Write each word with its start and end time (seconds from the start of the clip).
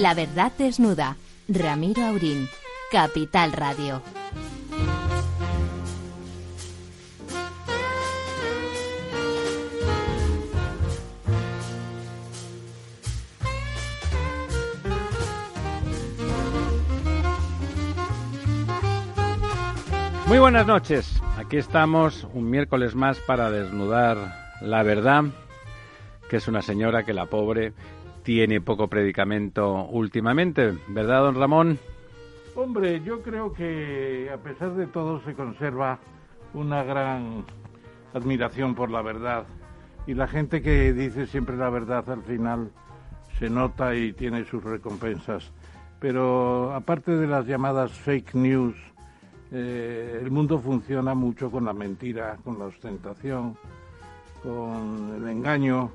La 0.00 0.12
verdad 0.12 0.52
desnuda. 0.58 1.16
Ramiro 1.48 2.04
Aurín. 2.04 2.50
Capital 2.92 3.52
Radio. 3.52 4.02
Muy 20.26 20.38
buenas 20.38 20.66
noches. 20.66 21.22
Aquí 21.38 21.56
estamos 21.56 22.26
un 22.34 22.50
miércoles 22.50 22.94
más 22.94 23.18
para 23.20 23.50
desnudar 23.50 24.18
la 24.60 24.82
verdad, 24.82 25.24
que 26.28 26.36
es 26.36 26.48
una 26.48 26.60
señora 26.60 27.06
que 27.06 27.14
la 27.14 27.24
pobre 27.24 27.72
tiene 28.26 28.60
poco 28.60 28.88
predicamento 28.88 29.86
últimamente, 29.86 30.76
¿verdad, 30.88 31.20
don 31.20 31.36
Ramón? 31.36 31.78
Hombre, 32.56 33.00
yo 33.04 33.22
creo 33.22 33.52
que 33.52 34.28
a 34.34 34.36
pesar 34.38 34.74
de 34.74 34.88
todo 34.88 35.20
se 35.20 35.34
conserva 35.34 36.00
una 36.52 36.82
gran 36.82 37.44
admiración 38.12 38.74
por 38.74 38.90
la 38.90 39.00
verdad 39.00 39.46
y 40.08 40.14
la 40.14 40.26
gente 40.26 40.60
que 40.60 40.92
dice 40.92 41.28
siempre 41.28 41.56
la 41.56 41.70
verdad 41.70 42.10
al 42.10 42.24
final 42.24 42.72
se 43.38 43.48
nota 43.48 43.94
y 43.94 44.12
tiene 44.12 44.44
sus 44.44 44.64
recompensas. 44.64 45.52
Pero 46.00 46.74
aparte 46.74 47.12
de 47.12 47.28
las 47.28 47.46
llamadas 47.46 47.92
fake 47.92 48.34
news, 48.34 48.74
eh, 49.52 50.18
el 50.20 50.32
mundo 50.32 50.58
funciona 50.58 51.14
mucho 51.14 51.48
con 51.48 51.64
la 51.64 51.72
mentira, 51.72 52.38
con 52.42 52.58
la 52.58 52.64
ostentación, 52.64 53.56
con 54.42 55.14
el 55.16 55.28
engaño, 55.28 55.92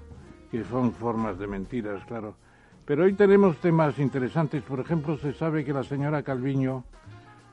que 0.52 0.64
son 0.66 0.92
formas 0.92 1.40
de 1.40 1.48
mentiras, 1.48 2.04
claro. 2.06 2.36
Pero 2.86 3.06
hoy 3.06 3.14
tenemos 3.14 3.58
temas 3.58 3.98
interesantes. 4.00 4.62
Por 4.64 4.82
ejemplo, 4.82 5.18
se 5.18 5.34
sabe 5.34 5.64
que 5.64 5.72
la 5.72 5.84
señora 5.84 6.24
Calviño 6.24 6.84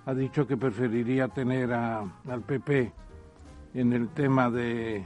ha 0.04 0.14
dicho 0.14 0.46
que 0.46 0.56
preferiría 0.56 1.28
tener 1.28 1.72
al 1.72 2.42
PP 2.46 2.92
en 3.74 3.92
el 3.92 4.08
tema 4.08 4.50
de, 4.50 5.04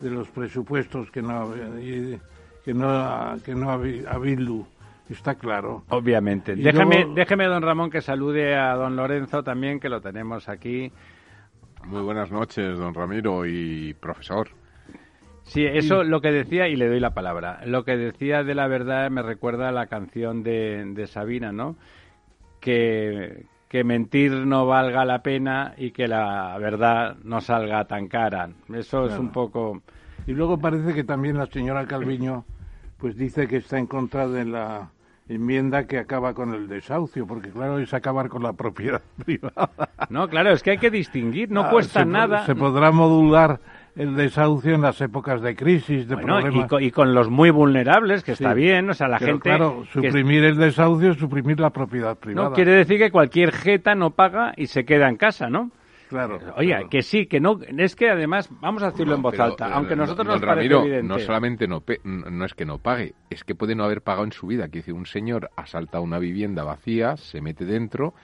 de 0.00 0.10
los 0.10 0.28
presupuestos 0.28 1.10
que 1.10 1.22
no, 1.22 1.52
que 2.64 2.74
no, 2.74 3.36
que 3.44 3.54
no 3.54 3.70
a 3.70 4.18
Bildu. 4.18 4.66
Está 5.08 5.34
claro. 5.34 5.84
Obviamente. 5.90 6.56
déjeme, 6.56 7.06
déjeme, 7.14 7.44
don 7.44 7.62
Ramón, 7.62 7.90
que 7.90 8.00
salude 8.00 8.56
a 8.56 8.74
don 8.74 8.96
Lorenzo 8.96 9.44
también, 9.44 9.78
que 9.78 9.90
lo 9.90 10.00
tenemos 10.00 10.48
aquí. 10.48 10.90
Muy 11.84 12.02
buenas 12.02 12.32
noches, 12.32 12.78
don 12.78 12.94
Ramiro 12.94 13.44
y 13.44 13.92
profesor. 13.94 14.48
Sí, 15.44 15.64
eso 15.64 16.04
lo 16.04 16.20
que 16.20 16.32
decía, 16.32 16.68
y 16.68 16.76
le 16.76 16.88
doy 16.88 17.00
la 17.00 17.14
palabra, 17.14 17.60
lo 17.66 17.84
que 17.84 17.96
decía 17.96 18.42
de 18.42 18.54
la 18.54 18.66
verdad 18.66 19.10
me 19.10 19.22
recuerda 19.22 19.68
a 19.68 19.72
la 19.72 19.86
canción 19.86 20.42
de, 20.42 20.84
de 20.94 21.06
Sabina, 21.06 21.52
¿no? 21.52 21.76
Que, 22.60 23.44
que 23.68 23.84
mentir 23.84 24.32
no 24.32 24.66
valga 24.66 25.04
la 25.04 25.22
pena 25.22 25.74
y 25.76 25.90
que 25.90 26.08
la 26.08 26.56
verdad 26.58 27.16
no 27.24 27.40
salga 27.40 27.84
tan 27.86 28.08
cara. 28.08 28.50
Eso 28.72 29.06
es 29.06 29.18
un 29.18 29.30
poco... 29.32 29.82
Y 30.26 30.32
luego 30.32 30.58
parece 30.58 30.94
que 30.94 31.04
también 31.04 31.36
la 31.36 31.46
señora 31.46 31.86
Calviño 31.86 32.44
pues 32.98 33.16
dice 33.16 33.46
que 33.46 33.56
está 33.56 33.78
en 33.78 33.86
contra 33.86 34.28
de 34.28 34.44
la 34.44 34.90
enmienda 35.28 35.86
que 35.86 35.98
acaba 35.98 36.34
con 36.34 36.54
el 36.54 36.68
desahucio, 36.68 37.26
porque 37.26 37.50
claro, 37.50 37.78
es 37.78 37.92
acabar 37.92 38.28
con 38.28 38.42
la 38.42 38.52
propiedad 38.52 39.02
privada. 39.24 39.90
No, 40.08 40.28
claro, 40.28 40.52
es 40.52 40.62
que 40.62 40.70
hay 40.70 40.78
que 40.78 40.90
distinguir, 40.90 41.50
no 41.50 41.62
ah, 41.62 41.70
cuesta 41.70 42.04
nada. 42.04 42.46
Se 42.46 42.54
podrá 42.54 42.92
modular 42.92 43.60
el 43.96 44.16
desahucio 44.16 44.74
en 44.74 44.82
las 44.82 45.00
épocas 45.00 45.40
de 45.40 45.54
crisis, 45.54 46.08
de 46.08 46.16
problemas. 46.16 46.80
Y 46.80 46.90
con, 46.90 47.14
los 47.14 47.30
muy 47.30 47.50
vulnerables, 47.50 48.24
que 48.24 48.32
está 48.32 48.54
bien, 48.54 48.90
o 48.90 48.94
sea, 48.94 49.08
la 49.08 49.18
gente... 49.18 49.50
claro, 49.50 49.84
suprimir 49.92 50.44
el 50.44 50.56
desahucio 50.56 51.12
es 51.12 51.18
suprimir 51.18 51.60
la 51.60 51.70
propiedad 51.70 52.16
privada. 52.16 52.48
No, 52.48 52.54
quiere 52.54 52.72
decir 52.72 52.98
que 52.98 53.10
cualquier 53.10 53.52
jeta 53.52 53.94
no 53.94 54.10
paga 54.10 54.52
y 54.56 54.66
se 54.66 54.84
queda 54.84 55.08
en 55.08 55.16
casa, 55.16 55.48
¿no? 55.48 55.70
Claro. 56.08 56.38
Oye, 56.56 56.74
que 56.90 57.02
sí, 57.02 57.26
que 57.26 57.40
no, 57.40 57.58
es 57.78 57.96
que 57.96 58.10
además, 58.10 58.48
vamos 58.60 58.82
a 58.82 58.90
decirlo 58.90 59.14
en 59.14 59.22
voz 59.22 59.38
alta, 59.40 59.72
aunque 59.72 59.96
nosotros 59.96 60.26
nos 60.26 60.40
Ramiro, 60.40 60.82
evidente. 60.82 61.08
no 61.08 61.18
solamente 61.18 61.66
no, 61.66 61.82
no 62.04 62.44
es 62.44 62.54
que 62.54 62.66
no 62.66 62.78
pague, 62.78 63.14
es 63.30 63.42
que 63.42 63.54
puede 63.54 63.74
no 63.74 63.84
haber 63.84 64.02
pagado 64.02 64.24
en 64.24 64.32
su 64.32 64.46
vida. 64.46 64.68
Que 64.68 64.78
dice, 64.78 64.92
un 64.92 65.06
señor 65.06 65.50
asalta 65.56 66.00
una 66.00 66.18
vivienda 66.18 66.62
vacía, 66.62 67.16
se 67.16 67.40
mete 67.40 67.64
dentro 67.64 68.14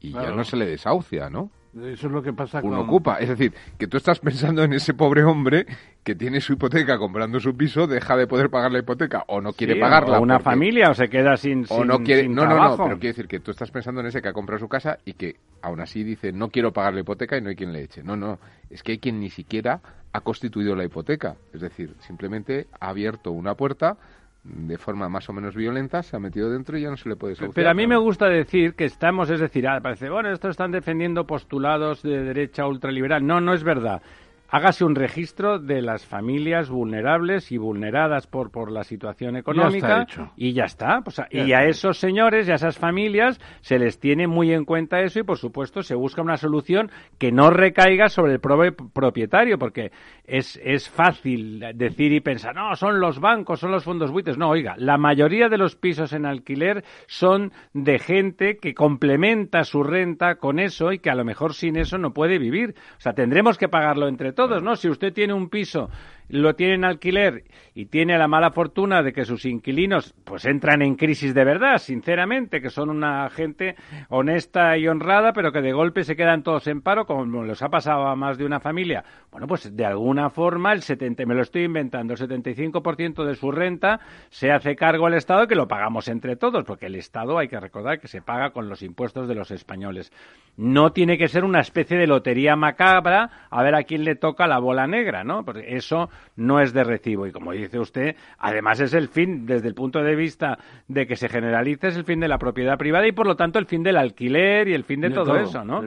y 0.00 0.12
ya 0.12 0.30
no 0.30 0.44
se 0.44 0.56
le 0.56 0.66
desahucia, 0.66 1.28
¿no? 1.30 1.50
Eso 1.84 2.06
es 2.06 2.12
lo 2.12 2.22
que 2.22 2.32
pasa 2.32 2.60
Uno 2.62 2.80
ocupa. 2.80 3.16
Es 3.16 3.28
decir, 3.28 3.52
que 3.78 3.86
tú 3.86 3.98
estás 3.98 4.18
pensando 4.20 4.62
en 4.62 4.72
ese 4.72 4.94
pobre 4.94 5.24
hombre 5.24 5.66
que 6.02 6.14
tiene 6.14 6.40
su 6.40 6.54
hipoteca 6.54 6.96
comprando 6.98 7.38
su 7.38 7.54
piso, 7.54 7.86
deja 7.86 8.16
de 8.16 8.26
poder 8.26 8.48
pagar 8.48 8.72
la 8.72 8.78
hipoteca 8.78 9.24
o 9.28 9.40
no 9.40 9.52
quiere 9.52 9.76
pagarla. 9.76 10.18
O 10.18 10.22
una 10.22 10.38
familia 10.38 10.90
o 10.90 10.94
se 10.94 11.08
queda 11.08 11.36
sin, 11.36 11.66
o 11.68 11.84
no 11.84 11.98
quiere, 11.98 12.28
no, 12.28 12.46
no, 12.46 12.56
no, 12.56 12.76
pero 12.76 12.98
quiere 12.98 13.08
decir 13.08 13.28
que 13.28 13.40
tú 13.40 13.50
estás 13.50 13.70
pensando 13.70 14.00
en 14.00 14.06
ese 14.06 14.22
que 14.22 14.28
ha 14.28 14.32
comprado 14.32 14.60
su 14.60 14.68
casa 14.68 14.98
y 15.04 15.14
que 15.14 15.36
aún 15.62 15.80
así 15.80 16.02
dice 16.02 16.32
no 16.32 16.48
quiero 16.48 16.72
pagar 16.72 16.94
la 16.94 17.00
hipoteca 17.00 17.36
y 17.36 17.42
no 17.42 17.50
hay 17.50 17.56
quien 17.56 17.72
le 17.72 17.82
eche. 17.82 18.02
No, 18.02 18.16
no, 18.16 18.38
es 18.70 18.82
que 18.82 18.92
hay 18.92 18.98
quien 18.98 19.20
ni 19.20 19.28
siquiera 19.28 19.80
ha 20.12 20.20
constituido 20.20 20.74
la 20.74 20.84
hipoteca. 20.84 21.36
Es 21.52 21.60
decir, 21.60 21.94
simplemente 22.00 22.68
ha 22.80 22.88
abierto 22.88 23.32
una 23.32 23.54
puerta 23.54 23.98
de 24.46 24.78
forma 24.78 25.08
más 25.08 25.28
o 25.28 25.32
menos 25.32 25.54
violenta, 25.54 26.02
se 26.02 26.16
ha 26.16 26.20
metido 26.20 26.50
dentro 26.50 26.78
y 26.78 26.82
ya 26.82 26.90
no 26.90 26.96
se 26.96 27.08
le 27.08 27.16
puede 27.16 27.34
solucionar. 27.34 27.54
Pero 27.54 27.70
a 27.70 27.74
mí 27.74 27.86
me 27.86 27.96
gusta 27.96 28.28
decir 28.28 28.74
que 28.74 28.84
estamos, 28.84 29.28
es 29.30 29.40
decir, 29.40 29.66
ah, 29.66 29.80
parece, 29.80 30.08
bueno, 30.08 30.30
estos 30.30 30.50
están 30.50 30.70
defendiendo 30.70 31.26
postulados 31.26 32.02
de 32.02 32.22
derecha 32.22 32.66
ultraliberal. 32.66 33.26
No, 33.26 33.40
no 33.40 33.54
es 33.54 33.64
verdad 33.64 34.02
hágase 34.48 34.84
un 34.84 34.94
registro 34.94 35.58
de 35.58 35.82
las 35.82 36.06
familias 36.06 36.68
vulnerables 36.68 37.52
y 37.52 37.58
vulneradas 37.58 38.26
por, 38.26 38.50
por 38.50 38.70
la 38.70 38.84
situación 38.84 39.36
económica 39.36 40.06
y 40.36 40.52
ya 40.52 40.64
está. 40.64 41.02
y 41.30 41.52
a 41.52 41.64
esos 41.64 41.98
señores 41.98 42.48
y 42.48 42.52
a 42.52 42.56
esas 42.56 42.78
familias 42.78 43.40
se 43.60 43.78
les 43.78 43.98
tiene 43.98 44.26
muy 44.26 44.52
en 44.52 44.64
cuenta 44.64 45.00
eso 45.00 45.20
y, 45.20 45.22
por 45.22 45.38
supuesto, 45.38 45.82
se 45.82 45.94
busca 45.94 46.22
una 46.22 46.36
solución 46.36 46.90
que 47.18 47.32
no 47.32 47.50
recaiga 47.50 48.08
sobre 48.08 48.34
el 48.34 48.40
propietario, 48.40 49.58
porque 49.58 49.90
es, 50.24 50.60
es 50.62 50.88
fácil 50.88 51.64
decir 51.74 52.12
y 52.12 52.20
pensar, 52.20 52.54
no, 52.54 52.74
son 52.76 53.00
los 53.00 53.20
bancos, 53.20 53.60
son 53.60 53.70
los 53.70 53.84
fondos 53.84 54.10
buitres. 54.10 54.38
No, 54.38 54.50
oiga, 54.50 54.74
la 54.78 54.98
mayoría 54.98 55.48
de 55.48 55.58
los 55.58 55.76
pisos 55.76 56.12
en 56.12 56.26
alquiler 56.26 56.84
son 57.06 57.52
de 57.72 57.98
gente 57.98 58.58
que 58.58 58.74
complementa 58.74 59.64
su 59.64 59.82
renta 59.82 60.36
con 60.36 60.58
eso 60.58 60.92
y 60.92 60.98
que 60.98 61.10
a 61.10 61.14
lo 61.14 61.24
mejor 61.24 61.54
sin 61.54 61.76
eso 61.76 61.98
no 61.98 62.12
puede 62.12 62.38
vivir. 62.38 62.74
O 62.96 63.00
sea, 63.00 63.12
tendremos 63.12 63.58
que 63.58 63.68
pagarlo 63.68 64.08
entre 64.08 64.32
todos, 64.36 64.62
¿no? 64.62 64.76
Si 64.76 64.88
usted 64.88 65.12
tiene 65.12 65.32
un 65.32 65.48
piso 65.48 65.90
lo 66.28 66.54
tiene 66.54 66.74
en 66.74 66.84
alquiler 66.84 67.44
y 67.74 67.86
tiene 67.86 68.18
la 68.18 68.28
mala 68.28 68.50
fortuna 68.50 69.02
de 69.02 69.12
que 69.12 69.24
sus 69.24 69.44
inquilinos 69.44 70.14
pues 70.24 70.44
entran 70.44 70.82
en 70.82 70.94
crisis 70.94 71.34
de 71.34 71.44
verdad, 71.44 71.78
sinceramente, 71.78 72.60
que 72.60 72.70
son 72.70 72.90
una 72.90 73.28
gente 73.30 73.76
honesta 74.08 74.76
y 74.78 74.88
honrada, 74.88 75.32
pero 75.32 75.52
que 75.52 75.60
de 75.60 75.72
golpe 75.72 76.04
se 76.04 76.16
quedan 76.16 76.42
todos 76.42 76.66
en 76.66 76.80
paro, 76.80 77.06
como 77.06 77.44
les 77.44 77.62
ha 77.62 77.68
pasado 77.68 78.06
a 78.06 78.16
más 78.16 78.38
de 78.38 78.44
una 78.44 78.60
familia. 78.60 79.04
Bueno, 79.30 79.46
pues 79.46 79.76
de 79.76 79.84
alguna 79.84 80.30
forma 80.30 80.72
el 80.72 80.82
70, 80.82 81.26
me 81.26 81.34
lo 81.34 81.42
estoy 81.42 81.64
inventando, 81.64 82.14
el 82.14 82.20
75% 82.20 83.24
de 83.24 83.34
su 83.34 83.50
renta 83.50 84.00
se 84.30 84.50
hace 84.50 84.74
cargo 84.74 85.06
al 85.06 85.14
Estado 85.14 85.46
que 85.46 85.54
lo 85.54 85.68
pagamos 85.68 86.08
entre 86.08 86.36
todos, 86.36 86.64
porque 86.64 86.86
el 86.86 86.94
Estado 86.94 87.38
hay 87.38 87.48
que 87.48 87.60
recordar 87.60 88.00
que 88.00 88.08
se 88.08 88.22
paga 88.22 88.50
con 88.50 88.68
los 88.68 88.82
impuestos 88.82 89.28
de 89.28 89.34
los 89.34 89.50
españoles. 89.50 90.12
No 90.56 90.92
tiene 90.92 91.18
que 91.18 91.28
ser 91.28 91.44
una 91.44 91.60
especie 91.60 91.98
de 91.98 92.06
lotería 92.06 92.56
macabra 92.56 93.30
a 93.50 93.62
ver 93.62 93.74
a 93.74 93.84
quién 93.84 94.04
le 94.04 94.16
toca 94.16 94.46
la 94.46 94.58
bola 94.58 94.86
negra, 94.86 95.24
¿no? 95.24 95.44
Porque 95.44 95.76
eso 95.76 96.08
no 96.36 96.60
es 96.60 96.72
de 96.72 96.84
recibo. 96.84 97.26
Y 97.26 97.32
como 97.32 97.52
dice 97.52 97.78
usted, 97.78 98.16
además 98.38 98.80
es 98.80 98.94
el 98.94 99.08
fin, 99.08 99.46
desde 99.46 99.68
el 99.68 99.74
punto 99.74 100.02
de 100.02 100.14
vista 100.14 100.58
de 100.88 101.06
que 101.06 101.16
se 101.16 101.28
generalice, 101.28 101.88
es 101.88 101.96
el 101.96 102.04
fin 102.04 102.20
de 102.20 102.28
la 102.28 102.38
propiedad 102.38 102.78
privada 102.78 103.06
y 103.06 103.12
por 103.12 103.26
lo 103.26 103.36
tanto 103.36 103.58
el 103.58 103.66
fin 103.66 103.82
del 103.82 103.96
alquiler 103.96 104.68
y 104.68 104.74
el 104.74 104.84
fin 104.84 105.00
de, 105.00 105.10
todo, 105.10 105.36
eso, 105.36 105.64
¿no? 105.64 105.82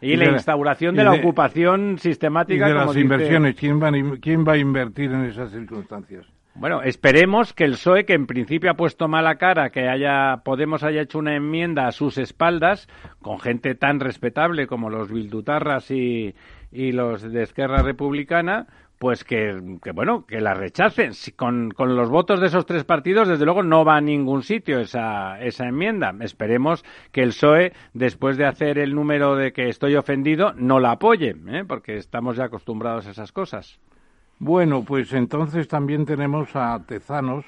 Y, 0.00 0.16
la 0.16 0.30
instauración 0.30 0.94
de, 0.94 1.04
la 1.04 1.12
ocupación 1.12 1.98
sistemática. 1.98 2.68
de 2.68 2.74
las 2.74 2.96
inversiones, 2.96 3.54
¿quién 3.54 3.82
va, 3.82 3.90
¿quién 4.20 4.46
va 4.46 4.54
a 4.54 4.58
invertir 4.58 5.12
en 5.12 5.24
esas 5.24 5.50
circunstancias? 5.50 6.26
Bueno, 6.54 6.82
esperemos 6.82 7.54
que 7.54 7.64
el 7.64 7.72
PSOE, 7.72 8.04
que 8.04 8.12
en 8.12 8.26
principio 8.26 8.70
ha 8.70 8.74
puesto 8.74 9.08
mala 9.08 9.36
cara, 9.36 9.70
que 9.70 9.88
haya 9.88 10.42
Podemos 10.44 10.82
haya 10.82 11.00
hecho 11.00 11.18
una 11.18 11.34
enmienda 11.34 11.86
a 11.86 11.92
sus 11.92 12.18
espaldas, 12.18 12.88
con 13.22 13.40
gente 13.40 13.74
tan 13.74 14.00
respetable 14.00 14.66
como 14.66 14.90
los 14.90 15.10
Bildutarras 15.10 15.90
y, 15.90 16.34
y 16.70 16.92
los 16.92 17.22
de 17.22 17.42
Esquerra 17.42 17.82
Republicana, 17.82 18.66
pues 19.02 19.24
que, 19.24 19.60
bueno, 19.92 20.24
que 20.26 20.40
la 20.40 20.54
rechacen. 20.54 21.10
con, 21.34 21.72
con, 21.72 21.96
los 21.96 22.08
votos 22.08 22.38
de 22.38 22.46
esos 22.46 22.66
tres 22.66 22.84
partidos, 22.84 23.26
desde 23.26 23.44
luego, 23.44 23.64
no 23.64 23.84
va 23.84 23.96
a 23.96 24.00
ningún 24.00 24.44
sitio 24.44 24.78
esa, 24.78 25.40
esa 25.40 25.66
enmienda. 25.66 26.14
Esperemos 26.20 26.84
que 27.10 27.22
el 27.24 27.30
PSOE, 27.30 27.72
después 27.94 28.36
de 28.36 28.46
hacer 28.46 28.78
el 28.78 28.94
número 28.94 29.34
de 29.34 29.52
que 29.52 29.68
estoy 29.68 29.96
ofendido, 29.96 30.52
no 30.52 30.78
la 30.78 30.92
apoye, 30.92 31.34
¿eh? 31.48 31.64
porque 31.66 31.96
estamos 31.96 32.36
ya 32.36 32.44
acostumbrados 32.44 33.08
a 33.08 33.10
esas 33.10 33.32
cosas. 33.32 33.80
Bueno, 34.38 34.84
pues 34.84 35.12
entonces 35.14 35.66
también 35.66 36.06
tenemos 36.06 36.54
a 36.54 36.78
Tezanos, 36.86 37.44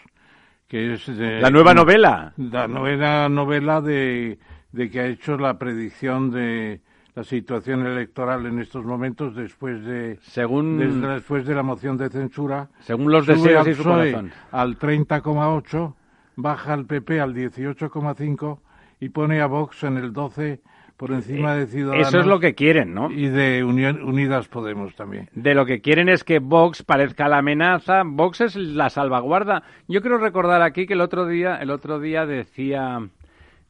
que 0.66 0.94
es... 0.94 1.06
la 1.06 1.50
nueva 1.50 1.72
novela. 1.72 2.32
La 2.36 2.66
nueva 2.66 3.28
novela 3.28 3.80
de, 3.80 4.40
de 4.72 4.90
que 4.90 4.98
ha 4.98 5.06
hecho 5.06 5.36
la 5.36 5.56
predicción 5.56 6.32
de 6.32 6.80
la 7.14 7.24
situación 7.24 7.86
electoral 7.86 8.46
en 8.46 8.58
estos 8.58 8.84
momentos 8.84 9.36
después 9.36 9.84
de 9.84 10.18
según 10.22 11.00
después 11.00 11.46
de 11.46 11.54
la 11.54 11.62
moción 11.62 11.96
de 11.96 12.08
censura 12.10 12.68
según 12.80 13.12
los 13.12 13.26
deseos 13.26 13.66
y 13.68 13.74
su 13.74 13.84
corazón 13.84 14.32
al 14.50 14.78
30,8 14.78 15.94
baja 16.36 16.72
al 16.72 16.86
PP 16.86 17.20
al 17.20 17.34
18,5 17.34 18.58
y 19.00 19.10
pone 19.10 19.40
a 19.40 19.46
Vox 19.46 19.84
en 19.84 19.96
el 19.96 20.12
12 20.12 20.60
por 20.96 21.10
encima 21.10 21.54
de 21.54 21.66
Ciudadanos. 21.66 22.08
Eso 22.08 22.20
es 22.20 22.26
lo 22.26 22.38
que 22.38 22.54
quieren, 22.54 22.94
¿no? 22.94 23.10
Y 23.10 23.26
de 23.26 23.64
Unidas 23.64 24.48
Podemos 24.48 24.94
también. 24.94 25.28
De 25.34 25.54
lo 25.54 25.66
que 25.66 25.80
quieren 25.80 26.08
es 26.08 26.22
que 26.22 26.38
Vox 26.38 26.82
parezca 26.82 27.28
la 27.28 27.38
amenaza. 27.38 28.02
Vox 28.04 28.40
es 28.42 28.56
la 28.56 28.90
salvaguarda. 28.90 29.64
Yo 29.88 30.00
quiero 30.00 30.18
recordar 30.18 30.62
aquí 30.62 30.86
que 30.86 30.94
el 30.94 31.00
otro 31.00 31.26
día, 31.26 31.56
el 31.56 31.70
otro 31.70 31.98
día 31.98 32.26
decía, 32.26 33.00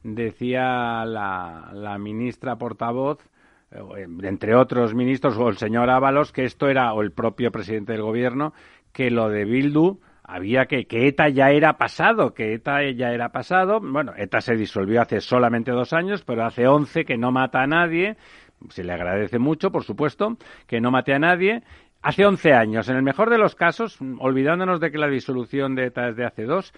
decía 0.03 1.03
la, 1.05 1.71
la 1.73 1.97
ministra 1.97 2.57
portavoz, 2.57 3.19
eh, 3.19 3.34
entre 4.23 4.55
otros 4.55 4.93
ministros, 4.93 5.37
o 5.37 5.49
el 5.49 5.57
señor 5.57 5.89
Ábalos, 5.89 6.31
que 6.31 6.45
esto 6.45 6.67
era, 6.67 6.93
o 6.93 7.01
el 7.01 7.11
propio 7.11 7.51
presidente 7.51 7.93
del 7.93 8.01
gobierno, 8.01 8.53
que 8.91 9.11
lo 9.11 9.29
de 9.29 9.45
Bildu 9.45 9.99
había 10.23 10.65
que, 10.65 10.85
que 10.87 11.07
ETA 11.07 11.29
ya 11.29 11.51
era 11.51 11.77
pasado, 11.77 12.33
que 12.33 12.53
ETA 12.53 12.89
ya 12.91 13.11
era 13.11 13.29
pasado. 13.29 13.79
Bueno, 13.79 14.13
ETA 14.17 14.41
se 14.41 14.55
disolvió 14.55 15.01
hace 15.01 15.21
solamente 15.21 15.71
dos 15.71 15.93
años, 15.93 16.23
pero 16.23 16.45
hace 16.45 16.67
once 16.67 17.05
que 17.05 17.17
no 17.17 17.31
mata 17.31 17.61
a 17.61 17.67
nadie. 17.67 18.17
Se 18.69 18.83
le 18.83 18.93
agradece 18.93 19.37
mucho, 19.37 19.71
por 19.71 19.83
supuesto, 19.83 20.37
que 20.65 20.81
no 20.81 20.89
mate 20.89 21.13
a 21.13 21.19
nadie. 21.19 21.61
Hace 22.01 22.25
once 22.25 22.53
años, 22.53 22.89
en 22.89 22.97
el 22.97 23.03
mejor 23.03 23.29
de 23.29 23.37
los 23.37 23.55
casos, 23.55 23.99
olvidándonos 24.19 24.79
de 24.79 24.91
que 24.91 24.97
la 24.97 25.07
disolución 25.07 25.75
de 25.75 25.85
ETA 25.85 26.09
es 26.09 26.15
de 26.15 26.25
hace 26.25 26.43
dos, 26.43 26.73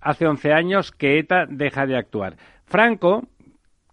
hace 0.00 0.26
once 0.26 0.52
años 0.52 0.92
que 0.92 1.18
ETA 1.18 1.46
deja 1.48 1.86
de 1.86 1.96
actuar. 1.96 2.36
Franco, 2.66 3.24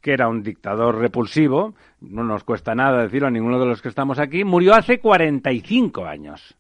que 0.02 0.14
era 0.14 0.28
un 0.28 0.44
dictador 0.44 0.98
repulsivo, 0.98 1.74
no 2.02 2.24
nos 2.24 2.44
cuesta 2.44 2.76
nada 2.76 3.04
decirlo 3.04 3.28
a 3.28 3.32
ninguno 3.32 3.60
de 3.60 3.66
los 3.66 3.82
que 3.82 3.90
estamos 3.90 4.20
aquí, 4.20 4.44
murió 4.44 4.76
hace 4.76 5.00
45 5.00 6.06
años. 6.06 6.56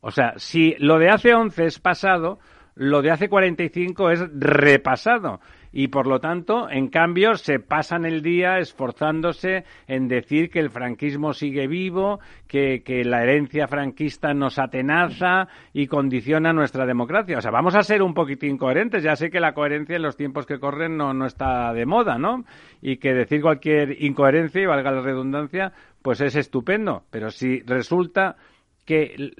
O 0.00 0.10
sea, 0.10 0.34
si 0.36 0.74
lo 0.78 0.98
de 0.98 1.10
hace 1.10 1.34
11 1.34 1.64
es 1.64 1.78
pasado, 1.78 2.38
lo 2.74 3.02
de 3.02 3.10
hace 3.10 3.28
45 3.28 4.10
es 4.10 4.20
repasado. 4.34 5.40
Y 5.72 5.88
por 5.88 6.06
lo 6.06 6.20
tanto, 6.20 6.70
en 6.70 6.88
cambio, 6.88 7.34
se 7.34 7.58
pasan 7.58 8.04
el 8.04 8.22
día 8.22 8.58
esforzándose 8.58 9.64
en 9.86 10.06
decir 10.06 10.50
que 10.50 10.60
el 10.60 10.70
franquismo 10.70 11.32
sigue 11.32 11.66
vivo, 11.66 12.20
que, 12.46 12.82
la 13.04 13.22
herencia 13.22 13.66
franquista 13.66 14.34
nos 14.34 14.58
atenaza 14.58 15.48
y 15.72 15.86
condiciona 15.86 16.52
nuestra 16.52 16.84
democracia. 16.84 17.38
O 17.38 17.40
sea, 17.40 17.50
vamos 17.50 17.74
a 17.74 17.82
ser 17.82 18.02
un 18.02 18.12
poquitín 18.12 18.58
coherentes. 18.58 19.02
Ya 19.02 19.16
sé 19.16 19.30
que 19.30 19.40
la 19.40 19.54
coherencia 19.54 19.96
en 19.96 20.02
los 20.02 20.16
tiempos 20.16 20.46
que 20.46 20.58
corren 20.58 20.96
no, 20.96 21.14
no 21.14 21.24
está 21.24 21.72
de 21.72 21.86
moda, 21.86 22.18
¿no? 22.18 22.44
Y 22.82 22.98
que 22.98 23.14
decir 23.14 23.40
cualquier 23.40 24.02
incoherencia, 24.02 24.62
y 24.62 24.66
valga 24.66 24.90
la 24.90 25.00
redundancia, 25.00 25.72
pues 26.02 26.20
es 26.20 26.36
estupendo. 26.36 27.04
Pero 27.10 27.30
si 27.30 27.60
resulta 27.60 28.36
que 28.84 29.32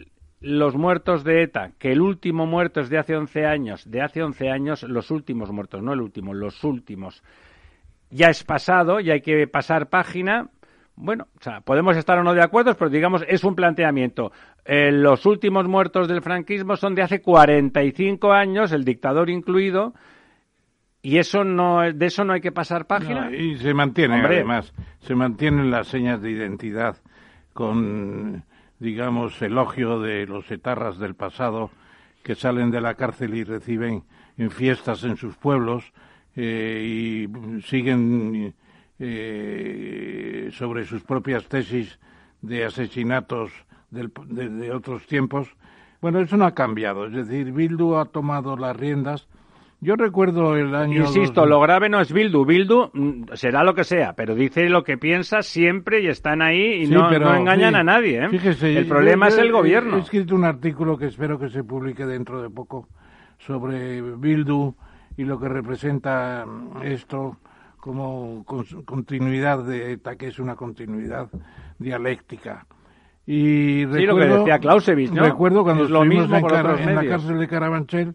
los 0.43 0.75
muertos 0.75 1.23
de 1.25 1.45
ETA, 1.45 1.71
que 1.79 1.93
el 1.93 2.01
último 2.01 2.47
muerto 2.47 2.81
es 2.81 2.91
de 2.91 2.99
hace 2.99 3.17
11 3.17 3.47
años, 3.47 3.89
de 3.91 4.03
hace 4.03 4.23
11 4.23 4.51
años, 4.51 4.83
los 4.83 5.11
últimos 5.11 5.51
muertos, 5.53 5.83
no 5.83 5.93
el 5.93 6.01
último, 6.01 6.35
los 6.35 6.65
últimos, 6.65 7.23
ya 8.11 8.29
es 8.29 8.43
pasado, 8.45 9.01
ya 9.01 9.15
hay 9.15 9.21
que 9.21 9.47
pasar 9.47 9.89
página. 9.89 10.49
Bueno, 10.95 11.29
o 11.39 11.43
sea, 11.43 11.61
podemos 11.61 11.97
estar 11.97 12.19
o 12.19 12.25
no 12.25 12.35
de 12.35 12.43
acuerdo, 12.43 12.75
pero 12.75 12.91
digamos, 12.91 13.25
es 13.27 13.45
un 13.45 13.55
planteamiento. 13.55 14.33
Eh, 14.65 14.93
los 14.93 15.25
últimos 15.27 15.67
muertos 15.67 16.09
del 16.09 16.23
franquismo 16.23 16.77
son 16.77 16.95
de 16.95 17.03
hace 17.03 17.23
45 17.23 18.33
años, 18.33 18.73
el 18.73 18.85
dictador 18.85 19.31
incluido, 19.31 19.95
y 21.01 21.19
eso 21.19 21.45
no, 21.45 21.81
de 21.81 22.07
eso 22.07 22.25
no 22.25 22.33
hay 22.33 22.41
que 22.41 22.53
pasar 22.53 22.87
página. 22.87 23.31
y 23.35 23.57
se 23.59 23.75
mantiene, 23.75 24.21
además, 24.21 24.75
se 25.01 25.15
mantienen 25.15 25.71
las 25.71 25.87
señas 25.87 26.21
de 26.21 26.31
identidad 26.31 26.97
con 27.55 28.45
digamos, 28.79 29.41
elogio 29.43 30.01
de 30.01 30.27
los 30.27 30.51
etarras 30.51 30.99
del 30.99 31.15
pasado 31.15 31.71
que 32.23 32.35
salen 32.35 32.71
de 32.71 32.81
la 32.81 32.95
cárcel 32.95 33.35
y 33.35 33.45
reciben 33.45 34.05
en 34.39 34.51
fiestas 34.51 35.05
en 35.05 35.17
sus 35.17 35.37
pueblos 35.37 35.93
eh, 36.37 37.29
y 37.29 37.63
siguen 37.63 38.55
eh, 38.99 40.51
sobre 40.53 40.85
sus 40.85 41.03
propias 41.03 41.47
tesis 41.47 41.99
de 42.41 42.65
asesinatos 42.65 43.53
de, 43.91 44.71
otros 44.73 45.07
tiempos. 45.07 45.49
Bueno, 46.01 46.21
eso 46.21 46.37
no 46.37 46.47
ha 46.47 46.55
cambiado. 46.55 47.07
Es 47.07 47.13
decir, 47.13 47.53
Bildu 47.53 47.97
ha 47.97 48.07
tomado 48.07 48.57
las 48.57 48.77
riendas 48.77 49.29
yo 49.83 49.97
recuerdo 49.97 50.57
el 50.57 50.77
año. 50.77 51.01
Insisto, 51.01 51.45
lo 51.45 51.59
grave 51.61 51.89
no 51.89 52.01
es 52.01 52.13
Bildu. 52.13 52.45
Bildu 52.45 52.91
mm, 52.93 53.33
será 53.35 53.65
lo 53.65 53.75
que 53.75 53.83
sea, 53.83 54.13
pero 54.13 54.37
dice 54.37 54.69
lo 54.69 54.85
que 54.85 54.97
piensa 54.97 55.43
siempre 55.43 56.01
y 56.01 56.07
están 56.07 56.41
ahí 56.41 56.85
y 56.85 56.87
no, 56.87 57.13
engañan 57.13 57.75
a 57.75 57.83
nadie. 57.83 58.25
¿eh? 58.25 58.29
Fíjese, 58.29 58.79
el 58.79 58.87
problema 58.87 59.27
es 59.27 59.39
el 59.39 59.51
gobierno. 59.51 59.97
He 59.97 60.01
escrito 60.01 60.37
un 60.37 60.45
artículo 60.45 60.97
que 60.97 61.07
espero 61.07 61.37
que 61.37 61.49
se 61.49 61.65
publique 61.65 62.07
dentro 62.07 62.41
de 62.41 62.49
poco 62.49 62.87
sobre 63.39 64.01
Bildu 64.01 64.73
y 65.17 65.25
lo 65.25 65.41
que 65.41 65.49
representa 65.49 66.47
esto 66.85 67.39
como 67.77 68.45
continuidad 68.85 69.65
de 69.65 69.95
ETA, 69.95 70.15
que 70.15 70.29
es 70.29 70.39
una 70.39 70.55
continuidad 70.55 71.29
dialéctica. 71.81 72.67
Y 73.27 73.85
sí, 73.93 74.07
lo 74.07 74.15
que 74.15 74.27
decía 74.27 74.61
Clausewitz, 74.61 75.11
¿no? 75.11 75.25
Recuerdo 75.25 75.65
cuando 75.65 75.85
estuvimos 75.85 76.31
en, 76.31 76.89
en 76.89 76.95
la 76.95 77.05
cárcel 77.05 77.41
de 77.41 77.49
Carabanchel 77.49 78.15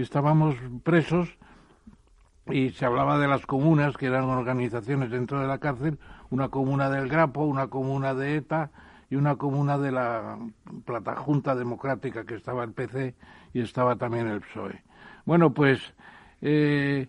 estábamos 0.00 0.56
presos 0.82 1.28
y 2.46 2.70
se 2.70 2.84
hablaba 2.84 3.18
de 3.18 3.28
las 3.28 3.46
comunas, 3.46 3.96
que 3.96 4.06
eran 4.06 4.24
organizaciones 4.24 5.10
dentro 5.10 5.40
de 5.40 5.46
la 5.46 5.58
cárcel, 5.58 5.98
una 6.30 6.48
comuna 6.48 6.90
del 6.90 7.08
Grapo, 7.08 7.44
una 7.44 7.68
comuna 7.68 8.14
de 8.14 8.36
ETA 8.36 8.70
y 9.08 9.16
una 9.16 9.36
comuna 9.36 9.78
de 9.78 9.92
la 9.92 10.38
Plata 10.84 11.16
Junta 11.16 11.54
Democrática, 11.54 12.24
que 12.24 12.34
estaba 12.34 12.64
el 12.64 12.72
PC 12.72 13.14
y 13.52 13.60
estaba 13.60 13.96
también 13.96 14.26
el 14.26 14.40
PSOE. 14.40 14.82
Bueno, 15.24 15.54
pues 15.54 15.94
eh, 16.42 17.08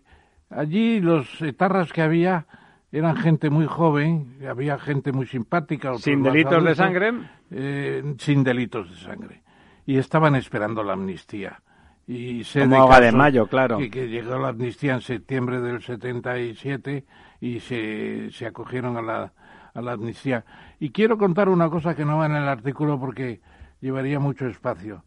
allí 0.49 1.01
los 1.01 1.41
etarras 1.41 1.91
que 1.91 2.01
había 2.01 2.45
eran 2.91 3.17
gente 3.17 3.49
muy 3.49 3.65
joven, 3.65 4.37
había 4.49 4.79
gente 4.79 5.11
muy 5.11 5.25
simpática. 5.25 5.97
¿Sin 5.97 6.23
delitos 6.23 6.63
de 6.63 6.75
sangre? 6.75 7.13
Eh, 7.51 8.15
sin 8.19 8.43
delitos 8.43 8.89
de 8.89 8.95
sangre. 8.95 9.43
Y 9.85 9.97
estaban 9.97 10.35
esperando 10.35 10.81
la 10.81 10.93
amnistía. 10.93 11.61
Y 12.07 12.43
se 12.43 12.61
Como 12.61 12.93
de, 12.93 13.05
de 13.05 13.11
mayo, 13.11 13.47
claro. 13.47 13.77
Que, 13.77 13.89
que, 13.89 14.07
llegó 14.07 14.37
la 14.37 14.49
amnistía 14.49 14.93
en 14.93 15.01
septiembre 15.01 15.59
del 15.59 15.81
77 15.81 17.03
y 17.41 17.59
se, 17.59 18.29
se 18.31 18.45
acogieron 18.45 18.97
a 18.97 19.01
la, 19.01 19.33
a 19.73 19.81
la 19.81 19.93
amnistía. 19.93 20.45
Y 20.79 20.91
quiero 20.91 21.17
contar 21.17 21.49
una 21.49 21.69
cosa 21.69 21.95
que 21.95 22.05
no 22.05 22.17
va 22.17 22.27
en 22.27 22.35
el 22.35 22.47
artículo 22.47 22.99
porque 22.99 23.41
llevaría 23.81 24.19
mucho 24.19 24.47
espacio. 24.47 25.03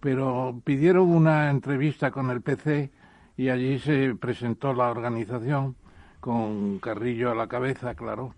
Pero 0.00 0.60
pidieron 0.64 1.10
una 1.10 1.50
entrevista 1.50 2.10
con 2.10 2.30
el 2.30 2.42
PC 2.42 2.90
y 3.36 3.48
allí 3.48 3.78
se 3.78 4.14
presentó 4.14 4.72
la 4.72 4.90
organización 4.90 5.76
con 6.20 6.78
Carrillo 6.78 7.30
a 7.30 7.34
la 7.34 7.46
cabeza, 7.48 7.94
claro, 7.94 8.34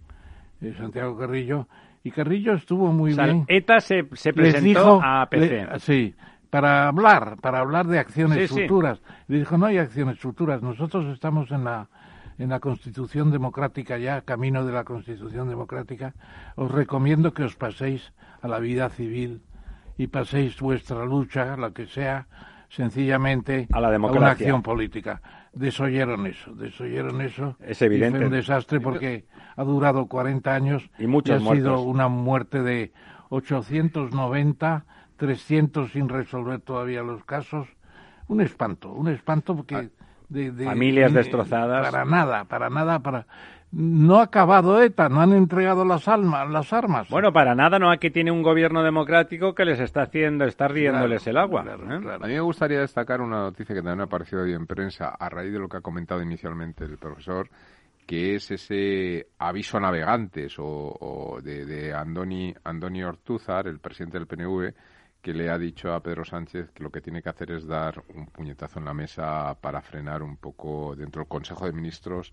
eh, 0.61 0.75
Santiago 0.79 1.19
Carrillo. 1.19 1.69
Y 2.03 2.11
Carrillo 2.13 2.55
estuvo 2.55 2.93
muy 2.93 3.15
bien. 3.15 3.45
ETA 3.49 3.81
se, 3.81 4.07
se 4.13 4.33
presentó 4.33 5.01
a 5.03 5.27
PC. 5.29 5.67
sí, 5.81 6.15
para 6.51 6.89
hablar, 6.89 7.37
para 7.41 7.61
hablar 7.61 7.87
de 7.87 7.99
acciones 7.99 8.51
futuras. 8.51 9.01
Y 9.29 9.39
dijo, 9.39 9.59
no 9.59 9.67
hay 9.67 9.79
acciones 9.79 10.19
futuras, 10.19 10.63
nosotros 10.63 11.07
estamos 11.07 11.51
en 11.51 11.65
la, 11.65 11.89
en 12.39 12.51
la 12.51 12.61
Constitución 12.61 13.31
Democrática 13.31 13.99
ya, 13.99 14.23
camino 14.23 14.65
de 14.65 14.73
la 14.73 14.85
Constitución 14.85 15.49
Democrática. 15.49 16.15
Os 16.55 16.71
recomiendo 16.71 17.33
que 17.33 17.45
os 17.45 17.57
paséis 17.57 18.13
a 18.41 18.49
la 18.49 18.59
vida 18.59 18.89
civil 18.91 19.43
y 19.99 20.09
paséis 20.09 20.61
vuestra 20.61 21.05
lucha, 21.05 21.57
lo 21.57 21.73
que 21.73 21.87
sea, 21.87 22.27
sencillamente 22.69 23.67
a, 23.73 23.81
la 23.81 23.97
una 23.97 24.31
acción 24.31 24.63
política. 24.63 25.23
Desoyeron 25.53 26.27
eso, 26.27 26.55
desoyeron 26.55 27.23
eso. 27.23 27.57
Es 27.61 27.81
evidente. 27.81 28.19
fue 28.19 28.27
un 28.27 28.33
desastre 28.33 28.81
porque 28.81 29.25
ha 29.57 29.65
durado 29.65 30.07
40 30.07 30.55
años 30.55 30.91
y, 30.99 31.07
muchos 31.07 31.43
ha 31.43 31.55
sido 31.55 31.81
una 31.81 32.09
muerte 32.09 32.63
de 32.63 32.93
890 33.31 34.85
300 35.17 35.93
sin 35.93 36.09
resolver 36.09 36.61
todavía 36.61 37.03
los 37.03 37.25
casos. 37.25 37.69
Un 38.29 38.41
espanto, 38.41 38.93
un 38.93 39.09
espanto 39.09 39.57
porque... 39.57 39.75
Ah, 39.77 39.85
de, 40.29 40.65
familias 40.65 41.13
destrozadas. 41.13 41.91
Para 41.91 42.05
nada, 42.05 42.45
para 42.45 42.71
nada, 42.71 42.99
para... 43.01 43.27
No 43.73 44.21
ha 44.21 44.23
acabado 44.23 44.81
ETA, 44.81 45.09
no 45.09 45.21
han 45.21 45.33
entregado 45.33 45.85
las, 45.85 46.07
almas, 46.09 46.49
las 46.49 46.73
armas. 46.73 47.09
Bueno, 47.11 47.33
para 47.33 47.55
nada, 47.55 47.79
no 47.79 47.91
aquí 47.91 48.11
tiene 48.11 48.31
un 48.31 48.43
gobierno 48.43 48.83
democrático 48.83 49.55
que 49.55 49.65
les 49.65 49.81
está 49.81 50.03
haciendo, 50.03 50.45
está 50.45 50.69
riéndoles 50.69 51.27
el 51.27 51.37
agua. 51.37 51.65
¿eh? 51.67 52.17
A 52.23 52.27
mí 52.27 52.35
me 52.35 52.41
gustaría 52.41 52.81
destacar 52.81 53.21
una 53.21 53.41
noticia 53.41 53.75
que 53.75 53.83
también 53.83 54.01
ha 54.01 54.05
aparecido 54.05 54.43
hoy 54.43 54.53
en 54.53 54.67
prensa 54.67 55.09
a 55.09 55.29
raíz 55.29 55.53
de 55.53 55.59
lo 55.59 55.69
que 55.69 55.79
ha 55.79 55.81
comentado 55.81 56.23
inicialmente 56.23 56.85
el 56.85 56.97
profesor, 56.97 57.51
que 58.07 58.37
es 58.37 58.51
ese 58.53 59.27
aviso 59.39 59.79
a 59.79 59.81
navegantes 59.81 60.55
o, 60.59 61.39
de, 61.43 61.67
de 61.67 61.93
Andoni, 61.93 62.55
Andoni 62.65 63.03
Ortúzar, 63.03 63.67
el 63.67 63.81
presidente 63.81 64.19
del 64.19 64.29
PNV, 64.29 64.73
que 65.27 65.35
le 65.35 65.51
ha 65.51 65.59
dicho 65.59 65.93
a 65.93 65.99
Pedro 65.99 66.25
Sánchez 66.25 66.71
que 66.71 66.85
lo 66.85 66.91
que 66.91 67.01
tiene 67.01 67.21
que 67.21 67.29
hacer 67.29 67.51
es 67.51 67.67
dar 67.67 68.01
un 68.15 68.27
puñetazo 68.27 68.79
en 68.79 68.85
la 68.85 68.95
mesa 68.95 69.57
para 69.61 69.83
frenar 69.83 70.23
un 70.23 70.37
poco 70.37 70.95
dentro 70.95 71.23
del 71.23 71.29
Consejo 71.29 71.67
de 71.67 71.73
Ministros 71.73 72.31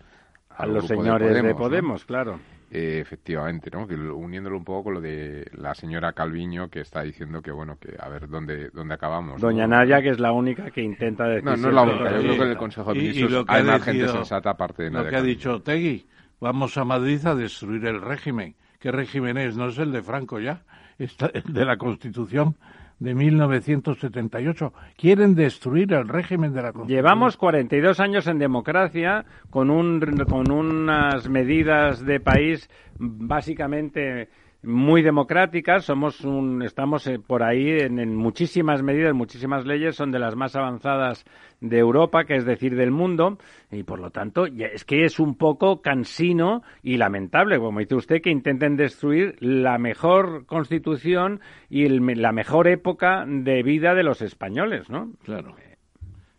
a 0.50 0.68
los 0.68 0.86
señores 0.86 1.34
de 1.34 1.56
Podemos, 1.56 2.06
claro. 2.06 2.40
Eh, 2.70 3.00
efectivamente, 3.02 3.72
¿no? 3.72 3.88
Que 3.88 3.96
uniéndolo 3.96 4.58
un 4.58 4.64
poco 4.64 4.84
con 4.84 4.94
lo 4.94 5.02
de 5.02 5.44
la 5.54 5.74
señora 5.74 6.14
Calviño 6.14 6.70
que 6.70 6.82
está 6.82 7.02
diciendo 7.02 7.42
que 7.42 7.50
bueno, 7.52 7.80
que 7.80 7.96
a 8.00 8.08
ver 8.10 8.30
dónde 8.30 8.70
dónde 8.70 8.94
acabamos. 8.94 9.42
Doña 9.42 9.66
Naya 9.66 10.00
que 10.00 10.10
es 10.10 10.20
la 10.20 10.32
única 10.32 10.70
que 10.70 10.84
intenta 10.84 11.24
decir. 11.24 11.46
No, 11.46 11.58
no 11.58 11.70
es 11.70 11.74
la 11.74 11.82
única. 11.82 12.12
Yo 12.12 12.22
creo 12.22 12.36
que 12.36 12.44
en 12.44 12.50
el 12.50 12.58
Consejo 12.58 12.94
de 12.94 13.00
Ministros 13.00 13.46
hay 13.48 13.64
más 13.64 13.82
gente 13.82 14.08
sensata 14.08 14.52
aparte 14.52 14.84
de 14.84 14.92
Lo 14.92 15.10
que 15.10 15.16
ha 15.16 15.24
dicho 15.24 15.64
Tegui, 15.64 16.06
vamos 16.40 16.78
a 16.78 16.86
Madrid 16.86 17.26
a 17.26 17.34
destruir 17.34 17.88
el 17.88 18.00
régimen. 18.02 18.54
¿Qué 18.78 18.92
régimen 18.92 19.40
es? 19.40 19.58
No 19.58 19.70
es 19.70 19.80
el 19.80 19.92
de 19.92 20.04
Franco 20.04 20.40
ya, 20.40 20.62
es 21.00 21.18
el 21.34 21.54
de 21.54 21.66
la 21.66 21.78
Constitución 21.78 22.56
de 23.04 23.14
1978. 23.14 24.74
Quieren 24.96 25.36
destruir 25.36 25.92
el 25.92 26.08
régimen 26.08 26.54
de 26.54 26.62
la 26.62 26.72
Constitución. 26.72 26.98
Llevamos 26.98 27.36
42 27.36 28.00
años 28.00 28.28
en 28.28 28.40
democracia 28.40 29.26
con, 29.50 29.70
un, 29.70 30.00
con 30.30 30.50
unas 30.50 31.28
medidas 31.28 32.06
de 32.06 32.22
país 32.22 32.70
básicamente 32.98 34.30
muy 34.64 35.02
democráticas, 35.02 35.84
somos 35.84 36.22
un, 36.22 36.64
estamos 36.64 37.06
eh, 37.08 37.20
por 37.20 37.44
ahí 37.44 37.80
en, 37.82 38.16
muchísimas 38.16 38.82
medidas, 38.82 39.14
muchísimas 39.14 39.66
leyes, 39.66 39.96
son 39.96 40.12
de 40.12 40.20
las 40.20 40.36
más 40.36 40.56
avanzadas 40.56 41.26
de 41.60 41.80
Europa, 41.80 42.24
que 42.24 42.36
es 42.36 42.46
decir, 42.46 42.76
del 42.76 42.92
mundo, 42.92 43.38
y 43.72 43.84
por 43.84 44.00
lo 44.00 44.10
tanto 44.10 44.46
es 44.46 44.86
que 44.86 45.04
es 45.04 45.20
un 45.20 45.36
poco 45.36 45.82
cansino 45.82 46.64
y 46.82 46.98
lamentable, 46.98 47.60
como 47.60 47.80
dice 47.80 47.96
usted, 47.96 48.22
que 48.22 48.32
intenten 48.32 48.78
destruir 48.78 49.36
la 49.40 49.78
mejor 49.78 50.46
constitución 50.46 51.42
y 51.70 51.88
la 51.90 52.32
mejor 52.32 52.68
época 52.68 53.26
de 53.28 53.64
vida 53.64 53.94
de 53.94 54.04
los 54.04 54.22
españoles, 54.22 54.90
¿no? 54.90 55.12
Claro, 55.24 55.56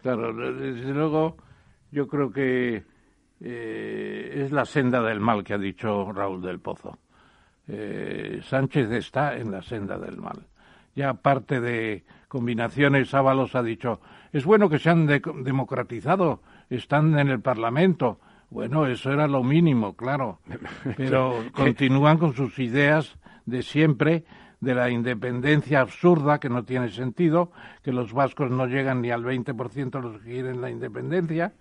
claro, 0.01 0.33
desde 0.33 0.95
luego 0.95 1.37
yo 1.93 2.07
creo 2.07 2.31
que 2.33 2.85
eh, 3.41 4.43
es 4.45 4.51
la 4.51 4.65
senda 4.65 5.03
del 5.03 5.21
mal 5.21 5.45
que 5.45 5.53
ha 5.53 5.59
dicho 5.59 6.11
Raúl 6.11 6.41
del 6.41 6.61
Pozo 6.61 6.99
eh, 7.69 8.41
Sánchez 8.45 8.91
está 8.91 9.37
en 9.37 9.51
la 9.51 9.63
senda 9.63 9.99
del 9.99 10.17
mal. 10.17 10.47
Ya 10.95 11.11
aparte 11.11 11.61
de 11.61 12.05
combinaciones, 12.29 13.13
Ábalos 13.15 13.55
ha 13.55 13.63
dicho, 13.63 14.01
es 14.33 14.45
bueno 14.45 14.69
que 14.69 14.79
se 14.79 14.91
han 14.91 15.07
democratizado, 15.07 16.41
están 16.71 17.19
en 17.19 17.29
el 17.29 17.41
Parlamento. 17.41 18.21
Bueno, 18.51 18.87
eso 18.87 19.13
era 19.13 19.27
lo 19.27 19.43
mínimo, 19.43 19.97
claro, 19.97 20.39
pero 20.97 21.45
continúan 21.53 22.19
con 22.19 22.35
sus 22.35 22.59
ideas 22.59 23.19
de 23.47 23.63
siempre 23.63 24.25
de 24.61 24.75
la 24.75 24.91
independencia 24.91 25.81
absurda 25.81 26.41
que 26.41 26.49
no 26.49 26.65
tiene 26.65 26.89
sentido, 26.91 27.53
que 27.83 27.93
los 27.93 28.13
vascos 28.13 28.51
no 28.51 28.67
llegan 28.67 29.03
ni 29.03 29.11
al 29.11 29.25
20% 29.25 29.91
de 29.91 30.01
los 30.01 30.21
que 30.23 30.31
quieren 30.31 30.61
la 30.61 30.71
independencia, 30.71 31.53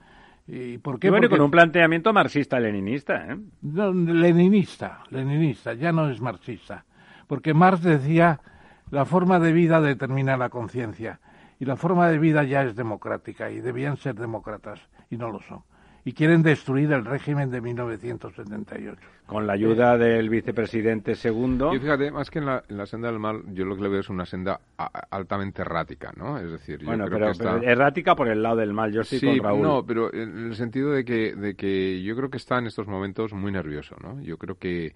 ¿Y 0.48 0.78
por 0.78 1.00
qué? 1.00 1.10
con 1.10 1.42
un 1.42 1.52
planteamiento 1.52 2.12
marxista-leninista. 2.12 3.28
¿eh? 3.32 3.38
leninista, 3.62 5.04
leninista, 5.10 5.74
ya 5.74 5.92
no 5.92 6.10
es 6.10 6.20
marxista. 6.20 6.86
Porque 7.28 7.54
Marx 7.54 7.82
decía, 7.84 8.42
la 8.92 9.06
forma 9.06 9.40
de 9.40 9.54
vida 9.54 9.80
determina 9.80 10.36
la 10.38 10.50
conciencia. 10.50 11.20
Y 11.60 11.66
la 11.66 11.78
forma 11.78 12.10
de 12.10 12.20
vida 12.20 12.44
ya 12.44 12.64
es 12.64 12.76
democrática 12.76 13.50
y 13.50 13.62
debían 13.62 13.96
ser 13.98 14.16
demócratas 14.16 14.82
y 15.10 15.18
no 15.18 15.32
lo 15.32 15.40
son 15.42 15.64
y 16.06 16.14
quieren 16.14 16.44
destruir 16.44 16.92
el 16.92 17.06
régimen 17.06 17.50
de 17.50 17.62
1978. 17.62 19.02
Con 19.26 19.48
la 19.48 19.54
ayuda 19.54 19.98
del 19.98 20.30
vicepresidente 20.30 21.16
segundo. 21.16 21.74
Y 21.74 21.80
fíjate, 21.80 22.12
más 22.12 22.30
que 22.30 22.40
en 22.40 22.46
la, 22.46 22.86
senda 22.86 23.10
del 23.10 23.20
mal, 23.20 23.42
yo 23.54 23.64
lo 23.64 23.76
que 23.76 23.84
le 23.84 23.90
veo 23.90 24.02
es 24.02 24.10
una 24.10 24.26
senda 24.26 24.60
altamente 25.10 25.62
errática, 25.62 26.12
¿no? 26.18 26.38
Es 26.38 26.52
decir, 26.52 26.80
yo 26.80 26.88
bueno, 26.88 27.06
creo 27.06 27.32
pero, 27.38 27.62
que 27.62 27.66
errática 27.68 28.16
por 28.16 28.28
el 28.28 28.44
lado 28.44 28.58
del 28.58 28.74
mal, 28.74 28.92
yo 28.92 29.04
sí, 29.04 29.22
con 29.22 29.40
Raúl. 29.40 29.62
No, 29.62 29.86
pero 29.86 30.14
en 30.14 30.48
el 30.48 30.56
sentido 30.56 30.92
de 30.92 31.06
que, 31.06 31.36
de 31.36 31.56
que 31.56 32.04
yo 32.04 32.16
creo 32.18 32.30
que 32.30 32.38
está 32.38 32.58
en 32.60 32.68
estos 32.68 32.88
momentos 32.88 33.32
muy 33.32 33.52
nervioso, 33.52 33.96
¿no? 34.02 34.22
Yo 34.22 34.38
creo 34.38 34.58
que 34.58 34.94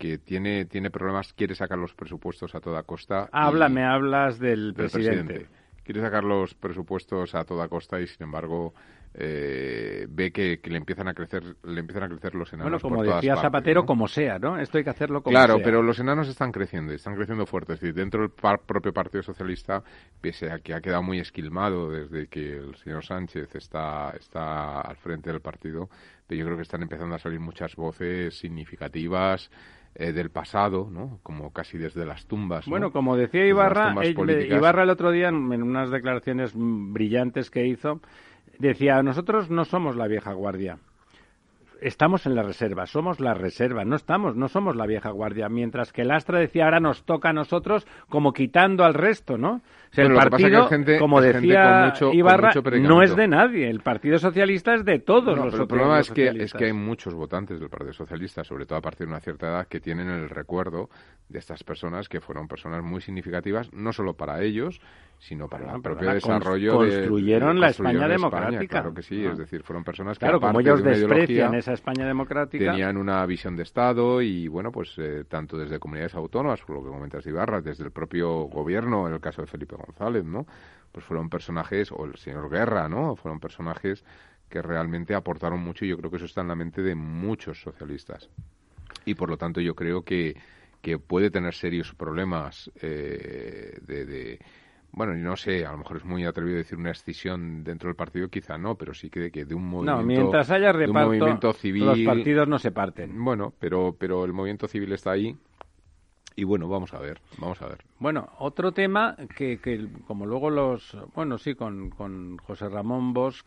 que 0.00 0.16
tiene, 0.16 0.64
tiene 0.64 0.90
problemas, 0.90 1.34
quiere 1.34 1.54
sacar 1.54 1.76
los 1.76 1.92
presupuestos 1.92 2.54
a 2.54 2.60
toda 2.60 2.82
costa. 2.84 3.28
Háblame, 3.32 3.84
hablas 3.84 4.38
del, 4.38 4.72
presidente. 4.72 5.46
Quiere 5.84 6.00
sacar 6.00 6.24
los 6.24 6.54
presupuestos 6.54 7.34
a 7.34 7.44
toda 7.44 7.68
costa 7.68 8.00
y, 8.00 8.06
sin 8.06 8.24
embargo, 8.24 8.72
eh, 9.12 10.06
ve 10.08 10.30
que, 10.30 10.60
le 10.62 10.76
empiezan 10.76 11.08
a 11.08 11.14
crecer 11.14 11.42
le 11.64 11.80
empiezan 11.80 12.04
a 12.04 12.08
crecer 12.08 12.34
los 12.36 12.52
enanos 12.52 12.80
bueno 12.80 12.80
como 12.80 13.02
decía 13.02 13.36
Zapatero 13.36 13.84
como 13.84 14.06
sea 14.06 14.38
no 14.38 14.56
esto 14.56 14.78
hay 14.78 14.84
que 14.84 14.90
hacerlo 14.90 15.22
como 15.22 15.34
claro 15.34 15.58
pero 15.64 15.82
los 15.82 15.98
enanos 15.98 16.28
están 16.28 16.52
creciendo 16.52 16.92
están 16.92 17.16
creciendo 17.16 17.44
fuertes. 17.46 17.82
Y 17.82 17.92
dentro 17.92 18.20
del 18.20 18.30
propio 18.30 18.92
Partido 18.92 19.22
Socialista 19.22 19.82
pese 20.20 20.52
a 20.52 20.60
que 20.60 20.74
ha 20.74 20.80
quedado 20.80 21.02
muy 21.02 21.18
esquilmado 21.18 21.90
desde 21.90 22.28
que 22.28 22.56
el 22.58 22.76
señor 22.76 23.04
Sánchez 23.04 23.54
está 23.56 24.10
está 24.18 24.80
al 24.80 24.96
frente 24.96 25.30
del 25.32 25.40
partido 25.40 25.88
pero 26.26 26.38
yo 26.38 26.44
creo 26.44 26.56
que 26.56 26.62
están 26.62 26.82
empezando 26.82 27.16
a 27.16 27.18
salir 27.18 27.40
muchas 27.40 27.74
voces 27.74 28.38
significativas 28.38 29.50
eh, 29.96 30.12
del 30.12 30.30
pasado, 30.30 30.88
¿no? 30.88 31.18
Como 31.24 31.52
casi 31.52 31.76
desde 31.76 32.06
las 32.06 32.24
tumbas. 32.26 32.66
Bueno, 32.68 32.92
como 32.92 33.16
decía 33.16 33.44
Ibarra, 33.44 33.92
Ibarra 34.04 34.84
el 34.84 34.90
otro 34.90 35.10
día 35.10 35.30
en 35.30 35.62
unas 35.62 35.90
declaraciones 35.90 36.52
brillantes 36.54 37.50
que 37.50 37.66
hizo, 37.66 38.00
decía, 38.68 39.02
nosotros 39.02 39.50
no 39.50 39.64
somos 39.64 39.96
la 39.96 40.06
vieja 40.06 40.32
guardia. 40.32 40.78
Estamos 41.80 42.26
en 42.26 42.34
la 42.34 42.42
reserva, 42.42 42.86
somos 42.86 43.20
la 43.20 43.34
reserva, 43.34 43.84
no 43.84 43.96
estamos, 43.96 44.36
no 44.36 44.48
somos 44.48 44.76
la 44.76 44.86
vieja 44.86 45.10
guardia. 45.10 45.48
Mientras 45.48 45.92
que 45.92 46.02
el 46.02 46.10
Astra 46.10 46.38
decía, 46.38 46.64
ahora 46.64 46.80
nos 46.80 47.04
toca 47.04 47.30
a 47.30 47.32
nosotros 47.32 47.86
como 48.08 48.32
quitando 48.32 48.84
al 48.84 48.94
resto, 48.94 49.38
¿no? 49.38 49.62
el 49.96 50.14
partido, 50.14 50.68
como 50.98 51.20
decía 51.20 51.92
Ibarra, 52.12 52.52
no 52.80 53.02
es 53.02 53.16
de 53.16 53.26
nadie. 53.26 53.68
El 53.68 53.80
Partido 53.80 54.18
Socialista 54.18 54.74
es 54.74 54.84
de 54.84 55.00
todos 55.00 55.36
los 55.36 55.52
El 55.52 55.66
problema 55.66 55.98
es 55.98 56.10
que, 56.10 56.28
es 56.28 56.52
que 56.52 56.66
hay 56.66 56.72
muchos 56.72 57.14
votantes 57.14 57.58
del 57.58 57.68
Partido 57.68 57.92
Socialista, 57.92 58.44
sobre 58.44 58.66
todo 58.66 58.78
a 58.78 58.82
partir 58.82 59.06
de 59.06 59.12
una 59.12 59.20
cierta 59.20 59.48
edad, 59.48 59.66
que 59.66 59.80
tienen 59.80 60.08
el 60.08 60.28
recuerdo 60.28 60.90
de 61.28 61.38
estas 61.38 61.64
personas 61.64 62.08
que 62.08 62.20
fueron 62.20 62.46
personas 62.46 62.84
muy 62.84 63.00
significativas, 63.00 63.72
no 63.72 63.92
solo 63.92 64.14
para 64.14 64.42
ellos, 64.42 64.80
sino 65.20 65.48
para 65.48 65.74
el 65.74 65.82
propio 65.82 66.12
desarrollo 66.12 66.76
construyeron 66.76 67.60
la 67.60 67.68
España 67.68 68.08
democrática 68.08 68.80
claro 68.80 68.94
que 68.94 69.02
sí 69.02 69.22
es 69.22 69.36
decir 69.36 69.62
fueron 69.62 69.84
personas 69.84 70.18
que 70.18 70.24
claro 70.24 70.40
como 70.40 70.60
ellos 70.60 70.82
desprecian 70.82 71.54
esa 71.54 71.69
España 71.72 72.06
democrática 72.06 72.70
tenían 72.70 72.96
una 72.96 73.24
visión 73.26 73.56
de 73.56 73.62
Estado 73.62 74.22
y 74.22 74.48
bueno 74.48 74.70
pues 74.72 74.94
eh, 74.98 75.24
tanto 75.28 75.56
desde 75.56 75.78
comunidades 75.78 76.14
autónomas 76.14 76.60
por 76.60 76.76
lo 76.76 76.84
que 76.84 76.90
comentas 76.90 77.26
Ibarra 77.26 77.60
desde 77.60 77.84
el 77.84 77.90
propio 77.90 78.44
gobierno 78.44 79.06
en 79.06 79.14
el 79.14 79.20
caso 79.20 79.42
de 79.42 79.46
Felipe 79.46 79.76
González, 79.76 80.24
¿no? 80.24 80.46
Pues 80.92 81.04
fueron 81.04 81.28
personajes, 81.28 81.92
o 81.92 82.04
el 82.04 82.16
señor 82.16 82.50
Guerra, 82.50 82.88
¿no? 82.88 83.14
Fueron 83.14 83.38
personajes 83.38 84.04
que 84.48 84.60
realmente 84.60 85.14
aportaron 85.14 85.60
mucho 85.60 85.84
y 85.84 85.88
yo 85.88 85.96
creo 85.96 86.10
que 86.10 86.16
eso 86.16 86.26
está 86.26 86.40
en 86.40 86.48
la 86.48 86.56
mente 86.56 86.82
de 86.82 86.94
muchos 86.94 87.62
socialistas. 87.62 88.28
Y 89.04 89.14
por 89.14 89.30
lo 89.30 89.36
tanto 89.36 89.60
yo 89.60 89.74
creo 89.74 90.02
que, 90.02 90.36
que 90.82 90.98
puede 90.98 91.30
tener 91.30 91.54
serios 91.54 91.94
problemas 91.94 92.70
eh, 92.82 93.78
de, 93.82 94.40
bueno, 94.92 95.14
no 95.14 95.36
sé, 95.36 95.64
a 95.64 95.72
lo 95.72 95.78
mejor 95.78 95.98
es 95.98 96.04
muy 96.04 96.24
atrevido 96.24 96.58
decir 96.58 96.78
una 96.78 96.90
escisión 96.90 97.62
dentro 97.62 97.88
del 97.88 97.96
partido, 97.96 98.28
quizá 98.28 98.58
no, 98.58 98.74
pero 98.74 98.92
sí 98.92 99.08
que 99.08 99.20
de, 99.20 99.30
que 99.30 99.44
de 99.44 99.54
un 99.54 99.66
movimiento, 99.66 100.00
no, 100.00 100.06
mientras 100.06 100.50
haya 100.50 100.72
reparto, 100.72 101.52
civil, 101.52 101.86
los 101.86 101.98
partidos 102.00 102.48
no 102.48 102.58
se 102.58 102.72
parten. 102.72 103.22
Bueno, 103.22 103.52
pero, 103.58 103.94
pero 103.98 104.24
el 104.24 104.32
movimiento 104.32 104.66
civil 104.66 104.92
está 104.92 105.12
ahí 105.12 105.36
y 106.36 106.44
bueno, 106.44 106.68
vamos 106.68 106.92
a 106.94 106.98
ver, 106.98 107.20
vamos 107.38 107.60
a 107.62 107.66
ver. 107.66 107.84
Bueno, 107.98 108.30
otro 108.38 108.72
tema 108.72 109.16
que, 109.36 109.58
que 109.58 109.86
como 110.06 110.26
luego 110.26 110.50
los, 110.50 110.96
bueno, 111.14 111.38
sí, 111.38 111.54
con, 111.54 111.90
con 111.90 112.38
José 112.38 112.68
Ramón 112.68 113.12
Bosch 113.12 113.44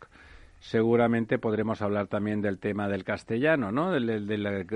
seguramente 0.59 1.39
podremos 1.39 1.81
hablar 1.81 2.07
también 2.07 2.41
del 2.41 2.57
tema 2.57 2.87
del 2.87 3.03
castellano, 3.03 3.71
¿no? 3.71 3.91
De, 3.91 3.99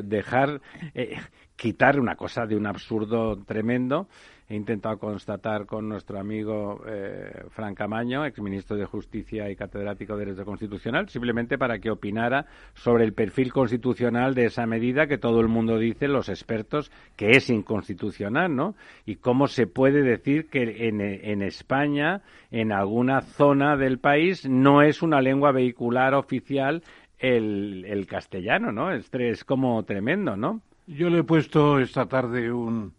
dejar, 0.03 0.59
eh, 0.93 1.15
quitar 1.55 1.99
una 1.99 2.15
cosa 2.15 2.45
de 2.45 2.57
un 2.57 2.67
absurdo 2.67 3.37
tremendo 3.45 4.09
he 4.49 4.55
intentado 4.55 4.97
constatar 4.97 5.65
con 5.65 5.89
nuestro 5.89 6.19
amigo 6.19 6.81
eh, 6.87 7.43
Fran 7.49 7.75
Camaño, 7.75 8.25
exministro 8.25 8.77
de 8.77 8.85
Justicia 8.85 9.49
y 9.49 9.55
catedrático 9.57 10.15
de 10.15 10.25
Derecho 10.25 10.45
Constitucional, 10.45 11.09
simplemente 11.09 11.57
para 11.57 11.79
que 11.79 11.91
opinara 11.91 12.45
sobre 12.73 13.03
el 13.03 13.13
perfil 13.13 13.51
constitucional 13.51 14.35
de 14.35 14.45
esa 14.45 14.65
medida 14.65 15.07
que 15.07 15.17
todo 15.17 15.41
el 15.41 15.49
mundo 15.49 15.77
dice, 15.77 16.07
los 16.07 16.29
expertos, 16.29 16.91
que 17.17 17.31
es 17.31 17.49
inconstitucional, 17.49 18.55
¿no? 18.55 18.75
Y 19.05 19.15
cómo 19.15 19.47
se 19.47 19.67
puede 19.67 20.01
decir 20.01 20.47
que 20.49 20.87
en, 20.87 21.01
en 21.01 21.41
España, 21.41 22.21
en 22.49 22.71
alguna 22.71 23.21
zona 23.21 23.75
del 23.75 23.99
país, 23.99 24.47
no 24.47 24.81
es 24.81 25.01
una 25.01 25.21
lengua 25.21 25.51
vehicular 25.51 26.13
oficial 26.13 26.83
el, 27.19 27.83
el 27.85 28.07
castellano, 28.07 28.71
¿no? 28.71 28.91
Es, 28.91 29.09
es 29.13 29.43
como 29.43 29.83
tremendo, 29.83 30.37
¿no? 30.37 30.61
Yo 30.85 31.09
le 31.09 31.19
he 31.19 31.23
puesto 31.23 31.79
esta 31.79 32.05
tarde 32.05 32.49
un, 32.49 32.93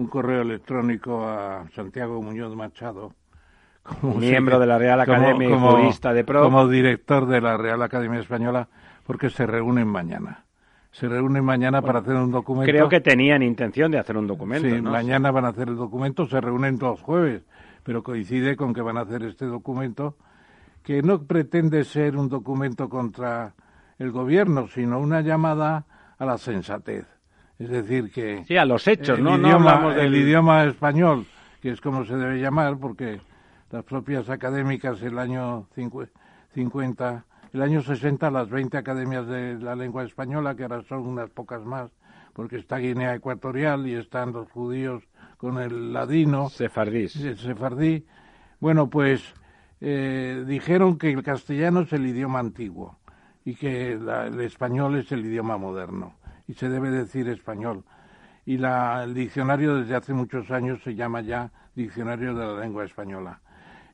un 0.00 0.06
correo 0.06 0.40
electrónico 0.40 1.28
a 1.28 1.68
Santiago 1.74 2.22
Muñoz 2.22 2.56
Machado, 2.56 3.12
como 3.82 4.14
miembro 4.14 4.58
de 4.58 4.66
la 4.66 4.78
Real 4.78 4.98
Academia 4.98 5.50
como, 5.50 5.76
de 6.14 6.24
Pro. 6.24 6.42
Como 6.42 6.68
director 6.68 7.26
de 7.26 7.42
la 7.42 7.58
Real 7.58 7.82
Academia 7.82 8.18
Española, 8.18 8.68
porque 9.06 9.28
se 9.28 9.46
reúnen 9.46 9.86
mañana. 9.86 10.46
Se 10.90 11.06
reúnen 11.06 11.44
mañana 11.44 11.82
para 11.82 11.98
hacer 11.98 12.14
un 12.14 12.30
documento. 12.30 12.72
Creo 12.72 12.88
que 12.88 13.00
tenían 13.00 13.42
intención 13.42 13.90
de 13.90 13.98
hacer 13.98 14.16
un 14.16 14.26
documento. 14.26 14.68
Sí, 14.68 14.80
mañana 14.80 15.30
van 15.30 15.44
a 15.44 15.48
hacer 15.48 15.68
el 15.68 15.76
documento, 15.76 16.26
se 16.26 16.40
reúnen 16.40 16.78
dos 16.78 17.02
jueves, 17.02 17.42
pero 17.82 18.02
coincide 18.02 18.56
con 18.56 18.72
que 18.72 18.80
van 18.80 18.96
a 18.96 19.02
hacer 19.02 19.22
este 19.22 19.44
documento, 19.44 20.16
que 20.82 21.02
no 21.02 21.24
pretende 21.24 21.84
ser 21.84 22.16
un 22.16 22.30
documento 22.30 22.88
contra 22.88 23.52
el 23.98 24.10
gobierno, 24.12 24.66
sino 24.66 24.98
una 24.98 25.20
llamada 25.20 25.84
a 26.18 26.24
la 26.24 26.38
sensatez. 26.38 27.19
Es 27.60 27.68
decir, 27.68 28.10
que... 28.10 28.42
Sí, 28.46 28.56
a 28.56 28.64
los 28.64 28.88
hechos, 28.88 29.18
el 29.18 29.24
¿no? 29.24 29.36
Idioma, 29.36 29.48
no 29.48 29.68
hablamos 29.68 29.94
del... 29.94 30.06
El 30.06 30.22
idioma 30.22 30.64
español, 30.64 31.26
que 31.60 31.70
es 31.70 31.80
como 31.82 32.06
se 32.06 32.16
debe 32.16 32.40
llamar, 32.40 32.78
porque 32.78 33.20
las 33.70 33.84
propias 33.84 34.30
académicas 34.30 35.02
el 35.02 35.18
año 35.18 35.66
50, 36.54 37.24
el 37.52 37.62
año 37.62 37.82
60, 37.82 38.30
las 38.30 38.48
20 38.48 38.78
academias 38.78 39.26
de 39.26 39.58
la 39.58 39.76
lengua 39.76 40.04
española, 40.04 40.54
que 40.54 40.62
ahora 40.62 40.82
son 40.88 41.06
unas 41.06 41.28
pocas 41.28 41.62
más, 41.62 41.90
porque 42.32 42.56
está 42.56 42.78
Guinea 42.78 43.14
Ecuatorial 43.14 43.86
y 43.86 43.92
están 43.92 44.32
los 44.32 44.50
judíos 44.50 45.02
con 45.36 45.58
el 45.58 45.92
ladino. 45.92 46.48
Sefardís. 46.48 47.14
El 47.16 47.36
sefardí. 47.36 48.06
Bueno, 48.58 48.88
pues 48.88 49.34
eh, 49.82 50.44
dijeron 50.46 50.96
que 50.96 51.10
el 51.10 51.22
castellano 51.22 51.80
es 51.80 51.92
el 51.92 52.06
idioma 52.06 52.38
antiguo 52.38 52.98
y 53.44 53.54
que 53.54 53.92
el 53.92 54.40
español 54.40 54.96
es 54.96 55.12
el 55.12 55.26
idioma 55.26 55.58
moderno 55.58 56.19
y 56.50 56.54
se 56.54 56.68
debe 56.68 56.90
decir 56.90 57.28
español. 57.28 57.84
Y 58.44 58.58
la, 58.58 59.04
el 59.04 59.14
diccionario 59.14 59.76
desde 59.76 59.94
hace 59.94 60.12
muchos 60.12 60.50
años 60.50 60.82
se 60.82 60.96
llama 60.96 61.20
ya 61.20 61.52
Diccionario 61.76 62.34
de 62.34 62.44
la 62.44 62.60
Lengua 62.60 62.84
Española. 62.84 63.40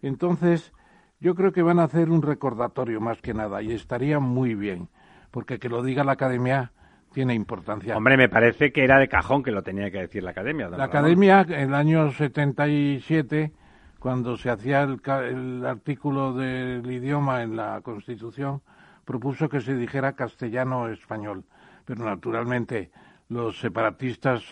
Entonces, 0.01 0.73
yo 1.21 1.35
creo 1.35 1.53
que 1.53 1.61
van 1.61 1.79
a 1.79 1.85
hacer 1.85 2.09
un 2.09 2.23
recordatorio 2.23 2.99
más 2.99 3.21
que 3.21 3.35
nada 3.35 3.61
y 3.61 3.73
estaría 3.73 4.21
muy 4.21 4.55
bien, 4.55 4.89
porque 5.31 5.59
que 5.59 5.69
lo 5.69 5.83
diga 5.83 6.03
la 6.03 6.13
Academia 6.13 6.73
tiene 7.13 7.35
importancia. 7.35 7.95
Hombre, 7.95 8.17
me 8.17 8.31
parece 8.31 8.73
que 8.73 8.85
era 8.85 8.99
de 8.99 9.09
cajón 9.09 9.43
que 9.43 9.51
lo 9.51 9.63
tenía 9.63 9.91
que 9.91 9.99
decir 9.99 10.23
la 10.23 10.31
Academia. 10.31 10.71
La 10.71 10.85
Academia, 10.85 11.43
en 11.43 11.69
el 11.69 11.75
año 11.75 12.11
77, 12.11 13.53
cuando 13.99 14.39
se 14.39 14.49
hacía 14.49 14.83
el, 14.83 15.01
el 15.05 15.67
artículo 15.67 16.33
del 16.33 16.91
idioma 16.91 17.43
en 17.43 17.57
la 17.57 17.83
Constitución, 17.83 18.63
propuso 19.05 19.51
que 19.51 19.61
se 19.61 19.75
dijera 19.75 20.15
castellano-español. 20.15 21.45
Pero 21.87 22.05
naturalmente 22.05 22.91
los 23.29 23.59
separatistas 23.59 24.43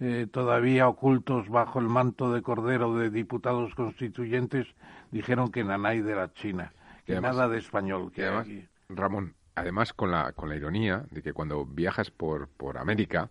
eh, 0.00 0.26
todavía 0.30 0.88
ocultos 0.88 1.48
bajo 1.48 1.80
el 1.80 1.88
manto 1.88 2.32
de 2.32 2.40
cordero 2.40 2.96
de 2.96 3.10
diputados 3.10 3.74
constituyentes 3.74 4.66
dijeron 5.10 5.50
que 5.50 5.64
nanay 5.64 6.00
de 6.00 6.14
la 6.14 6.32
China, 6.32 6.72
que 7.04 7.20
nada 7.20 7.48
de 7.48 7.58
español. 7.58 8.12
Que 8.12 8.24
además, 8.24 8.46
Ramón, 8.88 9.34
además 9.56 9.92
con 9.92 10.12
la, 10.12 10.32
con 10.32 10.48
la 10.48 10.56
ironía 10.56 11.04
de 11.10 11.20
que 11.20 11.32
cuando 11.32 11.66
viajas 11.66 12.12
por, 12.12 12.48
por 12.48 12.78
América, 12.78 13.30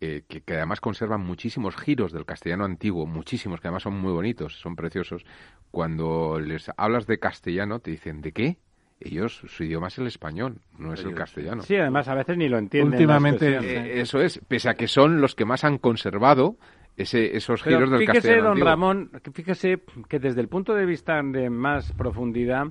eh, 0.00 0.24
que, 0.26 0.40
que, 0.40 0.54
además 0.54 0.80
conservan 0.80 1.20
muchísimos 1.20 1.76
giros 1.76 2.10
del 2.10 2.24
castellano 2.24 2.64
antiguo, 2.64 3.06
muchísimos, 3.06 3.60
que 3.60 3.68
además 3.68 3.84
son 3.84 4.00
muy 4.00 4.12
bonitos, 4.12 4.58
son 4.58 4.74
preciosos, 4.74 5.24
cuando 5.70 6.40
les 6.40 6.70
hablas 6.76 7.06
de 7.06 7.20
castellano 7.20 7.78
te 7.78 7.92
dicen, 7.92 8.20
¿de 8.20 8.32
qué? 8.32 8.58
Ellos 9.00 9.42
su 9.46 9.64
idioma 9.64 9.88
es 9.88 9.98
el 9.98 10.06
español, 10.06 10.58
no 10.78 10.92
es 10.92 11.02
el 11.04 11.14
castellano. 11.14 11.62
Sí, 11.62 11.76
además 11.76 12.06
a 12.08 12.14
veces 12.14 12.36
ni 12.36 12.48
lo 12.48 12.58
entienden. 12.58 12.92
Últimamente 12.92 13.56
eh, 13.56 14.00
eso 14.00 14.20
es, 14.20 14.40
pese 14.46 14.68
a 14.68 14.74
que 14.74 14.86
son 14.86 15.20
los 15.20 15.34
que 15.34 15.44
más 15.44 15.64
han 15.64 15.78
conservado 15.78 16.56
ese, 16.96 17.36
esos 17.36 17.62
giros 17.62 17.90
del 17.90 18.00
fíjese, 18.00 18.14
castellano. 18.18 18.42
don 18.42 18.50
antiguo. 18.52 18.68
Ramón, 18.68 19.10
fíjese 19.32 19.80
que 20.08 20.18
desde 20.18 20.40
el 20.40 20.48
punto 20.48 20.74
de 20.74 20.84
vista 20.84 21.22
de 21.22 21.48
más 21.48 21.92
profundidad, 21.92 22.66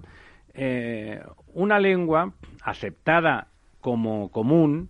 eh, 0.54 1.22
una 1.54 1.80
lengua 1.80 2.34
aceptada 2.62 3.48
como 3.82 4.30
común, 4.30 4.90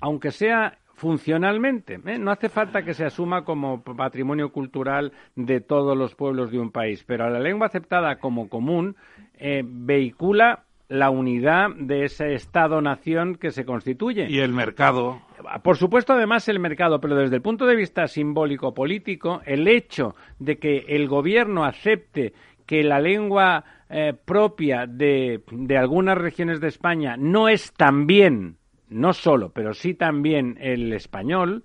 aunque 0.00 0.30
sea 0.32 0.78
funcionalmente. 1.02 1.98
¿eh? 2.06 2.16
No 2.16 2.30
hace 2.30 2.48
falta 2.48 2.84
que 2.84 2.94
se 2.94 3.04
asuma 3.04 3.44
como 3.44 3.82
patrimonio 3.82 4.52
cultural 4.52 5.12
de 5.34 5.60
todos 5.60 5.98
los 5.98 6.14
pueblos 6.14 6.52
de 6.52 6.60
un 6.60 6.70
país, 6.70 7.02
pero 7.04 7.28
la 7.28 7.40
lengua 7.40 7.66
aceptada 7.66 8.20
como 8.20 8.48
común 8.48 8.94
eh, 9.34 9.64
vehicula 9.66 10.62
la 10.86 11.10
unidad 11.10 11.70
de 11.76 12.04
ese 12.04 12.34
Estado-nación 12.34 13.34
que 13.34 13.50
se 13.50 13.64
constituye. 13.64 14.30
Y 14.30 14.38
el 14.38 14.52
mercado. 14.52 15.20
Por 15.64 15.76
supuesto, 15.76 16.12
además, 16.12 16.46
el 16.46 16.60
mercado, 16.60 17.00
pero 17.00 17.16
desde 17.16 17.34
el 17.34 17.42
punto 17.42 17.66
de 17.66 17.74
vista 17.74 18.06
simbólico-político, 18.06 19.40
el 19.44 19.66
hecho 19.66 20.14
de 20.38 20.58
que 20.58 20.84
el 20.86 21.08
gobierno 21.08 21.64
acepte 21.64 22.32
que 22.64 22.84
la 22.84 23.00
lengua 23.00 23.64
eh, 23.90 24.14
propia 24.24 24.86
de, 24.86 25.42
de 25.50 25.76
algunas 25.76 26.16
regiones 26.16 26.60
de 26.60 26.68
España 26.68 27.16
no 27.18 27.48
es 27.48 27.72
también 27.72 28.58
no 28.92 29.12
solo, 29.12 29.50
pero 29.52 29.74
sí 29.74 29.94
también 29.94 30.56
el 30.60 30.92
español, 30.92 31.62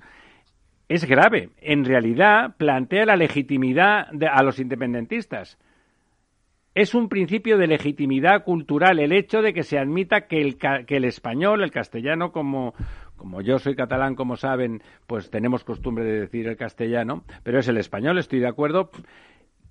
es 0.90 1.06
grave. 1.06 1.50
En 1.62 1.86
realidad 1.86 2.56
plantea 2.58 3.06
la 3.06 3.16
legitimidad 3.16 4.08
de, 4.12 4.28
a 4.28 4.42
los 4.44 4.60
independentistas. 4.60 5.58
Es 6.74 6.94
un 6.94 7.10
principio 7.10 7.58
de 7.58 7.68
legitimidad 7.68 8.44
cultural 8.44 9.00
el 9.00 9.12
hecho 9.12 9.42
de 9.42 9.54
que 9.54 9.63
se 9.63 9.80
admita 9.80 10.28
que 10.28 10.42
el, 10.42 10.58
que 10.58 10.98
el 10.98 11.06
español, 11.06 11.63
el 11.63 11.72
castellano, 11.72 12.32
como, 12.32 12.76
como 13.16 13.42
yo 13.42 13.58
soy 13.58 13.76
catalán, 13.76 14.16
como 14.16 14.38
saben, 14.38 14.84
pues 15.08 15.32
tenemos 15.32 15.63
costumbre 15.63 16.06
de 16.06 16.20
decir 16.22 16.48
el 16.48 16.56
castellano, 16.56 17.24
pero 17.44 17.60
es 17.60 17.68
el 17.68 17.78
español, 17.78 18.20
estoy 18.20 18.40
de 18.40 18.48
acuerdo, 18.48 18.92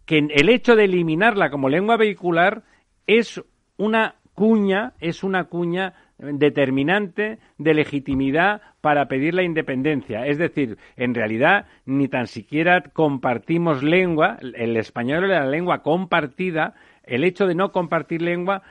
que 0.05 0.19
el 0.19 0.49
hecho 0.49 0.75
de 0.75 0.85
eliminarla 0.85 1.51
como 1.51 1.69
lengua 1.69 1.97
vehicular 1.97 2.65
es 3.07 3.41
una 3.77 4.17
cuña, 4.35 4.95
es 5.01 5.23
una 5.23 5.45
cuña 5.45 5.95
determinante 6.19 7.39
de 7.59 7.75
legitimidad 7.75 8.63
para 8.81 9.07
pedir 9.09 9.35
la 9.35 9.43
independencia. 9.43 10.27
Es 10.27 10.39
decir, 10.39 10.79
en 10.97 11.15
realidad 11.15 11.67
ni 11.85 12.09
tan 12.09 12.27
siquiera 12.27 12.81
compartimos 12.81 13.83
lengua, 13.83 14.39
el 14.41 14.77
español 14.77 15.25
es 15.25 15.31
la 15.31 15.47
lengua 15.47 15.83
compartida, 15.83 16.75
el 17.03 17.25
hecho 17.25 17.47
de 17.47 17.55
no 17.55 17.73
compartir 17.73 18.23
lengua 18.23 18.63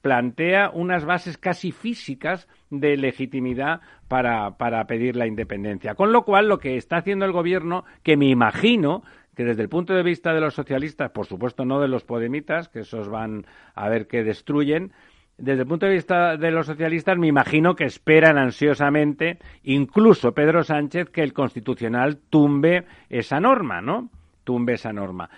plantea 0.00 0.70
unas 0.70 1.04
bases 1.04 1.36
casi 1.36 1.70
físicas 1.70 2.48
de 2.70 2.96
legitimidad 2.96 3.80
para, 4.08 4.56
para 4.56 4.86
pedir 4.86 5.16
la 5.16 5.26
independencia. 5.26 5.94
Con 5.94 6.12
lo 6.12 6.24
cual, 6.24 6.48
lo 6.48 6.58
que 6.58 6.76
está 6.76 6.96
haciendo 6.96 7.26
el 7.26 7.32
gobierno, 7.32 7.84
que 8.02 8.16
me 8.16 8.26
imagino 8.26 9.02
que 9.34 9.44
desde 9.44 9.62
el 9.62 9.68
punto 9.68 9.92
de 9.92 10.02
vista 10.02 10.32
de 10.32 10.40
los 10.40 10.54
socialistas, 10.54 11.10
por 11.10 11.26
supuesto 11.26 11.66
no 11.66 11.78
de 11.78 11.88
los 11.88 12.04
podemitas, 12.04 12.70
que 12.70 12.80
esos 12.80 13.10
van 13.10 13.44
a 13.74 13.88
ver 13.90 14.06
que 14.06 14.24
destruyen, 14.24 14.92
desde 15.38 15.62
el 15.62 15.68
punto 15.68 15.86
de 15.86 15.92
vista 15.92 16.36
de 16.36 16.50
los 16.50 16.66
socialistas, 16.66 17.18
me 17.18 17.26
imagino 17.26 17.74
que 17.76 17.84
esperan 17.84 18.38
ansiosamente, 18.38 19.38
incluso 19.64 20.32
Pedro 20.32 20.64
Sánchez, 20.64 21.10
que 21.10 21.22
el 21.22 21.32
Constitucional 21.32 22.18
tumbe 22.30 22.84
esa 23.10 23.38
norma, 23.38 23.80
¿no? 23.80 24.08
Tumbe 24.44 24.74
esa 24.74 24.92
norma. 24.92 25.28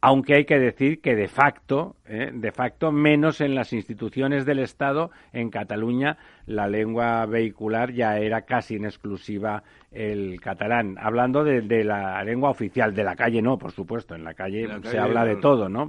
Aunque 0.00 0.34
hay 0.34 0.44
que 0.44 0.58
decir 0.58 1.00
que 1.00 1.14
de 1.14 1.26
facto, 1.26 1.96
¿eh? 2.06 2.30
de 2.32 2.52
facto, 2.52 2.92
menos 2.92 3.40
en 3.40 3.54
las 3.54 3.72
instituciones 3.72 4.44
del 4.44 4.58
Estado, 4.58 5.10
en 5.32 5.50
Cataluña, 5.50 6.18
la 6.46 6.68
lengua 6.68 7.24
vehicular 7.26 7.92
ya 7.92 8.18
era 8.18 8.42
casi 8.42 8.76
en 8.76 8.84
exclusiva 8.84 9.62
el 9.90 10.40
catalán. 10.40 10.96
Hablando 11.00 11.44
de, 11.44 11.62
de 11.62 11.82
la 11.82 12.22
lengua 12.24 12.50
oficial, 12.50 12.94
de 12.94 13.04
la 13.04 13.16
calle 13.16 13.42
no, 13.42 13.58
por 13.58 13.72
supuesto, 13.72 14.14
en 14.14 14.22
la 14.22 14.34
calle, 14.34 14.68
la 14.68 14.82
se 14.82 14.98
habla 14.98 15.24
de 15.24 15.36
todo, 15.36 15.68
¿no? 15.68 15.88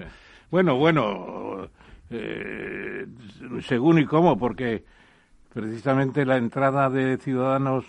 Bueno, 0.50 0.78
bueno, 0.78 1.70
eh, 2.10 3.06
según 3.62 4.00
y 4.00 4.06
cómo, 4.06 4.38
porque 4.38 4.84
precisamente 5.54 6.26
la 6.26 6.38
entrada 6.38 6.90
de 6.90 7.18
ciudadanos 7.18 7.86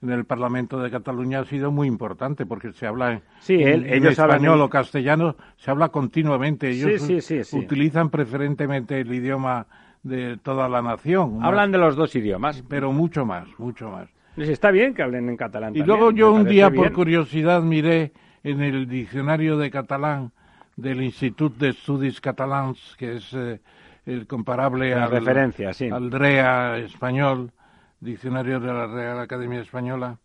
en 0.00 0.10
el 0.10 0.24
Parlamento 0.24 0.80
de 0.80 0.90
Cataluña 0.90 1.40
ha 1.40 1.44
sido 1.44 1.72
muy 1.72 1.88
importante 1.88 2.46
porque 2.46 2.72
se 2.72 2.86
habla 2.86 3.14
en, 3.14 3.22
Sí, 3.40 3.54
él- 3.54 3.84
en 3.86 3.94
ellos 3.94 4.12
español 4.12 4.54
hablan- 4.54 4.60
o 4.66 4.70
castellano, 4.70 5.36
se 5.56 5.70
habla 5.72 5.88
continuamente. 5.88 6.70
Ellos 6.70 7.02
Sí, 7.02 7.20
sí, 7.20 7.20
sí, 7.20 7.44
sí. 7.44 7.58
utilizan 7.58 8.08
preferentemente 8.10 9.00
el 9.00 9.12
idioma 9.12 9.66
de 10.04 10.36
toda 10.36 10.68
la 10.68 10.80
nación. 10.82 11.38
más- 11.38 11.48
Hablan 11.48 11.72
de 11.72 11.78
los 11.78 11.96
dos 11.96 12.14
idiomas. 12.14 12.62
pero 12.68 12.92
mucho 12.92 13.26
más, 13.26 13.48
mucho 13.58 13.90
más. 13.90 14.08
Les 14.36 14.48
está 14.50 14.70
bien 14.70 14.94
que 14.94 15.02
hablen 15.02 15.28
en 15.28 15.36
catalán. 15.36 15.74
Y 15.74 15.80
también, 15.80 15.98
luego 15.98 16.12
yo 16.12 16.32
un 16.32 16.44
día, 16.44 16.70
por 16.70 16.92
curiosidad, 16.92 17.60
miré 17.62 18.12
en 18.44 18.62
el 18.62 18.86
diccionario 18.88 19.58
de 19.58 19.68
catalán 19.68 20.30
del 20.78 21.02
Institut 21.02 21.56
d'Estudis 21.58 22.20
Catalans, 22.22 22.94
que 22.96 23.16
es 23.16 23.32
eh, 23.34 23.58
el 24.06 24.28
comparable 24.28 24.94
La 24.94 25.04
al, 25.04 25.10
referencia, 25.10 25.74
sí. 25.74 25.90
al 25.90 26.08
DREA 26.08 26.78
español, 26.78 27.50
diccionario 27.98 28.60
de 28.60 28.72
la 28.72 28.86
Real 28.86 29.18
Academia 29.18 29.60
Española, 29.60 30.18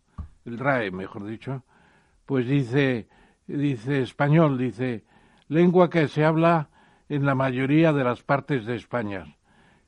el 0.44 0.58
RAE, 0.58 0.92
mejor 0.92 1.26
dicho, 1.26 1.64
pues 2.24 2.46
dice, 2.46 3.08
dice 3.48 4.02
español, 4.02 4.56
dice, 4.56 5.04
lengua 5.48 5.90
que 5.90 6.06
se 6.06 6.24
habla 6.24 6.68
en 7.08 7.26
la 7.26 7.34
mayoría 7.34 7.92
de 7.92 8.04
las 8.04 8.22
partes 8.22 8.64
de 8.64 8.76
España. 8.76 9.36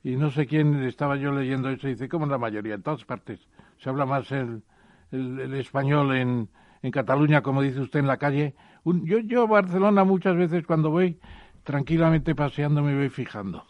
Y 0.03 0.17
no 0.17 0.31
sé 0.31 0.47
quién 0.47 0.83
estaba 0.83 1.15
yo 1.15 1.31
leyendo 1.31 1.69
eso, 1.69 1.87
dice, 1.87 2.09
¿cómo 2.09 2.25
en 2.25 2.31
la 2.31 2.37
mayoría? 2.37 2.75
En 2.75 2.83
todas 2.83 3.05
partes. 3.05 3.39
Se 3.77 3.89
habla 3.89 4.05
más 4.05 4.29
el, 4.33 4.63
el, 5.11 5.39
el 5.39 5.53
español 5.55 6.13
en, 6.13 6.49
en 6.81 6.91
Cataluña, 6.91 7.41
como 7.41 7.61
dice 7.61 7.79
usted, 7.79 7.99
en 7.99 8.07
la 8.07 8.17
calle. 8.17 8.53
Un- 8.87 9.05
yo, 9.05 9.17
yo 9.19 9.43
a 9.43 9.47
Barcelona 9.47 10.03
muchas 10.05 10.35
veces 10.37 10.65
cuando 10.65 10.89
voy, 10.89 11.19
tranquilamente 11.63 12.35
paseando 12.35 12.81
me 12.81 12.95
voy 12.95 13.09
fijando. 13.09 13.65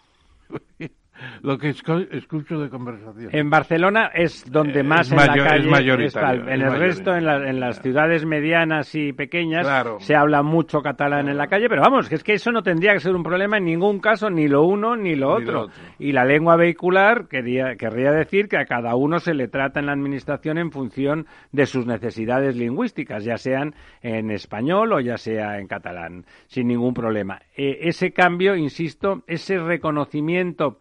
Lo 1.42 1.58
que 1.58 1.70
escucho 1.70 2.60
de 2.60 2.70
conversación. 2.70 3.30
En 3.34 3.50
Barcelona 3.50 4.12
es 4.14 4.50
donde 4.50 4.84
más 4.84 5.12
en 5.12 5.18
la 5.18 5.28
calle 5.28 6.06
está. 6.06 6.34
En 6.34 6.62
el 6.62 6.78
resto, 6.78 7.16
en, 7.16 7.28
en, 7.28 7.60
las 7.60 7.82
ciudades 7.82 8.26
medianas 8.26 8.94
y 8.96 9.14
pequeñas, 9.14 9.68
se 10.00 10.16
habla 10.16 10.44
mucho 10.44 10.82
catalán 10.82 11.30
en 11.30 11.38
la 11.38 11.48
calle, 11.48 11.70
pero 11.70 11.82
vamos, 11.82 12.10
que 12.10 12.16
es 12.16 12.24
que 12.24 12.34
eso 12.34 12.52
no 12.52 12.64
tendría 12.64 12.94
que 12.94 13.00
ser 13.00 13.16
un 13.16 13.24
problema 13.24 13.58
en 13.58 13.66
ningún 13.66 14.00
caso, 14.00 14.30
ni 14.30 14.48
lo 14.48 14.64
uno 14.64 14.96
ni 14.96 15.16
lo, 15.16 15.34
otro. 15.34 15.68
Y 16.00 16.12
la 16.12 16.26
lengua 16.26 16.56
vehicular 16.56 17.28
quería, 17.28 17.76
querría 17.76 18.12
decir 18.12 18.48
que 18.48 18.58
a 18.58 18.66
cada 18.66 18.96
uno 18.96 19.20
se 19.20 19.34
le 19.34 19.48
trata 19.48 19.80
en 19.80 19.88
la 19.88 19.94
administración 19.94 20.58
en 20.58 20.72
función 20.72 21.26
de 21.52 21.66
sus 21.66 21.86
necesidades 21.86 22.56
lingüísticas, 22.56 23.24
ya 23.24 23.38
sean 23.38 23.76
en 24.02 24.32
español 24.32 24.94
o 24.94 25.00
ya 25.00 25.18
sea 25.18 25.60
en 25.60 25.68
catalán, 25.68 26.26
sin 26.48 26.68
ningún 26.68 26.94
problema. 26.94 27.42
E, 27.56 27.88
ese 27.88 28.12
cambio, 28.12 28.56
insisto, 28.56 29.24
ese 29.28 29.58
reconocimiento 29.58 30.78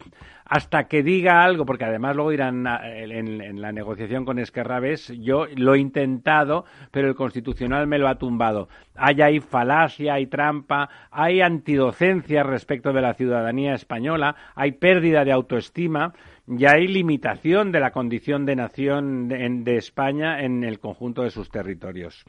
hasta 0.48 0.84
que 0.84 1.02
diga 1.02 1.42
algo, 1.44 1.66
porque 1.66 1.84
además 1.84 2.14
luego 2.14 2.30
dirán 2.30 2.66
en, 2.84 3.60
la 3.60 3.72
negociación 3.72 4.24
con 4.24 4.38
Esquerrabés, 4.38 5.12
yo 5.18 5.46
lo 5.56 5.74
he 5.74 5.80
intentado, 5.80 6.64
pero 6.92 7.08
el 7.08 7.16
Constitucional 7.16 7.86
me 7.86 7.98
lo 7.98 8.08
ha 8.08 8.16
tumbado. 8.16 8.68
Hay 8.94 9.20
ahí 9.22 9.40
falacia, 9.40 10.14
hay 10.14 10.26
trampa, 10.26 10.88
hay 11.10 11.40
antidocencia 11.40 12.44
respecto 12.44 12.92
de 12.92 13.02
la 13.02 13.14
ciudadanía 13.14 13.74
española, 13.74 14.36
hay 14.54 14.72
pérdida 14.72 15.24
de 15.24 15.32
autoestima 15.32 16.14
y 16.46 16.64
hay 16.64 16.86
limitación 16.86 17.72
de 17.72 17.80
la 17.80 17.90
condición 17.90 18.46
de 18.46 18.56
nación 18.56 19.28
de 19.28 19.76
España 19.76 20.42
en 20.42 20.62
el 20.62 20.78
conjunto 20.78 21.22
de 21.22 21.30
sus 21.30 21.50
territorios. 21.50 22.24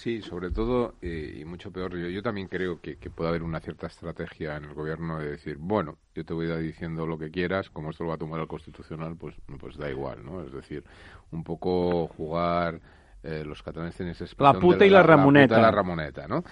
Sí, 0.00 0.22
sobre 0.22 0.50
todo, 0.50 0.94
eh, 1.02 1.40
y 1.42 1.44
mucho 1.44 1.70
peor, 1.70 1.94
yo, 1.94 2.08
yo 2.08 2.22
también 2.22 2.48
creo 2.48 2.80
que, 2.80 2.96
puede 3.10 3.28
haber 3.28 3.42
una 3.42 3.60
cierta 3.60 3.86
estrategia 3.86 4.56
en 4.56 4.64
el 4.64 4.72
gobierno 4.72 5.18
de 5.18 5.32
decir, 5.32 5.58
bueno, 5.58 5.98
yo 6.14 6.24
te 6.24 6.32
voy 6.32 6.50
a 6.50 6.54
ir 6.54 6.68
diciendo 6.68 7.06
lo 7.06 7.18
que 7.18 7.30
quieras, 7.30 7.68
como 7.68 7.90
esto 7.90 8.04
lo 8.04 8.08
va 8.08 8.14
a 8.14 8.18
tomar 8.18 8.40
el 8.40 8.46
Constitucional, 8.46 9.14
pues, 9.16 9.34
pues 9.58 9.76
da 9.76 9.90
igual, 9.90 10.24
¿no? 10.24 10.42
Es 10.42 10.52
decir, 10.52 10.84
un 11.30 11.44
poco 11.44 12.08
jugar... 12.08 12.80
Eh, 13.22 13.44
los 13.44 13.62
catalanes 13.62 13.94
tienen 13.94 14.12
ese 14.12 14.24
La 14.38 14.54
puta 14.54 14.86
y 14.86 14.88
la, 14.88 15.02
ramoneta. 15.02 15.56
La, 15.56 15.64
la 15.64 15.70
ramoneta, 15.70 16.26
¿no? 16.26 16.42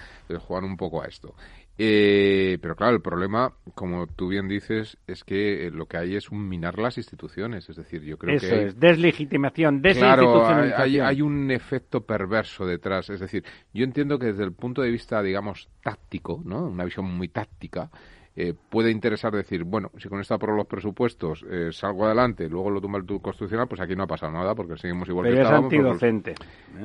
jugar 0.47 0.65
un 0.65 0.77
poco 0.77 1.01
a 1.01 1.07
esto. 1.07 1.35
Eh, 1.81 2.59
pero 2.61 2.75
claro, 2.75 2.97
el 2.97 3.01
problema, 3.01 3.53
como 3.77 4.09
tú 4.09 4.27
bien 4.27 4.49
dices, 4.49 4.99
es 5.07 5.23
que 5.23 5.69
eh, 5.69 5.71
lo 5.71 5.87
que 5.87 5.97
hay 5.97 6.17
es 6.17 6.29
un 6.31 6.49
minar 6.49 6.77
las 6.77 6.99
instituciones. 6.99 7.71
Es 7.71 7.77
decir, 7.77 8.03
yo 8.03 8.19
creo 8.19 8.35
Eso 8.35 8.49
que. 8.49 8.65
es, 8.65 8.81
deslegitimación, 8.81 9.81
desinstitucionalización. 9.81 10.69
Claro, 10.69 10.83
hay, 10.83 10.99
hay, 10.99 11.23
un 11.23 11.53
efecto 11.53 12.01
perverso 12.01 12.67
detrás. 12.67 13.11
Es 13.11 13.21
decir, 13.21 13.45
yo 13.73 13.85
entiendo 13.85 14.19
que 14.19 14.27
desde 14.27 14.43
el 14.43 14.53
punto 14.53 14.83
de 14.83 14.91
vista, 14.91 15.23
digamos, 15.23 15.69
táctico, 15.81 16.43
¿no? 16.45 16.67
Una 16.67 16.85
visión 16.85 17.05
muy 17.05 17.29
táctica. 17.29 17.89
Eh, 18.35 18.55
puede 18.69 18.91
interesar 18.91 19.33
decir, 19.33 19.65
bueno, 19.65 19.91
si 19.99 20.09
con 20.09 20.21
esto 20.21 20.35
apruebo 20.35 20.59
los 20.59 20.67
presupuestos 20.67 21.45
eh, 21.51 21.71
salgo 21.73 22.07
adelante, 22.07 22.49
luego 22.49 22.71
lo 22.71 22.81
tumba 22.81 22.99
el 22.99 23.05
Constitucional, 23.05 23.67
pues 23.67 23.81
aquí 23.81 23.97
no 23.97 24.05
ha 24.05 24.07
pasado 24.07 24.31
nada 24.33 24.55
porque 24.55 24.77
seguimos 24.77 25.09
igual 25.09 25.27
Pero 25.27 25.37
que 25.37 25.43
es 25.43 25.49
antidocente. 25.49 26.35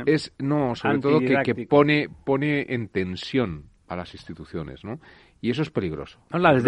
Es, 0.08 0.34
no, 0.40 0.74
sobre 0.74 1.00
todo 1.00 1.20
que, 1.20 1.36
que, 1.44 1.68
pone, 1.68 2.10
pone 2.26 2.66
en 2.74 2.88
tensión 2.88 3.66
a 3.88 3.96
las 3.96 4.14
instituciones, 4.14 4.84
¿no? 4.84 5.00
Y 5.44 5.50
eso 5.50 5.62
es 5.62 5.70
peligroso. 5.70 6.20
las, 6.32 6.64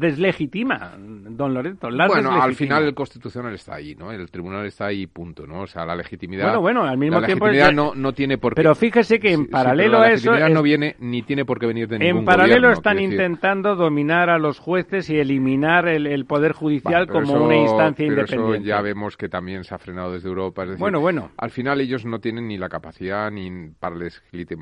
deslegitima, 0.00 0.94
don 0.96 1.52
Lorenzo. 1.52 1.90
bueno, 1.90 2.32
al 2.42 2.54
final 2.54 2.84
el 2.84 2.94
constitucional 2.94 3.52
está 3.52 3.74
ahí, 3.74 3.94
¿no? 3.94 4.10
El 4.10 4.30
tribunal 4.30 4.64
está 4.64 4.86
ahí, 4.86 5.06
punto, 5.06 5.46
¿no? 5.46 5.60
O 5.60 5.66
sea, 5.66 5.84
la 5.84 5.94
legitimidad. 5.94 6.44
Bueno, 6.44 6.62
bueno, 6.62 6.84
al 6.84 6.96
mismo 6.96 7.20
la 7.20 7.26
tiempo. 7.26 7.46
Legitimidad 7.46 7.74
no, 7.74 7.94
no 7.94 8.14
tiene 8.14 8.38
por 8.38 8.54
qué. 8.54 8.62
Pero 8.62 8.74
fíjese 8.74 9.20
que 9.20 9.34
en 9.34 9.48
paralelo 9.48 10.00
a 10.00 10.12
eso. 10.12 10.32
La 10.32 10.48
no 10.48 10.62
viene 10.62 10.96
ni 10.98 11.24
tiene 11.24 11.44
por 11.44 11.58
qué 11.58 11.66
venir 11.66 11.88
de 11.88 11.98
ningún 11.98 12.20
En 12.20 12.24
paralelo 12.24 12.70
están 12.70 12.98
intentando 12.98 13.76
dominar 13.76 14.30
a 14.30 14.38
los 14.38 14.60
jueces 14.60 15.10
y 15.10 15.18
eliminar 15.18 15.86
el, 15.86 16.24
poder 16.24 16.52
judicial 16.52 17.08
como 17.08 17.34
una 17.34 17.56
instancia 17.56 18.06
pero 18.08 18.22
independiente. 18.22 18.56
Eso 18.56 18.66
ya 18.66 18.80
vemos 18.80 19.18
que 19.18 19.28
también 19.28 19.62
se 19.64 19.74
ha 19.74 19.78
frenado 19.78 20.14
desde 20.14 20.30
Europa. 20.30 20.62
Es 20.62 20.70
decir, 20.70 20.80
bueno, 20.80 21.00
bueno. 21.00 21.32
Al 21.36 21.50
final 21.50 21.82
ellos 21.82 22.06
no 22.06 22.18
tienen 22.18 22.48
ni 22.48 22.56
la 22.56 22.70
capacidad 22.70 23.30
ni 23.30 23.68
para 23.78 23.96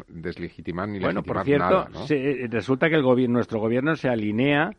deslegitimar 0.09 0.89
ni 0.89 0.99
bueno, 0.99 1.23
por 1.23 1.45
cierto, 1.45 1.65
nada, 1.65 1.89
¿no? 1.93 2.01
resulta 2.51 2.89
que 2.89 2.97
el 2.97 3.03
gobierno, 3.03 3.44
nuestro 3.45 3.61
gobierno 3.61 3.95
se 3.95 4.09
alinea 4.09 4.71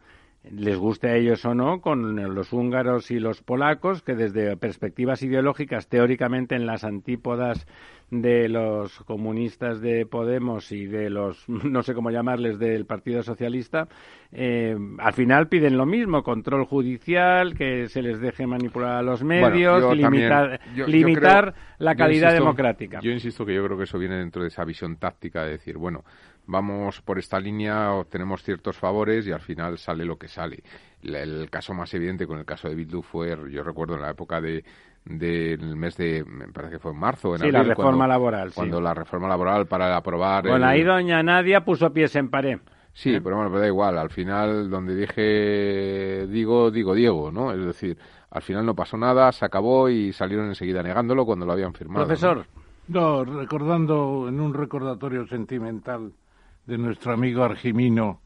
les 0.51 0.77
guste 0.77 1.09
a 1.09 1.15
ellos 1.15 1.43
o 1.45 1.55
no, 1.55 1.81
con 1.81 2.15
los 2.35 2.53
húngaros 2.53 3.09
y 3.11 3.19
los 3.19 3.41
polacos, 3.41 4.01
que 4.01 4.15
desde 4.15 4.55
perspectivas 4.57 5.23
ideológicas, 5.23 5.87
teóricamente 5.87 6.55
en 6.55 6.65
las 6.65 6.83
antípodas 6.83 7.65
de 8.11 8.47
los 8.47 8.99
comunistas 9.05 9.81
de 9.81 10.05
Podemos 10.05 10.71
y 10.71 10.85
de 10.85 11.09
los, 11.09 11.43
no 11.49 11.81
sé 11.81 11.93
cómo 11.93 12.11
llamarles, 12.11 12.59
del 12.59 12.85
Partido 12.85 13.23
Socialista, 13.23 13.87
eh, 14.31 14.77
al 14.99 15.13
final 15.13 15.47
piden 15.47 15.77
lo 15.77 15.85
mismo, 15.85 16.21
control 16.21 16.65
judicial, 16.65 17.55
que 17.55 17.87
se 17.87 18.01
les 18.01 18.19
deje 18.19 18.45
manipular 18.45 18.97
a 18.97 19.01
los 19.01 19.23
medios, 19.23 19.95
limitar, 19.95 20.59
limitar 20.87 21.55
la 21.79 21.95
calidad 21.95 22.33
democrática. 22.33 22.99
Yo 23.01 23.11
insisto 23.11 23.45
que 23.45 23.55
yo 23.55 23.65
creo 23.65 23.77
que 23.77 23.85
eso 23.85 23.97
viene 23.97 24.17
dentro 24.17 24.43
de 24.43 24.49
esa 24.49 24.63
visión 24.63 24.97
táctica 24.97 25.43
de 25.43 25.51
decir, 25.51 25.77
bueno, 25.77 26.03
vamos 26.47 27.01
por 27.01 27.19
esta 27.19 27.39
línea, 27.39 27.93
obtenemos 27.93 28.43
ciertos 28.43 28.77
favores 28.77 29.27
y 29.27 29.31
al 29.31 29.41
final 29.41 29.77
sale 29.77 30.05
lo 30.05 30.17
que 30.17 30.27
sale. 30.27 30.63
El, 31.03 31.49
caso 31.49 31.73
más 31.73 31.93
evidente 31.93 32.25
con 32.25 32.39
el 32.39 32.45
caso 32.45 32.67
de 32.67 32.75
Bildu 32.75 33.01
fue, 33.01 33.35
yo 33.51 33.63
recuerdo 33.63 33.95
en 33.95 34.01
la 34.01 34.11
época 34.11 34.41
de 34.41 34.63
del 35.05 35.75
mes 35.75 35.95
de, 35.97 36.25
me 36.25 36.47
parece 36.47 36.73
que 36.73 36.79
fue 36.79 36.91
en 36.91 36.97
marzo, 36.97 37.35
en 37.35 37.41
sí, 37.41 37.51
la 37.51 37.61
reforma 37.61 38.07
laboral, 38.07 38.51
cuando 38.53 38.81
la 38.81 38.91
reforma 38.93 39.27
laboral 39.27 39.67
para 39.67 39.95
aprobar. 39.95 40.47
Bueno, 40.47 40.65
ahí 40.65 40.81
doña 40.81 41.21
Nadia 41.21 41.63
puso 41.63 41.93
pies 41.93 42.15
en 42.15 42.29
pared. 42.29 42.57
Sí, 42.91 43.13
¿Eh? 43.13 43.21
pero 43.21 43.35
bueno, 43.35 43.51
pero 43.51 43.61
da 43.61 43.67
igual. 43.67 43.99
Al 43.99 44.09
final, 44.09 44.67
donde 44.67 44.95
dije 44.95 46.25
digo, 46.25 46.71
digo 46.71 46.95
Diego, 46.95 47.31
¿no? 47.31 47.51
Es 47.51 47.63
decir, 47.63 47.97
al 48.31 48.41
final 48.41 48.65
no 48.65 48.73
pasó 48.73 48.97
nada, 48.97 49.31
se 49.31 49.45
acabó 49.45 49.89
y 49.89 50.11
salieron 50.11 50.47
enseguida 50.47 50.81
negándolo 50.81 51.23
cuando 51.23 51.45
lo 51.45 51.51
habían 51.51 51.73
firmado. 51.73 52.07
Profesor. 52.07 52.47
no 52.87 53.23
recordando 53.25 54.25
en 54.27 54.39
un 54.39 54.55
recordatorio 54.55 55.27
sentimental 55.27 56.13
de 56.65 56.77
nuestro 56.77 57.13
amigo 57.13 57.43
Argimino, 57.43 58.21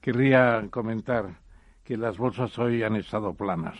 querría 0.00 0.66
comentar 0.70 1.40
que 1.82 1.96
las 1.96 2.16
bolsas 2.16 2.58
hoy 2.58 2.82
han 2.82 2.96
estado 2.96 3.34
planas, 3.34 3.76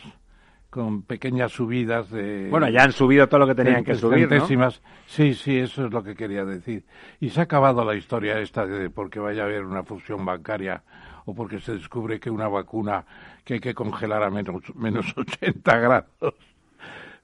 con 0.69 1.03
pequeñas 1.03 1.51
subidas 1.51 2.09
de... 2.09 2.49
Bueno, 2.49 2.69
ya 2.69 2.83
han 2.83 2.91
subido 2.91 3.27
todo 3.27 3.39
lo 3.41 3.47
que 3.47 3.55
tenían 3.55 3.83
que 3.83 3.95
subir, 3.95 4.29
¿no? 4.29 4.69
Sí, 5.05 5.33
sí, 5.33 5.57
eso 5.57 5.85
es 5.85 5.91
lo 5.91 6.03
que 6.03 6.15
quería 6.15 6.45
decir. 6.45 6.85
Y 7.19 7.29
se 7.29 7.39
ha 7.39 7.43
acabado 7.43 7.83
la 7.85 7.95
historia 7.95 8.39
esta 8.39 8.65
de 8.65 8.89
porque 8.89 9.19
vaya 9.19 9.43
a 9.43 9.45
haber 9.45 9.63
una 9.63 9.83
fusión 9.83 10.25
bancaria 10.25 10.83
o 11.25 11.33
porque 11.33 11.59
se 11.59 11.73
descubre 11.73 12.19
que 12.19 12.29
una 12.29 12.47
vacuna 12.47 13.05
que 13.43 13.55
hay 13.55 13.59
que 13.59 13.73
congelar 13.73 14.23
a 14.23 14.29
menos, 14.29 14.75
menos 14.75 15.13
80 15.17 15.77
grados 15.77 16.35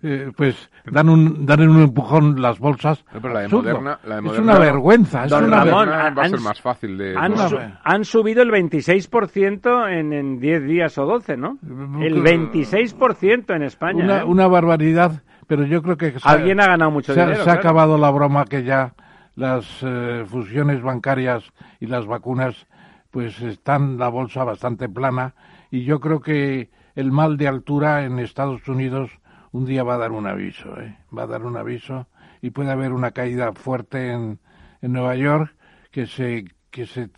eh, 0.03 0.31
pues 0.35 0.69
dan 0.85 1.09
un 1.09 1.45
dan 1.45 1.67
un 1.69 1.83
empujón 1.83 2.41
las 2.41 2.57
bolsas. 2.59 3.03
pero 3.11 3.33
la 3.33 3.41
de 3.41 3.47
Moderna, 3.49 3.99
es 4.05 4.39
una 4.39 4.57
vergüenza. 4.57 5.25
Es 5.25 5.31
una 5.31 5.63
Ramón, 5.63 5.89
va 5.89 6.23
a 6.23 6.29
ser 6.29 6.39
más 6.39 6.59
fácil 6.59 6.97
de. 6.97 7.15
Han, 7.15 8.05
subido 8.05 8.41
el 8.41 8.49
26% 8.49 9.89
en, 9.91 10.13
en 10.13 10.39
10 10.39 10.63
días 10.65 10.97
o 10.97 11.05
12, 11.05 11.37
¿no? 11.37 11.59
El 12.01 12.23
26% 12.23 13.55
en 13.55 13.63
España. 13.63 14.03
Una, 14.03 14.21
¿eh? 14.21 14.23
una 14.23 14.47
barbaridad, 14.47 15.21
pero 15.47 15.65
yo 15.65 15.81
creo 15.83 15.97
que. 15.97 16.15
Alguien 16.23 16.59
ha, 16.59 16.67
ganado 16.67 16.91
mucho 16.91 17.13
se, 17.13 17.21
dinero. 17.21 17.43
Se 17.43 17.49
ha 17.49 17.53
acabado 17.53 17.97
la 17.97 18.09
broma 18.09 18.45
que 18.45 18.63
ya 18.63 18.93
las 19.35 19.65
eh, 19.83 20.25
fusiones 20.27 20.81
bancarias 20.81 21.43
y 21.79 21.85
las 21.85 22.05
vacunas, 22.05 22.67
pues 23.11 23.39
están 23.41 23.97
la 23.97 24.09
bolsa 24.09 24.43
bastante 24.43 24.89
plana 24.89 25.35
y 25.69 25.83
yo 25.83 25.99
creo 25.99 26.21
que 26.21 26.69
el 26.95 27.11
mal 27.11 27.37
de 27.37 27.47
altura 27.47 28.03
en 28.03 28.19
Estados 28.19 28.67
Unidos 28.67 29.20
un 29.51 29.65
día 29.65 29.83
va 29.83 29.95
a 29.95 29.97
dar 29.97 30.11
un 30.11 30.27
aviso, 30.27 30.79
¿eh? 30.79 30.97
va 31.15 31.23
a 31.23 31.27
dar 31.27 31.43
un 31.43 31.57
aviso 31.57 32.07
y 32.41 32.51
puede 32.51 32.71
haber 32.71 32.93
una 32.93 33.11
caída 33.11 33.51
fuerte 33.53 34.11
en, 34.11 34.39
en 34.81 34.93
Nueva 34.93 35.15
York 35.15 35.53
que 35.91 36.07
se 36.07 36.45
que 36.71 36.85
se, 36.85 37.09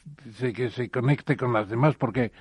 que 0.51 0.69
se 0.71 0.89
conecte 0.89 1.37
con 1.37 1.53
las 1.53 1.69
demás 1.69 1.95
porque 1.95 2.31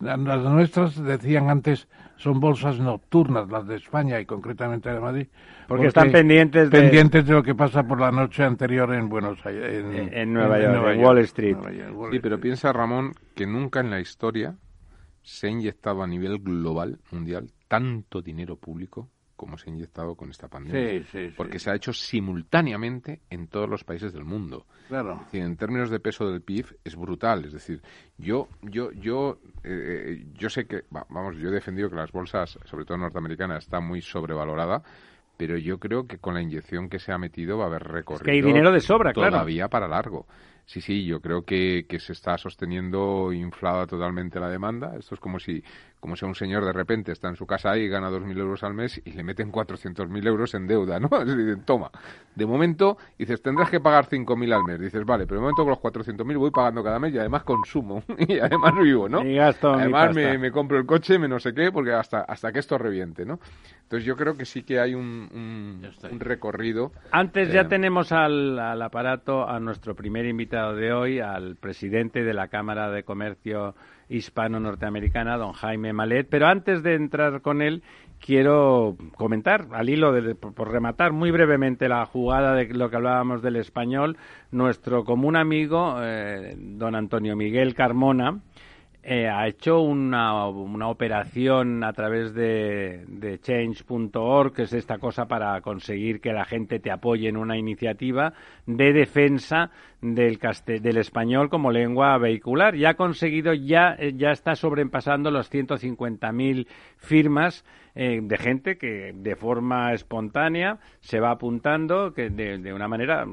las 0.00 0.18
nuestras 0.18 1.02
decían 1.02 1.50
antes 1.50 1.88
son 2.16 2.38
bolsas 2.38 2.78
nocturnas 2.78 3.50
las 3.50 3.66
de 3.66 3.76
España 3.76 4.20
y 4.20 4.26
concretamente 4.26 4.90
de 4.90 5.00
Madrid 5.00 5.26
porque, 5.66 5.86
están 5.86 6.12
pendientes 6.12 6.70
de... 6.70 6.78
pendientes 6.78 7.26
de 7.26 7.32
lo 7.32 7.42
que 7.42 7.54
pasa 7.54 7.82
por 7.82 7.98
la 7.98 8.12
noche 8.12 8.44
anterior 8.44 8.92
en 8.92 9.08
Buenos 9.08 9.44
Aires 9.44 9.84
en, 10.12 10.32
Nueva, 10.32 10.60
York, 10.60 10.88
en 10.92 11.00
Wall 11.00 11.18
Street 11.20 11.56
sí 12.12 12.20
pero 12.20 12.38
piensa 12.38 12.72
Ramón 12.72 13.14
que 13.34 13.46
nunca 13.46 13.80
en 13.80 13.90
la 13.90 13.98
historia 13.98 14.56
se 15.22 15.48
ha 15.48 15.50
inyectado 15.50 16.02
a 16.02 16.06
nivel 16.06 16.38
global 16.38 16.98
mundial 17.10 17.50
tanto 17.66 18.20
dinero 18.20 18.56
público 18.56 19.08
como 19.38 19.56
se 19.56 19.70
ha 19.70 19.72
inyectado 19.72 20.16
con 20.16 20.30
esta 20.30 20.48
pandemia. 20.48 21.02
porque 21.36 21.58
se 21.58 21.70
ha 21.70 21.74
hecho 21.74 21.92
simultáneamente 21.94 23.20
en 23.30 23.46
todos 23.46 23.70
los 23.70 23.84
países 23.84 24.12
del 24.12 24.24
mundo. 24.24 24.66
Claro. 24.88 25.24
en 25.32 25.56
términos 25.56 25.90
de 25.90 26.00
peso 26.00 26.28
del 26.30 26.42
PIB 26.42 26.66
es 26.84 26.96
brutal. 26.96 27.44
Es 27.44 27.52
decir, 27.52 27.80
yo, 28.18 28.48
yo, 28.62 28.90
yo, 28.92 29.38
eh, 29.62 30.26
yo 30.34 30.50
sé 30.50 30.66
que, 30.66 30.82
vamos, 30.90 31.36
yo 31.36 31.48
he 31.48 31.52
defendido 31.52 31.88
que 31.88 31.96
las 31.96 32.10
bolsas, 32.10 32.58
sobre 32.64 32.84
todo 32.84 32.98
norteamericanas, 32.98 33.64
están 33.64 33.86
muy 33.86 34.02
sobrevalorada 34.02 34.82
pero 35.36 35.56
yo 35.56 35.78
creo 35.78 36.08
que 36.08 36.18
con 36.18 36.34
la 36.34 36.42
inyección 36.42 36.88
que 36.88 36.98
se 36.98 37.12
ha 37.12 37.16
metido 37.16 37.58
va 37.58 37.64
a 37.64 37.66
haber 37.68 37.84
recorrido 37.84 38.24
que 38.24 38.32
hay 38.32 38.42
dinero 38.42 38.72
de 38.72 38.80
sobra, 38.80 39.12
todavía 39.12 39.68
para 39.68 39.86
largo. 39.86 40.26
Sí, 40.68 40.82
sí, 40.82 41.06
yo 41.06 41.22
creo 41.22 41.46
que, 41.46 41.86
que 41.88 41.98
se 41.98 42.12
está 42.12 42.36
sosteniendo 42.36 43.32
inflada 43.32 43.86
totalmente 43.86 44.38
la 44.38 44.50
demanda. 44.50 44.96
Esto 44.98 45.14
es 45.14 45.20
como 45.20 45.38
si 45.38 45.64
como 46.00 46.16
si 46.16 46.24
un 46.24 46.34
señor 46.34 46.64
de 46.64 46.72
repente 46.72 47.12
está 47.12 47.28
en 47.28 47.36
su 47.36 47.46
casa 47.46 47.76
y 47.76 47.88
gana 47.88 48.10
2.000 48.10 48.38
euros 48.38 48.62
al 48.62 48.74
mes 48.74 49.00
y 49.04 49.12
le 49.12 49.24
meten 49.24 49.50
400.000 49.50 50.26
euros 50.26 50.54
en 50.54 50.66
deuda, 50.66 51.00
¿no? 51.00 51.08
Es 51.20 51.36
decir, 51.36 51.64
toma, 51.64 51.90
de 52.34 52.46
momento 52.46 52.98
dices, 53.18 53.42
tendrás 53.42 53.70
que 53.70 53.80
pagar 53.80 54.06
5.000 54.06 54.54
al 54.54 54.64
mes. 54.64 54.80
Dices, 54.80 55.04
vale, 55.04 55.26
pero 55.26 55.40
de 55.40 55.42
momento 55.42 55.62
con 55.62 55.70
los 55.70 55.78
400.000 55.80 56.38
voy 56.38 56.50
pagando 56.50 56.82
cada 56.84 56.98
mes 56.98 57.14
y 57.14 57.18
además 57.18 57.42
consumo 57.42 58.02
y 58.18 58.38
además 58.38 58.74
vivo, 58.80 59.08
¿no? 59.08 59.24
Y 59.24 59.34
gasto 59.34 59.72
además 59.72 60.14
me, 60.14 60.38
me, 60.38 60.52
compro 60.52 60.78
el 60.78 60.86
coche, 60.86 61.18
me 61.18 61.28
no 61.28 61.40
sé 61.40 61.52
qué, 61.52 61.72
porque 61.72 61.92
hasta, 61.92 62.20
hasta 62.20 62.52
que 62.52 62.60
esto 62.60 62.78
reviente, 62.78 63.24
¿no? 63.24 63.40
Entonces 63.82 64.06
yo 64.06 64.16
creo 64.16 64.36
que 64.36 64.44
sí 64.44 64.64
que 64.64 64.80
hay 64.80 64.94
un, 64.94 65.80
un, 66.12 66.20
recorrido. 66.20 66.92
Antes 67.10 67.50
ya 67.50 67.62
eh, 67.62 67.64
tenemos 67.64 68.12
al, 68.12 68.58
al 68.58 68.82
aparato 68.82 69.48
a 69.48 69.58
nuestro 69.60 69.94
primer 69.94 70.26
invitado 70.26 70.74
de 70.74 70.92
hoy, 70.92 71.20
al 71.20 71.56
presidente 71.56 72.22
de 72.22 72.34
la 72.34 72.48
Cámara 72.48 72.90
de 72.90 73.02
Comercio 73.02 73.74
hispano-norteamericana, 74.08 75.36
don 75.36 75.52
Jaime 75.52 75.92
Malet. 75.92 76.28
Pero 76.28 76.46
antes 76.46 76.82
de 76.82 76.94
entrar 76.94 77.40
con 77.42 77.62
él, 77.62 77.82
quiero 78.20 78.96
comentar, 79.16 79.66
al 79.72 79.88
hilo 79.88 80.12
de, 80.12 80.34
por 80.34 80.70
rematar 80.70 81.12
muy 81.12 81.30
brevemente 81.30 81.88
la 81.88 82.04
jugada 82.06 82.54
de 82.54 82.66
lo 82.74 82.90
que 82.90 82.96
hablábamos 82.96 83.42
del 83.42 83.56
español, 83.56 84.16
nuestro 84.50 85.04
común 85.04 85.36
amigo, 85.36 85.96
eh, 86.02 86.54
don 86.56 86.94
Antonio 86.94 87.36
Miguel 87.36 87.74
Carmona, 87.74 88.40
eh, 89.10 89.26
ha 89.26 89.48
hecho 89.48 89.80
una, 89.80 90.46
una, 90.48 90.88
operación 90.88 91.82
a 91.82 91.94
través 91.94 92.34
de, 92.34 93.06
de 93.08 93.38
change.org, 93.40 94.52
que 94.52 94.64
es 94.64 94.74
esta 94.74 94.98
cosa 94.98 95.26
para 95.26 95.58
conseguir 95.62 96.20
que 96.20 96.34
la 96.34 96.44
gente 96.44 96.78
te 96.78 96.90
apoye 96.90 97.26
en 97.26 97.38
una 97.38 97.56
iniciativa 97.56 98.34
de 98.66 98.92
defensa 98.92 99.70
del, 100.02 100.38
del 100.82 100.96
español 100.98 101.48
como 101.48 101.72
lengua 101.72 102.18
vehicular. 102.18 102.74
Y 102.74 102.84
ha 102.84 102.94
conseguido, 102.94 103.54
ya, 103.54 103.96
eh, 103.98 104.12
ya 104.14 104.30
está 104.30 104.54
sobrepasando 104.54 105.30
los 105.30 105.50
150.000 105.50 106.66
firmas 106.98 107.64
eh, 107.94 108.20
de 108.22 108.36
gente 108.36 108.76
que 108.76 109.14
de 109.14 109.36
forma 109.36 109.94
espontánea 109.94 110.80
se 111.00 111.18
va 111.18 111.30
apuntando 111.30 112.12
que 112.12 112.28
de, 112.28 112.58
de 112.58 112.72
una 112.74 112.88
manera 112.88 113.24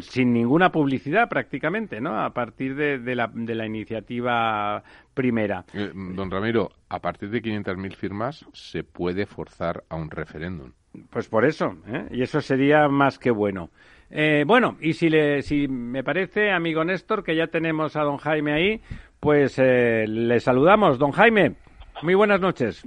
sin 0.00 0.32
ninguna 0.32 0.70
publicidad 0.70 1.28
prácticamente, 1.28 2.00
¿no? 2.00 2.20
A 2.20 2.30
partir 2.30 2.74
de, 2.74 3.14
la, 3.14 3.30
de 3.32 3.54
la, 3.54 3.66
iniciativa 3.66 4.82
primera. 5.14 5.64
Eh, 5.74 5.90
don 5.94 6.30
Ramiro, 6.30 6.70
a 6.88 7.00
partir 7.00 7.30
de 7.30 7.42
500.000 7.42 7.94
firmas 7.94 8.46
se 8.52 8.82
puede 8.82 9.26
forzar 9.26 9.84
a 9.88 9.96
un 9.96 10.10
referéndum. 10.10 10.72
Pues 11.10 11.28
por 11.28 11.44
eso, 11.44 11.76
¿eh? 11.86 12.06
y 12.10 12.22
eso 12.22 12.40
sería 12.40 12.88
más 12.88 13.18
que 13.18 13.30
bueno. 13.30 13.70
Eh, 14.10 14.44
bueno, 14.46 14.76
y 14.80 14.92
si, 14.92 15.08
le, 15.08 15.40
si 15.42 15.68
me 15.68 16.04
parece, 16.04 16.50
amigo 16.50 16.84
Néstor, 16.84 17.24
que 17.24 17.34
ya 17.34 17.46
tenemos 17.46 17.96
a 17.96 18.02
don 18.02 18.18
Jaime 18.18 18.52
ahí, 18.52 18.80
pues 19.20 19.58
le 19.58 20.40
saludamos. 20.40 20.98
Don 20.98 21.12
Jaime, 21.12 21.54
muy 22.02 22.14
buenas 22.14 22.40
noches. 22.40 22.84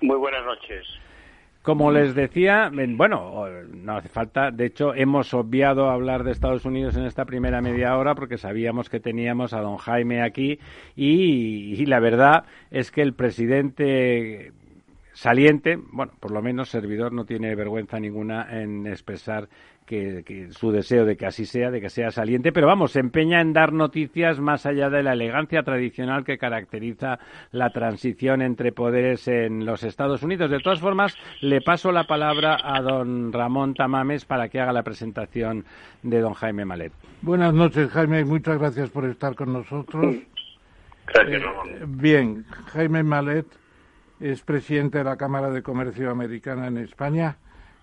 Muy 0.00 0.16
buenas 0.16 0.44
noches. 0.44 1.01
Como 1.62 1.92
les 1.92 2.16
decía, 2.16 2.72
bueno, 2.72 3.46
no 3.72 3.96
hace 3.96 4.08
falta, 4.08 4.50
de 4.50 4.66
hecho 4.66 4.94
hemos 4.94 5.32
obviado 5.32 5.90
hablar 5.90 6.24
de 6.24 6.32
Estados 6.32 6.64
Unidos 6.64 6.96
en 6.96 7.04
esta 7.04 7.24
primera 7.24 7.60
media 7.60 7.96
hora 7.96 8.16
porque 8.16 8.36
sabíamos 8.36 8.88
que 8.88 8.98
teníamos 8.98 9.52
a 9.52 9.60
don 9.60 9.76
Jaime 9.76 10.22
aquí 10.22 10.58
y, 10.96 11.86
la 11.86 12.00
verdad 12.00 12.46
es 12.72 12.90
que 12.90 13.02
el 13.02 13.14
presidente 13.14 14.52
saliente, 15.12 15.78
bueno, 15.92 16.12
por 16.18 16.32
lo 16.32 16.42
menos 16.42 16.68
servidor 16.68 17.12
no 17.12 17.26
tiene 17.26 17.54
vergüenza 17.54 18.00
ninguna 18.00 18.60
en 18.60 18.88
expresar 18.88 19.48
que, 19.92 20.48
su 20.52 20.72
deseo 20.72 21.04
de 21.04 21.16
que 21.16 21.26
así 21.26 21.44
sea, 21.44 21.70
de 21.70 21.80
que 21.80 21.90
sea 21.90 22.10
saliente, 22.10 22.52
pero 22.52 22.66
vamos, 22.66 22.92
se 22.92 23.00
empeña 23.00 23.40
en 23.40 23.52
dar 23.52 23.72
noticias 23.72 24.40
más 24.40 24.64
allá 24.64 24.88
de 24.88 25.02
la 25.02 25.12
elegancia 25.12 25.62
tradicional 25.62 26.24
que 26.24 26.38
caracteriza 26.38 27.18
la 27.50 27.70
transición 27.70 28.40
entre 28.40 28.72
poderes 28.72 29.28
en 29.28 29.66
los 29.66 29.82
Estados 29.82 30.22
Unidos. 30.22 30.50
De 30.50 30.60
todas 30.60 30.80
formas, 30.80 31.16
le 31.40 31.60
paso 31.60 31.92
la 31.92 32.04
palabra 32.04 32.56
a 32.62 32.80
don 32.80 33.32
Ramón 33.32 33.74
Tamames 33.74 34.24
para 34.24 34.48
que 34.48 34.60
haga 34.60 34.72
la 34.72 34.82
presentación 34.82 35.64
de 36.02 36.20
don 36.20 36.32
Jaime 36.34 36.64
Malet. 36.64 36.92
Buenas 37.20 37.52
noches, 37.52 37.90
Jaime, 37.90 38.24
muchas 38.24 38.58
gracias 38.58 38.88
por 38.88 39.04
estar 39.04 39.34
con 39.34 39.52
nosotros. 39.52 40.16
Gracias, 41.06 41.42
Ramón. 41.42 41.68
Eh, 41.68 41.84
bien, 41.86 42.44
Jaime 42.72 43.02
Malet 43.02 43.46
es 44.20 44.40
presidente 44.40 44.98
de 44.98 45.04
la 45.04 45.16
Cámara 45.16 45.50
de 45.50 45.62
Comercio 45.62 46.10
Americana 46.10 46.68
en 46.68 46.78
España, 46.78 47.36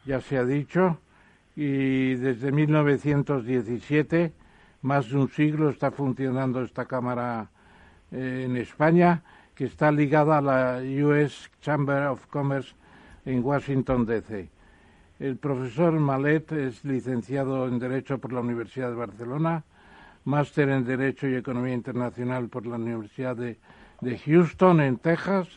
ya 0.05 0.21
se 0.21 0.37
ha 0.37 0.45
dicho 0.45 0.99
y 1.61 2.15
desde 2.15 2.53
1917, 2.53 4.31
más 4.81 5.09
de 5.09 5.17
un 5.17 5.27
siglo, 5.27 5.69
está 5.69 5.91
funcionando 5.91 6.63
esta 6.63 6.85
Cámara 6.85 7.49
eh, 8.13 8.43
en 8.45 8.55
España, 8.55 9.23
que 9.55 9.65
está 9.65 9.91
ligada 9.91 10.37
a 10.37 10.41
la 10.41 10.81
US 11.03 11.51
Chamber 11.59 12.03
of 12.07 12.25
Commerce 12.27 12.73
en 13.25 13.43
Washington, 13.43 14.05
D.C. 14.05 14.47
El 15.19 15.35
profesor 15.35 15.91
Malet 15.99 16.49
es 16.53 16.85
licenciado 16.85 17.67
en 17.67 17.77
Derecho 17.77 18.19
por 18.19 18.31
la 18.31 18.39
Universidad 18.39 18.91
de 18.91 18.95
Barcelona, 18.95 19.65
máster 20.23 20.69
en 20.69 20.85
Derecho 20.85 21.27
y 21.27 21.35
Economía 21.35 21.73
Internacional 21.73 22.47
por 22.47 22.65
la 22.67 22.77
Universidad 22.77 23.35
de, 23.35 23.59
de 23.99 24.17
Houston, 24.17 24.79
en 24.79 24.95
Texas, 24.95 25.49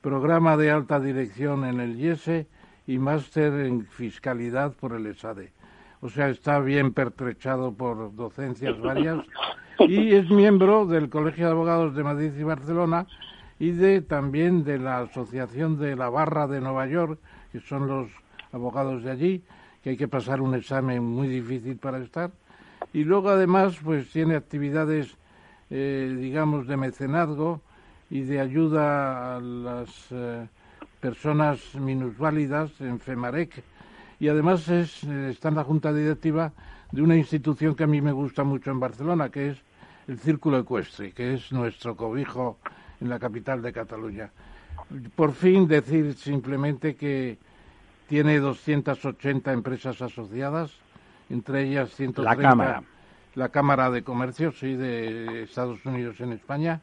programa 0.00 0.56
de 0.56 0.70
alta 0.70 0.98
dirección 0.98 1.66
en 1.66 1.80
el 1.80 2.00
IESE 2.00 2.46
y 2.86 2.98
máster 2.98 3.52
en 3.66 3.86
fiscalidad 3.86 4.72
por 4.72 4.92
el 4.94 5.06
ESADE. 5.06 5.52
O 6.00 6.08
sea, 6.08 6.28
está 6.28 6.60
bien 6.60 6.92
pertrechado 6.92 7.72
por 7.72 8.14
docencias 8.14 8.78
varias 8.80 9.24
y 9.80 10.14
es 10.14 10.30
miembro 10.30 10.86
del 10.86 11.08
Colegio 11.08 11.46
de 11.46 11.52
Abogados 11.52 11.94
de 11.94 12.04
Madrid 12.04 12.32
y 12.38 12.42
Barcelona 12.42 13.06
y 13.58 13.70
de 13.70 14.02
también 14.02 14.64
de 14.64 14.78
la 14.78 15.00
Asociación 15.00 15.78
de 15.78 15.96
la 15.96 16.10
Barra 16.10 16.46
de 16.46 16.60
Nueva 16.60 16.86
York, 16.86 17.18
que 17.52 17.60
son 17.60 17.88
los 17.88 18.08
abogados 18.52 19.02
de 19.02 19.10
allí, 19.10 19.42
que 19.82 19.90
hay 19.90 19.96
que 19.96 20.08
pasar 20.08 20.40
un 20.40 20.54
examen 20.54 21.02
muy 21.02 21.28
difícil 21.28 21.76
para 21.78 21.98
estar. 21.98 22.30
Y 22.92 23.04
luego 23.04 23.30
además 23.30 23.78
pues 23.82 24.10
tiene 24.10 24.36
actividades, 24.36 25.16
eh, 25.70 26.14
digamos, 26.18 26.66
de 26.66 26.76
mecenazgo 26.76 27.62
y 28.10 28.20
de 28.20 28.40
ayuda 28.40 29.36
a 29.36 29.40
las 29.40 30.06
eh, 30.10 30.46
personas 31.00 31.74
minusválidas 31.74 32.80
en 32.80 33.00
FEMAREC 33.00 33.62
y 34.18 34.28
además 34.28 34.68
es, 34.68 35.04
eh, 35.04 35.30
está 35.30 35.48
en 35.48 35.56
la 35.56 35.64
junta 35.64 35.92
directiva 35.92 36.52
de 36.92 37.02
una 37.02 37.16
institución 37.16 37.74
que 37.74 37.84
a 37.84 37.86
mí 37.86 38.00
me 38.00 38.12
gusta 38.12 38.44
mucho 38.44 38.70
en 38.70 38.80
Barcelona, 38.80 39.28
que 39.28 39.50
es 39.50 39.58
el 40.08 40.18
Círculo 40.18 40.58
Ecuestre, 40.58 41.12
que 41.12 41.34
es 41.34 41.52
nuestro 41.52 41.96
cobijo 41.96 42.58
en 43.00 43.08
la 43.08 43.18
capital 43.18 43.60
de 43.60 43.72
Cataluña. 43.72 44.30
Por 45.14 45.32
fin 45.32 45.66
decir 45.66 46.14
simplemente 46.14 46.94
que 46.94 47.38
tiene 48.08 48.38
280 48.38 49.52
empresas 49.52 50.00
asociadas, 50.00 50.70
entre 51.28 51.64
ellas 51.64 51.90
130 51.94 52.22
la 52.22 52.48
Cámara. 52.48 52.82
La 53.34 53.48
Cámara 53.50 53.90
de 53.90 54.02
Comercio, 54.02 54.52
sí, 54.52 54.76
de 54.76 55.42
Estados 55.42 55.84
Unidos 55.84 56.20
en 56.20 56.32
España. 56.32 56.80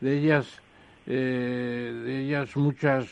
De 0.00 0.18
ellas, 0.18 0.60
eh, 1.06 2.02
de 2.04 2.20
ellas 2.20 2.54
muchas 2.56 3.06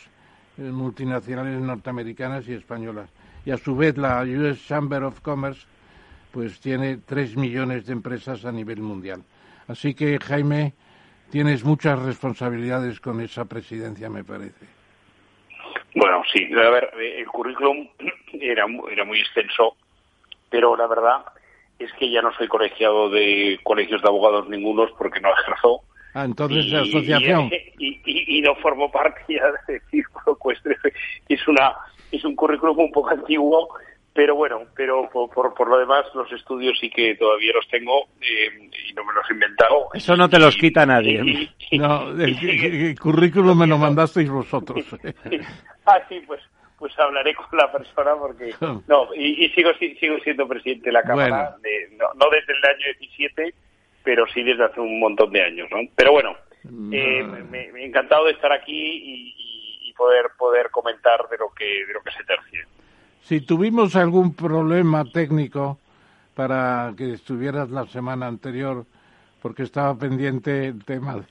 multinacionales 0.56 1.60
norteamericanas 1.60 2.48
y 2.48 2.54
españolas. 2.54 3.10
Y 3.44 3.50
a 3.50 3.56
su 3.56 3.74
vez 3.76 3.96
la 3.96 4.22
US 4.22 4.66
Chamber 4.66 5.02
of 5.04 5.20
Commerce 5.20 5.66
pues 6.32 6.60
tiene 6.60 6.96
tres 6.96 7.36
millones 7.36 7.86
de 7.86 7.92
empresas 7.92 8.44
a 8.44 8.52
nivel 8.52 8.80
mundial. 8.80 9.22
Así 9.68 9.94
que, 9.94 10.18
Jaime, 10.18 10.72
tienes 11.30 11.62
muchas 11.64 11.98
responsabilidades 12.00 13.00
con 13.00 13.20
esa 13.20 13.44
presidencia, 13.44 14.08
me 14.08 14.24
parece. 14.24 14.66
Bueno, 15.94 16.22
sí, 16.32 16.48
a 16.54 16.70
ver, 16.70 16.90
el 16.98 17.26
currículum 17.26 17.86
era, 18.32 18.64
era 18.90 19.04
muy 19.04 19.20
extenso, 19.20 19.76
pero 20.48 20.74
la 20.74 20.86
verdad 20.86 21.24
es 21.78 21.92
que 21.94 22.10
ya 22.10 22.22
no 22.22 22.32
soy 22.34 22.48
colegiado 22.48 23.10
de 23.10 23.60
colegios 23.62 24.00
de 24.00 24.08
abogados 24.08 24.48
ningunos 24.48 24.90
porque 24.96 25.20
no 25.20 25.30
ejerzo 25.32 25.82
Ah, 26.14 26.24
entonces 26.24 26.66
la 26.66 26.82
asociación. 26.82 27.50
Y, 27.78 28.40
no 28.42 28.54
formo 28.56 28.90
parte 28.90 29.20
ya 29.28 29.44
del 29.66 29.80
círculo 29.90 30.36
ecuestre. 30.36 30.76
Es, 31.28 31.46
una, 31.46 31.74
es 32.10 32.24
un 32.24 32.34
currículum 32.34 32.78
un 32.78 32.90
poco 32.90 33.10
antiguo, 33.10 33.68
pero 34.12 34.34
bueno, 34.34 34.62
pero 34.76 35.08
por, 35.10 35.54
por, 35.54 35.68
lo 35.68 35.78
demás 35.78 36.04
los 36.14 36.30
estudios 36.32 36.76
sí 36.78 36.90
que 36.90 37.14
todavía 37.14 37.52
los 37.54 37.66
tengo 37.68 38.08
eh, 38.20 38.68
y 38.88 38.92
no 38.94 39.04
me 39.04 39.12
los 39.14 39.30
he 39.30 39.34
inventado. 39.34 39.88
Eso 39.94 40.16
no 40.16 40.28
te 40.28 40.38
los 40.38 40.56
quita 40.56 40.84
nadie. 40.84 41.48
no, 41.72 42.10
el, 42.20 42.98
currículum 42.98 43.58
me 43.58 43.66
lo 43.66 43.78
mandasteis 43.78 44.28
vosotros. 44.28 44.84
ah, 45.86 46.00
sí, 46.08 46.22
pues 46.26 46.40
pues 46.78 46.98
hablaré 46.98 47.32
con 47.36 47.46
la 47.56 47.70
persona 47.70 48.10
porque 48.18 48.52
no 48.88 49.14
y, 49.14 49.48
sigo 49.50 49.70
sigo 49.78 50.18
siendo 50.18 50.48
presidente 50.48 50.86
de 50.86 50.92
la 50.92 51.02
cámara 51.04 51.56
no, 51.96 52.06
no 52.14 52.26
desde 52.28 52.52
el 52.54 52.64
año 52.64 52.98
17 52.98 53.54
pero 54.04 54.26
sí 54.32 54.42
desde 54.42 54.64
hace 54.64 54.80
un 54.80 54.98
montón 54.98 55.32
de 55.32 55.42
años, 55.42 55.68
¿no? 55.70 55.78
Pero 55.94 56.12
bueno, 56.12 56.36
eh, 56.64 57.22
me, 57.50 57.68
he 57.68 57.86
encantado 57.86 58.26
de 58.26 58.32
estar 58.32 58.52
aquí 58.52 58.72
y, 58.72 59.92
poder 59.94 60.30
poder 60.38 60.70
comentar 60.70 61.28
de 61.30 61.36
lo 61.36 61.50
que 61.50 61.86
de 61.86 61.92
lo 61.92 62.00
que 62.00 62.10
se 62.12 62.24
tercie. 62.24 62.64
Si 63.20 63.42
tuvimos 63.42 63.94
algún 63.94 64.34
problema 64.34 65.04
técnico 65.04 65.78
para 66.34 66.92
que 66.96 67.12
estuvieras 67.12 67.70
la 67.70 67.86
semana 67.86 68.26
anterior, 68.26 68.86
porque 69.42 69.62
estaba 69.62 69.94
pendiente 69.96 70.68
el 70.68 70.84
tema 70.84 71.22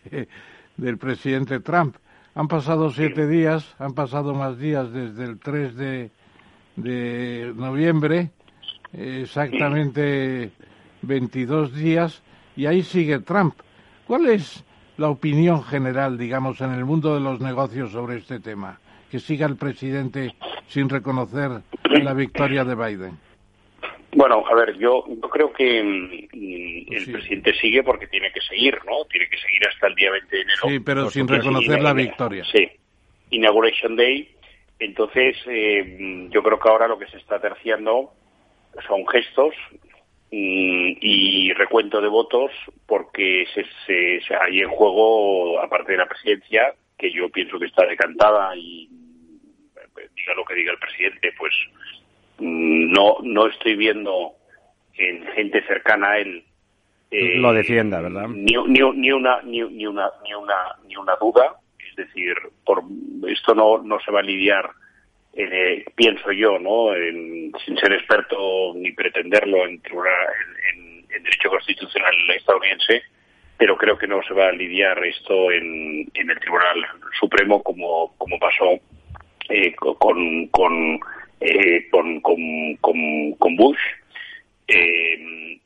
del 0.78 0.98
presidente 1.00 1.60
Trump. 1.60 1.96
Han 2.36 2.48
pasado 2.48 2.92
siete 2.92 3.28
días, 3.28 3.76
han 3.80 3.94
pasado 3.94 4.36
más 4.36 4.58
días 4.58 4.94
desde 4.94 5.26
el 5.26 5.40
3 5.40 5.76
de, 5.76 6.12
de 6.76 7.54
noviembre, 7.56 8.30
exactamente 8.94 10.52
22 11.02 11.74
días, 11.74 12.22
y 12.62 12.68
ahí 12.68 12.84
sigue 12.84 13.18
Trump. 13.22 13.56
¿Cuál 14.06 14.28
es 14.30 14.64
la 14.98 15.10
opinión 15.10 15.64
general, 15.64 16.16
digamos, 16.16 16.62
en 16.62 16.72
el 16.74 16.86
mundo 16.86 17.16
de 17.16 17.20
los 17.20 17.42
negocios 17.42 17.92
sobre 17.92 18.18
este 18.18 18.40
tema? 18.40 18.80
Que 19.10 19.18
siga 19.18 19.48
el 19.48 19.58
presidente 19.58 20.36
sin 20.68 20.88
reconocer 20.88 21.50
la 22.04 22.14
victoria 22.14 22.64
de 22.64 22.76
Biden. 22.76 23.18
Bueno, 24.14 24.44
a 24.48 24.54
ver, 24.54 24.78
yo, 24.78 25.04
creo 25.32 25.52
que 25.52 25.82
mm, 25.82 26.94
el 26.94 27.12
presidente 27.12 27.52
sigue 27.56 27.82
porque 27.82 28.06
tiene 28.06 28.32
que 28.32 28.42
seguir, 28.42 28.78
¿no? 28.86 29.06
Tiene 29.10 29.28
que 29.28 29.38
seguir 29.38 29.68
hasta 29.68 29.88
el 29.88 29.96
día 29.96 30.12
20 30.12 30.36
de 30.36 30.42
enero. 30.44 30.62
Sí, 30.68 30.80
pero 30.82 31.10
sin 31.10 31.28
reconocer 31.28 31.82
la 31.82 31.94
victoria. 31.94 32.44
Sí, 32.52 32.70
Inauguration 33.32 33.96
Day. 33.96 34.36
Entonces, 34.78 35.36
eh, 35.48 36.28
yo 36.30 36.44
creo 36.44 36.60
que 36.60 36.70
ahora 36.70 36.88
lo 36.88 37.00
que 37.00 37.08
se 37.08 37.18
está 37.18 37.42
terciando 37.42 38.12
son 38.88 39.08
gestos 39.08 39.56
y 40.34 41.52
recuento 41.54 42.00
de 42.00 42.08
votos 42.08 42.52
porque 42.86 43.46
se, 43.54 43.66
se, 43.86 44.36
hay 44.36 44.62
en 44.62 44.70
juego, 44.70 45.60
aparte 45.60 45.92
de 45.92 45.98
la 45.98 46.08
presidencia, 46.08 46.74
que 46.98 47.12
yo 47.12 47.30
pienso 47.30 47.60
que 47.60 47.66
está 47.66 47.86
decantada 47.86 48.56
y 48.56 48.88
diga 50.16 50.34
lo 50.36 50.46
que 50.46 50.56
diga 50.56 50.72
el 50.72 50.80
presidente, 50.80 51.34
pues 51.38 51.54
Mm, 52.42 52.92
no 52.92 53.18
no 53.22 53.46
estoy 53.46 53.76
viendo 53.76 54.32
en 54.98 55.24
gente 55.36 55.62
cercana 55.68 56.12
a 56.12 56.18
él 56.18 56.44
eh, 57.12 57.38
lo 57.38 57.54
defienda, 57.54 58.02
¿verdad? 58.02 58.28
Ni, 58.30 58.54
ni, 58.68 58.80
ni, 58.96 59.12
una 59.12 59.42
ni, 59.44 59.62
ni, 59.62 59.86
una 59.86 60.10
ni 60.24 60.34
una 60.34 60.56
ni 60.88 60.96
una 60.96 61.16
duda, 61.18 61.58
es 61.88 61.96
decir, 61.96 62.36
por 62.66 62.82
esto 63.28 63.54
no 63.54 63.84
no 63.84 64.00
se 64.00 64.12
va 64.12 64.22
a 64.22 64.24
lidiar 64.24 64.72
eh, 65.34 65.86
pienso 65.96 66.32
yo, 66.32 66.60
¿no? 66.60 66.90
sin 67.66 67.78
ser 67.78 67.94
experto 67.94 68.74
ni 68.76 68.92
pretenderlo 68.92 69.66
en, 69.66 69.82
en, 69.84 71.06
en, 71.16 71.24
derecho 71.24 71.50
constitucional 71.50 72.14
estadounidense, 72.36 73.04
pero 73.58 73.78
creo 73.78 73.98
que 73.98 74.08
no 74.08 74.22
se 74.24 74.34
va 74.34 74.48
a 74.48 74.52
lidiar 74.52 75.04
esto 75.06 75.52
en, 75.52 76.10
en 76.14 76.30
el 76.30 76.40
Tribunal 76.40 76.86
Supremo 77.20 77.62
como, 77.62 78.14
como 78.18 78.40
pasó 78.40 78.80
eh, 79.50 79.74
con, 79.76 80.48
con 80.48 81.00
eh, 81.42 81.90
con, 81.90 82.22
con, 82.22 83.36
con, 83.38 83.56
Bush. 83.56 83.80
Eh, 84.68 85.60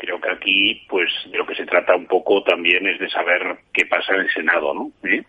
creo 0.00 0.20
que 0.20 0.30
aquí, 0.30 0.82
pues, 0.88 1.10
de 1.30 1.36
lo 1.36 1.46
que 1.46 1.54
se 1.54 1.66
trata 1.66 1.94
un 1.94 2.06
poco 2.06 2.42
también 2.42 2.86
es 2.86 2.98
de 2.98 3.10
saber 3.10 3.58
qué 3.72 3.84
pasa 3.84 4.14
en 4.14 4.22
el 4.22 4.30
Senado, 4.32 4.72
¿no? 4.72 4.90
¿Eh? 5.04 5.22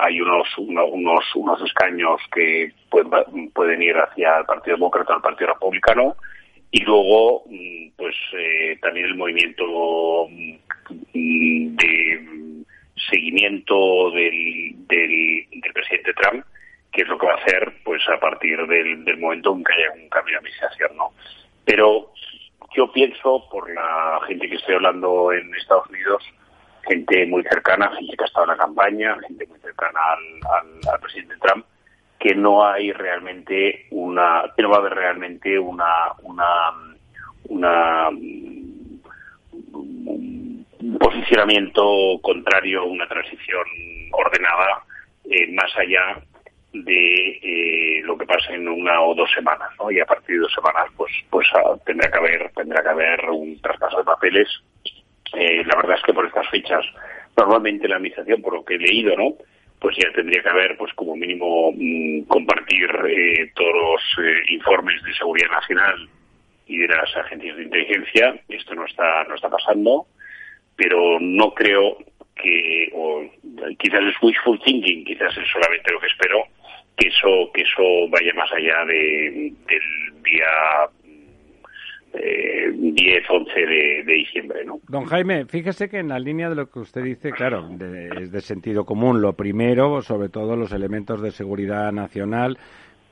hay 0.00 0.20
unos, 0.20 0.46
unos, 0.58 1.34
unos 1.34 1.62
escaños 1.62 2.20
que 2.32 2.72
pueden, 2.90 3.82
ir 3.82 3.96
hacia 3.96 4.38
el 4.38 4.46
Partido 4.46 4.76
Demócrata 4.76 5.12
o 5.12 5.16
el 5.16 5.22
Partido 5.22 5.52
Republicano 5.52 6.16
y 6.70 6.80
luego, 6.82 7.44
mm, 7.46 7.88
pues, 7.96 8.14
también 8.80 9.06
el 9.06 9.16
movimiento 9.16 10.28
mm, 10.30 11.76
de 11.76 12.64
seguimiento 13.10 14.10
del, 14.10 14.72
del, 14.86 15.46
del 15.50 15.72
presidente 15.72 16.14
Trump 16.14 16.44
qué 16.92 17.02
es 17.02 17.08
lo 17.08 17.18
que 17.18 17.26
va 17.26 17.34
a 17.34 17.36
hacer 17.36 17.74
pues 17.84 18.02
a 18.08 18.18
partir 18.18 18.58
del, 18.66 19.04
del 19.04 19.18
momento 19.18 19.54
en 19.54 19.62
que 19.62 19.72
haya 19.72 19.92
un 20.02 20.08
cambio 20.08 20.32
de 20.32 20.38
administración, 20.38 20.96
¿no? 20.96 21.12
Pero 21.64 22.12
yo 22.74 22.90
pienso, 22.92 23.48
por 23.50 23.72
la 23.72 24.20
gente 24.26 24.48
que 24.48 24.56
estoy 24.56 24.74
hablando 24.74 25.32
en 25.32 25.54
Estados 25.54 25.88
Unidos, 25.88 26.22
gente 26.86 27.26
muy 27.26 27.42
cercana, 27.44 27.90
gente 27.96 28.16
que 28.16 28.24
ha 28.24 28.26
estado 28.26 28.44
en 28.44 28.50
la 28.50 28.64
campaña, 28.64 29.16
gente 29.26 29.46
muy 29.46 29.58
cercana 29.60 30.00
al, 30.12 31.00
presidente 31.00 31.36
Trump, 31.40 31.64
que 32.18 32.34
no 32.34 32.66
hay 32.66 32.92
realmente 32.92 33.86
una, 33.90 34.44
que 34.56 34.62
no 34.62 34.70
va 34.70 34.76
a 34.76 34.80
haber 34.80 34.94
realmente 34.94 35.58
una, 35.58 36.12
una, 36.22 36.48
una 37.48 38.08
un 40.80 40.98
posicionamiento 40.98 42.18
contrario, 42.22 42.84
una 42.86 43.06
transición 43.06 43.64
ordenada, 44.12 44.84
eh, 45.24 45.52
más 45.52 45.70
allá 45.76 46.22
de 46.72 47.38
eh, 47.42 48.02
lo 48.04 48.16
que 48.18 48.26
pasa 48.26 48.52
en 48.52 48.68
una 48.68 49.00
o 49.02 49.14
dos 49.14 49.30
semanas, 49.32 49.70
¿no? 49.78 49.90
Y 49.90 50.00
a 50.00 50.06
partir 50.06 50.36
de 50.36 50.42
dos 50.42 50.52
semanas, 50.52 50.90
pues, 50.96 51.12
pues 51.30 51.46
ah, 51.54 51.76
tendrá 51.84 52.10
que 52.10 52.18
haber, 52.18 52.50
tendrá 52.54 52.82
que 52.82 52.88
haber 52.88 53.30
un 53.30 53.60
traspaso 53.60 53.98
de 53.98 54.04
papeles. 54.04 54.48
Eh, 55.34 55.62
la 55.64 55.76
verdad 55.76 55.96
es 55.96 56.02
que 56.02 56.12
por 56.12 56.26
estas 56.26 56.48
fechas, 56.48 56.84
normalmente 57.36 57.88
la 57.88 57.96
administración, 57.96 58.42
por 58.42 58.54
lo 58.54 58.64
que 58.64 58.74
he 58.74 58.78
leído, 58.78 59.16
¿no? 59.16 59.34
Pues 59.80 59.96
ya 59.96 60.10
tendría 60.12 60.42
que 60.42 60.48
haber, 60.48 60.76
pues 60.76 60.92
como 60.94 61.16
mínimo, 61.16 61.72
mm, 61.72 62.22
compartir 62.22 62.90
eh, 63.08 63.50
todos 63.54 63.72
los 63.74 64.26
informes 64.48 65.02
de 65.04 65.14
seguridad 65.14 65.50
nacional 65.50 66.08
y 66.66 66.78
de 66.78 66.88
las 66.88 67.16
agencias 67.16 67.56
de 67.56 67.62
inteligencia. 67.62 68.40
Esto 68.48 68.74
no 68.74 68.84
está, 68.84 69.24
no 69.24 69.36
está 69.36 69.48
pasando, 69.48 70.06
pero 70.76 71.18
no 71.20 71.54
creo 71.54 71.96
que, 72.38 72.90
o 72.94 73.24
quizás 73.78 74.00
es 74.02 74.14
wishful 74.22 74.60
thinking, 74.60 75.04
quizás 75.04 75.36
es 75.36 75.48
solamente 75.50 75.92
lo 75.92 76.00
que 76.00 76.06
espero, 76.06 76.44
que 76.98 77.08
eso 77.08 77.50
que 77.54 77.62
eso 77.62 78.08
vaya 78.10 78.32
más 78.34 78.50
allá 78.52 78.84
de, 78.86 79.52
del 79.66 80.22
día 80.24 80.90
eh, 82.14 82.72
10, 82.72 83.30
11 83.30 83.52
de, 83.54 84.02
diciembre, 84.04 84.64
¿no? 84.64 84.80
Don 84.88 85.04
Jaime, 85.04 85.44
fíjese 85.44 85.88
que 85.88 85.98
en 85.98 86.08
la 86.08 86.18
línea 86.18 86.48
de 86.48 86.56
lo 86.56 86.70
que 86.70 86.80
usted 86.80 87.02
dice, 87.02 87.30
claro, 87.32 87.68
es 88.18 88.32
de 88.32 88.40
sentido 88.40 88.84
común. 88.84 89.20
Lo 89.20 89.34
primero, 89.34 90.00
sobre 90.02 90.28
todo 90.28 90.56
los 90.56 90.72
elementos 90.72 91.20
de 91.20 91.30
seguridad 91.30 91.92
nacional, 91.92 92.58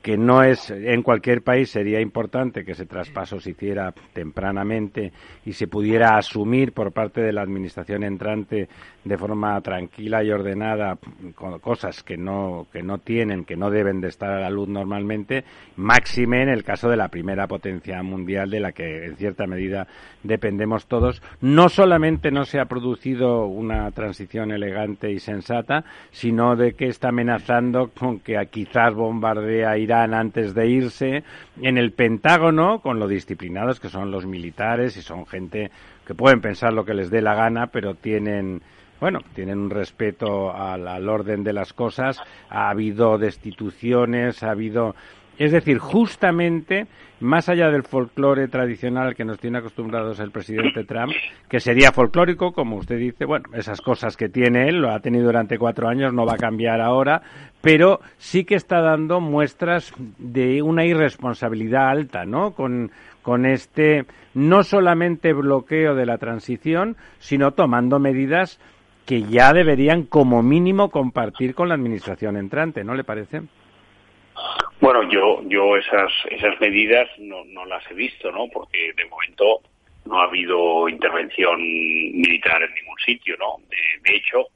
que 0.07 0.17
no 0.17 0.41
es 0.41 0.71
en 0.71 1.03
cualquier 1.03 1.41
país 1.41 1.69
sería 1.69 1.99
importante 1.99 2.63
que 2.63 2.71
ese 2.71 2.85
traspaso 2.85 3.41
se 3.41 3.49
hiciera 3.49 3.93
tempranamente 4.13 5.11
y 5.45 5.51
se 5.51 5.67
pudiera 5.67 6.17
asumir 6.17 6.71
por 6.71 6.93
parte 6.93 7.19
de 7.19 7.33
la 7.33 7.41
administración 7.41 8.05
entrante 8.05 8.69
de 9.03 9.17
forma 9.17 9.59
tranquila 9.59 10.23
y 10.23 10.31
ordenada 10.31 10.97
cosas 11.59 12.03
que 12.03 12.15
no 12.15 12.67
que 12.71 12.83
no 12.83 12.99
tienen 12.99 13.43
que 13.43 13.57
no 13.57 13.69
deben 13.69 13.99
de 13.99 14.07
estar 14.07 14.31
a 14.31 14.39
la 14.39 14.49
luz 14.49 14.69
normalmente 14.69 15.43
máxime 15.75 16.41
en 16.41 16.49
el 16.49 16.63
caso 16.63 16.87
de 16.87 16.95
la 16.95 17.09
primera 17.09 17.45
potencia 17.45 18.01
mundial 18.01 18.49
de 18.49 18.61
la 18.61 18.71
que 18.71 19.07
en 19.07 19.17
cierta 19.17 19.45
medida 19.45 19.87
dependemos 20.23 20.87
todos. 20.87 21.21
No 21.41 21.67
solamente 21.67 22.31
no 22.31 22.45
se 22.45 22.61
ha 22.61 22.65
producido 22.65 23.45
una 23.45 23.91
transición 23.91 24.51
elegante 24.51 25.11
y 25.11 25.19
sensata 25.19 25.83
sino 26.11 26.55
de 26.55 26.75
que 26.75 26.87
está 26.87 27.09
amenazando 27.09 27.89
con 27.89 28.19
que 28.19 28.37
quizás 28.49 28.93
bombardea 28.93 29.77
Irán 29.77 29.96
antes 30.03 30.53
de 30.53 30.67
irse, 30.67 31.23
en 31.61 31.77
el 31.77 31.91
Pentágono, 31.91 32.79
con 32.79 32.99
lo 32.99 33.07
disciplinados 33.07 33.79
que 33.79 33.89
son 33.89 34.11
los 34.11 34.25
militares 34.25 34.97
y 34.97 35.01
son 35.01 35.25
gente 35.25 35.71
que 36.05 36.15
pueden 36.15 36.41
pensar 36.41 36.73
lo 36.73 36.85
que 36.85 36.93
les 36.93 37.09
dé 37.09 37.21
la 37.21 37.35
gana, 37.35 37.67
pero 37.67 37.95
tienen 37.95 38.61
bueno, 38.99 39.19
tienen 39.35 39.59
un 39.59 39.69
respeto 39.69 40.51
al, 40.51 40.87
al, 40.87 41.07
orden 41.07 41.43
de 41.43 41.53
las 41.53 41.71
cosas, 41.71 42.19
ha 42.49 42.69
habido 42.69 43.19
destituciones, 43.19 44.41
ha 44.41 44.49
habido 44.49 44.95
es 45.37 45.51
decir, 45.51 45.77
justamente 45.77 46.87
más 47.19 47.49
allá 47.49 47.69
del 47.69 47.83
folclore 47.83 48.47
tradicional 48.47 49.15
que 49.15 49.25
nos 49.25 49.39
tiene 49.39 49.57
acostumbrados 49.59 50.19
el 50.19 50.31
presidente 50.31 50.83
Trump, 50.83 51.11
que 51.49 51.59
sería 51.59 51.91
folclórico, 51.91 52.51
como 52.51 52.77
usted 52.77 52.97
dice, 52.97 53.25
bueno, 53.25 53.45
esas 53.53 53.81
cosas 53.81 54.15
que 54.15 54.29
tiene 54.29 54.67
él, 54.69 54.77
lo 54.81 54.91
ha 54.91 54.99
tenido 54.99 55.25
durante 55.25 55.57
cuatro 55.57 55.87
años, 55.87 56.13
no 56.13 56.25
va 56.25 56.33
a 56.33 56.37
cambiar 56.37 56.81
ahora, 56.81 57.21
pero 57.61 57.99
sí 58.17 58.45
que 58.45 58.55
está 58.55 58.81
dando 58.81 59.19
muestras 59.19 59.93
de 60.17 60.61
una 60.61 60.85
irresponsabilidad 60.85 61.89
alta, 61.89 62.25
¿no? 62.25 62.51
Con, 62.51 62.91
con 63.21 63.45
este 63.45 64.05
no 64.33 64.63
solamente 64.63 65.33
bloqueo 65.33 65.95
de 65.95 66.05
la 66.05 66.17
transición, 66.17 66.95
sino 67.19 67.51
tomando 67.51 67.99
medidas 67.99 68.59
que 69.07 69.23
ya 69.23 69.53
deberían 69.53 70.03
como 70.03 70.43
mínimo 70.43 70.89
compartir 70.91 71.55
con 71.55 71.69
la 71.69 71.75
administración 71.75 72.37
entrante, 72.37 72.83
¿no 72.83 72.93
le 72.93 73.03
parece? 73.03 73.41
Bueno, 74.79 75.03
yo, 75.09 75.41
yo 75.47 75.75
esas, 75.75 76.11
esas 76.29 76.59
medidas 76.61 77.09
no, 77.17 77.43
no 77.45 77.65
las 77.65 77.83
he 77.89 77.93
visto, 77.93 78.31
¿no? 78.31 78.47
Porque 78.47 78.93
de 78.95 79.05
momento 79.05 79.61
no 80.05 80.19
ha 80.19 80.25
habido 80.25 80.87
intervención 80.87 81.59
militar 81.59 82.61
en 82.61 82.73
ningún 82.73 82.97
sitio, 83.05 83.35
¿no? 83.37 83.57
De, 83.69 84.15
hecho, 84.15 84.47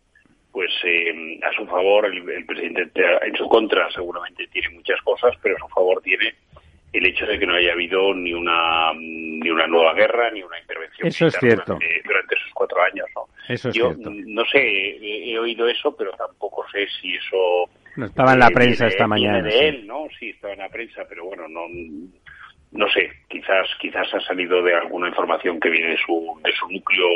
pues 0.51 0.69
eh, 0.83 1.39
a 1.43 1.51
su 1.53 1.65
favor 1.65 2.05
el, 2.05 2.45
presidente 2.45 2.91
en 3.23 3.35
su 3.35 3.47
contra 3.47 3.91
seguramente 3.91 4.47
tiene 4.47 4.69
muchas 4.69 5.01
cosas, 5.01 5.35
pero 5.41 5.55
a 5.55 5.59
su 5.59 5.67
favor 5.69 6.01
tiene 6.01 6.33
el 6.93 7.05
hecho 7.05 7.25
de 7.25 7.39
que 7.39 7.45
no 7.45 7.55
haya 7.55 7.71
habido 7.71 8.13
ni 8.13 8.33
una 8.33 8.91
ni 8.93 9.49
una 9.49 9.65
nueva 9.65 9.93
guerra 9.93 10.29
ni 10.31 10.43
una 10.43 10.59
intervención 10.59 11.07
eso 11.07 11.27
es 11.27 11.37
cierto. 11.39 11.79
Durante, 12.03 12.35
esos 12.35 12.51
cuatro 12.53 12.81
años, 12.81 13.07
¿no? 13.15 13.27
Eso 13.47 13.69
es 13.69 13.75
Yo 13.75 13.93
cierto. 13.93 14.11
no 14.11 14.45
sé, 14.45 14.59
he, 14.59 15.31
he, 15.31 15.39
oído 15.39 15.67
eso, 15.67 15.95
pero 15.95 16.11
tampoco 16.13 16.65
sé 16.71 16.87
si 17.01 17.15
eso 17.15 17.69
no, 17.95 18.05
estaba 18.05 18.33
en 18.33 18.39
la 18.39 18.49
prensa 18.49 18.87
esta 18.87 19.07
mañana. 19.07 19.41
de 19.41 19.69
él, 19.69 19.87
¿no? 19.87 20.07
Sí, 20.19 20.29
estaba 20.29 20.53
en 20.53 20.59
la 20.59 20.69
prensa, 20.69 21.03
pero 21.07 21.25
bueno, 21.25 21.47
no 21.47 21.67
no 22.71 22.89
sé, 22.89 23.11
quizás 23.27 23.67
quizás 23.79 24.13
ha 24.13 24.21
salido 24.21 24.63
de 24.63 24.73
alguna 24.73 25.09
información 25.09 25.59
que 25.59 25.69
viene 25.69 25.89
de 25.89 25.97
su, 25.97 26.39
de 26.41 26.51
su 26.53 26.69
núcleo, 26.69 27.07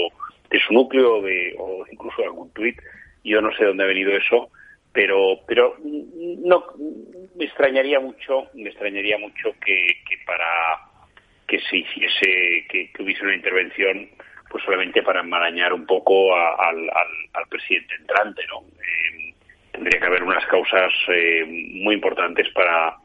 de 0.49 0.59
su 0.59 0.73
núcleo 0.73 1.21
de, 1.21 1.55
o 1.57 1.85
incluso 1.89 2.21
de 2.21 2.27
algún 2.27 2.51
tuit. 2.51 2.77
Yo 3.23 3.41
no 3.41 3.55
sé 3.55 3.65
dónde 3.65 3.83
ha 3.83 3.87
venido 3.87 4.11
eso, 4.11 4.49
pero 4.91 5.39
pero 5.47 5.77
no 5.81 6.65
me 7.35 7.45
extrañaría 7.45 7.99
mucho, 7.99 8.47
me 8.53 8.69
extrañaría 8.69 9.17
mucho 9.17 9.53
que, 9.65 9.75
que 10.07 10.17
para 10.25 10.45
que 11.47 11.59
se 11.59 11.77
hiciese, 11.77 12.65
que, 12.69 12.91
hubiese 12.99 13.23
una 13.23 13.35
intervención 13.35 14.09
pues 14.49 14.63
solamente 14.63 15.03
para 15.03 15.21
enmarañar 15.21 15.73
un 15.73 15.85
poco 15.85 16.35
al, 16.35 16.89
al, 16.89 17.47
presidente 17.49 17.93
entrante, 17.99 18.41
¿no? 18.47 18.61
Eh, 18.61 19.24
tendría 19.75 19.99
que 19.99 20.05
haber 20.05 20.23
unas 20.23 20.45
causas 20.47 20.91
eh, 21.09 21.45
muy 21.83 21.95
importantes 21.95 22.47
para 22.53 22.95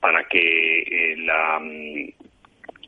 para 0.00 0.22
que 0.24 0.80
eh, 0.82 1.16
la 1.18 1.60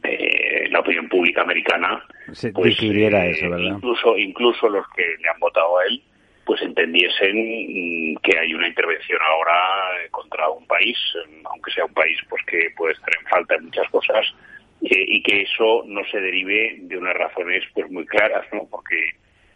eh, 0.03 0.68
la 0.70 0.80
opinión 0.80 1.09
pública 1.09 1.43
americana 1.43 2.05
se 2.32 2.53
pues, 2.53 2.76
decidiera 2.76 3.26
eso, 3.26 3.51
¿verdad? 3.51 3.76
Incluso 3.76 4.16
incluso 4.16 4.68
los 4.68 4.86
que 4.95 5.03
le 5.03 5.28
han 5.28 5.41
votado 5.41 5.78
a 5.78 5.86
él 5.86 6.03
pues 6.45 6.62
entendiesen 6.62 7.36
mm, 7.36 8.16
que 8.22 8.38
hay 8.38 8.55
una 8.55 8.68
intervención 8.68 9.18
ahora 9.22 9.53
contra 10.11 10.49
un 10.49 10.66
país, 10.66 10.97
aunque 11.45 11.70
sea 11.72 11.84
un 11.84 11.95
país 11.95 12.18
pues 12.28 12.45
que 12.47 12.70
puede 12.76 12.95
estar 12.95 13.11
en 13.20 13.26
falta 13.26 13.55
en 13.55 13.64
muchas 13.66 13.88
cosas, 13.91 14.26
y 14.82 15.22
que 15.22 15.43
eso 15.43 15.84
no 15.86 16.03
se 16.11 16.18
derive 16.20 16.76
de 16.80 16.97
unas 16.97 17.14
razones 17.14 17.62
pues 17.74 17.91
muy 17.91 18.07
claras, 18.07 18.47
¿no? 18.53 18.66
Porque 18.70 18.97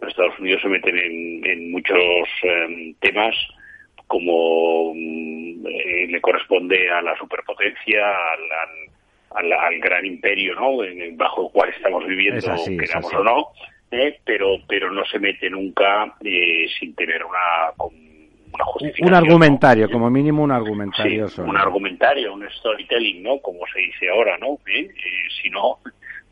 los 0.05 0.11
Estados 0.11 0.39
Unidos 0.39 0.63
se 0.63 0.69
meten 0.69 0.99
en, 1.45 1.71
muchos 1.71 2.29
em, 2.43 2.95
temas 3.01 3.35
como 4.07 4.93
mm, 4.95 5.67
eh, 5.67 6.07
le 6.09 6.21
corresponde 6.21 6.91
a 6.91 7.03
la 7.03 7.17
superpotencia, 7.17 8.03
al, 9.31 9.53
al, 9.53 9.79
gran 9.81 10.05
imperio, 10.05 10.55
¿no? 10.55 10.79
bajo 11.17 11.47
el 11.47 11.53
cual 11.53 11.71
estamos 11.71 12.07
viviendo, 12.07 12.41
queramos 12.79 13.13
o 13.15 13.25
no, 13.25 13.49
¿eh? 13.91 14.19
pero 14.25 14.59
pero 14.69 14.91
no 14.93 15.05
se 15.07 15.19
mete 15.19 15.51
nunca 15.51 16.15
eh, 16.25 16.67
sin 16.79 16.95
tener 16.95 17.25
una 17.25 17.73
un 19.01 19.15
argumentario, 19.15 19.91
como 19.91 20.09
mínimo 20.11 20.45
un 20.45 20.53
argumentario. 20.53 21.27
un 21.39 21.57
argumentario, 21.57 22.35
un 22.35 22.49
storytelling, 22.49 23.21
¿no? 23.21 23.39
Como 23.41 23.61
se 23.73 23.81
dice 23.81 24.09
ahora, 24.09 24.39
¿no? 24.39 24.59
Eh 24.67 24.89
si 25.43 25.51
no, 25.51 25.79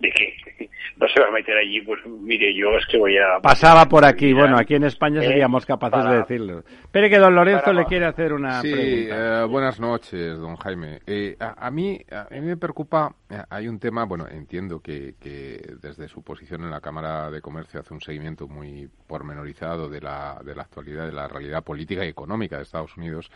de 0.03 0.11
que 0.11 0.69
no 0.97 1.07
se 1.09 1.21
va 1.21 1.29
a 1.29 1.31
meter 1.31 1.57
allí, 1.57 1.81
pues 1.81 2.01
mire, 2.07 2.53
yo 2.55 2.77
es 2.77 2.85
que 2.87 2.99
voy 2.99 3.17
a... 3.17 3.41
Pasaba 3.41 3.89
por 3.89 4.05
aquí, 4.05 4.33
bueno, 4.33 4.59
aquí 4.59 4.75
en 4.75 4.85
España 4.85 5.21
¿Eh? 5.23 5.27
seríamos 5.27 5.65
capaces 5.65 6.05
de 6.05 6.17
decirlo. 6.19 6.65
Espere 6.83 7.09
que 7.09 7.19
don 7.19 7.35
Lorenzo 7.35 7.73
le 7.73 7.85
quiere 7.85 8.05
hacer 8.05 8.33
una 8.33 8.61
sí, 8.61 8.73
pregunta. 8.73 9.43
Eh, 9.43 9.45
buenas 9.47 9.81
noches, 9.81 10.39
don 10.39 10.57
Jaime. 10.57 11.01
Eh, 11.07 11.37
a, 11.39 11.71
mí, 11.71 12.01
a 12.11 12.27
mí 12.31 12.41
me 12.41 12.57
preocupa, 12.57 13.15
hay 13.49 13.69
un 13.69 13.79
tema, 13.79 14.05
bueno, 14.05 14.27
entiendo 14.29 14.81
que, 14.81 15.15
que 15.21 15.61
desde 15.81 16.09
su 16.09 16.23
posición 16.23 16.63
en 16.63 16.71
la 16.71 16.81
Cámara 16.81 17.31
de 17.31 17.41
Comercio 17.41 17.81
hace 17.81 17.95
un 17.95 18.01
seguimiento 18.01 18.49
muy 18.49 18.89
pormenorizado 19.07 19.89
de 19.89 20.01
la, 20.01 20.41
de 20.45 20.55
la 20.55 20.63
actualidad, 20.63 21.07
de 21.07 21.13
la 21.13 21.29
realidad 21.29 21.63
política 21.63 22.05
y 22.05 22.09
económica 22.09 22.57
de 22.57 22.65
Estados 22.65 22.97
Unidos, 22.97 23.31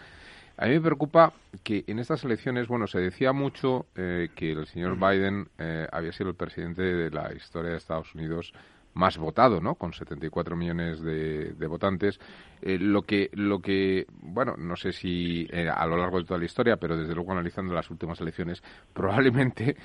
a 0.58 0.66
mí 0.66 0.72
me 0.72 0.80
preocupa 0.80 1.32
que 1.62 1.84
en 1.86 1.98
estas 1.98 2.24
elecciones, 2.24 2.66
bueno, 2.66 2.86
se 2.86 2.98
decía 2.98 3.32
mucho 3.32 3.86
eh, 3.94 4.30
que 4.34 4.52
el 4.52 4.66
señor 4.66 4.96
Biden 4.96 5.48
eh, 5.58 5.86
había 5.92 6.12
sido 6.12 6.30
el 6.30 6.36
presidente 6.36 6.82
de 6.82 7.10
la 7.10 7.32
historia 7.34 7.72
de 7.72 7.76
Estados 7.76 8.14
Unidos 8.14 8.52
más 8.96 9.18
votado, 9.18 9.60
¿no? 9.60 9.74
Con 9.74 9.92
74 9.92 10.56
millones 10.56 11.00
de, 11.00 11.66
votantes. 11.68 12.18
Eh, 12.62 12.78
lo 12.78 13.02
que, 13.02 13.30
lo 13.34 13.60
que, 13.60 14.06
bueno, 14.20 14.54
no 14.56 14.74
sé 14.76 14.92
si 14.92 15.46
a 15.52 15.86
lo 15.86 15.96
largo 15.96 16.18
de 16.18 16.24
toda 16.24 16.38
la 16.38 16.46
historia, 16.46 16.76
pero 16.76 16.96
desde 16.96 17.14
luego 17.14 17.32
analizando 17.32 17.74
las 17.74 17.90
últimas 17.90 18.20
elecciones, 18.20 18.62
probablemente 18.92 19.76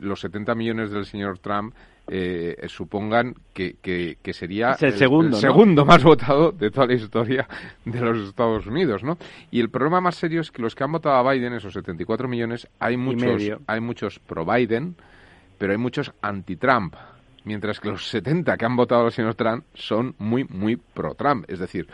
los 0.00 0.20
70 0.20 0.54
millones 0.54 0.90
del 0.90 1.04
señor 1.04 1.38
Trump 1.38 1.74
eh, 2.06 2.56
supongan 2.68 3.34
que, 3.54 3.76
que, 3.80 4.32
sería 4.34 4.76
el 4.78 4.92
segundo, 4.92 5.38
segundo 5.38 5.86
más 5.86 6.04
votado 6.04 6.52
de 6.52 6.70
toda 6.70 6.86
la 6.86 6.94
historia 6.94 7.48
de 7.84 7.98
los 7.98 8.28
Estados 8.28 8.66
Unidos, 8.66 9.02
¿no? 9.02 9.16
Y 9.50 9.60
el 9.60 9.70
problema 9.70 10.02
más 10.02 10.16
serio 10.16 10.42
es 10.42 10.50
que 10.50 10.60
los 10.60 10.74
que 10.74 10.84
han 10.84 10.92
votado 10.92 11.16
a 11.16 11.32
Biden, 11.32 11.54
esos 11.54 11.72
74 11.72 12.28
millones, 12.28 12.68
hay 12.78 12.98
muchos, 12.98 13.42
hay 13.66 13.80
muchos 13.80 14.18
pro-Biden, 14.18 14.96
pero 15.56 15.72
hay 15.72 15.78
muchos 15.78 16.12
anti-Trump. 16.20 16.94
Mientras 17.44 17.78
que 17.78 17.88
los 17.88 18.08
70 18.08 18.56
que 18.56 18.64
han 18.64 18.76
votado 18.76 19.04
al 19.04 19.12
señor 19.12 19.34
Trump 19.34 19.64
son 19.74 20.14
muy, 20.18 20.44
muy 20.44 20.76
pro-Trump. 20.76 21.44
Es 21.48 21.58
decir, 21.58 21.86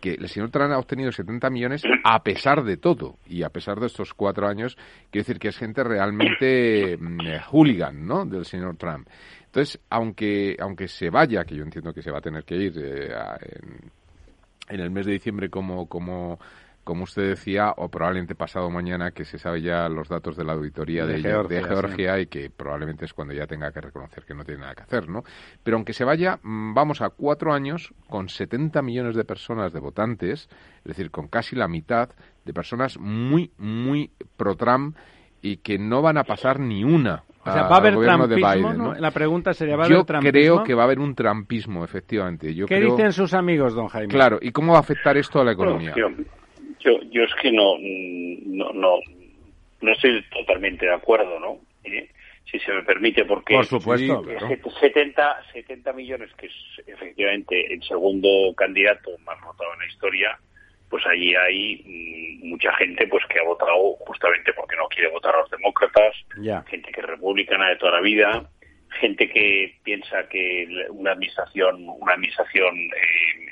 que 0.00 0.14
el 0.14 0.28
señor 0.28 0.50
Trump 0.50 0.72
ha 0.72 0.78
obtenido 0.78 1.10
70 1.10 1.50
millones 1.50 1.82
a 2.04 2.22
pesar 2.22 2.62
de 2.62 2.76
todo 2.76 3.16
y 3.26 3.42
a 3.42 3.50
pesar 3.50 3.80
de 3.80 3.86
estos 3.86 4.14
cuatro 4.14 4.46
años, 4.46 4.76
quiero 5.10 5.24
decir 5.24 5.38
que 5.38 5.48
es 5.48 5.58
gente 5.58 5.82
realmente 5.82 6.96
mm, 6.96 7.50
hooligan, 7.50 8.06
¿no? 8.06 8.24
Del 8.24 8.44
señor 8.44 8.76
Trump. 8.76 9.08
Entonces, 9.46 9.80
aunque, 9.90 10.56
aunque 10.60 10.88
se 10.88 11.10
vaya, 11.10 11.44
que 11.44 11.56
yo 11.56 11.62
entiendo 11.62 11.92
que 11.92 12.02
se 12.02 12.10
va 12.10 12.18
a 12.18 12.22
tener 12.22 12.44
que 12.44 12.54
ir 12.54 12.74
eh, 12.76 13.10
en, 14.68 14.80
el 14.80 14.90
mes 14.90 15.06
de 15.06 15.12
diciembre 15.12 15.48
como, 15.48 15.88
como, 15.88 16.38
como 16.88 17.04
usted 17.04 17.28
decía, 17.28 17.74
o 17.76 17.90
probablemente 17.90 18.34
pasado 18.34 18.70
mañana, 18.70 19.10
que 19.10 19.26
se 19.26 19.38
sabe 19.38 19.60
ya 19.60 19.90
los 19.90 20.08
datos 20.08 20.38
de 20.38 20.44
la 20.44 20.54
auditoría 20.54 21.04
de, 21.04 21.20
Georgia, 21.20 22.18
y 22.18 22.28
que 22.28 22.48
probablemente 22.48 23.04
es 23.04 23.12
cuando 23.12 23.34
ya 23.34 23.46
tenga 23.46 23.70
que 23.72 23.82
reconocer 23.82 24.24
que 24.24 24.32
no 24.32 24.42
tiene 24.42 24.62
nada 24.62 24.74
que 24.74 24.84
hacer, 24.84 25.06
¿no? 25.06 25.22
Pero 25.62 25.76
aunque 25.76 25.92
se 25.92 26.04
vaya, 26.04 26.38
mm, 26.42 26.72
vamos 26.72 27.02
a 27.02 27.10
cuatro 27.10 27.52
años 27.52 27.92
con 28.08 28.30
70 28.30 28.80
millones 28.80 29.16
de 29.16 29.24
personas 29.24 29.74
de 29.74 29.80
votantes, 29.80 30.48
es 30.78 30.84
decir, 30.84 31.10
con 31.10 31.28
casi 31.28 31.56
la 31.56 31.68
mitad 31.68 32.08
de 32.46 32.54
personas 32.54 32.98
muy, 32.98 33.52
muy 33.58 34.10
pro-Trump 34.38 34.96
y 35.42 35.58
que 35.58 35.78
no 35.78 36.00
van 36.00 36.16
a 36.16 36.24
pasar 36.24 36.58
ni 36.58 36.84
una 36.84 37.24
o 37.48 37.52
sea, 37.52 37.62
¿va 37.62 37.76
a 37.76 37.78
haber 37.78 37.98
trampismo? 37.98 38.94
La 38.94 39.10
pregunta 39.10 39.54
sería, 39.54 39.76
¿va 39.76 39.84
a 39.84 39.88
Yo 39.88 39.96
haber 39.96 40.06
trampismo? 40.06 40.32
creo 40.32 40.64
que 40.64 40.74
va 40.74 40.82
a 40.82 40.84
haber 40.84 40.98
un 40.98 41.14
trampismo, 41.14 41.84
efectivamente. 41.84 42.54
Yo 42.54 42.66
¿Qué 42.66 42.80
dicen 42.80 43.12
sus 43.12 43.32
amigos, 43.34 43.74
don 43.74 43.88
Jaime? 43.88 44.12
Claro, 44.12 44.38
¿y 44.40 44.50
cómo 44.52 44.72
va 44.72 44.78
a 44.78 44.80
afectar 44.80 45.16
esto 45.16 45.40
a 45.40 45.44
la 45.44 45.52
economía? 45.52 45.94
Yo, 46.80 47.00
yo, 47.10 47.24
es 47.24 47.34
que 47.40 47.52
no, 47.52 47.76
no, 47.78 48.72
no, 48.72 48.96
no 49.80 49.92
estoy 49.92 50.24
totalmente 50.30 50.86
de 50.86 50.94
acuerdo, 50.94 51.38
¿no? 51.40 51.58
¿Eh? 51.84 52.08
Si 52.50 52.58
se 52.60 52.72
me 52.72 52.82
permite, 52.82 53.24
porque... 53.24 53.54
Por 53.54 53.66
supuesto, 53.66 54.24
70, 54.80 55.44
70 55.52 55.92
millones, 55.92 56.30
que 56.34 56.46
es 56.46 56.52
efectivamente 56.86 57.72
el 57.72 57.82
segundo 57.82 58.54
candidato 58.56 59.10
más 59.24 59.38
votado 59.42 59.74
en 59.74 59.80
la 59.80 59.86
historia, 59.86 60.38
pues 60.88 61.04
allí 61.06 61.34
hay 61.34 61.82
mm, 61.84 62.48
mucha 62.48 62.72
gente 62.74 63.06
pues 63.06 63.24
que 63.26 63.38
ha 63.38 63.44
votado 63.44 63.94
justamente 64.00 64.52
porque 64.54 64.76
no 64.76 64.88
quiere 64.88 65.10
votar 65.10 65.34
a 65.34 65.40
los 65.40 65.50
demócratas, 65.50 66.14
gente 66.66 66.90
que 66.90 67.00
es 67.00 67.06
republicana 67.06 67.68
de 67.68 67.76
toda 67.76 67.92
la 67.92 68.00
vida, 68.00 68.48
gente 69.00 69.28
que 69.28 69.76
piensa 69.82 70.28
que 70.28 70.66
una 70.90 71.12
administración, 71.12 71.84
una 71.88 72.14
administración 72.14 72.76
eh, 72.76 73.46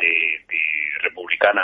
eh, 0.00 0.44
de, 0.48 0.58
republicana 1.02 1.62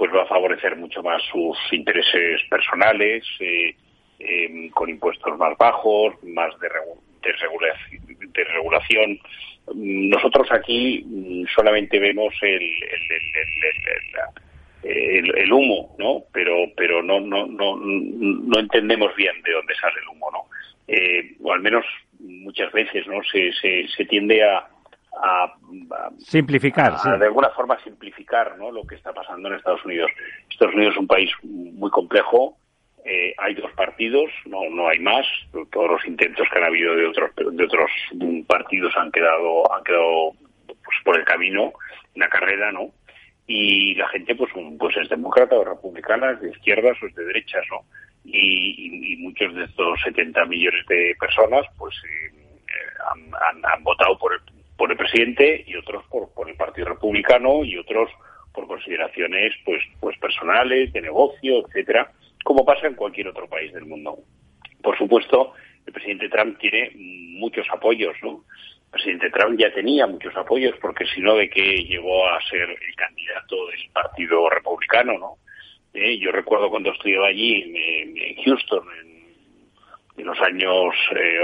pues 0.00 0.10
va 0.14 0.22
a 0.22 0.26
favorecer 0.26 0.76
mucho 0.76 1.02
más 1.02 1.22
sus 1.30 1.58
intereses 1.72 2.40
personales, 2.48 3.22
eh, 3.38 3.76
con 4.72 4.88
impuestos 4.88 5.36
más 5.36 5.58
bajos, 5.58 6.14
más 6.24 6.58
de, 6.58 6.70
de 8.32 8.44
regulación 8.44 9.20
nosotros 9.74 10.50
aquí 10.52 11.04
mm, 11.06 11.44
solamente 11.54 11.98
vemos 11.98 12.32
el, 12.40 12.72
humo, 15.52 15.94
¿no? 15.98 16.22
Pero, 16.32 16.72
pero 16.74 17.02
no, 17.02 17.20
no, 17.20 17.46
no, 17.46 17.76
no 17.76 18.58
entendemos 18.58 19.14
bien 19.16 19.42
de 19.42 19.52
dónde 19.52 19.74
sale 19.74 20.00
el 20.00 20.08
humo, 20.08 20.30
¿no? 20.30 20.38
Eh, 20.88 21.34
o 21.42 21.52
al 21.52 21.60
menos 21.60 21.84
muchas 22.20 22.72
veces, 22.72 23.06
¿no? 23.06 23.22
Se, 23.24 23.52
se 23.94 24.04
tiende 24.06 24.42
a, 24.44 24.66
a, 25.12 25.54
simplificar, 26.18 26.96
de 27.18 27.26
alguna 27.26 27.50
forma 27.50 27.78
simplificar, 27.82 28.56
¿no? 28.58 28.70
Lo 28.70 28.84
que 28.84 28.94
está 28.94 29.12
pasando 29.12 29.48
en 29.48 29.54
Estados 29.54 29.84
Unidos. 29.84 30.10
Estados 30.48 30.74
Unidos 30.74 30.94
es 30.94 31.00
un 31.00 31.06
país 31.06 31.30
muy 31.42 31.90
complejo, 31.90 32.56
eh, 33.04 33.34
hay 33.38 33.54
dos 33.54 33.72
partidos, 33.72 34.30
no, 34.46 34.68
no 34.70 34.88
hay 34.88 34.98
más. 34.98 35.26
Todos 35.72 35.90
los 35.90 36.06
intentos 36.06 36.46
que 36.50 36.58
han 36.58 36.64
habido 36.64 36.94
de 36.94 37.06
otros, 37.06 37.30
de 37.34 37.64
otros 37.64 37.90
partidos 38.46 38.94
han 38.96 39.10
quedado, 39.10 39.72
han 39.72 39.82
quedado 39.84 40.32
pues, 40.66 40.98
por 41.04 41.18
el 41.18 41.24
camino, 41.24 41.72
en 42.14 42.20
la 42.20 42.28
carrera, 42.28 42.72
¿no? 42.72 42.90
Y 43.46 43.94
la 43.94 44.08
gente, 44.08 44.34
pues, 44.34 44.52
pues 44.78 44.96
es 44.98 45.08
demócrata 45.08 45.56
o 45.56 45.64
republicana, 45.64 46.32
es 46.32 46.40
de 46.40 46.50
izquierdas 46.50 46.96
o 47.02 47.06
es 47.06 47.14
de 47.14 47.24
derechas, 47.24 47.64
¿no? 47.70 47.80
Y, 48.24 49.16
muchos 49.20 49.54
de 49.54 49.64
estos 49.64 50.00
70 50.02 50.44
millones 50.46 50.84
de 50.86 51.14
personas, 51.18 51.64
pues, 51.78 51.94
eh, 52.04 52.32
han, 53.10 53.64
han, 53.64 53.84
votado 53.84 54.18
por 54.18 54.34
el, 54.34 54.40
por 54.80 54.90
el 54.90 54.96
presidente 54.96 55.62
y 55.66 55.76
otros 55.76 56.06
por, 56.08 56.32
por 56.32 56.48
el 56.48 56.56
Partido 56.56 56.88
Republicano 56.88 57.62
y 57.66 57.76
otros 57.76 58.08
por 58.54 58.66
consideraciones, 58.66 59.52
pues, 59.62 59.82
pues 60.00 60.16
personales, 60.16 60.90
de 60.94 61.02
negocio, 61.02 61.66
etcétera 61.66 62.10
como 62.42 62.64
pasa 62.64 62.86
en 62.86 62.94
cualquier 62.94 63.28
otro 63.28 63.46
país 63.46 63.70
del 63.74 63.84
mundo. 63.84 64.20
Por 64.82 64.96
supuesto, 64.96 65.52
el 65.86 65.92
presidente 65.92 66.30
Trump 66.30 66.58
tiene 66.58 66.92
muchos 66.96 67.66
apoyos, 67.70 68.16
¿no? 68.22 68.44
El 68.86 68.90
presidente 68.92 69.30
Trump 69.30 69.60
ya 69.60 69.70
tenía 69.74 70.06
muchos 70.06 70.34
apoyos, 70.34 70.74
porque 70.80 71.04
si 71.14 71.20
no, 71.20 71.34
¿de 71.34 71.50
qué 71.50 71.84
llegó 71.84 72.26
a 72.26 72.40
ser 72.48 72.70
el 72.70 72.96
candidato 72.96 73.66
del 73.66 73.90
Partido 73.92 74.48
Republicano, 74.48 75.18
¿no? 75.18 75.34
Eh, 75.92 76.18
yo 76.18 76.32
recuerdo 76.32 76.70
cuando 76.70 76.92
estudiaba 76.92 77.26
allí 77.26 77.62
en, 77.62 78.42
Houston, 78.44 78.84
en 80.16 80.24
los 80.24 80.40
años 80.40 80.94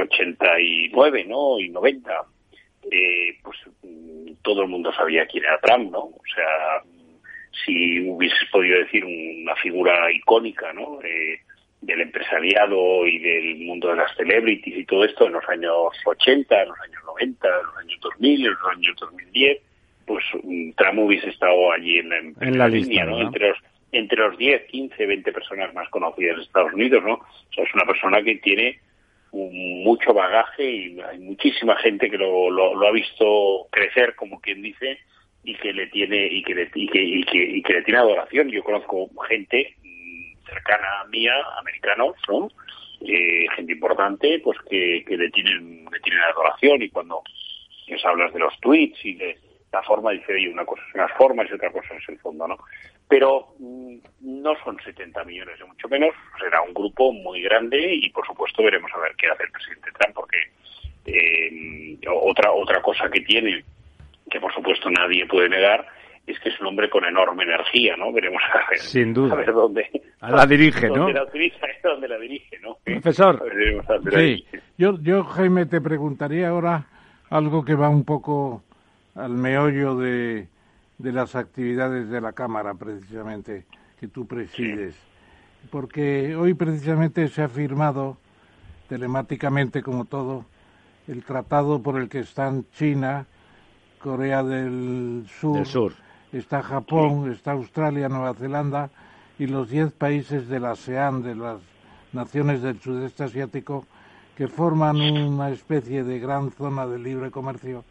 89 0.02 1.24
¿no? 1.24 1.58
y 1.58 1.68
90, 1.68 2.24
pues 3.42 3.58
mm, 3.82 4.32
todo 4.42 4.62
el 4.62 4.68
mundo 4.68 4.92
sabía 4.92 5.26
quién 5.26 5.44
era 5.44 5.58
Trump, 5.60 5.92
¿no? 5.92 5.98
O 5.98 6.22
sea, 6.34 6.82
si 7.64 8.08
hubieses 8.08 8.48
podido 8.50 8.78
decir 8.78 9.04
una 9.04 9.54
figura 9.56 10.10
icónica, 10.12 10.72
¿no? 10.72 10.98
del 11.82 12.00
empresariado 12.00 13.06
y 13.06 13.18
del 13.18 13.58
mundo 13.58 13.88
de 13.88 13.96
las 13.96 14.14
celebrities 14.16 14.78
y 14.78 14.84
todo 14.86 15.04
esto 15.04 15.26
en 15.26 15.34
los 15.34 15.48
años 15.48 15.92
80, 16.04 16.62
en 16.62 16.68
los 16.68 16.80
años 16.80 17.02
90, 17.06 17.48
en 17.48 17.66
los 17.66 17.76
años 17.76 18.00
2000, 18.00 18.46
en 18.46 18.52
los 18.52 18.72
años 18.72 18.96
2010, 18.98 19.58
pues 20.06 20.24
mm, 20.42 20.70
Trump 20.72 20.98
hubiese 20.98 21.28
estado 21.28 21.72
allí 21.72 21.98
en, 21.98 22.58
la, 22.58 22.68
línea, 22.68 23.04
¿no? 23.04 23.20
Entre 23.20 23.48
los, 23.50 23.58
entre 23.92 24.18
los 24.18 24.36
10, 24.36 24.62
15, 24.64 25.06
20 25.06 25.32
personas 25.32 25.74
más 25.74 25.88
conocidas 25.90 26.36
de 26.36 26.42
Estados 26.42 26.72
Unidos, 26.72 27.02
¿no? 27.04 27.14
O 27.14 27.52
sea, 27.54 27.64
es 27.64 27.74
una 27.74 27.84
persona 27.84 28.22
que 28.22 28.36
tiene 28.36 28.80
mucho 29.32 30.14
bagaje 30.14 30.70
y 30.70 31.00
hay 31.00 31.18
muchísima 31.18 31.76
gente 31.76 32.10
que 32.10 32.18
lo, 32.18 32.50
lo, 32.50 32.86
ha 32.86 32.92
visto 32.92 33.68
crecer, 33.70 34.14
como 34.14 34.40
quien 34.40 34.62
dice, 34.62 34.98
y 35.44 35.54
que 35.56 35.72
le 35.72 35.86
tiene 35.88 36.26
y 36.26 36.42
que 36.42 36.54
le, 36.54 36.70
y 36.74 36.88
que, 36.88 37.02
y 37.02 37.24
que, 37.24 37.38
y 37.38 37.62
que 37.62 37.72
le 37.74 37.82
tiene 37.82 38.00
adoración. 38.00 38.48
Yo 38.50 38.62
conozco 38.64 39.08
gente 39.28 39.74
cercana 40.46 41.00
a 41.00 41.06
mía, 41.08 41.34
americanos, 41.58 42.16
¿no? 42.28 42.48
Eh, 43.02 43.46
gente 43.54 43.72
importante, 43.72 44.40
pues 44.42 44.58
que, 44.70 45.04
que 45.06 45.16
le 45.16 45.30
tienen 45.30 45.84
le 45.84 46.00
tienen 46.00 46.22
adoración 46.22 46.82
y 46.82 46.88
cuando 46.88 47.22
les 47.86 48.04
hablas 48.04 48.32
de 48.32 48.40
los 48.40 48.58
tweets 48.60 49.04
y 49.04 49.14
de 49.14 49.38
la 49.72 49.82
forma, 49.82 50.12
dice, 50.12 50.32
oye, 50.32 50.48
una 50.48 50.64
cosa 50.64 50.82
son 50.90 51.02
las 51.02 51.12
formas 51.12 51.46
y 51.50 51.54
otra 51.54 51.70
cosa 51.70 51.94
es 51.94 52.08
el 52.08 52.18
fondo, 52.18 52.48
¿no? 52.48 52.56
Pero 53.08 53.54
mm, 53.58 53.96
no 54.20 54.52
son 54.64 54.78
70 54.84 55.24
millones, 55.24 55.58
de 55.58 55.64
mucho 55.64 55.88
menos, 55.88 56.14
será 56.40 56.60
un 56.62 56.74
grupo 56.74 57.12
muy 57.12 57.40
grande 57.42 57.94
y, 57.94 58.10
por 58.10 58.26
supuesto, 58.26 58.62
veremos 58.62 58.90
a 58.94 58.98
ver 58.98 59.14
qué 59.16 59.28
hace 59.28 59.44
el 59.44 59.50
presidente 59.52 59.90
Trump, 59.98 60.14
porque 60.14 60.38
eh, 61.06 61.98
otra, 62.08 62.52
otra 62.52 62.82
cosa 62.82 63.08
que 63.08 63.20
tiene, 63.20 63.64
que 64.30 64.40
por 64.40 64.52
supuesto 64.52 64.90
nadie 64.90 65.26
puede 65.26 65.48
negar, 65.48 65.86
es 66.26 66.38
que 66.40 66.48
es 66.48 66.60
un 66.60 66.66
hombre 66.66 66.90
con 66.90 67.04
enorme 67.04 67.44
energía, 67.44 67.96
¿no? 67.96 68.12
Veremos 68.12 68.42
a 68.52 68.68
ver, 68.68 68.80
Sin 68.80 69.14
duda. 69.14 69.34
A 69.34 69.36
ver 69.36 69.52
dónde 69.52 69.88
la 70.20 70.46
dirige, 70.46 70.88
¿no? 70.88 70.96
Dónde 70.96 71.12
la 71.12 71.22
utiliza, 71.22 71.66
dónde 71.84 72.08
la 72.08 72.18
dirige, 72.18 72.58
¿no? 72.58 72.78
Profesor. 72.84 73.42
Sí. 74.12 74.44
Yo, 74.76 74.98
yo, 75.00 75.22
Jaime, 75.22 75.66
te 75.66 75.80
preguntaría 75.80 76.48
ahora 76.48 76.86
algo 77.30 77.64
que 77.64 77.74
va 77.74 77.88
un 77.88 78.04
poco 78.04 78.64
al 79.14 79.30
meollo 79.30 79.96
de, 79.96 80.48
de 80.98 81.12
las 81.12 81.34
actividades 81.34 82.08
de 82.08 82.20
la 82.20 82.32
Cámara, 82.32 82.74
precisamente, 82.74 83.66
que 84.00 84.08
tú 84.08 84.26
presides. 84.26 84.94
Porque 85.70 86.36
hoy 86.36 86.54
precisamente 86.54 87.28
se 87.28 87.42
ha 87.42 87.48
firmado, 87.48 88.16
telemáticamente 88.88 89.82
como 89.82 90.04
todo, 90.04 90.44
el 91.08 91.24
tratado 91.24 91.82
por 91.82 92.00
el 92.00 92.08
que 92.08 92.20
están 92.20 92.66
China, 92.72 93.26
Corea 93.98 94.42
del 94.42 95.26
Sur, 95.40 95.56
del 95.56 95.66
Sur. 95.66 95.92
está 96.32 96.62
Japón, 96.62 97.30
está 97.30 97.52
Australia, 97.52 98.08
Nueva 98.08 98.34
Zelanda 98.34 98.90
y 99.38 99.46
los 99.46 99.68
10 99.68 99.92
países 99.92 100.48
de 100.48 100.60
la 100.60 100.72
ASEAN, 100.72 101.22
de 101.22 101.34
las 101.34 101.60
naciones 102.12 102.62
del 102.62 102.80
sudeste 102.80 103.24
asiático, 103.24 103.84
que 104.36 104.48
forman 104.48 105.00
una 105.00 105.50
especie 105.50 106.04
de 106.04 106.18
gran 106.18 106.50
zona 106.52 106.86
de 106.86 106.98
libre 106.98 107.30
comercio 107.30 107.84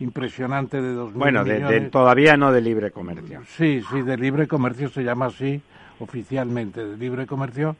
impresionante 0.00 0.80
de 0.80 0.92
dos 0.92 1.12
bueno, 1.12 1.44
de, 1.44 1.80
todavía 1.82 2.36
no 2.36 2.52
de 2.52 2.60
libre 2.60 2.90
comercio. 2.90 3.42
Sí, 3.46 3.82
sí, 3.90 4.02
de 4.02 4.16
libre 4.16 4.48
comercio 4.48 4.88
se 4.88 5.04
llama 5.04 5.26
así 5.26 5.62
oficialmente, 6.00 6.84
de 6.84 6.96
libre 6.96 7.26
comercio. 7.26 7.76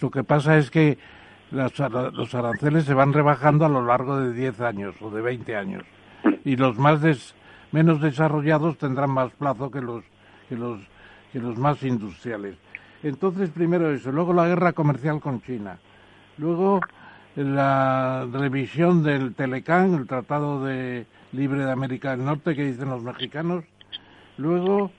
Lo 0.00 0.10
que 0.10 0.24
pasa 0.24 0.58
es 0.58 0.70
que 0.70 0.98
los 1.50 2.34
aranceles 2.34 2.84
se 2.84 2.94
van 2.94 3.12
rebajando 3.12 3.64
a 3.64 3.68
lo 3.68 3.84
largo 3.84 4.18
de 4.18 4.32
10 4.32 4.60
años 4.60 4.94
o 5.00 5.10
de 5.10 5.22
20 5.22 5.56
años 5.56 5.82
y 6.44 6.56
los 6.56 6.78
más 6.78 7.00
des, 7.00 7.34
menos 7.72 8.00
desarrollados 8.00 8.78
tendrán 8.78 9.10
más 9.10 9.32
plazo 9.32 9.70
que 9.70 9.80
los, 9.80 10.04
que 10.48 10.56
los, 10.56 10.80
que 11.32 11.40
los 11.40 11.58
más 11.58 11.82
industriales. 11.82 12.56
Entonces, 13.02 13.50
primero 13.50 13.90
eso, 13.90 14.10
luego 14.12 14.32
la 14.32 14.46
guerra 14.46 14.72
comercial 14.72 15.20
con 15.20 15.42
China, 15.42 15.78
luego 16.38 16.80
la 17.36 18.26
revisión 18.32 19.02
del 19.02 19.34
Telecán, 19.34 19.94
el 19.94 20.06
Tratado 20.06 20.64
de 20.64 21.06
Libre 21.32 21.64
de 21.64 21.70
América 21.70 22.10
del 22.10 22.24
Norte 22.24 22.54
que 22.54 22.64
dicen 22.64 22.88
los 22.88 23.02
mexicanos, 23.02 23.64
luego 24.38 24.90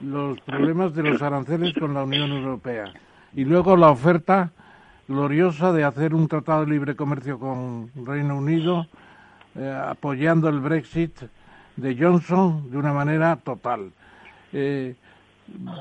los 0.00 0.40
problemas 0.42 0.94
de 0.94 1.02
los 1.02 1.20
aranceles 1.20 1.74
con 1.74 1.92
la 1.94 2.04
Unión 2.04 2.30
Europea 2.30 2.92
y 3.34 3.44
luego 3.44 3.76
la 3.76 3.90
oferta 3.90 4.52
gloriosa 5.08 5.72
de 5.72 5.82
hacer 5.82 6.14
un 6.14 6.28
tratado 6.28 6.64
de 6.64 6.70
libre 6.70 6.94
comercio 6.94 7.38
con 7.38 7.90
Reino 8.06 8.36
Unido, 8.36 8.86
eh, 9.56 9.76
apoyando 9.88 10.48
el 10.48 10.60
Brexit 10.60 11.18
de 11.76 11.96
Johnson 11.98 12.70
de 12.70 12.76
una 12.78 12.92
manera 12.92 13.36
total. 13.36 13.90
Eh, 14.52 14.94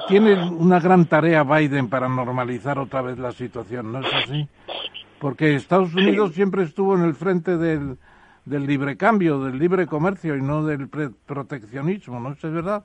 tiene 0.07 0.43
una 0.49 0.79
gran 0.79 1.05
tarea 1.05 1.43
Biden 1.43 1.89
para 1.89 2.09
normalizar 2.09 2.79
otra 2.79 3.03
vez 3.03 3.19
la 3.19 3.31
situación, 3.31 3.91
¿no 3.91 3.99
es 3.99 4.13
así? 4.13 4.47
Porque 5.19 5.55
Estados 5.55 5.93
Unidos 5.93 6.33
siempre 6.33 6.63
estuvo 6.63 6.95
en 6.95 7.03
el 7.03 7.13
frente 7.13 7.57
del, 7.57 7.97
del 8.45 8.65
libre 8.65 8.97
cambio, 8.97 9.39
del 9.39 9.59
libre 9.59 9.85
comercio 9.85 10.35
y 10.35 10.41
no 10.41 10.65
del 10.65 10.87
proteccionismo, 10.89 12.19
¿no 12.19 12.31
es 12.31 12.41
verdad? 12.41 12.83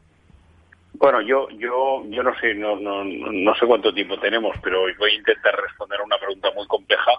Bueno, 0.95 1.21
yo 1.23 1.49
yo 1.51 2.05
yo 2.09 2.23
no 2.23 2.33
sé 2.39 2.55
no, 2.55 2.77
no, 2.77 3.05
no 3.05 3.55
sé 3.57 3.67
cuánto 3.67 3.93
tiempo 3.93 4.19
tenemos, 4.19 4.57
pero 4.63 4.83
voy 4.99 5.11
a 5.11 5.15
intentar 5.15 5.55
responder 5.61 6.01
a 6.01 6.05
una 6.05 6.19
pregunta 6.19 6.49
muy 6.55 6.67
compleja 6.69 7.11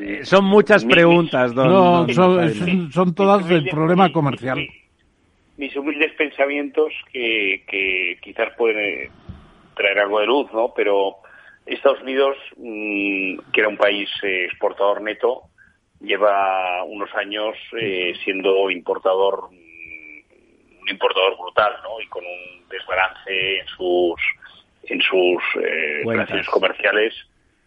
eh, 0.00 0.24
son 0.24 0.44
muchas 0.46 0.84
preguntas, 0.84 1.54
don, 1.54 1.68
No, 1.68 2.06
son, 2.92 3.14
todas 3.14 3.46
del 3.46 3.68
problema 3.68 4.10
comercial. 4.10 4.66
Mis, 5.56 5.76
humildes 5.76 6.12
pensamientos 6.12 6.92
que, 7.12 7.62
que 7.66 8.18
quizás 8.22 8.54
pueden 8.56 9.10
traer 9.74 9.98
algo 9.98 10.20
de 10.20 10.26
luz, 10.26 10.52
¿no? 10.52 10.72
Pero 10.74 11.16
Estados 11.74 12.00
Unidos, 12.02 12.36
mm, 12.56 13.38
que 13.52 13.60
era 13.60 13.68
un 13.68 13.76
país 13.76 14.08
eh, 14.22 14.44
exportador 14.44 15.02
neto, 15.02 15.42
lleva 16.00 16.84
unos 16.84 17.12
años 17.14 17.56
eh, 17.80 18.14
siendo 18.24 18.70
importador, 18.70 19.50
mm, 19.50 20.80
un 20.82 20.88
importador 20.88 21.36
brutal, 21.38 21.72
¿no? 21.82 22.00
Y 22.00 22.06
con 22.06 22.24
un 22.24 22.68
desbalance 22.68 23.58
en 23.58 23.66
sus 23.66 24.20
en 24.88 25.00
sus 25.00 25.42
relaciones 26.04 26.46
comerciales 26.46 27.12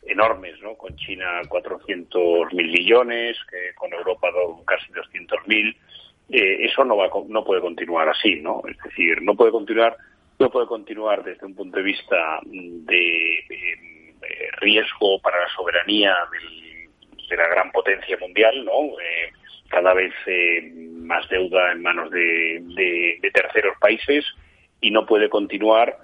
enormes, 0.04 0.60
¿no? 0.62 0.76
Con 0.76 0.96
China 0.96 1.42
400 1.48 2.54
mil 2.54 2.68
millones, 2.72 3.38
con 3.76 3.94
Europa 3.94 4.30
casi 4.66 4.92
200 4.92 5.48
mil. 5.48 5.76
Eh, 6.30 6.66
eso 6.66 6.84
no 6.84 6.96
va 6.98 7.10
no 7.28 7.44
puede 7.44 7.62
continuar 7.62 8.10
así, 8.10 8.36
¿no? 8.36 8.62
Es 8.70 8.78
decir, 8.84 9.22
no 9.22 9.36
puede 9.36 9.52
continuar 9.52 9.98
no 10.38 10.50
puede 10.50 10.68
continuar 10.68 11.24
desde 11.24 11.46
un 11.46 11.54
punto 11.54 11.78
de 11.78 11.84
vista 11.84 12.40
de, 12.46 13.44
riesgo 14.62 15.20
para 15.22 15.40
la 15.40 15.50
soberanía 15.56 16.16
de 17.30 17.38
la 17.38 17.48
gran 17.48 17.72
potencia 17.72 18.18
mundial, 18.18 18.66
¿no? 18.66 19.00
Eh, 19.00 19.32
cada 19.70 19.94
vez 19.94 20.14
eh, 20.26 20.72
más 20.74 21.28
deuda 21.30 21.72
en 21.72 21.82
manos 21.82 22.10
de, 22.12 22.60
de, 23.22 23.32
terceros 23.32 23.78
países 23.80 24.26
y 24.82 24.92
no 24.92 25.06
puede 25.06 25.30
continuar 25.30 25.96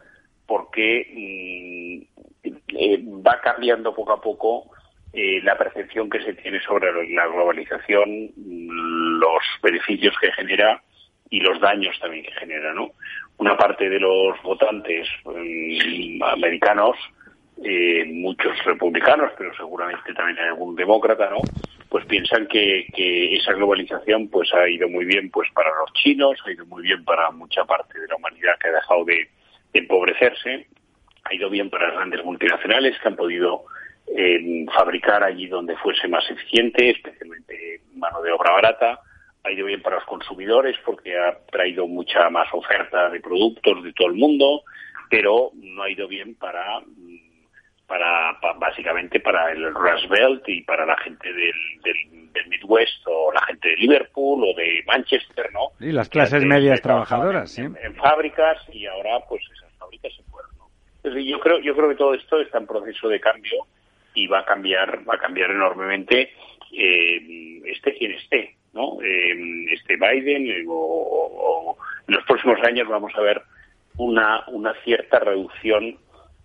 porque 0.45 2.07
mm, 2.43 2.49
eh, 2.77 3.03
va 3.25 3.41
cambiando 3.41 3.93
poco 3.93 4.13
a 4.13 4.21
poco 4.21 4.69
eh, 5.13 5.41
la 5.43 5.57
percepción 5.57 6.09
que 6.09 6.21
se 6.21 6.33
tiene 6.33 6.59
sobre 6.61 6.91
la 7.13 7.27
globalización, 7.27 8.31
los 8.37 9.43
beneficios 9.63 10.13
que 10.21 10.31
genera 10.33 10.81
y 11.29 11.39
los 11.39 11.59
daños 11.59 11.97
también 11.99 12.23
que 12.23 12.33
genera, 12.33 12.73
¿no? 12.73 12.91
Una 13.37 13.57
parte 13.57 13.89
de 13.89 13.99
los 13.99 14.41
votantes 14.43 15.07
mm, 15.25 16.21
americanos, 16.23 16.95
eh, 17.63 18.05
muchos 18.05 18.51
republicanos, 18.65 19.31
pero 19.37 19.55
seguramente 19.55 20.13
también 20.13 20.39
hay 20.39 20.47
algún 20.47 20.75
demócrata, 20.75 21.29
¿no? 21.29 21.37
Pues 21.89 22.05
piensan 22.05 22.47
que, 22.47 22.87
esa 23.35 23.53
globalización 23.53 24.29
pues 24.29 24.53
ha 24.53 24.67
ido 24.67 24.89
muy 24.89 25.05
bien 25.05 25.29
pues 25.29 25.49
para 25.53 25.69
los 25.79 25.93
chinos, 25.93 26.37
ha 26.45 26.51
ido 26.51 26.65
muy 26.65 26.83
bien 26.83 27.03
para 27.05 27.31
mucha 27.31 27.63
parte 27.65 27.99
de 27.99 28.07
la 28.07 28.15
humanidad 28.15 28.57
que 28.59 28.69
ha 28.69 28.73
dejado 28.73 29.05
de 29.05 29.29
empobrecerse 29.73 30.67
ha 31.25 31.33
ido 31.33 31.49
bien 31.49 31.69
para 31.69 31.87
las 31.87 31.95
grandes 31.95 32.23
multinacionales 32.23 32.97
que 32.99 33.07
han 33.07 33.15
podido 33.15 33.65
eh, 34.07 34.65
fabricar 34.73 35.23
allí 35.23 35.47
donde 35.47 35.75
fuese 35.77 36.07
más 36.07 36.29
eficiente, 36.29 36.91
especialmente 36.91 37.81
mano 37.95 38.21
de 38.21 38.31
obra 38.31 38.53
barata. 38.53 38.99
Ha 39.43 39.51
ido 39.51 39.65
bien 39.65 39.81
para 39.81 39.97
los 39.97 40.05
consumidores 40.05 40.75
porque 40.85 41.17
ha 41.17 41.37
traído 41.51 41.87
mucha 41.87 42.29
más 42.29 42.47
oferta 42.53 43.09
de 43.09 43.19
productos 43.19 43.83
de 43.83 43.93
todo 43.93 44.07
el 44.07 44.15
mundo, 44.15 44.63
pero 45.09 45.51
no 45.55 45.83
ha 45.83 45.89
ido 45.89 46.07
bien 46.07 46.35
para, 46.35 46.81
para, 47.87 48.37
básicamente 48.57 49.19
para 49.19 49.51
el 49.51 49.73
Rust 49.73 50.09
Belt 50.09 50.47
y 50.47 50.61
para 50.63 50.85
la 50.85 50.97
gente 50.97 51.31
del, 51.31 51.53
del, 51.83 52.47
Midwest 52.47 53.07
o 53.07 53.31
la 53.31 53.41
gente 53.45 53.69
de 53.69 53.75
Liverpool 53.77 54.43
o 54.43 54.53
de 54.55 54.83
Manchester, 54.85 55.49
¿no? 55.53 55.69
Y 55.79 55.91
las 55.91 56.09
clases 56.09 56.43
medias 56.43 56.81
trabajadoras, 56.81 57.57
en, 57.57 57.75
en, 57.81 57.95
fábricas 57.95 58.57
y 58.71 58.85
ahora 58.85 59.19
pues 59.27 59.41
esas 59.55 59.73
fábricas 59.79 60.13
se 60.15 60.23
fueron 60.23 60.55
yo 61.13 61.39
creo, 61.39 61.59
yo 61.59 61.75
creo 61.75 61.89
que 61.89 61.95
todo 61.95 62.13
esto 62.13 62.39
está 62.41 62.57
en 62.57 62.67
proceso 62.67 63.07
de 63.07 63.19
cambio 63.19 63.65
y 64.13 64.27
va 64.27 64.39
a 64.39 64.45
cambiar, 64.45 65.07
va 65.07 65.15
a 65.15 65.19
cambiar 65.19 65.51
enormemente 65.51 66.33
eh, 66.71 67.61
esté 67.65 67.93
quien 67.97 68.11
esté, 68.13 68.55
¿no? 68.73 69.01
Eh, 69.01 69.65
este 69.71 69.95
Biden 69.95 70.47
eh, 70.47 70.63
o, 70.67 71.77
en 72.07 72.15
los 72.15 72.23
próximos 72.25 72.59
años 72.63 72.87
vamos 72.87 73.13
a 73.15 73.21
ver 73.21 73.41
una, 73.97 74.43
una 74.47 74.73
cierta 74.83 75.19
reducción 75.19 75.97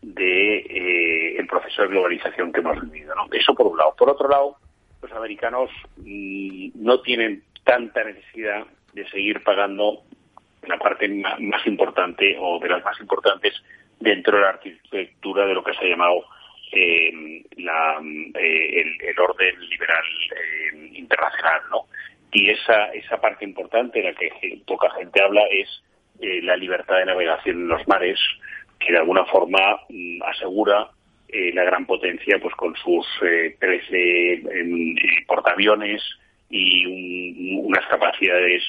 de 0.03 0.57
eh, 0.59 1.37
el 1.39 1.47
proceso 1.47 1.83
de 1.83 1.89
globalización 1.89 2.53
que 2.53 2.61
hemos 2.61 2.81
vivido, 2.91 3.15
¿no? 3.15 3.27
Eso 3.33 3.55
por 3.55 3.67
un 3.67 3.77
lado. 3.77 3.95
Por 3.97 4.09
otro 4.09 4.29
lado, 4.29 4.57
los 5.03 5.13
americanos 5.13 5.71
mm, 5.99 6.71
no 6.75 7.01
tienen 7.01 7.43
tanta 7.65 8.05
necesidad 8.05 8.67
de 8.93 9.09
seguir 9.11 9.43
pagando 9.43 10.03
la 10.67 10.79
parte 10.79 11.09
más 11.09 11.67
importante 11.67 12.37
o 12.39 12.59
de 12.59 12.69
las 12.69 12.85
más 12.85 12.99
importantes 13.01 13.55
dentro 13.99 14.37
de 14.37 14.43
la 14.43 14.51
arquitectura 14.51 15.47
de 15.47 15.55
lo 15.55 15.63
que 15.63 15.75
se 15.75 15.85
ha 15.85 15.89
llamado 15.89 16.25
eh, 16.73 17.43
la, 17.57 18.01
eh, 18.35 18.85
el, 19.01 19.19
orden 19.19 19.69
liberal 19.69 20.05
eh, 20.37 20.91
internacional, 20.95 21.63
¿no? 21.71 21.87
Y 22.33 22.49
esa, 22.49 22.93
esa 22.93 23.21
parte 23.21 23.45
importante 23.45 23.99
en 23.99 24.05
la 24.05 24.15
que 24.15 24.31
poca 24.67 24.89
gente 24.91 25.21
habla 25.21 25.43
es 25.51 25.83
la 26.21 26.55
libertad 26.55 26.99
de 26.99 27.07
navegación 27.07 27.57
en 27.57 27.69
los 27.69 27.89
mares, 27.89 28.21
que 28.81 28.93
de 28.93 28.99
alguna 28.99 29.25
forma 29.27 29.79
mm, 29.89 30.23
asegura 30.23 30.91
la 31.55 31.63
gran 31.63 31.87
potencia 31.87 32.41
pues 32.43 32.53
con 32.57 32.75
sus 32.75 33.07
13 33.21 34.43
portaaviones 35.29 36.03
y 36.51 37.55
unas 37.61 37.87
capacidades 37.87 38.63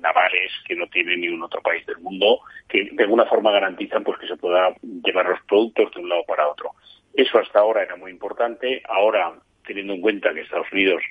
navales 0.00 0.50
que 0.66 0.74
no 0.74 0.88
tiene 0.88 1.16
ni 1.16 1.28
un 1.28 1.42
otro 1.44 1.62
país 1.62 1.86
del 1.86 1.98
mundo, 1.98 2.40
que 2.68 2.88
de 2.90 3.04
alguna 3.04 3.26
forma 3.26 3.52
garantizan 3.52 4.02
pues 4.02 4.18
que 4.18 4.26
se 4.26 4.36
pueda 4.36 4.74
llevar 4.82 5.26
los 5.26 5.40
productos 5.42 5.94
de 5.94 6.00
un 6.00 6.08
lado 6.08 6.24
para 6.26 6.48
otro. 6.48 6.72
Eso 7.14 7.38
hasta 7.38 7.60
ahora 7.60 7.84
era 7.84 7.94
muy 7.94 8.10
importante. 8.10 8.82
Ahora, 8.88 9.32
teniendo 9.64 9.94
en 9.94 10.00
cuenta 10.00 10.34
que 10.34 10.40
Estados 10.40 10.72
Unidos 10.72 11.02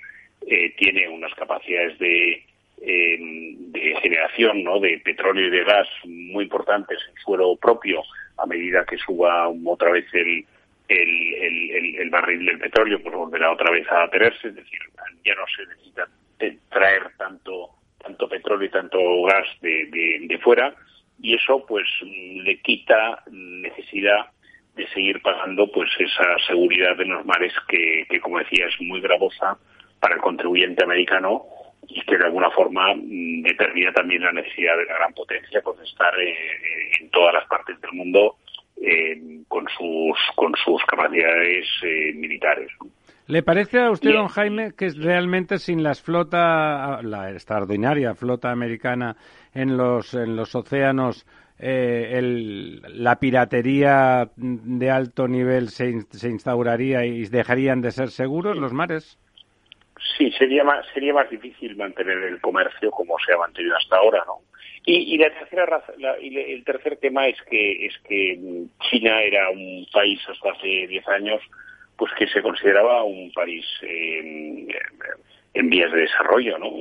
eh, 0.45 0.74
tiene 0.78 1.08
unas 1.08 1.34
capacidades 1.36 1.97
de, 2.00 2.43
em, 2.82 3.72
generación 4.02 4.64
¿no? 4.64 4.80
de 4.80 5.00
petróleo 5.00 5.47
y 5.47 5.52
de 5.52 5.64
gas 5.64 5.88
muy 6.04 6.43
importantes 6.43 7.00
en 7.10 7.16
suelo 7.24 7.56
propio, 7.56 8.04
a 8.41 8.45
medida 8.45 8.85
que 8.85 8.97
suba 8.97 9.49
otra 9.65 9.91
vez 9.91 10.05
el, 10.13 10.45
el, 10.87 11.95
el, 11.99 12.09
barril 12.09 12.45
del 12.45 12.59
petróleo, 12.59 13.01
pues 13.01 13.15
volverá 13.15 13.51
otra 13.51 13.71
vez 13.71 13.85
a 13.91 14.09
tenerse, 14.09 14.47
es 14.49 14.55
decir, 14.55 14.79
ya 15.23 15.35
no 15.35 15.43
se 15.55 15.65
necesita 15.67 16.07
traer 16.69 17.03
tanto 17.17 17.69
tanto 17.99 18.29
petróleo 18.29 18.67
y 18.67 18.71
tanto 18.71 18.97
gas 19.23 19.45
de, 19.61 19.85
de, 19.91 20.19
de 20.27 20.37
fuera, 20.39 20.73
y 21.21 21.35
eso 21.35 21.65
pues 21.67 21.85
le 22.01 22.59
quita 22.61 23.23
necesidad 23.29 24.27
de 24.75 24.87
seguir 24.87 25.21
pagando 25.21 25.69
pues 25.71 25.89
esa 25.99 26.37
seguridad 26.47 26.95
de 26.95 27.05
los 27.05 27.25
mares 27.25 27.53
que, 27.67 28.05
como 28.21 28.39
decía, 28.39 28.67
es 28.67 28.81
muy 28.81 29.01
gravosa 29.01 29.57
para 29.99 30.15
el 30.15 30.21
contribuyente 30.21 30.83
americano 30.83 31.43
y 31.89 32.01
que 32.01 32.17
de 32.17 32.25
alguna 32.25 32.49
forma 32.51 32.93
mm, 32.95 33.41
determina 33.41 33.91
también 33.91 34.23
la 34.23 34.31
necesidad 34.31 34.77
de 34.77 34.85
la 34.85 34.95
gran 34.95 35.13
potencia 35.13 35.61
pues, 35.61 35.79
estar 35.81 36.13
eh, 36.19 36.91
en 36.99 37.09
todas 37.09 37.33
las 37.33 37.47
partes 37.47 37.79
del 37.81 37.91
mundo 37.93 38.37
eh, 38.81 39.41
con 39.47 39.65
sus 39.77 40.17
con 40.35 40.53
sus 40.63 40.83
capacidades 40.85 41.67
eh, 41.83 42.13
militares. 42.15 42.71
¿Le 43.27 43.43
parece 43.43 43.79
a 43.79 43.91
usted, 43.91 44.11
don 44.11 44.27
Jaime, 44.27 44.71
que 44.75 44.89
realmente 44.89 45.59
sin 45.59 45.83
las 45.83 46.01
flota, 46.01 46.99
la 47.03 47.29
extraordinaria 47.29 48.15
flota 48.15 48.51
americana 48.51 49.17
en 49.53 49.77
los, 49.77 50.15
en 50.15 50.35
los 50.35 50.55
océanos, 50.55 51.27
eh, 51.59 52.13
el, 52.17 52.81
la 53.03 53.19
piratería 53.19 54.31
de 54.35 54.89
alto 54.89 55.27
nivel 55.27 55.69
se, 55.69 56.01
se, 56.09 56.29
instauraría 56.29 57.05
y 57.05 57.23
dejarían 57.25 57.81
de 57.81 57.91
ser 57.91 58.09
seguros 58.09 58.57
los 58.57 58.73
mares? 58.73 59.19
Sí, 60.18 60.32
sería 60.32 60.64
más, 60.64 60.86
sería 60.93 61.14
más 61.14 61.30
difícil 61.30 61.76
mantener 61.76 62.18
el 62.18 62.39
comercio 62.39 62.91
como 62.91 63.18
se 63.20 63.34
ha 63.34 63.38
mantenido 63.38 63.76
hasta 63.76 63.97
ahora, 63.97 64.24
¿no? 64.26 64.41
Y, 64.86 65.18
la 65.18 65.30
tercera 65.32 65.84
y 66.22 66.36
el 66.38 66.64
tercer 66.64 66.97
tema 66.97 67.28
es 67.28 67.39
que 67.43 67.86
es 67.86 67.97
que 68.08 68.39
China 68.89 69.22
era 69.22 69.50
un 69.50 69.86
país 69.91 70.20
hasta 70.28 70.52
hace 70.52 70.88
10 70.88 71.08
años 71.10 71.41
pues 71.95 72.12
que 72.18 72.28
se 72.28 72.41
consideraba 72.41 73.04
un 73.04 73.32
país 73.34 73.66
eh, 73.84 74.68
en 75.54 75.70
vías 75.70 75.91
de 75.91 76.02
desarrollo, 76.02 76.58
¿no? 76.58 76.72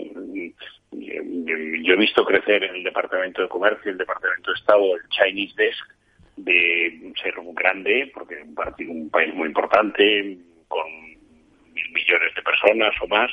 Yo 0.93 1.95
he 1.95 1.97
visto 1.97 2.25
crecer 2.25 2.65
en 2.65 2.77
el 2.77 2.85
Departamento 2.85 3.43
de 3.43 3.49
Comercio, 3.49 3.91
el 3.91 3.99
Departamento 3.99 4.53
de 4.53 4.59
Estado, 4.59 4.97
el 4.97 5.09
Chinese 5.09 5.55
Desk, 5.57 5.87
de 6.37 7.13
ser 7.21 7.39
un 7.39 7.55
grande, 7.55 8.11
porque 8.15 8.37
es 8.37 8.89
un 8.89 9.11
país 9.11 9.35
muy 9.35 9.49
importante, 9.49 10.39
con 10.69 10.87
mil 11.83 11.93
millones 11.93 12.35
de 12.35 12.43
personas 12.43 12.95
o 13.01 13.07
más, 13.09 13.31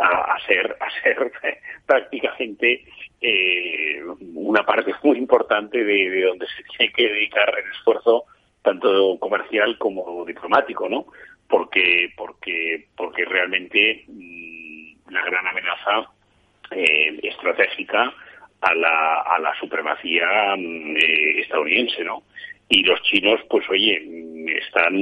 a, 0.00 0.38
ser, 0.46 0.76
a 0.80 1.02
ser 1.02 1.32
prácticamente 1.86 2.84
eh, 3.20 4.02
una 4.34 4.64
parte 4.64 4.94
muy 5.02 5.18
importante 5.18 5.82
de, 5.82 6.10
de, 6.10 6.22
donde 6.22 6.46
se 6.46 6.62
tiene 6.76 6.92
que 6.92 7.08
dedicar 7.08 7.52
el 7.58 7.70
esfuerzo 7.72 8.24
tanto 8.62 9.18
comercial 9.18 9.78
como 9.78 10.24
diplomático, 10.24 10.88
¿no? 10.88 11.06
Porque, 11.48 12.12
porque, 12.16 12.86
porque 12.96 13.24
realmente 13.24 14.04
mm, 14.06 15.10
la 15.10 15.24
gran 15.24 15.46
amenaza 15.46 16.10
eh, 16.70 17.18
estratégica 17.22 18.12
a 18.60 18.74
la, 18.74 19.22
a 19.22 19.38
la 19.38 19.54
supremacía 19.58 20.54
mm, 20.56 20.96
eh, 20.96 21.40
estadounidense, 21.40 22.04
¿no? 22.04 22.24
Y 22.68 22.82
los 22.82 23.00
chinos, 23.02 23.40
pues 23.48 23.68
oye, 23.70 24.00
mm, 24.00 24.48
están 24.48 24.94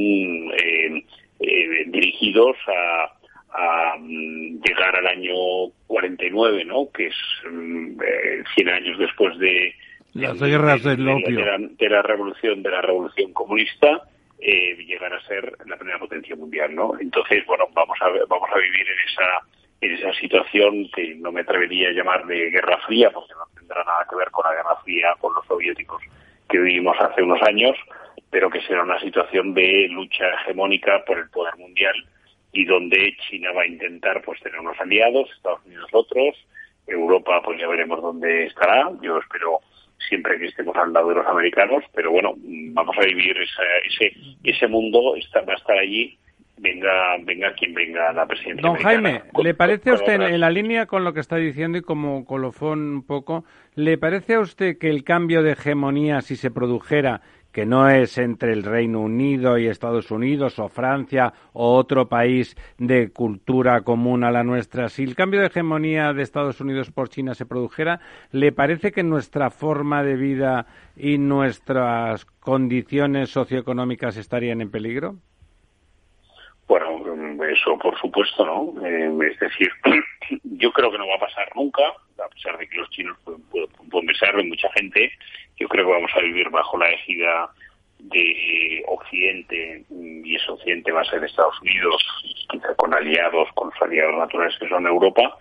dirigidos 1.39 2.57
a, 2.69 3.13
a 3.53 3.97
llegar 3.99 4.97
al 4.97 5.07
año 5.07 5.35
49, 5.87 6.65
¿no? 6.65 6.91
Que 6.93 7.09
es 7.09 7.15
100 8.55 8.69
años 8.69 8.99
después 8.99 9.39
de, 9.39 9.75
las 10.17 10.41
guerras 10.41 10.83
del 10.83 11.05
De, 11.05 11.89
la, 11.89 12.03
revolución 12.03 12.63
de 12.63 12.71
la 12.71 12.81
revolución 12.81 13.33
comunista 13.33 14.03
eh, 14.39 14.75
llegar 14.77 15.13
a 15.13 15.21
ser 15.27 15.53
la 15.67 15.77
primera 15.77 15.99
potencia 15.99 16.35
mundial 16.37 16.75
no 16.75 16.93
entonces 16.99 17.45
bueno 17.47 17.67
vamos 17.75 17.99
a 18.01 18.09
vamos 18.27 18.49
a 18.51 18.59
vivir 18.59 18.87
en 18.89 18.99
esa 19.07 19.47
en 19.81 19.93
esa 19.93 20.19
situación 20.19 20.89
que 20.95 21.15
no 21.17 21.33
me 21.33 21.43
atrevería 21.43 21.89
a 21.89 21.93
llamar 21.93 22.27
de 22.27 22.51
guerra 22.51 22.79
fría 22.87 23.11
porque 23.11 23.35
no 23.35 23.45
tendrá 23.59 23.85
nada 23.85 24.07
que 24.09 24.17
ver 24.17 24.31
con 24.31 24.45
la 24.45 24.57
guerra 24.57 24.77
fría 24.85 25.15
con 25.21 25.35
los 25.35 25.45
soviéticos 25.47 26.03
que 26.49 26.59
vivimos 26.59 26.97
hace 26.99 27.23
unos 27.23 27.43
años 27.43 27.77
pero 28.37 28.51
que 28.51 28.61
será 28.61 28.83
una 28.83 29.01
situación 29.01 29.55
de 29.55 29.89
lucha 29.89 30.27
hegemónica 30.29 31.03
por 31.07 31.17
el 31.17 31.31
poder 31.31 31.57
mundial 31.57 31.95
y 32.53 32.67
donde 32.67 33.17
China 33.27 33.51
va 33.57 33.63
a 33.63 33.67
intentar 33.67 34.21
pues 34.21 34.39
tener 34.43 34.61
unos 34.61 34.79
aliados 34.79 35.31
Estados 35.35 35.65
Unidos 35.65 35.89
otros 35.95 36.37
Europa 36.87 37.41
pues 37.43 37.59
ya 37.59 37.67
veremos 37.67 38.03
dónde 38.03 38.45
estará 38.45 38.91
yo 39.01 39.17
espero 39.17 39.61
siempre 40.07 40.39
que 40.39 40.49
estemos 40.49 40.77
al 40.77 40.93
lado 40.93 41.09
de 41.09 41.15
los 41.15 41.27
americanos, 41.27 41.83
pero 41.95 42.11
bueno, 42.11 42.35
vamos 42.37 42.95
a 42.99 43.07
vivir 43.07 43.35
ese, 43.39 44.13
ese 44.45 44.69
mundo, 44.69 45.17
está, 45.17 45.41
va 45.41 45.55
a 45.55 45.57
estar 45.57 45.79
allí, 45.79 46.19
venga, 46.59 47.17
venga 47.23 47.53
quien 47.55 47.75
venga 47.75 48.11
a 48.11 48.13
la 48.13 48.27
presidencia. 48.27 48.63
Don 48.63 48.77
Jaime, 48.77 49.23
¿le 49.43 49.55
parece 49.55 49.91
a 49.91 49.95
usted, 49.95 50.21
en 50.21 50.41
la 50.41 50.51
línea 50.51 50.87
con 50.87 51.05
lo 51.05 51.13
que 51.13 51.21
está 51.21 51.37
diciendo 51.37 51.79
y 51.79 51.83
como 51.83 52.25
colofón 52.25 52.81
un 52.81 53.07
poco, 53.07 53.45
¿le 53.75 53.99
parece 53.99 54.35
a 54.35 54.41
usted 54.41 54.79
que 54.79 54.91
el 54.91 55.05
cambio 55.05 55.43
de 55.43 55.53
hegemonía, 55.53 56.21
si 56.21 56.37
se 56.37 56.51
produjera, 56.51 57.23
que 57.57 57.65
no 57.65 57.89
es 57.89 58.19
entre 58.19 58.53
el 58.53 58.65
Reino 58.65 59.01
Unido 59.01 59.57
y 59.57 59.67
Estados 59.67 60.11
Unidos 60.11 60.59
o 60.59 60.69
Francia 60.69 61.33
o 61.55 61.75
otro 61.75 62.07
país 62.07 62.55
de 62.77 63.09
cultura 63.09 63.81
común 63.81 64.25
a 64.25 64.31
la 64.31 64.45
nuestra, 64.45 64.91
si 64.91 65.05
el 65.05 65.15
cambio 65.15 65.41
de 65.41 65.47
hegemonía 65.47 66.13
de 66.13 66.23
Estados 66.23 66.61
Unidos 66.61 66.91
por 66.91 67.09
China 67.09 67.33
se 67.33 67.47
produjera, 67.47 67.99
¿le 68.31 68.53
parece 68.53 68.93
que 68.93 69.03
nuestra 69.03 69.49
forma 69.49 70.03
de 70.03 70.17
vida 70.17 70.67
y 70.99 71.17
nuestras 71.17 72.27
condiciones 72.27 73.31
socioeconómicas 73.31 74.19
estarían 74.19 74.61
en 74.61 74.71
peligro? 74.71 75.17
Bueno, 76.69 77.06
eso 77.57 77.79
por 77.79 77.99
supuesto, 77.99 78.45
¿no? 78.45 78.87
Eh, 78.87 79.31
es 79.31 79.39
decir, 79.39 79.71
yo 80.45 80.73
creo 80.73 80.91
que 80.91 80.99
no 80.99 81.09
va 81.09 81.17
a 81.17 81.21
pasar 81.21 81.49
nunca, 81.55 81.83
a 82.25 82.29
pesar 82.29 82.59
de 82.59 82.69
que 82.69 82.77
los 82.77 82.91
chinos 82.91 83.17
pueden, 83.25 83.43
pueden 83.91 84.07
pensarlo, 84.07 84.45
mucha 84.45 84.71
gente, 84.73 85.13
yo 85.59 85.69
creo 85.69 85.87
que 85.87 85.93
vamos 85.93 86.11
a 86.15 86.21
vivir 86.21 86.49
bajo 86.51 86.79
la 86.79 86.91
égida 86.91 87.51
de 87.99 88.85
Occidente, 88.89 89.85
y 89.91 90.35
ese 90.35 90.51
Occidente 90.51 90.93
va 90.93 91.01
a 91.01 91.05
ser 91.05 91.25
Estados 91.25 91.61
Unidos, 91.63 92.07
con 92.77 92.95
aliados, 92.95 93.49
con 93.55 93.71
los 93.71 93.83
aliados 93.83 94.17
naturales 94.19 94.57
que 94.59 94.69
son 94.69 94.87
Europa, 94.87 95.37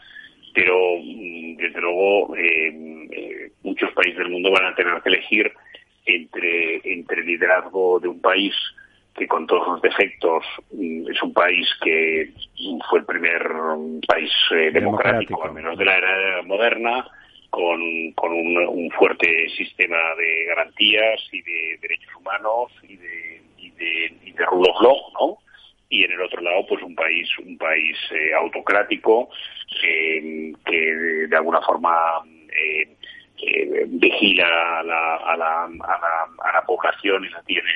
pero 0.54 0.76
mm, 0.98 1.58
desde 1.58 1.82
luego 1.82 2.36
eh, 2.36 3.08
eh, 3.12 3.52
muchos 3.64 3.92
países 3.94 4.18
del 4.18 4.30
mundo 4.30 4.52
van 4.52 4.66
a 4.66 4.76
tener 4.76 5.02
que 5.02 5.10
elegir 5.10 5.52
entre, 6.06 6.82
entre 6.84 7.22
el 7.22 7.28
liderazgo 7.28 8.00
de 8.00 8.08
un 8.08 8.22
país 8.22 8.54
que 9.16 9.28
con 9.28 9.48
todos 9.48 9.66
sus 9.66 9.82
defectos 9.82 10.44
mm, 10.72 11.10
es 11.10 11.24
un 11.24 11.34
país 11.34 11.68
que 11.82 12.32
fue 12.90 13.00
el 13.00 13.06
primer 13.06 13.42
país 14.08 14.32
eh, 14.52 14.72
democrático, 14.72 15.44
al 15.44 15.54
menos 15.54 15.78
de 15.78 15.86
la 15.86 15.98
era 15.98 16.42
moderna, 16.44 17.08
con, 17.50 18.12
con 18.14 18.34
un, 18.34 18.92
fuerte 18.92 19.50
sistema 19.58 19.98
de 20.18 20.46
garantías 20.48 21.22
y 21.32 21.42
de 21.42 21.78
derechos 21.82 22.16
humanos 22.16 22.72
y 22.84 22.98
de, 22.98 23.42
y 23.58 23.70
de, 23.72 24.14
y 24.26 24.32
de 24.32 24.46
rule 24.46 24.70
of 24.70 24.82
law, 24.82 24.98
¿no? 25.20 25.38
y 25.90 26.04
en 26.04 26.12
el 26.12 26.22
otro 26.22 26.42
lado 26.42 26.66
pues 26.68 26.82
un 26.84 26.96
país 26.96 27.28
un 27.40 27.58
país 27.58 27.98
eh, 28.12 28.34
autocrático 28.34 29.30
que 29.82 31.28
de, 31.30 31.36
alguna 31.36 31.62
forma 31.62 31.96
eh, 32.50 32.88
eh, 33.42 33.86
vigila 33.88 34.80
a 34.80 34.84
la, 34.84 35.16
a, 35.18 35.38
la, 35.38 35.64
a, 35.66 36.54
la, 36.54 36.62
población 36.66 37.26
y 37.26 37.30
la 37.30 37.44
tiene 37.44 37.70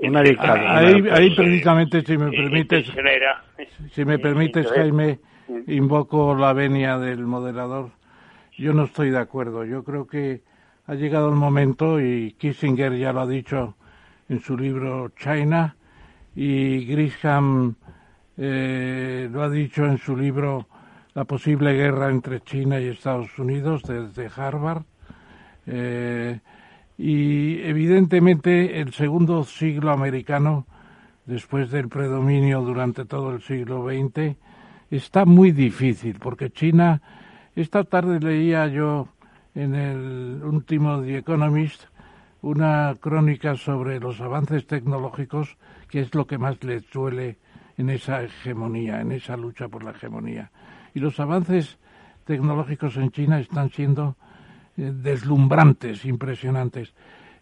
una 0.00 0.22
dictadura. 0.22 0.78
Ahí, 0.78 1.04
ahí 1.10 1.34
precisamente, 1.34 2.02
si 2.02 2.16
me 2.16 2.30
permites, 2.30 2.92
si 3.92 4.04
me 4.04 4.18
permites, 4.18 4.70
Jaime, 4.70 5.18
invoco 5.66 6.34
la 6.34 6.52
venia 6.52 6.98
del 6.98 7.26
moderador. 7.26 7.90
Yo 8.56 8.72
no 8.72 8.84
estoy 8.84 9.10
de 9.10 9.18
acuerdo. 9.18 9.64
Yo 9.64 9.84
creo 9.84 10.06
que 10.06 10.42
ha 10.86 10.94
llegado 10.94 11.28
el 11.28 11.36
momento, 11.36 12.00
y 12.00 12.32
Kissinger 12.32 12.96
ya 12.96 13.12
lo 13.12 13.20
ha 13.20 13.26
dicho 13.26 13.76
en 14.28 14.40
su 14.40 14.56
libro 14.56 15.10
China, 15.16 15.76
y 16.34 16.84
Grisham 16.86 17.74
eh, 18.36 19.28
lo 19.30 19.42
ha 19.42 19.50
dicho 19.50 19.84
en 19.84 19.98
su 19.98 20.16
libro 20.16 20.68
La 21.14 21.24
posible 21.24 21.72
guerra 21.72 22.08
entre 22.10 22.40
China 22.40 22.80
y 22.80 22.88
Estados 22.88 23.36
Unidos 23.38 23.82
desde 23.82 24.30
Harvard. 24.34 24.82
Eh, 25.66 26.38
y 26.98 27.60
evidentemente 27.62 28.80
el 28.80 28.92
segundo 28.92 29.44
siglo 29.44 29.92
americano, 29.92 30.66
después 31.26 31.70
del 31.70 31.88
predominio 31.88 32.60
durante 32.60 33.04
todo 33.04 33.30
el 33.30 33.40
siglo 33.40 33.86
XX, 33.86 34.36
está 34.90 35.24
muy 35.24 35.52
difícil, 35.52 36.18
porque 36.18 36.50
China, 36.50 37.00
esta 37.54 37.84
tarde 37.84 38.18
leía 38.18 38.66
yo 38.66 39.08
en 39.54 39.76
el 39.76 40.42
último 40.42 41.00
The 41.00 41.18
Economist 41.18 41.84
una 42.42 42.94
crónica 43.00 43.56
sobre 43.56 44.00
los 44.00 44.20
avances 44.20 44.66
tecnológicos, 44.66 45.56
que 45.88 46.00
es 46.00 46.14
lo 46.14 46.26
que 46.26 46.38
más 46.38 46.62
le 46.64 46.80
suele 46.80 47.38
en 47.76 47.90
esa 47.90 48.22
hegemonía, 48.22 49.00
en 49.00 49.12
esa 49.12 49.36
lucha 49.36 49.68
por 49.68 49.84
la 49.84 49.92
hegemonía. 49.92 50.50
Y 50.94 51.00
los 51.00 51.18
avances 51.20 51.78
tecnológicos 52.24 52.96
en 52.96 53.10
China 53.10 53.38
están 53.38 53.70
siendo 53.70 54.16
deslumbrantes, 54.78 56.04
impresionantes. 56.04 56.94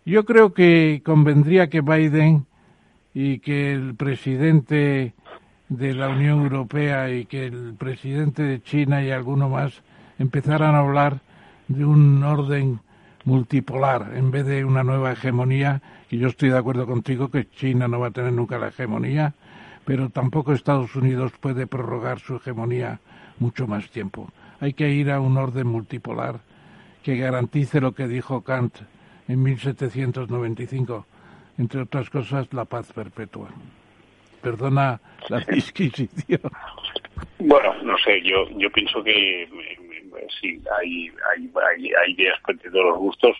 Yo 0.05 0.25
creo 0.25 0.55
que 0.55 1.03
convendría 1.05 1.69
que 1.69 1.83
Biden 1.83 2.47
y 3.13 3.39
que 3.41 3.73
el 3.73 3.95
presidente 3.95 5.15
de 5.69 5.95
la 5.95 6.09
Unión 6.09 6.43
Europea 6.43 7.11
y 7.11 7.27
que 7.27 7.47
el 7.47 7.75
presidente 7.75 8.43
de 8.43 8.63
China 8.63 9.03
y 9.03 9.11
alguno 9.11 9.49
más 9.49 9.83
empezaran 10.19 10.75
a 10.75 10.79
hablar 10.79 11.21
de 11.69 11.85
un 11.85 12.23
orden 12.23 12.81
multipolar 13.25 14.13
en 14.15 14.31
vez 14.31 14.47
de 14.47 14.65
una 14.65 14.85
nueva 14.85 15.13
hegemonía, 15.13 15.83
y 16.11 16.19
yo 16.19 16.29
estoy 16.29 16.51
de 16.51 16.59
acuerdo 16.59 16.87
contigo 16.87 17.29
que 17.29 17.51
China 17.51 17.89
no 17.89 17.99
va 17.99 18.09
a 18.09 18.13
tener 18.13 18.33
nunca 18.33 18.59
la 18.59 18.69
hegemonía, 18.69 19.35
pero 19.85 20.09
tampoco 20.11 20.53
Estados 20.53 20.95
Unidos 20.95 21.33
puede 21.41 21.67
prorrogar 21.67 22.21
su 22.21 22.37
hegemonía 22.37 23.01
mucho 23.41 23.67
más 23.67 23.91
tiempo. 23.91 24.31
Hay 24.61 24.73
que 24.73 24.91
ir 24.91 25.11
a 25.11 25.21
un 25.21 25.37
orden 25.37 25.67
multipolar 25.67 26.41
que 27.07 27.17
garantice 27.17 27.81
lo 27.81 27.93
que 27.93 28.09
dijo 28.09 28.43
Kant 28.43 28.79
en 29.29 29.41
1795, 29.41 31.07
entre 31.57 31.83
otras 31.83 32.11
cosas, 32.11 32.53
la 32.53 32.65
paz 32.65 32.93
perpetua. 32.93 33.49
Perdona 34.43 35.01
la 35.29 35.39
disquisición. 35.39 36.41
Bueno, 37.39 37.81
no 37.85 37.97
sé, 37.99 38.21
yo, 38.23 38.49
yo 38.59 38.69
pienso 38.73 39.05
que 39.05 39.49
sí, 40.41 40.61
hay, 40.77 41.13
hay, 41.33 41.53
hay, 42.03 42.13
ideas 42.13 42.41
de 42.45 42.71
todos 42.71 42.87
los 42.87 42.99
gustos. 42.99 43.37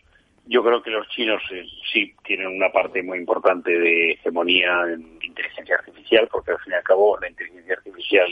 Yo 0.47 0.63
creo 0.63 0.81
que 0.81 0.91
los 0.91 1.09
chinos 1.09 1.43
eh, 1.51 1.67
sí 1.93 2.15
tienen 2.25 2.47
una 2.47 2.71
parte 2.71 3.03
muy 3.03 3.19
importante 3.19 3.77
de 3.77 4.13
hegemonía 4.13 4.83
en 4.95 5.19
inteligencia 5.21 5.75
artificial, 5.75 6.29
porque 6.31 6.53
al 6.53 6.61
fin 6.61 6.73
y 6.73 6.77
al 6.77 6.85
cabo 6.85 7.19
la 7.19 7.29
inteligencia 7.29 7.75
artificial 7.75 8.29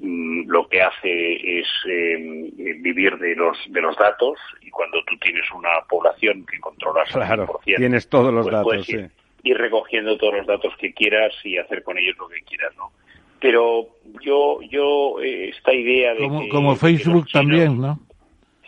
lo 0.00 0.68
que 0.68 0.82
hace 0.82 1.60
es 1.60 1.66
em, 1.86 2.50
vivir 2.82 3.18
de 3.18 3.34
los 3.34 3.56
de 3.68 3.80
los 3.80 3.96
datos 3.96 4.38
y 4.60 4.70
cuando 4.70 5.02
tú 5.04 5.16
tienes 5.18 5.44
una 5.52 5.70
población 5.88 6.46
que 6.46 6.60
controlas 6.60 7.10
claro, 7.10 7.60
tienes 7.64 8.08
todos 8.08 8.32
los 8.32 8.48
pues 8.48 8.86
datos, 8.86 9.10
ir 9.42 9.58
recogiendo 9.58 10.16
todos 10.16 10.34
los 10.34 10.46
datos 10.46 10.72
que 10.78 10.92
quieras 10.92 11.32
y 11.44 11.58
hacer 11.58 11.82
con 11.82 11.98
ellos 11.98 12.16
lo 12.18 12.28
que 12.28 12.40
quieras, 12.42 12.72
¿no? 12.76 12.92
pero 13.40 13.88
yo 14.22 14.60
yo 14.62 15.20
eh, 15.20 15.48
esta 15.48 15.72
idea 15.72 16.14
de 16.14 16.28
como, 16.28 16.48
como 16.48 16.76
Facebook 16.76 17.26
también 17.32 17.80
no 17.80 17.98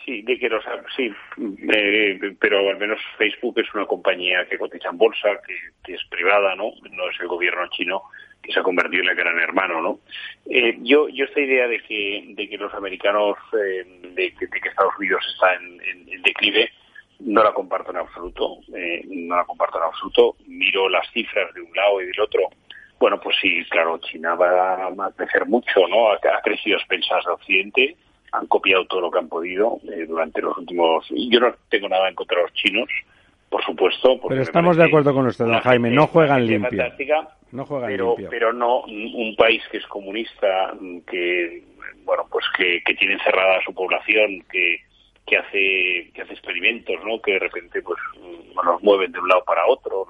sí 0.05 0.21
de 0.21 0.37
que 0.37 0.49
los 0.49 0.63
sí 0.95 1.11
eh, 1.73 2.35
pero 2.39 2.69
al 2.69 2.77
menos 2.77 2.99
Facebook 3.17 3.59
es 3.59 3.73
una 3.73 3.85
compañía 3.85 4.45
que 4.49 4.57
cotiza 4.57 4.89
en 4.89 4.97
bolsa 4.97 5.29
que, 5.45 5.93
es 5.93 6.01
privada 6.09 6.55
no 6.55 6.71
no 6.91 7.09
es 7.09 7.19
el 7.19 7.27
gobierno 7.27 7.67
chino 7.69 8.03
que 8.41 8.51
se 8.51 8.59
ha 8.59 8.63
convertido 8.63 9.03
en 9.03 9.09
el 9.09 9.15
gran 9.15 9.39
hermano 9.39 9.81
no 9.81 9.99
eh, 10.45 10.77
yo 10.81 11.07
yo 11.09 11.25
esta 11.25 11.39
idea 11.39 11.67
de 11.67 11.79
que 11.81 12.23
de 12.35 12.49
que 12.49 12.57
los 12.57 12.73
americanos 12.73 13.37
de, 13.53 14.33
que 14.35 14.69
Estados 14.69 14.93
Unidos 14.97 15.23
está 15.33 15.55
en, 15.55 16.21
declive 16.21 16.71
no 17.19 17.43
la 17.43 17.53
comparto 17.53 17.91
en 17.91 17.97
absoluto, 17.97 18.57
no 18.67 19.35
la 19.37 19.45
comparto 19.45 19.77
en 19.77 19.85
absoluto. 19.85 20.35
Miro 20.45 20.89
las 20.89 21.09
cifras 21.11 21.53
de 21.53 21.61
un 21.61 21.73
lado 21.73 22.01
y 22.01 22.07
del 22.07 22.19
otro 22.19 22.49
bueno, 23.03 23.19
pues 23.19 23.35
sí, 23.41 23.65
claro, 23.69 23.97
China 23.97 24.33
va 24.35 24.85
a 24.85 25.11
crecer 25.11 25.45
mucho, 25.45 25.85
¿no? 25.89 26.13
Ha, 26.13 26.19
crecido 26.41 26.77
a 26.77 26.79
expensas 26.79 27.25
de 27.25 27.31
Occidente, 27.33 27.97
han 28.33 28.47
copiado 28.47 28.85
todo 28.85 29.01
lo 29.01 29.11
que 29.11 29.19
han 29.19 29.29
podido 29.29 29.79
eh, 29.91 30.05
durante 30.07 30.41
los 30.41 30.57
últimos... 30.57 31.05
Yo 31.09 31.39
no 31.39 31.53
tengo 31.69 31.87
nada 31.87 32.09
en 32.09 32.15
contra 32.15 32.37
de 32.37 32.43
los 32.43 32.53
chinos, 32.53 32.89
por 33.49 33.63
supuesto. 33.63 34.19
Pero 34.27 34.41
estamos 34.41 34.75
de 34.75 34.83
acuerdo 34.83 35.13
con 35.13 35.27
usted, 35.27 35.45
don 35.45 35.59
Jaime, 35.59 35.91
no 35.91 36.07
juegan 36.07 36.45
limpio. 36.45 36.83
No 37.51 37.65
juegan 37.65 37.89
pero, 37.91 38.15
Pero 38.29 38.51
no 38.51 38.81
un 38.81 39.35
país 39.37 39.61
que 39.71 39.77
es 39.77 39.85
comunista, 39.85 40.73
que 41.07 41.63
bueno, 42.03 42.25
pues 42.31 42.43
que, 42.57 42.81
tiene 42.95 43.13
encerrada 43.13 43.57
a 43.57 43.63
su 43.63 43.73
población, 43.73 44.43
que, 44.51 44.77
que 45.27 45.37
hace 45.37 46.11
que 46.13 46.21
hace 46.23 46.33
experimentos, 46.33 46.95
¿no? 47.05 47.21
Que 47.21 47.33
de 47.33 47.39
repente 47.39 47.81
pues 47.83 47.99
los 48.65 48.81
mueven 48.81 49.11
de 49.11 49.19
un 49.19 49.27
lado 49.27 49.43
para 49.45 49.67
otro, 49.67 50.07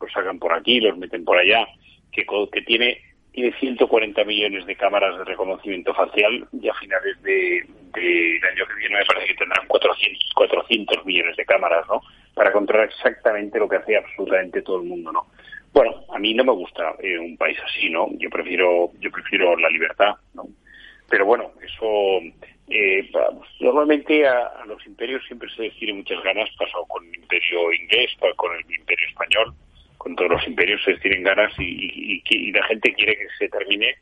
los 0.00 0.12
sacan 0.12 0.38
por 0.38 0.54
aquí, 0.54 0.80
los 0.80 0.96
meten 0.96 1.24
por 1.24 1.36
allá 1.36 1.66
que, 2.10 2.24
que 2.50 2.62
tiene 2.62 2.98
tiene 3.32 3.52
140 3.58 4.24
millones 4.24 4.66
de 4.66 4.76
cámaras 4.76 5.16
de 5.18 5.24
reconocimiento 5.24 5.94
facial 5.94 6.46
y 6.52 6.68
a 6.68 6.74
finales 6.74 7.22
del 7.22 7.66
de, 7.92 8.40
año 8.52 8.66
que 8.66 8.74
viene 8.78 8.98
me 8.98 9.04
parece 9.04 9.28
que 9.28 9.34
tendrán 9.34 9.66
400, 9.66 10.30
400 10.34 11.06
millones 11.06 11.36
de 11.36 11.44
cámaras, 11.44 11.86
¿no? 11.88 12.00
Para 12.34 12.52
controlar 12.52 12.88
exactamente 12.88 13.58
lo 13.58 13.68
que 13.68 13.76
hace 13.76 13.96
absolutamente 13.96 14.62
todo 14.62 14.80
el 14.80 14.88
mundo, 14.88 15.12
¿no? 15.12 15.26
Bueno, 15.72 16.04
a 16.12 16.18
mí 16.18 16.34
no 16.34 16.44
me 16.44 16.52
gusta 16.52 16.94
eh, 16.98 17.18
un 17.18 17.36
país 17.36 17.58
así, 17.64 17.90
¿no? 17.90 18.08
Yo 18.18 18.28
prefiero, 18.30 18.90
yo 18.98 19.10
prefiero 19.10 19.56
la 19.56 19.68
libertad, 19.68 20.16
¿no? 20.34 20.48
Pero 21.08 21.26
bueno, 21.26 21.52
eso 21.62 22.20
eh, 22.68 23.10
normalmente 23.60 24.26
a, 24.26 24.46
a, 24.46 24.66
los 24.66 24.84
imperios 24.86 25.24
siempre 25.26 25.48
se 25.54 25.62
les 25.62 25.76
tiene 25.76 25.94
muchas 25.94 26.22
ganas, 26.22 26.48
pasó 26.58 26.84
con 26.86 27.06
el 27.06 27.14
imperio 27.16 27.72
inglés, 27.72 28.10
con 28.36 28.54
el 28.56 28.74
imperio 28.74 29.06
español, 29.08 29.54
con 30.00 30.16
todos 30.16 30.30
los 30.30 30.46
imperios 30.46 30.82
se 30.82 30.94
tienen 30.94 31.22
ganas 31.22 31.52
y, 31.58 32.22
la 32.52 32.64
gente 32.64 32.94
quiere 32.94 33.16
que 33.16 33.26
se 33.38 33.48
termine, 33.50 33.96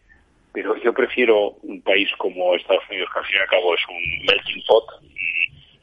pero 0.53 0.77
yo 0.77 0.95
prefiero 0.95 1.57
un 1.63 1.83
país 1.83 2.09
como 2.19 2.55
Estados 2.55 2.85
Unidos, 2.89 3.11
que 3.13 3.19
al 3.19 3.25
fin 3.27 3.37
y 3.37 3.41
al 3.41 3.49
cabo 3.49 3.75
es 3.75 3.81
un 3.89 4.27
melting 4.27 4.63
pot 4.69 4.85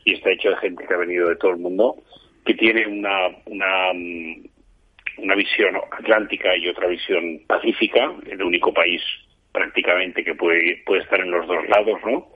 y, 0.05 0.13
está 0.13 0.31
hecho 0.31 0.51
de 0.51 0.57
gente 0.57 0.85
que 0.87 0.93
ha 0.93 0.97
venido 0.97 1.27
de 1.27 1.35
todo 1.35 1.51
el 1.51 1.57
mundo, 1.57 1.97
que 2.45 2.53
tiene 2.53 2.87
una, 2.87 3.27
una, 3.45 3.91
una 5.17 5.35
visión 5.35 5.75
atlántica 5.91 6.55
y 6.55 6.69
otra 6.69 6.87
visión 6.87 7.41
pacífica, 7.45 8.13
el 8.25 8.41
único 8.41 8.73
país 8.73 9.01
prácticamente 9.55 10.23
que 10.23 10.35
puede, 10.35 10.83
puede 10.85 11.01
estar 11.01 11.19
en 11.21 11.31
los 11.31 11.47
dos 11.47 11.67
lados, 11.69 11.99
¿no? 12.05 12.27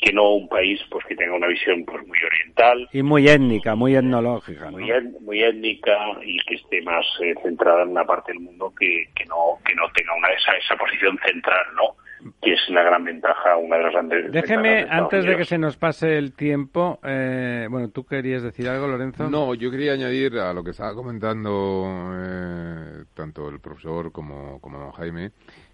Que 0.00 0.12
no 0.12 0.34
un 0.34 0.48
país 0.48 0.80
pues 0.88 1.04
que 1.06 1.16
tenga 1.16 1.34
una 1.34 1.48
visión 1.48 1.84
pues 1.84 2.06
muy 2.06 2.18
oriental 2.24 2.88
y 2.92 3.02
muy 3.02 3.28
étnica, 3.28 3.74
muy 3.74 3.96
etnológica, 3.96 4.70
muy, 4.70 4.90
muy 5.20 5.42
étnica 5.42 5.98
y 6.24 6.38
que 6.46 6.54
esté 6.54 6.80
más 6.82 7.04
eh, 7.22 7.34
centrada 7.42 7.82
en 7.82 7.90
una 7.90 8.04
parte 8.04 8.32
del 8.32 8.40
mundo 8.40 8.72
que, 8.78 9.04
que 9.14 9.24
no 9.26 9.58
que 9.66 9.74
no 9.74 9.82
tenga 9.94 10.14
una 10.16 10.28
esa 10.28 10.52
esa 10.56 10.76
posición 10.76 11.18
central, 11.26 11.66
¿no? 11.74 11.96
que 12.42 12.52
es 12.52 12.60
la 12.68 12.82
gran 12.82 13.04
ventaja, 13.04 13.56
una 13.56 13.76
de 13.76 13.82
las 13.82 13.92
grandes 13.92 14.32
Déjeme, 14.32 14.86
antes 14.90 15.24
de 15.24 15.36
que 15.36 15.44
se 15.44 15.58
nos 15.58 15.76
pase 15.76 16.18
el 16.18 16.34
tiempo, 16.34 16.98
eh, 17.02 17.66
bueno, 17.70 17.88
¿tú 17.90 18.04
querías 18.04 18.42
decir 18.42 18.68
algo, 18.68 18.86
Lorenzo? 18.86 19.30
No, 19.30 19.54
yo 19.54 19.70
quería 19.70 19.92
añadir 19.92 20.38
a 20.38 20.52
lo 20.52 20.62
que 20.62 20.70
estaba 20.70 20.94
comentando 20.94 22.12
eh, 22.14 23.04
tanto 23.14 23.48
el 23.48 23.60
profesor 23.60 24.12
como, 24.12 24.60
como 24.60 24.78
don 24.78 24.92
Jaime, 24.92 25.30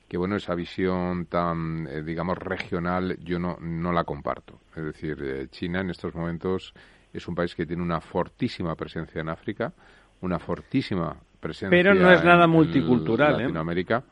que 0.09 0.16
bueno, 0.16 0.36
esa 0.36 0.54
visión 0.54 1.26
tan, 1.26 1.88
eh, 1.88 2.02
digamos, 2.02 2.38
regional 2.38 3.18
yo 3.24 3.38
no, 3.38 3.57
no 3.61 3.92
la 3.92 4.04
comparto. 4.04 4.61
Es 4.76 4.84
decir, 4.84 5.18
eh, 5.22 5.48
China 5.50 5.80
en 5.80 5.90
estos 5.90 6.14
momentos 6.14 6.74
es 7.12 7.26
un 7.26 7.34
país 7.34 7.54
que 7.54 7.66
tiene 7.66 7.82
una 7.82 8.00
fortísima 8.00 8.74
presencia 8.76 9.20
en 9.20 9.28
África, 9.28 9.72
una 10.20 10.38
fortísima 10.38 11.16
presencia 11.40 11.70
Pero 11.70 11.94
no 11.94 12.11
es 12.12 12.22
nada 12.22 12.46
multicultural, 12.46 13.34
en 13.34 13.40
¿eh? 13.40 13.42
Latinoamérica. 13.44 14.04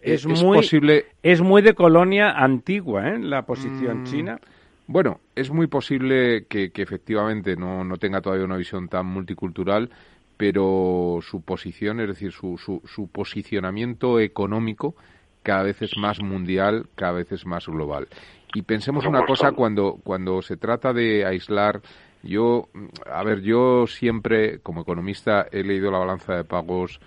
Es, 0.00 0.26
muy, 0.26 0.58
posible... 0.58 1.06
es 1.22 1.40
muy 1.40 1.62
de 1.62 1.74
colonia 1.74 2.32
antigua, 2.32 3.08
¿eh? 3.08 3.18
La 3.20 3.42
posición 3.46 4.02
mm, 4.02 4.04
china. 4.04 4.40
Bueno, 4.88 5.20
es 5.36 5.50
muy 5.50 5.68
posible 5.68 6.46
que, 6.48 6.72
que 6.72 6.82
efectivamente 6.82 7.56
no, 7.56 7.84
no 7.84 7.96
tenga 7.98 8.20
todavía 8.20 8.44
una 8.44 8.56
visión 8.56 8.88
tan 8.88 9.06
multicultural, 9.06 9.90
pero 10.36 11.20
su 11.22 11.42
posición, 11.42 12.00
es 12.00 12.08
decir, 12.08 12.32
su, 12.32 12.58
su, 12.58 12.82
su 12.84 13.08
posicionamiento 13.08 14.18
económico 14.18 14.96
cada 15.42 15.64
vez 15.64 15.82
es 15.82 15.96
más 15.96 16.20
mundial, 16.20 16.86
cada 16.94 17.12
vez 17.12 17.32
es 17.32 17.46
más 17.46 17.66
global. 17.66 18.08
Y 18.54 18.62
pensemos 18.62 19.06
una 19.06 19.24
cosa 19.24 19.52
cuando, 19.52 19.98
cuando 20.02 20.42
se 20.42 20.56
trata 20.56 20.92
de 20.92 21.24
aislar 21.24 21.80
yo, 22.22 22.68
a 23.10 23.24
ver, 23.24 23.40
yo 23.40 23.86
siempre, 23.86 24.60
como 24.60 24.82
economista, 24.82 25.46
he 25.50 25.64
leído 25.64 25.90
la 25.90 25.98
balanza 25.98 26.36
de 26.36 26.44
pagos 26.44 27.00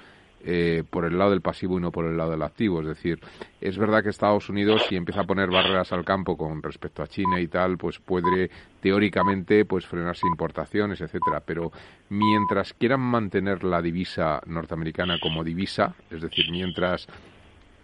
eh, 0.43 0.83
por 0.89 1.05
el 1.05 1.17
lado 1.17 1.31
del 1.31 1.41
pasivo 1.41 1.77
y 1.77 1.81
no 1.81 1.91
por 1.91 2.05
el 2.05 2.17
lado 2.17 2.31
del 2.31 2.41
activo. 2.41 2.81
Es 2.81 2.87
decir, 2.87 3.19
es 3.61 3.77
verdad 3.77 4.03
que 4.03 4.09
Estados 4.09 4.49
Unidos, 4.49 4.85
si 4.87 4.95
empieza 4.95 5.21
a 5.21 5.25
poner 5.25 5.49
barreras 5.49 5.91
al 5.93 6.03
campo 6.03 6.35
con 6.35 6.61
respecto 6.61 7.01
a 7.01 7.07
China 7.07 7.39
y 7.39 7.47
tal, 7.47 7.77
pues 7.77 7.99
puede 7.99 8.51
teóricamente 8.81 9.63
pues 9.65 9.85
frenarse 9.85 10.27
importaciones, 10.27 10.99
etcétera. 10.99 11.41
Pero 11.45 11.71
mientras 12.09 12.73
quieran 12.73 13.01
mantener 13.01 13.63
la 13.63 13.81
divisa 13.81 14.41
norteamericana 14.45 15.17
como 15.19 15.43
divisa, 15.43 15.95
es 16.11 16.21
decir, 16.21 16.51
mientras 16.51 17.07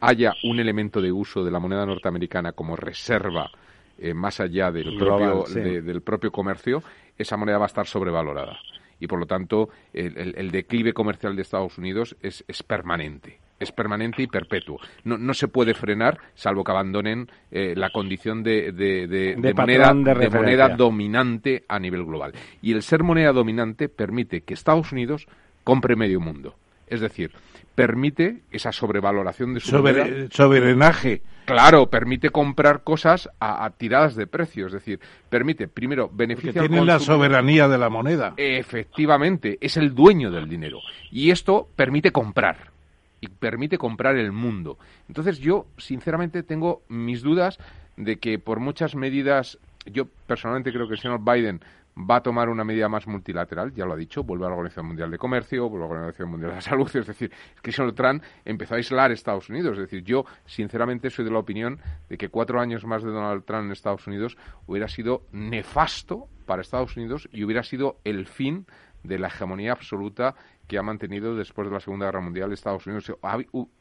haya 0.02 0.34
un 0.44 0.60
elemento 0.60 1.00
de 1.00 1.12
uso 1.12 1.44
de 1.44 1.52
la 1.52 1.60
moneda 1.60 1.86
norteamericana 1.86 2.52
como 2.52 2.76
reserva 2.76 3.50
eh, 3.98 4.14
más 4.14 4.40
allá 4.40 4.72
del 4.72 4.98
propio, 4.98 5.46
del 5.54 6.02
propio 6.02 6.32
comercio, 6.32 6.84
esa 7.18 7.38
moneda 7.38 7.60
va 7.60 7.66
a 7.66 7.68
estar 7.68 7.86
sobrevalorada. 7.86 8.58
Y 9.00 9.08
por 9.08 9.20
lo 9.20 9.26
tanto, 9.26 9.70
el, 9.94 10.52
declive 10.52 10.94
comercial 10.94 11.36
de 11.36 11.42
Estados 11.42 11.78
Unidos 11.78 12.16
es, 12.22 12.44
permanente 12.64 13.40
es 13.60 13.72
permanente 13.72 14.24
y 14.24 14.28
perpetuo. 14.28 14.80
No, 15.04 15.20
no, 15.20 15.36
se 15.36 15.48
puede 15.48 15.76
frenar, 15.76 16.20
salvo 16.34 16.64
que 16.64 16.72
abandonen 16.72 17.30
eh, 17.52 17.76
la 17.76 17.92
condición 17.92 18.42
de, 18.42 18.72
de, 18.72 19.54
moneda, 19.56 19.94
de, 19.94 20.30
moneda, 20.32 20.70
dominante 20.70 21.64
a 21.68 21.78
nivel 21.78 22.06
global. 22.06 22.34
Y 22.64 22.74
el 22.74 22.82
ser 22.82 23.04
moneda 23.04 23.32
dominante 23.32 23.88
permite 23.88 24.42
que 24.42 24.56
Estados 24.56 24.92
Unidos 24.92 25.28
compre 25.64 25.96
medio 25.96 26.20
mundo. 26.20 26.56
Es 26.88 27.02
decir, 27.02 27.32
permite 27.76 28.42
esa 28.52 28.72
sobrevaloración 28.72 29.54
de 29.54 29.60
su 29.60 29.70
Sobre, 29.70 30.30
Sobrenaje. 30.30 31.22
Claro, 31.46 31.90
permite 31.90 32.30
comprar 32.30 32.84
cosas 32.84 33.30
a, 33.40 33.70
tiradas 33.72 34.16
de 34.16 34.28
precio, 34.28 34.68
es 34.68 34.74
decir, 34.74 35.00
permite 35.30 35.68
primero 35.68 36.10
beneficiar 36.12 36.68
tiene 36.68 36.86
la 36.86 37.00
soberanía 37.00 37.68
de 37.68 37.78
la 37.78 37.90
moneda. 37.90 38.34
Efectivamente, 38.38 39.58
es 39.60 39.78
el 39.78 39.94
dueño 39.94 40.32
del 40.32 40.48
dinero 40.48 40.80
y 41.10 41.32
esto 41.32 41.68
permite 41.76 42.12
comprar 42.12 42.72
y 43.20 43.28
permite 43.28 43.78
comprar 43.78 44.18
el 44.18 44.32
mundo. 44.32 44.78
Entonces 45.08 45.40
yo, 45.40 45.68
sinceramente, 45.78 46.44
tengo 46.44 46.84
mis 46.88 47.22
dudas 47.22 47.60
de 47.98 48.18
que 48.18 48.40
por 48.40 48.60
muchas 48.60 48.96
medidas, 48.96 49.60
yo 49.86 50.06
personalmente 50.28 50.72
creo 50.72 50.88
que 50.88 50.94
el 50.94 51.00
señor 51.00 51.22
Biden 51.24 51.62
va 51.98 52.18
a 52.18 52.24
tomar 52.24 52.50
una 52.50 52.64
medida 52.64 52.88
más 52.88 53.08
multilateral, 53.08 53.74
ya 53.74 53.86
lo 53.86 53.94
ha 53.94 53.98
dicho, 53.98 54.24
vuelve 54.24 54.46
a 54.46 54.50
la 54.50 54.56
Organización 54.56 54.88
Mundial 54.88 55.12
de 55.12 55.18
Comercio, 55.18 55.70
vuelve 55.70 55.86
a 55.86 55.90
la 55.90 55.94
Organización 55.96 56.30
Mundial 56.30 56.52
de 56.52 56.56
la 56.56 56.62
Salud, 56.62 56.90
es 56.96 57.08
decir, 57.08 57.32
que 57.62 57.72
señor 57.72 57.94
Trump 57.94 58.24
empezó 58.46 58.76
a 58.76 58.78
aislar 58.78 59.12
Estados 59.12 59.50
Unidos, 59.50 59.74
es 59.74 59.84
decir, 59.84 60.04
yo 60.04 60.26
sinceramente 60.46 61.10
soy 61.10 61.26
de 61.26 61.32
la 61.32 61.40
opinión 61.40 61.80
de 62.10 62.18
que 62.18 62.30
cuatro 62.30 62.60
años 62.60 62.86
más 62.86 63.04
de 63.04 63.12
Donald 63.12 63.44
Trump 63.46 63.66
en 63.66 63.72
Estados 63.72 64.08
Unidos 64.08 64.38
hubiera 64.68 64.88
sido 64.88 65.24
nefasto 65.32 66.28
para 66.46 66.62
Estados 66.62 66.96
Unidos 66.98 67.30
y 67.32 67.44
hubiera 67.44 67.64
sido 67.64 67.98
el 68.04 68.28
fin 68.28 68.66
de 69.04 69.20
la 69.20 69.28
hegemonía 69.28 69.72
absoluta 69.72 70.36
que 70.68 70.78
ha 70.78 70.84
mantenido 70.84 71.36
después 71.36 71.68
de 71.68 71.74
la 71.74 71.80
Segunda 71.80 72.06
Guerra 72.06 72.22
Mundial 72.22 72.54
Estados 72.54 72.86
Unidos. 72.86 73.12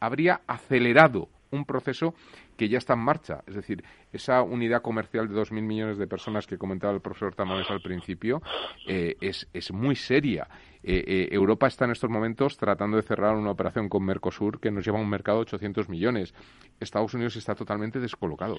Habría 0.01 0.41
acelerado 0.47 1.29
un 1.51 1.65
proceso 1.65 2.15
que 2.57 2.69
ya 2.69 2.79
está 2.79 2.95
en 2.95 3.01
marcha. 3.01 3.43
Es 3.47 3.55
decir, 3.55 3.83
esa 4.13 4.43
unidad 4.43 4.83
comercial 4.83 5.29
de 5.29 5.35
2.000 5.35 5.63
millones 5.63 5.99
de 5.99 6.07
personas 6.07 6.47
que 6.47 6.59
comentaba 6.59 6.93
el 6.93 7.01
profesor 7.01 7.35
Tamames 7.35 7.71
al 7.71 7.81
principio 7.81 8.43
eh, 8.87 9.17
es, 9.21 9.49
es, 9.53 9.73
muy 9.73 9.97
seria. 9.97 10.49
Eh, 10.83 11.05
eh, 11.07 11.29
Europa 11.33 11.67
está 11.67 11.85
en 11.85 11.93
estos 11.93 12.11
momentos 12.11 12.57
tratando 12.57 12.97
de 12.97 13.03
cerrar 13.03 13.35
una 13.37 13.51
operación 13.51 13.89
con 13.89 14.05
Mercosur 14.05 14.61
que 14.61 14.71
nos 14.71 14.85
lleva 14.85 14.99
a 14.99 15.03
un 15.03 15.11
mercado 15.11 15.39
de 15.39 15.43
800 15.43 15.89
millones. 15.89 16.35
Estados 16.79 17.15
Unidos 17.15 17.37
está 17.37 17.55
totalmente 17.55 18.01
descolocado. 18.01 18.57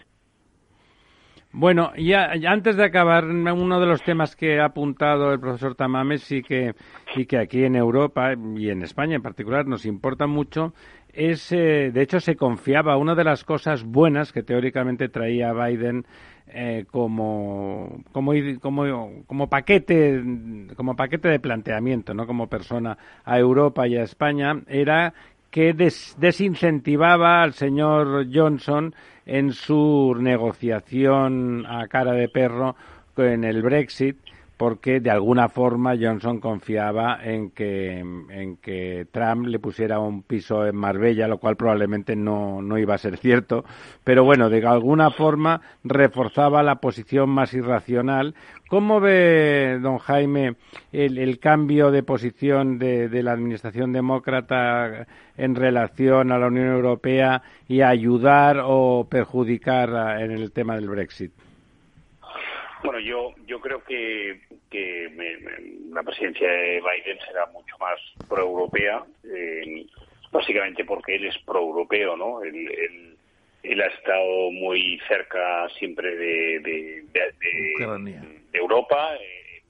Bueno, 1.54 1.92
ya, 1.98 2.32
antes 2.48 2.78
de 2.78 2.86
acabar, 2.86 3.26
uno 3.26 3.80
de 3.82 3.86
los 3.86 4.02
temas 4.04 4.38
que 4.38 4.62
ha 4.62 4.66
apuntado 4.66 5.34
el 5.34 5.40
profesor 5.40 5.76
Tamames 5.76 6.32
y 6.32 6.42
que, 6.42 6.76
y 7.14 7.26
que 7.26 7.38
aquí 7.38 7.66
en 7.66 7.76
Europa 7.76 8.34
y 8.56 8.70
en 8.70 8.84
España 8.84 9.18
en 9.18 9.22
particular 9.22 9.68
nos 9.68 9.86
importa 9.86 10.28
mucho 10.28 10.74
es, 11.14 11.52
eh, 11.52 11.92
de 11.94 12.02
hecho, 12.02 12.20
se 12.20 12.36
confiaba. 12.36 12.98
Una 12.98 13.16
de 13.16 13.24
las 13.24 13.44
cosas 13.44 13.84
buenas 13.84 14.32
que 14.32 14.44
teóricamente 14.44 15.10
traía 15.10 15.54
Biden 15.54 16.06
eh, 16.48 16.86
como, 16.92 18.04
como, 18.12 18.34
como, 18.60 19.24
como, 19.26 19.48
paquete, 19.48 20.22
como 20.76 20.96
paquete 20.96 21.30
de 21.30 21.40
planteamiento, 21.40 22.14
no 22.14 22.28
como 22.28 22.48
persona 22.48 22.98
a 23.24 23.40
Europa 23.40 23.88
y 23.88 23.96
a 23.96 24.04
España, 24.04 24.62
era 24.68 25.14
que 25.50 25.74
desincentivaba 25.74 27.42
al 27.44 27.54
señor 27.54 28.28
Johnson 28.34 28.96
en 29.26 29.52
su 29.52 30.16
negociación 30.18 31.66
a 31.68 31.88
cara 31.88 32.14
de 32.14 32.30
perro 32.30 32.76
en 33.18 33.44
el 33.44 33.62
Brexit 33.62 34.18
porque 34.62 35.00
de 35.00 35.10
alguna 35.10 35.50
forma 35.50 35.96
Johnson 36.00 36.40
confiaba 36.40 37.18
en 37.24 37.50
que, 37.50 37.98
en 37.98 38.58
que 38.58 39.08
Trump 39.12 39.48
le 39.48 39.58
pusiera 39.58 39.98
un 39.98 40.22
piso 40.22 40.68
en 40.68 40.76
Marbella, 40.76 41.28
lo 41.28 41.40
cual 41.40 41.56
probablemente 41.56 42.16
no, 42.16 42.62
no 42.62 42.78
iba 42.78 42.94
a 42.94 43.00
ser 43.00 43.18
cierto, 43.18 43.66
pero 44.04 44.24
bueno, 44.24 44.52
de 44.52 44.64
alguna 44.64 45.10
forma 45.10 45.62
reforzaba 45.84 46.62
la 46.62 46.76
posición 46.76 47.32
más 47.32 47.56
irracional. 47.56 48.36
¿Cómo 48.70 49.00
ve, 49.00 49.80
don 49.82 49.98
Jaime, 49.98 50.58
el, 50.92 51.18
el 51.18 51.40
cambio 51.40 51.90
de 51.90 52.04
posición 52.04 52.78
de, 52.78 53.10
de 53.10 53.24
la 53.24 53.32
Administración 53.32 53.92
demócrata 53.94 55.08
en 55.38 55.56
relación 55.56 56.32
a 56.32 56.38
la 56.38 56.46
Unión 56.46 56.68
Europea 56.68 57.42
y 57.68 57.82
ayudar 57.82 58.62
o 58.64 59.08
perjudicar 59.10 60.22
en 60.22 60.30
el 60.30 60.52
tema 60.52 60.76
del 60.76 60.88
Brexit? 60.88 61.32
Bueno, 62.84 63.00
yo 63.00 63.34
yo 63.46 63.60
creo 63.60 63.84
que, 63.84 64.42
que 64.70 65.10
la 65.92 66.04
presidencia 66.04 66.50
de 66.50 66.82
Biden 66.82 67.18
será 67.26 67.46
mucho 67.48 67.78
más 67.80 68.00
proeuropea, 68.28 69.04
eh, 69.24 69.86
básicamente 70.32 70.84
porque 70.86 71.16
él 71.16 71.26
es 71.28 71.38
proeuropeo, 71.46 72.18
¿no? 72.18 72.42
Él, 72.44 73.16
él, 73.64 73.82
ha 73.82 73.88
estado 73.88 74.52
muy 74.52 75.00
cerca 75.08 75.70
siempre 75.78 76.16
de, 76.16 76.60
de, 76.60 77.06
de, 77.14 78.20
Europa, 78.54 79.16
eh, 79.16 79.62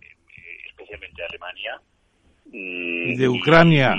especialmente 0.68 1.22
de 1.22 1.28
Alemania. 1.28 1.82
Y 2.52 3.16
de 3.16 3.30
Ucrania. 3.30 3.96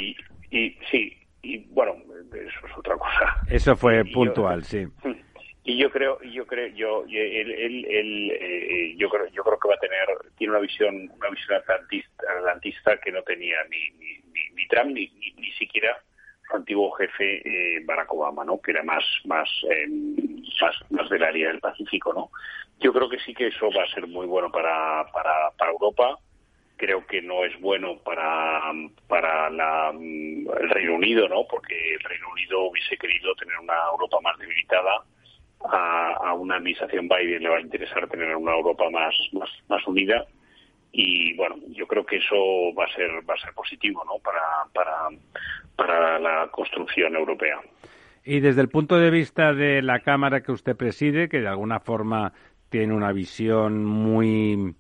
Y, 0.51 0.77
sí, 0.91 1.17
y 1.43 1.59
bueno, 1.71 1.97
eso 2.33 2.67
es 2.67 2.79
otra 2.79 2.97
cosa. 2.97 3.37
Eso 3.49 3.77
fue 3.77 4.05
puntual, 4.07 4.65
sí. 4.65 4.87
y 5.65 5.77
yo 5.77 5.91
creo 5.91 6.21
yo 6.23 6.47
creo 6.47 6.69
yo 6.75 7.05
él, 7.05 7.51
él, 7.53 7.87
él 7.89 8.31
eh, 8.33 8.95
yo 8.97 9.09
creo 9.09 9.29
yo 9.29 9.45
creo 9.45 9.59
que 9.59 9.69
va 9.69 9.75
a 9.75 9.79
tener 9.79 10.07
tiene 10.37 10.53
una 10.53 10.61
visión 10.61 11.11
una 11.15 11.31
visión 11.31 11.59
atlantista, 11.59 12.25
atlantista 12.39 12.97
que 12.99 13.13
no 13.13 13.23
tenía 13.23 13.57
ni 13.71 13.91
ni, 13.99 14.51
ni, 14.55 14.67
Trump 14.69 14.91
ni, 14.93 15.13
ni, 15.37 15.53
siquiera 15.53 15.97
su 16.49 16.57
antiguo 16.57 16.91
jefe 16.93 17.43
eh, 17.45 17.81
Barack 17.85 18.13
Obama 18.13 18.45
no 18.45 18.61
que 18.61 18.73
era 18.73 18.83
más 18.83 19.05
más, 19.25 19.49
eh, 19.71 19.87
más 20.61 20.75
más 20.91 21.09
del 21.11 21.23
área 21.23 21.49
del 21.49 21.61
Pacífico 21.61 22.13
no 22.13 22.31
yo 22.81 22.93
creo 22.93 23.09
que 23.09 23.21
sí 23.21 23.33
que 23.33 23.47
eso 23.47 23.71
va 23.71 23.85
a 23.85 23.95
ser 23.95 24.09
muy 24.09 24.27
bueno 24.27 24.51
para 24.51 25.07
para, 25.13 25.51
para 25.57 25.71
Europa. 25.71 26.19
Creo 26.77 27.07
que 27.07 27.23
no 27.23 27.45
es 27.45 27.59
bueno 27.61 27.99
para 27.99 28.61
para 29.07 29.49
la, 29.51 29.91
el 29.93 30.71
Reino 30.71 30.97
Unido 30.97 31.29
no 31.29 31.47
porque 31.49 31.95
el 31.95 32.01
Reino 32.01 32.29
Unido 32.33 32.65
hubiese 32.65 32.97
querido 32.97 33.33
tener 33.37 33.57
una 33.61 33.77
Europa 33.93 34.19
más 34.21 34.37
debilitada 34.39 35.05
a, 35.71 36.35
una 36.35 36.57
administración 36.57 37.09
Biden 37.09 37.43
le 37.43 37.49
va 37.49 37.57
a 37.57 37.61
interesar 37.61 38.09
tener 38.09 38.35
una 38.35 38.53
Europa 38.53 38.85
más, 38.91 39.15
más, 39.33 39.51
más 39.69 39.87
unida. 39.87 40.25
Y 40.93 41.35
bueno 41.37 41.57
yo 41.71 41.87
creo 41.87 42.05
que 42.05 42.17
eso 42.17 42.37
va 42.79 42.85
a 42.85 42.95
ser 42.95 43.11
va 43.29 43.35
a 43.35 43.39
ser 43.39 43.55
positivo 43.55 44.05
no 44.05 44.19
para 44.23 44.43
para 44.75 45.09
para 45.77 46.19
la 46.19 46.49
construcción 46.51 47.17
europea. 47.17 47.61
Y 48.25 48.41
desde 48.41 48.61
el 48.61 48.69
punto 48.69 48.99
de 48.99 49.11
vista 49.11 49.53
de 49.53 49.83
la 49.83 50.01
cámara 50.01 50.43
que 50.43 50.53
usted 50.53 50.77
preside 50.77 51.29
que 51.29 51.41
de 51.41 51.49
alguna 51.49 51.81
forma 51.81 52.33
tiene 52.69 52.95
una 52.95 53.13
visión 53.13 53.85
muy 53.85 54.75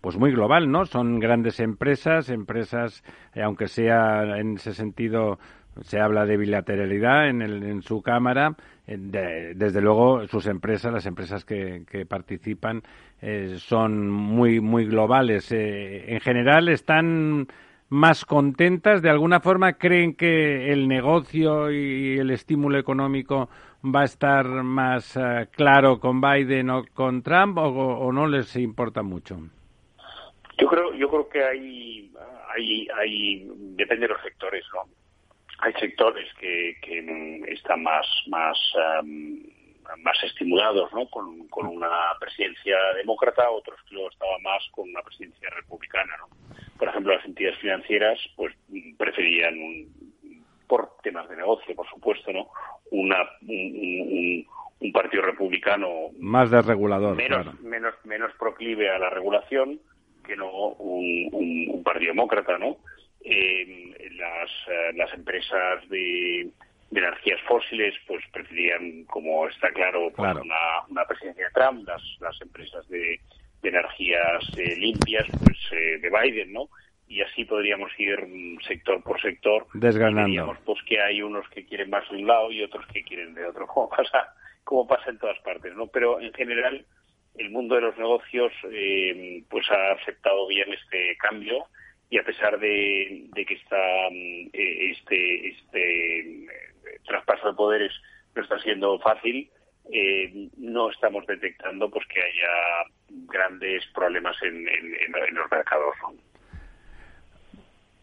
pues 0.00 0.16
muy 0.16 0.32
global 0.32 0.70
no 0.70 0.84
son 0.86 1.18
grandes 1.18 1.60
empresas 1.60 2.30
empresas 2.30 3.02
eh, 3.34 3.42
aunque 3.42 3.68
sea 3.68 4.38
en 4.38 4.56
ese 4.56 4.74
sentido 4.74 5.38
se 5.82 5.98
habla 5.98 6.26
de 6.26 6.36
bilateralidad 6.36 7.28
en, 7.28 7.42
el, 7.42 7.62
en 7.62 7.82
su 7.82 8.02
cámara 8.02 8.54
desde 8.86 9.80
luego 9.80 10.26
sus 10.26 10.46
empresas, 10.46 10.92
las 10.92 11.06
empresas 11.06 11.44
que, 11.44 12.06
participan, 12.08 12.82
eh, 13.22 13.56
son 13.58 14.10
muy, 14.10 14.60
muy 14.60 14.86
globales. 14.86 15.50
Eh, 15.52 16.12
en 16.12 16.20
general 16.20 16.68
están 16.68 17.46
más 17.88 18.24
contentas, 18.24 19.02
de 19.02 19.10
alguna 19.10 19.40
forma 19.40 19.74
creen 19.74 20.14
que 20.14 20.72
el 20.72 20.88
negocio 20.88 21.70
y 21.70 22.18
el 22.18 22.30
estímulo 22.30 22.78
económico 22.78 23.48
va 23.84 24.02
a 24.02 24.04
estar 24.04 24.46
más 24.46 25.16
eh, 25.16 25.48
claro 25.52 26.00
con 26.00 26.20
Biden 26.20 26.70
o 26.70 26.84
con 26.92 27.22
Trump 27.22 27.58
o, 27.58 28.10
no 28.12 28.26
les 28.26 28.56
importa 28.56 29.02
mucho. 29.02 29.38
Yo 30.58 30.68
creo, 30.68 30.94
yo 30.94 31.08
creo 31.08 31.28
que 31.28 31.44
hay, 31.44 32.12
hay, 32.54 32.88
hay, 32.98 33.50
depende 33.76 34.06
de 34.06 34.14
los 34.14 34.22
sectores, 34.22 34.64
¿no? 34.74 35.03
Hay 35.58 35.72
sectores 35.74 36.28
que, 36.34 36.76
que 36.82 37.42
están 37.48 37.82
más, 37.82 38.06
más, 38.28 38.58
más 40.02 40.24
estimulados, 40.24 40.92
¿no? 40.92 41.08
Con, 41.08 41.46
con, 41.48 41.66
una 41.66 41.90
presidencia 42.20 42.76
demócrata, 42.96 43.50
otros 43.50 43.78
que 43.88 43.94
lo 43.94 44.10
estaban 44.10 44.42
más 44.42 44.62
con 44.72 44.88
una 44.88 45.02
presidencia 45.02 45.48
republicana, 45.50 46.12
¿no? 46.18 46.28
Por 46.78 46.88
ejemplo, 46.88 47.14
las 47.14 47.24
entidades 47.24 47.58
financieras, 47.60 48.18
pues 48.36 48.54
preferían 48.98 49.54
por 50.66 50.96
temas 51.02 51.28
de 51.28 51.36
negocio, 51.36 51.74
por 51.74 51.88
supuesto, 51.88 52.32
¿no? 52.32 52.48
Una, 52.90 53.16
un, 53.42 54.46
un 54.80 54.92
partido 54.92 55.22
republicano 55.22 56.10
más 56.18 56.50
desregulador, 56.50 57.16
menos, 57.16 57.60
menos, 57.62 57.94
menos 58.04 58.32
proclive 58.38 58.90
a 58.90 58.98
la 58.98 59.10
regulación 59.10 59.80
que 60.26 60.36
no 60.36 60.50
un, 60.50 61.82
partido 61.84 62.12
demócrata, 62.12 62.58
¿no? 62.58 62.76
Eh, 63.24 64.10
las, 64.16 64.50
eh, 64.68 64.92
las 64.96 65.12
empresas 65.14 65.88
de, 65.88 66.50
energías 66.92 67.40
fósiles 67.48 67.94
pues 68.06 68.22
preferían, 68.32 69.04
como 69.04 69.48
está 69.48 69.72
claro, 69.72 70.12
pues, 70.14 70.36
Una, 70.36 70.60
una, 70.88 71.04
presidencia 71.06 71.46
de 71.46 71.52
Trump, 71.52 71.88
las, 71.88 72.02
las 72.20 72.40
empresas 72.42 72.86
de, 72.88 73.18
energías 73.62 74.44
eh, 74.58 74.76
limpias 74.76 75.26
pues 75.42 75.58
de 75.72 76.10
Biden, 76.10 76.52
¿no? 76.52 76.68
Y 77.08 77.22
así 77.22 77.46
podríamos 77.46 77.90
ir 77.98 78.26
mm, 78.26 78.60
sector 78.68 79.02
por 79.02 79.20
sector. 79.22 79.66
Desgranando. 79.72 80.56
pues 80.66 80.82
que 80.86 81.00
hay 81.00 81.22
unos 81.22 81.48
que 81.48 81.64
quieren 81.64 81.88
más 81.88 82.08
de 82.10 82.18
un 82.18 82.26
lado 82.26 82.52
y 82.52 82.62
otros 82.62 82.86
que 82.92 83.02
quieren 83.02 83.32
de 83.32 83.46
otro, 83.46 83.66
como 83.74 83.88
pasa, 83.88 84.34
como 84.64 84.86
pasa 84.86 85.08
en 85.08 85.18
todas 85.18 85.38
partes, 85.40 85.74
¿no? 85.74 85.86
Pero 85.86 86.20
en 86.20 86.32
general 86.34 86.84
el 87.36 87.50
mundo 87.50 87.74
de 87.74 87.80
los 87.80 87.96
negocios 87.96 88.52
eh, 88.70 89.42
pues 89.48 89.68
ha 89.70 89.92
aceptado 89.92 90.46
bien 90.46 90.72
este 90.72 91.16
cambio 91.16 91.66
y 92.14 92.18
a 92.18 92.22
pesar 92.22 92.60
de, 92.60 93.28
que 93.34 93.54
mm, 93.54 94.50
eh, 94.52 94.90
este 94.92 95.48
este 95.48 96.20
eh, 96.20 96.46
traspaso 97.04 97.48
de 97.48 97.54
poderes 97.54 97.92
no 98.36 98.42
está 98.42 98.56
siendo 98.60 99.00
fácil 99.00 99.50
no 100.56 100.90
estamos 100.90 101.26
detectando 101.26 101.90
pues 101.90 102.06
que 102.06 102.20
haya 102.20 102.88
grandes 103.26 103.84
problemas 103.92 104.36
en, 104.42 104.66
en 104.68 105.34
los 105.34 105.50
mercados 105.50 105.94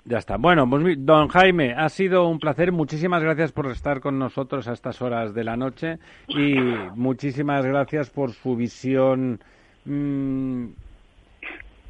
ya 0.03 0.18
está. 0.18 0.38
Bueno, 0.38 0.68
pues, 0.68 0.84
don 0.97 1.28
Jaime, 1.28 1.74
ha 1.74 1.88
sido 1.88 2.28
un 2.28 2.39
placer. 2.39 2.72
Muchísimas 2.72 3.22
gracias 3.22 3.51
por 3.51 3.68
estar 3.68 4.01
con 4.01 4.18
nosotros 4.18 4.68
a 4.68 4.74
estas 4.74 5.01
horas 5.01 5.36
de 5.36 5.43
la 5.43 5.55
noche 5.55 5.99
y 6.28 6.55
muchísimas 6.95 7.66
gracias 7.66 8.09
por 8.09 8.32
su 8.32 8.55
visión 8.55 9.39
mm, 9.86 10.70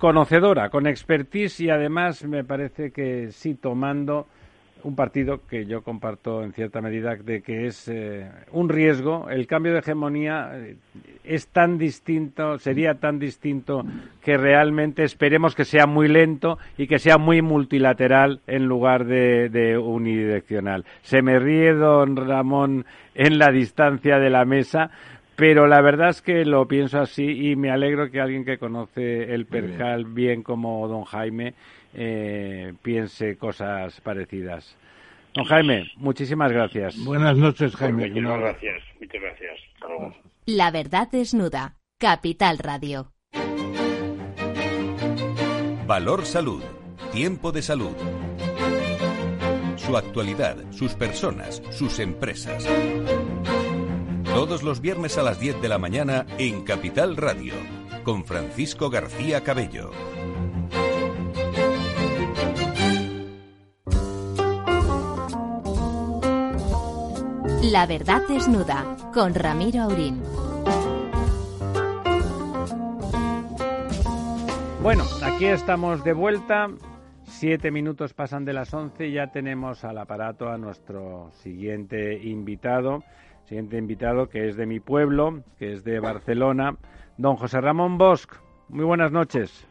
conocedora, 0.01 0.71
con 0.71 0.87
expertise 0.87 1.59
y 1.59 1.69
además 1.69 2.25
me 2.25 2.43
parece 2.43 2.89
que 2.89 3.31
sí 3.31 3.53
tomando 3.53 4.25
un 4.83 4.95
partido 4.95 5.41
que 5.47 5.67
yo 5.67 5.83
comparto 5.83 6.41
en 6.41 6.53
cierta 6.53 6.81
medida 6.81 7.15
de 7.15 7.43
que 7.43 7.67
es 7.67 7.87
eh, 7.87 8.27
un 8.51 8.67
riesgo. 8.67 9.29
El 9.29 9.45
cambio 9.45 9.73
de 9.73 9.79
hegemonía 9.79 10.53
eh, 10.55 10.75
es 11.23 11.49
tan 11.49 11.77
distinto, 11.77 12.57
sería 12.57 12.95
tan 12.95 13.19
distinto 13.19 13.83
que 14.23 14.37
realmente 14.37 15.03
esperemos 15.03 15.53
que 15.53 15.65
sea 15.65 15.85
muy 15.85 16.07
lento 16.07 16.57
y 16.79 16.87
que 16.87 16.97
sea 16.97 17.19
muy 17.19 17.43
multilateral 17.43 18.41
en 18.47 18.65
lugar 18.65 19.05
de, 19.05 19.49
de 19.49 19.77
unidireccional. 19.77 20.83
Se 21.03 21.21
me 21.21 21.37
ríe 21.37 21.73
don 21.75 22.15
Ramón 22.15 22.85
en 23.13 23.37
la 23.37 23.51
distancia 23.51 24.17
de 24.17 24.31
la 24.31 24.45
mesa, 24.45 24.89
pero 25.35 25.67
la 25.67 25.81
verdad 25.81 26.09
es 26.09 26.21
que 26.21 26.45
lo 26.45 26.67
pienso 26.67 26.99
así 26.99 27.51
y 27.51 27.55
me 27.55 27.71
alegro 27.71 28.11
que 28.11 28.21
alguien 28.21 28.45
que 28.45 28.57
conoce 28.57 29.33
el 29.33 29.45
percal 29.45 30.05
bien 30.05 30.43
como 30.43 30.87
don 30.87 31.03
Jaime 31.03 31.53
eh, 31.93 32.73
piense 32.81 33.37
cosas 33.37 33.99
parecidas. 34.01 34.77
Don 35.33 35.45
Jaime, 35.45 35.89
muchísimas 35.95 36.51
gracias. 36.51 36.97
Buenas 37.03 37.37
noches, 37.37 37.75
Jaime. 37.75 38.09
Muchas 38.09 38.39
gracias. 38.39 38.83
Muchas 38.99 39.21
gracias. 39.21 39.59
La 40.45 40.71
verdad 40.71 41.07
desnuda. 41.11 41.75
Capital 41.97 42.57
Radio. 42.57 43.11
Valor 45.85 46.25
Salud. 46.25 46.63
Tiempo 47.11 47.51
de 47.51 47.61
salud. 47.61 47.95
Su 49.75 49.97
actualidad, 49.97 50.57
sus 50.71 50.93
personas, 50.93 51.61
sus 51.71 51.99
empresas. 51.99 52.67
Todos 54.33 54.63
los 54.63 54.79
viernes 54.79 55.17
a 55.17 55.23
las 55.23 55.39
10 55.39 55.61
de 55.61 55.67
la 55.67 55.77
mañana 55.77 56.25
en 56.37 56.63
Capital 56.63 57.17
Radio, 57.17 57.53
con 58.03 58.23
Francisco 58.23 58.89
García 58.89 59.43
Cabello. 59.43 59.91
La 67.71 67.85
verdad 67.85 68.21
desnuda 68.27 68.97
con 69.13 69.35
Ramiro 69.35 69.81
Aurín. 69.83 70.23
Bueno, 74.81 75.03
aquí 75.23 75.45
estamos 75.45 76.03
de 76.03 76.13
vuelta. 76.13 76.69
Siete 77.23 77.69
minutos 77.69 78.13
pasan 78.13 78.45
de 78.45 78.53
las 78.53 78.73
once 78.73 79.07
y 79.07 79.13
ya 79.13 79.27
tenemos 79.27 79.83
al 79.83 79.97
aparato 79.97 80.49
a 80.49 80.57
nuestro 80.57 81.31
siguiente 81.31 82.13
invitado. 82.23 83.03
Siguiente 83.51 83.77
invitado 83.77 84.29
que 84.29 84.47
es 84.47 84.55
de 84.55 84.65
mi 84.65 84.79
pueblo, 84.79 85.43
que 85.59 85.73
es 85.73 85.83
de 85.83 85.99
Barcelona, 85.99 86.77
don 87.17 87.35
José 87.35 87.59
Ramón 87.59 87.97
Bosch. 87.97 88.29
Muy 88.69 88.85
buenas 88.85 89.11
noches. 89.11 89.67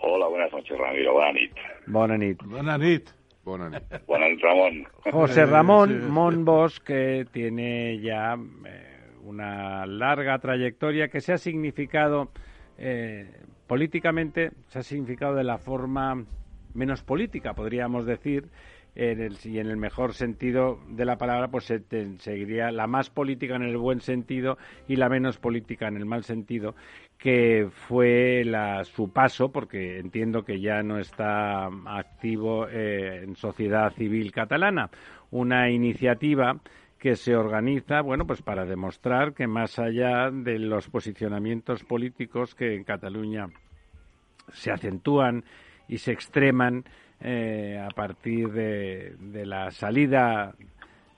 Hola, 0.00 0.26
buenas 0.26 0.52
noches, 0.52 0.76
Ramiro. 0.76 1.12
Buenas 1.12 1.34
noches. 1.34 1.54
Buenas 1.86 2.18
noches. 2.18 3.14
Buenas 3.44 3.70
noches. 3.70 4.06
Buenas 4.08 4.40
Ramón. 4.40 4.86
José 5.12 5.46
Ramón 5.46 6.10
Monbos, 6.10 6.80
que 6.80 7.24
tiene 7.30 8.00
ya 8.00 8.34
eh, 8.34 9.12
una 9.22 9.86
larga 9.86 10.36
trayectoria 10.40 11.06
que 11.06 11.20
se 11.20 11.34
ha 11.34 11.38
significado 11.38 12.32
eh, 12.78 13.30
políticamente, 13.68 14.50
se 14.66 14.80
ha 14.80 14.82
significado 14.82 15.36
de 15.36 15.44
la 15.44 15.58
forma 15.58 16.24
menos 16.74 17.04
política, 17.04 17.54
podríamos 17.54 18.06
decir, 18.06 18.48
en 18.96 19.20
el, 19.20 19.36
y 19.44 19.58
en 19.58 19.68
el 19.68 19.76
mejor 19.76 20.14
sentido 20.14 20.80
de 20.88 21.04
la 21.04 21.16
palabra, 21.16 21.48
pues 21.48 21.64
se 21.66 21.82
seguiría 22.18 22.70
la 22.72 22.86
más 22.86 23.10
política 23.10 23.54
en 23.56 23.62
el 23.62 23.76
buen 23.76 24.00
sentido 24.00 24.56
y 24.88 24.96
la 24.96 25.08
menos 25.08 25.38
política 25.38 25.86
en 25.86 25.96
el 25.96 26.06
mal 26.06 26.24
sentido, 26.24 26.74
que 27.18 27.68
fue 27.70 28.42
la, 28.44 28.84
su 28.84 29.12
paso, 29.12 29.50
porque 29.52 29.98
entiendo 29.98 30.44
que 30.44 30.60
ya 30.60 30.82
no 30.82 30.98
está 30.98 31.66
activo 31.86 32.66
eh, 32.68 33.22
en 33.22 33.36
sociedad 33.36 33.92
civil 33.92 34.32
catalana, 34.32 34.90
una 35.30 35.70
iniciativa 35.70 36.58
que 36.98 37.14
se 37.16 37.36
organiza, 37.36 38.00
bueno, 38.00 38.26
pues 38.26 38.40
para 38.40 38.64
demostrar 38.64 39.34
que 39.34 39.46
más 39.46 39.78
allá 39.78 40.30
de 40.30 40.58
los 40.58 40.88
posicionamientos 40.88 41.84
políticos 41.84 42.54
que 42.54 42.74
en 42.74 42.84
Cataluña 42.84 43.48
se 44.52 44.70
acentúan 44.70 45.44
y 45.88 45.98
se 45.98 46.12
extreman 46.12 46.84
eh, 47.20 47.82
a 47.82 47.88
partir 47.94 48.50
de, 48.50 49.16
de 49.18 49.46
la 49.46 49.70
salida 49.70 50.54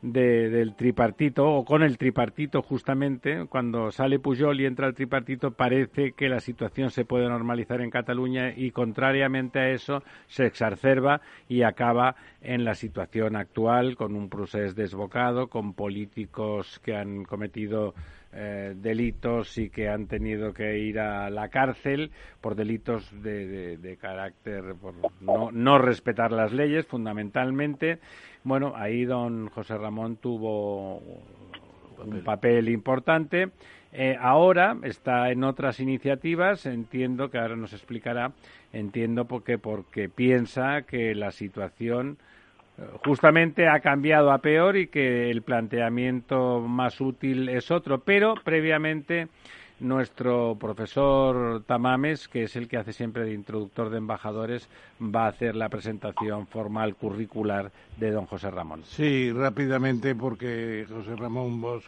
del 0.00 0.76
tripartito 0.76 1.44
o 1.44 1.64
con 1.64 1.82
el 1.82 1.98
tripartito 1.98 2.62
justamente 2.62 3.46
cuando 3.46 3.90
sale 3.90 4.20
Pujol 4.20 4.60
y 4.60 4.66
entra 4.66 4.86
el 4.86 4.94
tripartito 4.94 5.50
parece 5.50 6.12
que 6.12 6.28
la 6.28 6.38
situación 6.38 6.90
se 6.90 7.04
puede 7.04 7.28
normalizar 7.28 7.80
en 7.80 7.90
Cataluña 7.90 8.52
y 8.56 8.70
contrariamente 8.70 9.58
a 9.58 9.70
eso 9.70 10.04
se 10.28 10.46
exacerba 10.46 11.20
y 11.48 11.62
acaba 11.62 12.14
en 12.40 12.64
la 12.64 12.74
situación 12.74 13.34
actual 13.34 13.96
con 13.96 14.14
un 14.14 14.28
proceso 14.28 14.72
desbocado 14.72 15.48
con 15.48 15.72
políticos 15.72 16.80
que 16.84 16.94
han 16.94 17.24
cometido 17.24 17.94
eh, 18.32 18.74
delitos 18.76 19.56
y 19.58 19.70
que 19.70 19.88
han 19.88 20.06
tenido 20.06 20.52
que 20.52 20.78
ir 20.78 21.00
a 21.00 21.30
la 21.30 21.48
cárcel 21.48 22.10
por 22.40 22.54
delitos 22.54 23.10
de, 23.22 23.98
carácter 24.00 24.74
por 24.80 24.94
no, 25.20 25.50
no 25.50 25.78
respetar 25.78 26.32
las 26.32 26.52
leyes 26.52 26.86
fundamentalmente. 26.86 27.98
Bueno, 28.44 28.74
ahí 28.76 29.04
don 29.04 29.48
José 29.48 29.76
Ramón 29.76 30.16
tuvo 30.16 30.98
un 32.04 32.22
papel. 32.24 32.68
importante. 32.68 33.50
Eh, 33.92 34.16
ahora 34.20 34.76
está 34.82 35.30
en 35.30 35.44
otras 35.44 35.80
iniciativas, 35.80 36.66
entiendo 36.66 37.30
que 37.30 37.38
ahora 37.38 37.56
nos 37.56 37.72
explicará, 37.72 38.32
entiendo 38.72 39.24
porque, 39.24 39.56
porque 39.56 40.10
piensa 40.10 40.82
que 40.82 41.14
la 41.14 41.30
situación 41.30 42.18
justamente 43.04 43.68
ha 43.68 43.80
cambiado 43.80 44.30
a 44.30 44.38
peor 44.38 44.76
y 44.76 44.86
que 44.86 45.30
el 45.30 45.42
planteamiento 45.42 46.60
más 46.60 47.00
útil 47.00 47.48
es 47.48 47.70
otro, 47.70 48.00
pero 48.00 48.34
previamente 48.44 49.28
nuestro 49.80 50.56
profesor 50.58 51.62
Tamames, 51.64 52.28
que 52.28 52.44
es 52.44 52.56
el 52.56 52.68
que 52.68 52.76
hace 52.76 52.92
siempre 52.92 53.24
de 53.24 53.34
introductor 53.34 53.90
de 53.90 53.98
embajadores, 53.98 54.68
va 55.00 55.26
a 55.26 55.28
hacer 55.28 55.54
la 55.54 55.68
presentación 55.68 56.46
formal 56.46 56.96
curricular 56.96 57.70
de 57.96 58.10
don 58.10 58.26
José 58.26 58.50
Ramón. 58.50 58.82
Sí, 58.84 59.32
rápidamente, 59.32 60.14
porque 60.14 60.86
José 60.88 61.16
Ramón 61.16 61.60
Bosch 61.60 61.84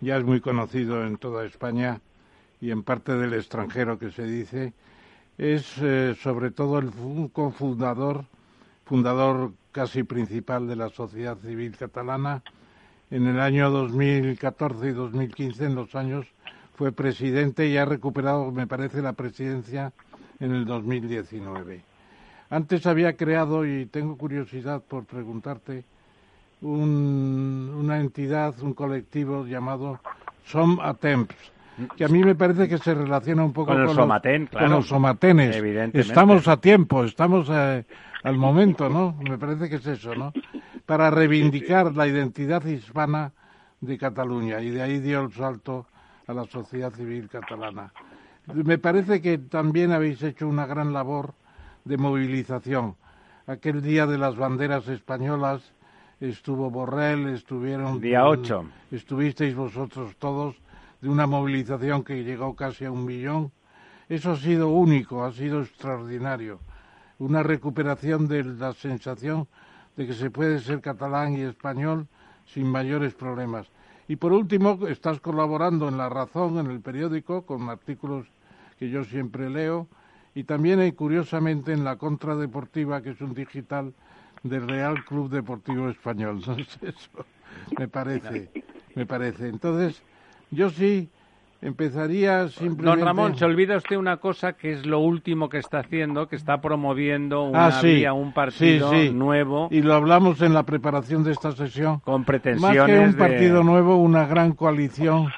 ya 0.00 0.16
es 0.16 0.24
muy 0.24 0.40
conocido 0.40 1.06
en 1.06 1.16
toda 1.16 1.44
España 1.44 2.00
y 2.60 2.70
en 2.70 2.82
parte 2.82 3.14
del 3.14 3.34
extranjero 3.34 3.98
que 3.98 4.10
se 4.10 4.24
dice. 4.24 4.72
es 5.38 5.78
eh, 5.78 6.14
sobre 6.20 6.50
todo 6.50 6.78
el 6.78 6.90
cofundador, 7.32 8.24
fundador 8.84 9.52
casi 9.72 10.04
principal 10.04 10.68
de 10.68 10.76
la 10.76 10.90
sociedad 10.90 11.36
civil 11.38 11.76
catalana. 11.76 12.42
En 13.10 13.26
el 13.26 13.40
año 13.40 13.70
2014 13.70 14.88
y 14.88 14.92
2015, 14.92 15.64
en 15.64 15.74
los 15.74 15.94
años, 15.94 16.26
fue 16.74 16.92
presidente 16.92 17.66
y 17.66 17.76
ha 17.76 17.84
recuperado, 17.84 18.50
me 18.50 18.66
parece, 18.66 19.02
la 19.02 19.12
presidencia 19.12 19.92
en 20.40 20.52
el 20.52 20.64
2019. 20.64 21.82
Antes 22.50 22.86
había 22.86 23.16
creado, 23.16 23.66
y 23.66 23.86
tengo 23.86 24.16
curiosidad 24.16 24.82
por 24.82 25.04
preguntarte, 25.04 25.84
una 26.60 27.98
entidad, 27.98 28.54
un 28.62 28.72
colectivo 28.72 29.46
llamado 29.46 30.00
Som 30.44 30.78
Attempts, 30.80 31.34
que 31.96 32.04
a 32.04 32.08
mí 32.08 32.22
me 32.22 32.34
parece 32.34 32.68
que 32.68 32.78
se 32.78 32.94
relaciona 32.94 33.44
un 33.44 33.52
poco 33.52 33.72
con, 33.72 33.82
los, 33.82 33.96
con 33.96 34.70
los 34.70 34.86
somatenes. 34.86 35.56
Estamos 35.94 36.48
a 36.48 36.56
tiempo, 36.58 37.04
estamos 37.04 37.48
eh, 37.50 37.84
al 38.22 38.36
momento, 38.36 38.88
¿no? 38.88 39.16
Me 39.28 39.38
parece 39.38 39.68
que 39.68 39.76
es 39.76 39.86
eso, 39.86 40.14
¿no? 40.14 40.32
Para 40.86 41.10
reivindicar 41.10 41.94
la 41.94 42.06
identidad 42.06 42.64
hispana 42.64 43.32
de 43.80 43.98
Cataluña 43.98 44.60
y 44.60 44.70
de 44.70 44.82
ahí 44.82 45.00
dio 45.00 45.22
el 45.22 45.32
salto 45.32 45.86
a 46.26 46.32
la 46.32 46.44
sociedad 46.44 46.92
civil 46.92 47.28
catalana. 47.28 47.92
Me 48.46 48.78
parece 48.78 49.20
que 49.20 49.38
también 49.38 49.92
habéis 49.92 50.22
hecho 50.22 50.48
una 50.48 50.66
gran 50.66 50.92
labor 50.92 51.34
de 51.84 51.96
movilización. 51.96 52.96
Aquel 53.46 53.82
día 53.82 54.06
de 54.06 54.18
las 54.18 54.36
banderas 54.36 54.88
españolas 54.88 55.74
estuvo 56.20 56.70
Borrell, 56.70 57.28
estuvieron... 57.28 58.00
Día 58.00 58.24
8. 58.24 58.64
Estuvisteis 58.92 59.54
vosotros 59.54 60.16
todos 60.16 60.61
de 61.02 61.08
una 61.08 61.26
movilización 61.26 62.04
que 62.04 62.24
llegó 62.24 62.54
casi 62.54 62.84
a 62.84 62.92
un 62.92 63.04
millón. 63.04 63.52
Eso 64.08 64.32
ha 64.32 64.36
sido 64.36 64.68
único, 64.68 65.24
ha 65.24 65.32
sido 65.32 65.60
extraordinario. 65.60 66.60
Una 67.18 67.42
recuperación 67.42 68.28
de 68.28 68.44
la 68.44 68.72
sensación 68.72 69.48
de 69.96 70.06
que 70.06 70.14
se 70.14 70.30
puede 70.30 70.60
ser 70.60 70.80
catalán 70.80 71.36
y 71.36 71.40
español 71.42 72.06
sin 72.46 72.66
mayores 72.66 73.14
problemas. 73.14 73.66
Y 74.08 74.16
por 74.16 74.32
último, 74.32 74.86
estás 74.88 75.20
colaborando 75.20 75.88
en 75.88 75.98
La 75.98 76.08
Razón, 76.08 76.58
en 76.58 76.70
el 76.70 76.80
periódico, 76.80 77.42
con 77.42 77.68
artículos 77.68 78.26
que 78.78 78.88
yo 78.88 79.04
siempre 79.04 79.50
leo, 79.50 79.88
y 80.34 80.44
también, 80.44 80.80
hay, 80.80 80.92
curiosamente, 80.92 81.72
en 81.72 81.84
La 81.84 81.96
Contradeportiva, 81.96 83.02
que 83.02 83.10
es 83.10 83.20
un 83.20 83.34
digital 83.34 83.92
del 84.42 84.68
Real 84.68 85.04
Club 85.04 85.30
Deportivo 85.30 85.88
Español. 85.88 86.42
eso 86.82 87.26
me 87.78 87.86
parece, 87.86 88.50
me 88.94 89.04
parece. 89.04 89.48
Entonces, 89.48 90.02
yo 90.52 90.70
sí 90.70 91.08
empezaría 91.60 92.48
simplemente... 92.48 93.00
Don 93.00 93.00
Ramón, 93.00 93.36
se 93.36 93.44
olvida 93.44 93.76
usted 93.76 93.96
una 93.96 94.18
cosa 94.18 94.52
que 94.52 94.72
es 94.72 94.84
lo 94.84 94.98
último 94.98 95.48
que 95.48 95.58
está 95.58 95.80
haciendo, 95.80 96.28
que 96.28 96.36
está 96.36 96.60
promoviendo 96.60 97.44
una 97.44 97.66
ah, 97.68 97.82
vía, 97.82 98.12
un 98.12 98.32
partido 98.32 98.92
nuevo. 99.12 99.68
Y 99.70 99.80
lo 99.80 99.94
hablamos 99.94 100.42
en 100.42 100.54
la 100.54 100.64
preparación 100.64 101.24
de 101.24 101.32
esta 101.32 101.52
sesión. 101.52 102.00
Con 102.00 102.24
pretensiones 102.24 102.78
Más 102.78 102.86
que 102.86 102.98
un 102.98 103.14
partido 103.14 103.62
nuevo, 103.62 103.96
una 103.96 104.26
gran 104.26 104.52
coalición 104.52 105.32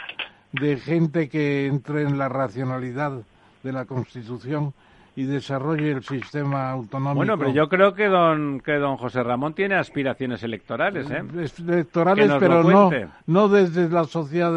de 0.53 0.77
gente 0.79 1.29
que 1.29 1.67
entre 1.67 2.03
en 2.03 2.19
la 2.19 2.29
racionalidad 2.29 3.23
de 3.63 3.73
la 3.73 3.85
Constitución 3.85 4.75
y 5.17 5.25
desarrolle 5.25 5.93
el 5.93 6.03
sistema 6.03 6.71
autonómico. 6.71 7.17
Bueno, 7.17 7.39
pero 7.39 7.51
yo 7.51 7.69
creo 7.69 7.95
que 7.95 8.07
don 8.07 8.61
que 8.61 8.75
don 8.75 8.97
José 8.97 9.23
Ramón 9.23 9.55
tiene 9.55 9.77
aspiraciones 9.77 10.43
electorales, 10.43 11.09
¿eh? 11.11 11.23
Electorales, 11.59 12.33
pero 12.41 12.63
no 12.63 12.91
no 13.27 13.49
desde 13.49 13.89
la 13.89 14.05
sociedad 14.05 14.53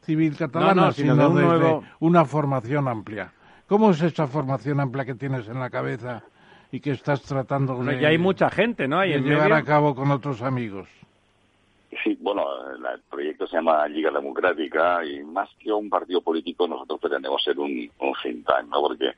civil 0.00 0.36
catalana, 0.36 0.92
sino, 0.92 1.30
desde 1.30 1.80
una 2.00 2.24
formación 2.24 2.88
amplia. 2.88 3.32
¿Cómo 3.66 3.90
es 3.90 4.02
esa 4.02 4.26
formación 4.26 4.80
amplia 4.80 5.04
que 5.04 5.14
tienes 5.14 5.48
en 5.48 5.58
la 5.58 5.70
cabeza 5.70 6.22
y 6.70 6.80
que 6.80 6.90
estás 6.90 7.22
tratando 7.22 7.82
de, 7.82 8.00
ya 8.00 8.08
hay 8.08 8.18
mucha 8.18 8.50
gente, 8.50 8.86
¿no? 8.88 8.98
Hay 8.98 9.18
llevar 9.20 9.52
a 9.52 9.62
cabo 9.62 9.94
con 9.94 10.10
otros 10.10 10.42
amigos? 10.42 10.88
Sí, 12.02 12.18
bueno, 12.20 12.44
el 12.72 13.00
proyecto 13.08 13.46
se 13.46 13.56
llama 13.56 13.86
Liga 13.86 14.10
Democrática 14.10 15.04
y 15.04 15.22
más 15.22 15.48
que 15.58 15.72
un 15.72 15.88
partido 15.88 16.20
político 16.20 16.66
nosotros 16.66 17.00
pretendemos 17.00 17.42
ser 17.42 17.58
un, 17.58 17.70
un 17.70 18.12
think 18.22 18.44
tank, 18.44 18.68
¿no? 18.68 18.80
Porque 18.80 19.12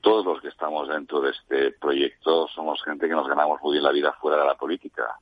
todos 0.00 0.24
los 0.24 0.40
que 0.40 0.48
estamos 0.48 0.88
dentro 0.88 1.20
de 1.20 1.30
este 1.30 1.72
proyecto 1.72 2.48
somos 2.48 2.82
gente 2.82 3.08
que 3.08 3.14
nos 3.14 3.28
ganamos 3.28 3.60
muy 3.62 3.72
bien 3.72 3.84
la 3.84 3.92
vida 3.92 4.12
fuera 4.20 4.38
de 4.38 4.46
la 4.46 4.54
política 4.54 5.18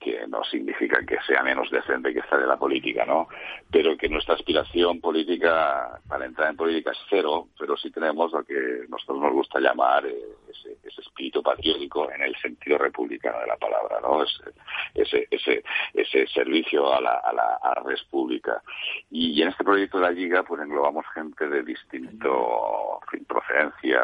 que 0.00 0.26
no 0.26 0.42
significa 0.44 1.04
que 1.04 1.18
sea 1.26 1.42
menos 1.42 1.70
decente 1.70 2.12
que 2.12 2.20
estar 2.20 2.40
en 2.40 2.48
la 2.48 2.56
política, 2.56 3.04
¿no? 3.04 3.28
Pero 3.70 3.96
que 3.96 4.08
nuestra 4.08 4.34
aspiración 4.34 5.00
política 5.00 6.00
para 6.08 6.24
entrar 6.24 6.50
en 6.50 6.56
política 6.56 6.92
es 6.92 6.98
cero, 7.10 7.48
pero 7.58 7.76
sí 7.76 7.90
tenemos 7.90 8.32
lo 8.32 8.42
que 8.42 8.86
nosotros 8.88 9.20
nos 9.20 9.32
gusta 9.32 9.60
llamar 9.60 10.06
eh, 10.06 10.16
ese, 10.48 10.70
espíritu 11.00 11.42
patriótico 11.42 12.10
en 12.10 12.22
el 12.22 12.36
sentido 12.36 12.76
republicano 12.76 13.40
de 13.40 13.46
la 13.46 13.56
palabra, 13.56 14.00
¿no? 14.00 14.22
Ese, 14.22 15.26
ese, 15.30 15.62
ese, 15.94 16.26
servicio 16.28 16.92
a 16.92 17.00
la, 17.00 17.14
a 17.24 17.32
la, 17.32 17.58
a 17.62 17.74
res 17.84 18.02
pública. 18.04 18.62
Y, 19.10 19.40
en 19.40 19.48
este 19.48 19.64
proyecto 19.64 19.98
de 19.98 20.04
la 20.04 20.10
Liga, 20.10 20.42
pues 20.42 20.60
englobamos 20.62 21.04
gente 21.14 21.48
de 21.48 21.62
distinto 21.62 23.00
procedencia 23.26 24.00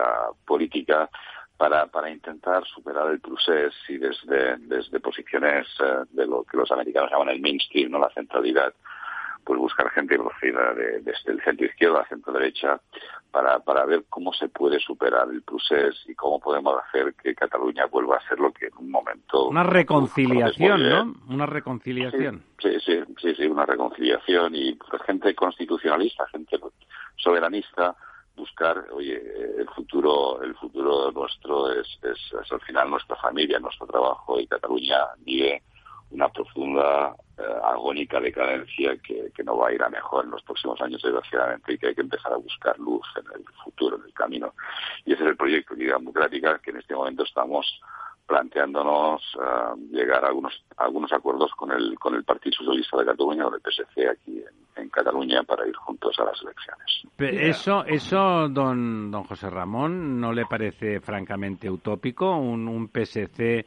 política, 0.46 1.08
para, 1.56 1.86
para 1.86 2.10
intentar 2.10 2.64
superar 2.66 3.10
el 3.10 3.20
procés 3.20 3.72
y 3.88 3.96
desde, 3.98 4.56
desde 4.58 5.00
posiciones 5.00 5.66
eh, 5.80 6.04
de 6.10 6.26
lo 6.26 6.44
que 6.44 6.56
los 6.56 6.70
americanos 6.70 7.10
llaman 7.10 7.30
el 7.30 7.40
mainstream, 7.40 7.90
no 7.90 7.98
la 7.98 8.10
centralidad, 8.10 8.74
pues 9.44 9.58
buscar 9.58 9.90
gente 9.90 10.18
procedida 10.18 10.74
de, 10.74 11.00
desde 11.00 11.32
el 11.32 11.42
centro 11.42 11.66
izquierdo 11.66 12.00
a 12.00 12.08
centro 12.08 12.32
derecha 12.32 12.80
para, 13.30 13.60
para 13.60 13.84
ver 13.84 14.04
cómo 14.10 14.32
se 14.32 14.48
puede 14.48 14.80
superar 14.80 15.28
el 15.30 15.42
procés 15.42 15.94
y 16.08 16.14
cómo 16.14 16.40
podemos 16.40 16.74
hacer 16.82 17.14
que 17.14 17.34
Cataluña 17.34 17.86
vuelva 17.86 18.16
a 18.16 18.28
ser 18.28 18.40
lo 18.40 18.52
que 18.52 18.66
en 18.66 18.76
un 18.78 18.90
momento... 18.90 19.48
Una 19.48 19.62
reconciliación, 19.62 20.88
¿no? 20.88 21.14
Una 21.28 21.46
reconciliación. 21.46 22.42
Sí, 22.58 22.80
sí, 22.84 23.00
sí, 23.20 23.34
sí, 23.34 23.46
una 23.46 23.64
reconciliación 23.64 24.54
y 24.54 24.74
pues, 24.74 25.00
gente 25.02 25.34
constitucionalista, 25.34 26.26
gente 26.28 26.58
soberanista, 27.16 27.94
buscar, 28.36 28.86
oye, 28.92 29.20
el 29.58 29.68
futuro, 29.68 30.42
el 30.42 30.54
futuro 30.56 31.10
nuestro 31.10 31.72
es, 31.72 31.86
es, 32.02 32.52
al 32.52 32.60
final 32.60 32.90
nuestra 32.90 33.16
familia, 33.16 33.58
nuestro 33.58 33.86
trabajo 33.86 34.38
y 34.38 34.46
Cataluña 34.46 34.98
vive 35.18 35.62
una 36.10 36.28
profunda, 36.28 37.16
eh, 37.38 37.42
agónica 37.64 38.20
decadencia 38.20 38.96
que, 38.98 39.30
que, 39.34 39.44
no 39.44 39.58
va 39.58 39.68
a 39.68 39.72
ir 39.72 39.82
a 39.82 39.88
mejor 39.88 40.24
en 40.24 40.30
los 40.30 40.42
próximos 40.42 40.80
años, 40.80 41.02
desgraciadamente, 41.02 41.72
y 41.72 41.78
que 41.78 41.88
hay 41.88 41.94
que 41.94 42.00
empezar 42.00 42.32
a 42.32 42.36
buscar 42.36 42.78
luz 42.78 43.06
en 43.16 43.26
el 43.34 43.44
futuro, 43.64 43.96
en 43.96 44.04
el 44.04 44.14
camino. 44.14 44.54
Y 45.04 45.12
ese 45.12 45.24
es 45.24 45.30
el 45.30 45.36
proyecto 45.36 45.74
de 45.74 45.86
Democrática 45.86 46.58
que 46.58 46.70
en 46.70 46.78
este 46.78 46.94
momento 46.94 47.24
estamos 47.24 47.80
planteándonos 48.26 49.22
uh, 49.36 49.76
llegar 49.90 50.24
a 50.24 50.28
algunos, 50.28 50.52
algunos 50.76 51.12
acuerdos 51.12 51.52
con 51.56 51.70
el, 51.72 51.98
con 51.98 52.14
el 52.14 52.24
Partido 52.24 52.56
Socialista 52.58 52.98
de 52.98 53.06
Cataluña, 53.06 53.44
con 53.44 53.54
el 53.54 53.60
PSC 53.60 54.08
aquí 54.08 54.38
en, 54.38 54.82
en 54.82 54.88
Cataluña, 54.90 55.42
para 55.44 55.66
ir 55.66 55.74
juntos 55.76 56.16
a 56.18 56.24
las 56.24 56.40
elecciones. 56.42 57.06
Eso, 57.18 57.84
eso 57.84 58.48
don, 58.48 59.10
don 59.10 59.24
José 59.24 59.48
Ramón, 59.48 60.20
¿no 60.20 60.32
le 60.32 60.44
parece 60.46 61.00
francamente 61.00 61.70
utópico? 61.70 62.36
Un, 62.36 62.68
un 62.68 62.88
PSC 62.88 63.64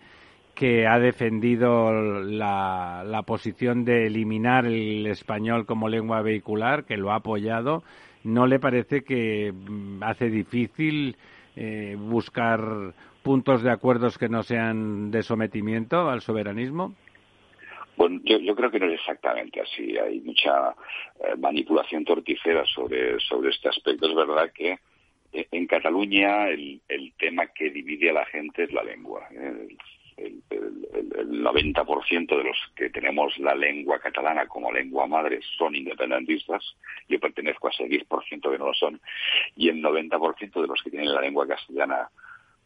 que 0.54 0.86
ha 0.88 1.00
defendido 1.00 1.94
la, 1.94 3.04
la 3.06 3.22
posición 3.24 3.86
de 3.86 4.08
eliminar 4.08 4.66
el 4.66 5.08
español 5.08 5.66
como 5.66 5.88
lengua 5.88 6.22
vehicular, 6.22 6.84
que 6.84 6.98
lo 6.98 7.12
ha 7.12 7.16
apoyado, 7.16 7.84
¿no 8.26 8.46
le 8.46 8.60
parece 8.60 9.04
que 9.04 9.54
mm, 9.54 10.04
hace 10.04 10.30
difícil 10.30 11.16
eh, 11.56 11.96
buscar 11.98 12.94
puntos 13.24 13.64
de 13.64 13.72
acuerdos 13.72 14.18
que 14.18 14.30
no 14.30 14.44
sean 14.44 15.12
de 15.12 15.24
sometimiento 15.24 16.10
al 16.10 16.22
soberanismo? 16.22 16.96
Bueno, 18.00 18.22
yo, 18.24 18.56
creo 18.56 18.72
que 18.72 18.80
no 18.80 18.86
es 18.86 18.94
exactamente 18.94 19.60
así. 19.60 19.98
Hay 19.98 20.22
mucha 20.22 20.74
eh, 21.20 21.36
manipulación 21.38 22.06
torticera 22.06 22.64
sobre, 22.66 23.20
sobre 23.20 23.50
este 23.50 23.68
aspecto. 23.68 24.08
Es 24.08 24.16
verdad 24.16 24.52
que 24.54 24.80
eh, 25.34 25.48
en 25.52 25.68
Cataluña 25.68 26.48
el, 26.48 26.82
tema 27.18 27.48
que 27.48 27.70
divide 27.70 28.12
a 28.12 28.14
la 28.14 28.26
gente 28.28 28.64
es 28.64 28.72
la 28.72 28.84
lengua. 28.84 29.28
¿eh? 29.32 29.68
El, 30.16 30.42
el, 30.50 30.88
el, 31.14 31.44
90% 31.44 32.38
de 32.38 32.44
los 32.46 32.58
que 32.74 32.90
tenemos 32.90 33.38
la 33.38 33.54
lengua 33.54 34.00
catalana 34.00 34.48
como 34.48 34.72
lengua 34.72 35.06
madre 35.06 35.42
son 35.58 35.76
independentistas. 35.76 36.64
Yo 37.10 37.20
pertenezco 37.20 37.68
a 37.68 37.72
ese 37.72 37.84
10% 37.84 38.50
que 38.50 38.58
no 38.58 38.68
lo 38.68 38.74
son. 38.76 39.02
Y 39.58 39.68
el 39.68 39.84
90% 39.84 40.62
de 40.62 40.68
los 40.68 40.82
que 40.82 40.90
tienen 40.90 41.14
la 41.14 41.20
lengua 41.20 41.46
castellana 41.46 42.10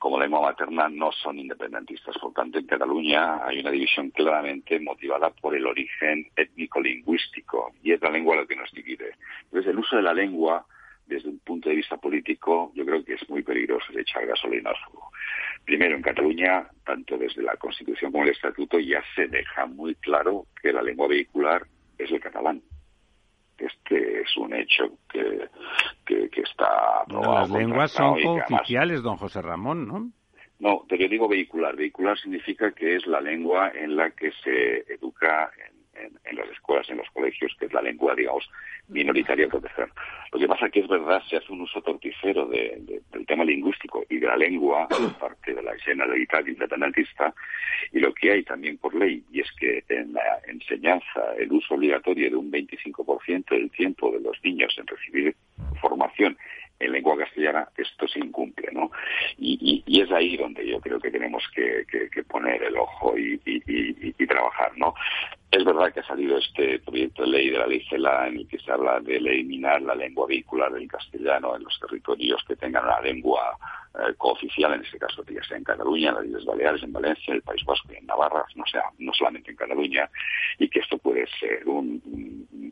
como 0.03 0.19
lengua 0.19 0.41
materna 0.41 0.89
no 0.89 1.13
son 1.13 1.39
independentistas. 1.39 2.17
Por 2.17 2.33
tanto, 2.33 2.59
en 2.59 2.67
Cataluña 2.67 3.45
hay 3.47 3.61
una 3.61 3.71
división 3.71 4.09
claramente 4.09 4.77
motivada 4.81 5.29
por 5.29 5.55
el 5.55 5.65
origen 5.65 6.27
étnico-lingüístico 6.35 7.71
y 7.81 7.93
es 7.93 8.01
la 8.01 8.09
lengua 8.09 8.35
la 8.35 8.45
que 8.45 8.57
nos 8.57 8.69
divide. 8.73 9.15
Entonces, 9.45 9.71
el 9.71 9.79
uso 9.79 9.95
de 9.95 10.01
la 10.01 10.13
lengua 10.13 10.65
desde 11.05 11.29
un 11.29 11.39
punto 11.39 11.69
de 11.69 11.75
vista 11.75 11.95
político, 11.95 12.73
yo 12.75 12.85
creo 12.85 13.01
que 13.05 13.13
es 13.13 13.29
muy 13.29 13.43
peligroso 13.43 13.93
de 13.93 14.01
echar 14.01 14.25
gasolina 14.27 14.71
al 14.71 14.75
fuego. 14.75 15.09
Primero, 15.63 15.95
en 15.95 16.01
Cataluña, 16.01 16.67
tanto 16.85 17.17
desde 17.17 17.41
la 17.41 17.55
Constitución 17.55 18.11
como 18.11 18.25
el 18.25 18.31
Estatuto, 18.31 18.79
ya 18.79 19.01
se 19.15 19.27
deja 19.29 19.67
muy 19.67 19.95
claro 19.95 20.47
que 20.61 20.73
la 20.73 20.81
lengua 20.81 21.07
vehicular 21.07 21.65
es 21.97 22.11
el 22.11 22.19
catalán 22.19 22.61
este 23.57 24.21
es 24.21 24.37
un 24.37 24.53
hecho 24.53 24.97
que, 25.11 25.49
que, 26.05 26.41
está 26.41 27.03
las 27.07 27.49
lenguas 27.49 27.91
son 27.91 28.17
oficiales, 28.25 29.01
don 29.01 29.17
José 29.17 29.41
Ramón, 29.41 29.87
¿no? 29.87 30.11
No, 30.59 30.85
pero 30.87 31.01
yo 31.03 31.09
digo 31.09 31.27
vehicular. 31.27 31.75
Vehicular 31.75 32.17
significa 32.17 32.71
que 32.71 32.95
es 32.95 33.05
la 33.05 33.19
lengua 33.19 33.71
en 33.75 33.95
la 33.95 34.11
que 34.11 34.31
se 34.43 34.93
educa 34.93 35.51
en, 35.57 35.82
las 36.35 36.49
escuelas, 36.49 36.89
en 36.89 36.97
los 36.97 37.09
colegios, 37.11 37.55
que 37.59 37.65
es 37.65 37.73
la 37.73 37.81
lengua, 37.81 38.15
digamos, 38.15 38.49
minoritaria 38.87 39.47
proteger. 39.47 39.89
Lo 40.31 40.39
que 40.39 40.47
pasa 40.47 40.65
es 40.65 40.71
que 40.71 40.79
es 40.81 40.87
verdad, 40.87 41.21
se 41.29 41.37
hace 41.37 41.51
un 41.51 41.61
uso 41.61 41.81
torticero 41.81 42.45
del 42.47 43.25
tema 43.27 43.45
lingüístico 43.45 44.03
y 44.09 44.17
de 44.17 44.27
la 44.27 44.37
lengua 44.37 44.87
por 44.89 45.13
parte 45.17 45.53
de 45.53 45.61
la 45.61 45.75
generalidad 45.77 46.45
independentista, 46.45 47.33
y 47.91 47.99
lo 47.99 48.13
que 48.13 48.31
hay 48.31 48.43
también 48.43 48.77
por 48.77 48.93
ley, 48.95 49.23
y 49.31 49.41
es 49.41 49.51
que 49.53 49.83
en 49.89 50.13
la 50.13 50.39
enseñanza, 50.47 51.33
el 51.37 51.51
uso 51.51 51.75
obligatorio 51.75 52.29
de 52.29 52.35
un 52.35 52.51
25% 52.51 53.49
del 53.49 53.69
tiempo 53.71 54.11
de 54.11 54.19
los 54.19 54.37
niños 54.43 54.73
en 54.77 54.87
recibir 54.87 55.35
formación 55.81 56.37
en 56.79 56.91
lengua 56.91 57.17
castellana 57.17 57.67
esto 57.77 58.07
se 58.07 58.19
incumple, 58.19 58.69
¿no? 58.71 58.91
Y, 59.37 59.83
es 60.01 60.11
ahí 60.11 60.35
donde 60.37 60.67
yo 60.67 60.81
creo 60.81 60.99
que 60.99 61.11
tenemos 61.11 61.43
que, 61.55 61.85
poner 62.27 62.63
el 62.63 62.77
ojo 62.77 63.17
y, 63.17 63.37
trabajar, 64.27 64.71
¿no? 64.77 64.95
Es 65.51 65.63
verdad 65.63 65.93
que 65.93 65.99
ha 65.99 66.07
salido 66.07 66.37
este 66.37 66.79
proyecto 66.79 67.23
de 67.23 67.29
ley 67.29 67.49
de 67.51 67.57
la 67.59 67.67
ley 67.67 67.85
CELA 67.87 68.27
en 68.27 68.37
el 68.37 68.47
que 68.47 68.57
se 68.57 68.71
habla 68.71 68.99
de 68.99 69.17
eliminar 69.17 69.81
la 69.81 69.93
lengua 69.93 70.25
vehicular 70.27 70.71
del 70.71 70.87
castellano 70.87 71.55
en 71.55 71.63
los 71.63 71.79
territorios 71.79 72.43
que 72.47 72.55
tengan 72.55 72.85
una 72.85 72.99
lengua 73.01 73.57
eh, 73.95 74.13
cooficial, 74.17 74.73
en 74.73 74.81
este 74.81 74.97
caso 74.97 75.23
ya 75.29 75.43
sea 75.43 75.57
en 75.57 75.63
Cataluña, 75.63 76.09
en 76.09 76.15
las 76.15 76.25
Islas 76.25 76.45
Baleares, 76.45 76.83
en 76.83 76.93
Valencia, 76.93 77.25
en 77.27 77.35
el 77.35 77.41
País 77.43 77.63
Vasco 77.63 77.89
y 77.93 77.97
en 77.97 78.07
Navarra, 78.07 78.43
no 78.55 78.65
sea, 78.65 78.83
no 78.97 79.13
solamente 79.13 79.51
en 79.51 79.57
Cataluña, 79.57 80.09
y 80.57 80.67
que 80.67 80.79
esto 80.79 80.97
puede 80.97 81.27
ser 81.39 81.67
un, 81.67 82.01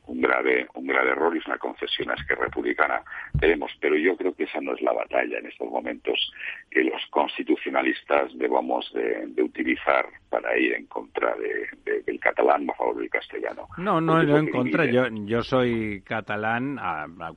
un, 0.08 0.22
grave 0.22 0.68
un 0.74 0.88
grave 0.88 1.12
error 1.12 1.36
y 1.36 1.40
es 1.40 1.46
una 1.46 1.58
concesión 1.58 2.12
a 2.12 2.16
que 2.28 2.36
republicana 2.36 3.04
tenemos. 3.40 3.72
Pero 3.80 3.98
yo 3.98 4.16
creo 4.18 4.34
que 4.34 4.44
esa 4.44 4.62
no 4.62 4.74
es 4.74 4.82
la 4.82 4.94
batalla 4.94 5.38
en 5.38 5.48
estos 5.48 5.70
momentos 5.70 6.32
que 6.70 6.84
los 6.84 7.02
constitucionalistas 7.10 8.36
debamos 8.38 8.92
de, 8.94 9.42
utilizar 9.42 10.06
para 10.30 10.58
ir 10.58 10.74
en 10.74 10.86
contra 10.88 11.36
del 11.36 12.20
catalán 12.20 12.70
a 12.70 12.74
favor 12.74 12.98
del 12.98 13.10
castellano. 13.10 13.68
No, 13.78 14.00
no, 14.00 14.24
no 14.24 14.38
en 14.38 14.50
contra. 14.50 14.86
Yo, 14.86 15.08
yo 15.26 15.44
soy 15.44 16.02
catalán. 16.02 16.80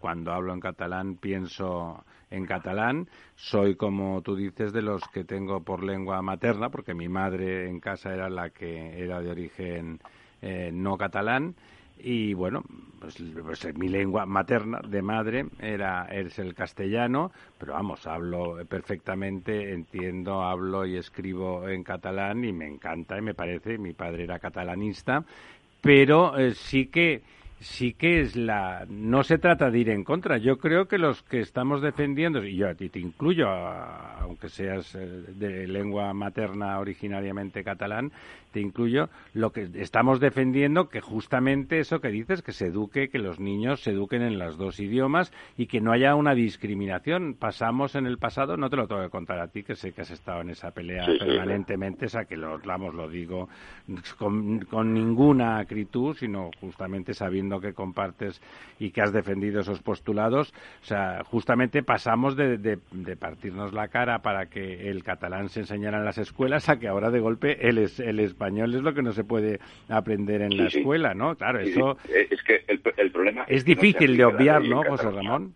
cuando 0.01 0.33
hablo 0.33 0.53
en 0.53 0.61
catalán 0.61 1.17
pienso 1.17 2.05
en 2.35 2.47
catalán. 2.47 3.09
Soy, 3.37 3.77
como 3.77 4.23
tú 4.23 4.37
dices, 4.37 4.73
de 4.73 4.83
los 4.83 5.03
que 5.09 5.25
tengo 5.25 5.63
por 5.63 5.83
lengua 5.83 6.21
materna, 6.23 6.71
porque 6.71 6.95
mi 6.95 7.09
madre 7.09 7.69
en 7.69 7.81
casa 7.81 8.13
era 8.13 8.29
la 8.29 8.51
que 8.51 9.03
era 9.03 9.21
de 9.21 9.31
origen 9.31 10.01
eh, 10.43 10.71
no 10.73 10.97
catalán. 10.97 11.55
Y 11.97 12.35
bueno, 12.35 12.63
pues, 13.01 13.23
pues, 13.43 13.79
mi 13.79 13.89
lengua 13.89 14.27
materna 14.27 14.81
de 14.87 15.01
madre 15.01 15.47
era 15.61 16.07
es 16.07 16.39
el 16.39 16.55
castellano, 16.55 17.31
pero 17.57 17.75
vamos, 17.75 18.07
hablo 18.07 18.57
perfectamente, 18.67 19.73
entiendo, 19.73 20.43
hablo 20.43 20.85
y 20.87 20.97
escribo 20.97 21.69
en 21.69 21.85
catalán 21.85 22.45
y 22.45 22.53
me 22.53 22.67
encanta 22.67 23.17
y 23.17 23.23
me 23.23 23.35
parece, 23.35 23.79
mi 23.79 23.93
padre 23.93 24.25
era 24.25 24.41
catalanista, 24.41 25.25
pero 25.81 26.37
eh, 26.37 26.55
sí 26.55 26.87
que 26.87 27.23
sí 27.65 27.95
que 27.95 28.21
es 28.21 28.37
la 28.37 28.85
no 28.89 29.25
se 29.25 29.39
trata 29.39 29.71
de 29.71 29.79
ir 29.79 29.89
en 29.89 30.05
contra. 30.05 30.37
Yo 30.37 30.59
creo 30.59 30.87
que 30.87 30.99
los 30.99 31.23
que 31.23 31.41
estamos 31.41 31.81
defendiendo 31.81 32.45
y 32.45 32.57
yo 32.57 32.69
a 32.69 32.75
ti 32.75 32.91
te 32.91 32.99
incluyo 32.99 33.49
aunque 33.49 34.49
seas 34.49 34.95
eh, 34.95 35.07
de 35.29 35.67
lengua 35.67 36.13
materna 36.13 36.79
originariamente 36.79 37.65
catalán 37.65 38.13
te 38.55 38.61
incluyo 38.61 39.09
lo 39.33 39.51
que 39.51 39.69
estamos 39.75 40.21
defendiendo 40.21 40.89
que 40.89 41.01
justamente 41.01 41.81
eso 41.81 42.01
que 42.01 42.09
dices 42.09 42.41
que 42.41 42.53
se 42.53 42.69
eduque 42.69 43.09
que 43.09 43.19
los 43.19 43.41
niños 43.41 43.83
se 43.83 43.91
eduquen 43.91 44.23
en 44.23 44.39
los 44.39 44.57
dos 44.57 44.79
idiomas 44.79 45.33
y 45.57 45.67
que 45.67 45.81
no 45.81 45.91
haya 45.91 46.15
una 46.15 46.37
discriminación 46.37 47.35
pasamos 47.35 47.97
en 47.97 48.07
el 48.07 48.19
pasado 48.19 48.57
no 48.57 48.71
te 48.71 48.77
lo 48.77 48.87
tengo 48.87 49.03
que 49.03 49.11
contar 49.11 49.41
a 49.41 49.49
ti 49.49 49.65
que 49.65 49.75
sé 49.75 49.91
que 49.91 50.03
has 50.03 50.13
estado 50.13 50.43
en 50.43 50.51
esa 50.51 50.71
pelea 50.71 51.05
permanentemente 51.19 52.07
esa 52.07 52.27
que 52.27 52.37
lo 52.37 52.59
lo 52.59 53.09
digo 53.09 53.49
con, 54.19 54.61
con 54.61 54.95
ninguna 54.95 55.59
acritud 55.59 56.17
sino 56.17 56.51
justamente 56.61 57.13
sabiendo 57.13 57.61
que 57.61 57.75
compartes 57.75 58.41
y 58.79 58.91
que 58.91 59.03
has 59.03 59.13
defendido 59.13 59.61
esos 59.61 59.81
postulados. 59.81 60.53
O 60.83 60.87
sea, 60.87 61.23
justamente 61.25 61.83
pasamos 61.83 62.37
de, 62.37 62.79
partirnos 63.19 63.73
la 63.73 63.89
cara 63.89 64.21
para 64.21 64.47
que 64.47 64.91
el 64.91 65.03
catalán 65.03 65.49
se 65.49 65.61
enseñara 65.61 65.99
en 65.99 66.05
las 66.05 66.19
escuelas 66.19 66.69
a 66.69 66.79
que 66.79 66.89
ahora 66.89 67.11
de 67.11 67.21
golpe 67.21 67.69
el, 67.69 67.79
el 67.79 68.21
español 68.45 68.75
es 68.75 68.83
lo 68.83 68.93
que 68.93 69.03
no 69.03 69.13
se 69.13 69.25
puede 69.25 69.59
aprender 69.89 70.43
en 70.43 70.57
la 70.57 70.67
escuela, 70.67 71.15
¿no? 71.15 71.35
Claro, 71.37 71.61
eso... 71.61 71.97
Es 72.09 72.43
que 72.43 72.65
el, 72.67 73.11
problema... 73.11 73.45
Es, 73.49 73.65
difícil 73.65 74.17
de 74.17 74.25
obviar, 74.25 74.63
¿no, 74.63 74.83
José 74.85 75.11
Ramón? 75.11 75.55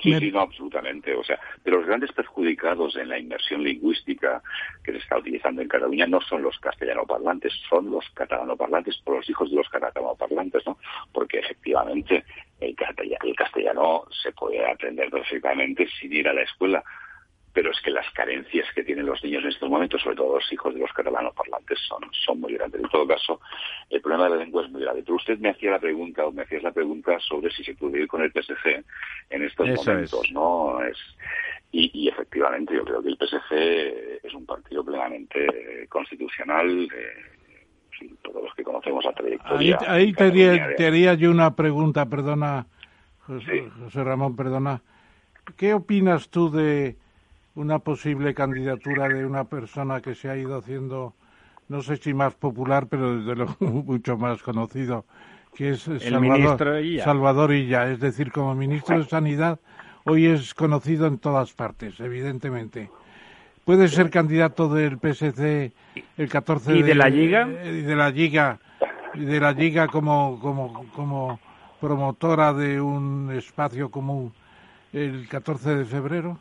Sí, 0.00 0.14
sí, 0.18 0.30
no, 0.30 0.40
absolutamente. 0.40 1.14
O 1.14 1.24
sea, 1.24 1.38
de 1.64 1.70
los 1.70 1.86
grandes 1.86 2.12
perjudicados 2.12 2.96
en 2.96 3.08
la 3.08 3.18
inversión 3.18 3.62
lingüística 3.62 4.42
que 4.82 4.92
se 4.92 4.98
está 4.98 5.18
utilizando 5.18 5.62
en 5.62 5.68
Cataluña 5.68 6.06
no 6.06 6.20
son 6.20 6.42
los 6.42 6.58
castellanoparlantes, 6.58 7.52
son 7.68 7.90
los 7.90 8.04
catalanoparlantes 8.10 8.98
por 8.98 9.16
los 9.16 9.28
hijos 9.28 9.50
de 9.50 9.56
los 9.56 9.68
catalanoparlantes, 9.68 10.66
¿no? 10.66 10.78
Porque 11.12 11.38
efectivamente 11.38 12.24
el 12.60 12.74
castellano 13.36 14.04
se 14.22 14.32
puede 14.32 14.64
aprender 14.70 15.10
perfectamente 15.10 15.86
sin 15.98 16.12
ir 16.12 16.28
a 16.28 16.34
la 16.34 16.42
escuela 16.42 16.82
pero 17.56 17.70
es 17.70 17.80
que 17.80 17.90
las 17.90 18.04
carencias 18.10 18.66
que 18.74 18.84
tienen 18.84 19.06
los 19.06 19.24
niños 19.24 19.42
en 19.42 19.48
estos 19.48 19.70
momentos, 19.70 20.02
sobre 20.02 20.14
todo 20.14 20.34
los 20.34 20.52
hijos 20.52 20.74
de 20.74 20.80
los 20.80 20.92
catalanos 20.92 21.34
parlantes, 21.34 21.78
son, 21.88 22.02
son 22.12 22.38
muy 22.38 22.52
grandes. 22.52 22.82
En 22.82 22.90
todo 22.90 23.06
caso, 23.06 23.40
el 23.88 24.02
problema 24.02 24.24
de 24.24 24.30
la 24.30 24.36
lengua 24.36 24.62
es 24.62 24.70
muy 24.70 24.82
grave. 24.82 25.02
Pero 25.02 25.16
usted 25.16 25.38
me 25.38 25.48
hacía 25.48 25.70
la 25.70 25.78
pregunta, 25.78 26.26
o 26.26 26.32
me 26.32 26.42
hacías 26.42 26.62
la 26.62 26.72
pregunta 26.72 27.18
sobre 27.18 27.50
si 27.50 27.64
se 27.64 27.74
puede 27.74 28.02
ir 28.02 28.08
con 28.08 28.20
el 28.20 28.30
PSG 28.30 28.84
en 29.30 29.42
estos 29.42 29.68
momentos, 29.68 30.30
¿no? 30.32 30.84
Es, 30.84 30.98
y, 31.72 32.06
efectivamente, 32.10 32.74
yo 32.74 32.84
creo 32.84 33.02
que 33.02 33.08
el 33.08 33.16
PSG 33.16 34.26
es 34.26 34.34
un 34.34 34.44
partido 34.44 34.84
plenamente 34.84 35.86
constitucional. 35.88 36.88
Eh, 36.94 38.06
todos 38.20 38.44
los 38.44 38.54
que 38.54 38.64
conocemos 38.64 39.02
la 39.02 39.14
trayectoria. 39.14 39.78
Ahí, 39.88 40.12
te, 40.12 40.24
haría, 40.86 41.14
yo 41.14 41.30
una 41.30 41.56
pregunta, 41.56 42.04
perdona, 42.04 42.66
José 43.20 44.04
Ramón, 44.04 44.36
perdona. 44.36 44.82
¿Qué 45.56 45.72
opinas 45.72 46.28
tú 46.28 46.50
de 46.50 46.96
una 47.56 47.78
posible 47.78 48.34
candidatura 48.34 49.08
de 49.08 49.26
una 49.26 49.44
persona 49.44 50.00
que 50.00 50.14
se 50.14 50.28
ha 50.28 50.36
ido 50.36 50.58
haciendo, 50.58 51.14
no 51.68 51.82
sé 51.82 51.96
si 51.96 52.14
más 52.14 52.34
popular, 52.34 52.86
pero 52.86 53.18
desde 53.18 53.34
luego 53.34 53.56
mucho 53.60 54.16
más 54.16 54.42
conocido, 54.42 55.04
que 55.54 55.70
es 55.70 55.80
Salvador, 55.80 56.58
Salvador 57.02 57.52
Illa. 57.52 57.90
Es 57.90 57.98
decir, 57.98 58.30
como 58.30 58.54
ministro 58.54 58.98
de 58.98 59.04
Sanidad, 59.06 59.58
hoy 60.04 60.26
es 60.26 60.54
conocido 60.54 61.06
en 61.06 61.18
todas 61.18 61.52
partes, 61.54 61.98
evidentemente. 61.98 62.90
Puede 63.64 63.88
ser 63.88 64.10
candidato 64.10 64.68
del 64.68 64.98
PSC 64.98 65.72
el 66.18 66.28
14 66.28 66.76
¿Y 66.76 66.82
de, 66.82 66.94
la 66.94 67.08
Liga? 67.08 67.48
Y 67.64 67.82
de 67.82 67.96
la 67.96 68.10
Liga, 68.10 68.60
y 69.14 69.24
de 69.24 69.40
la 69.40 69.52
Liga 69.52 69.88
como, 69.88 70.38
como, 70.40 70.84
como 70.94 71.40
promotora 71.80 72.52
de 72.52 72.80
un 72.80 73.32
espacio 73.34 73.90
común 73.90 74.32
el 74.92 75.26
14 75.28 75.74
de 75.74 75.84
febrero. 75.84 76.38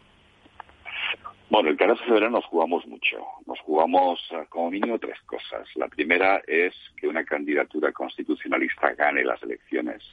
Bueno, 1.55 1.69
el 1.69 1.77
14 1.77 2.01
de 2.01 2.07
febrero 2.09 2.29
nos 2.29 2.43
jugamos 2.47 2.85
mucho. 2.85 3.15
Nos 3.47 3.57
jugamos 3.61 4.19
eh, 4.31 4.43
como 4.49 4.71
mínimo 4.71 4.99
tres 4.99 5.17
cosas. 5.25 5.65
La 5.75 5.87
primera 5.87 6.41
es 6.45 6.73
que 6.97 7.07
una 7.07 7.23
candidatura 7.23 7.93
constitucionalista 7.93 8.93
gane 8.93 9.23
las 9.23 9.41
elecciones 9.41 10.03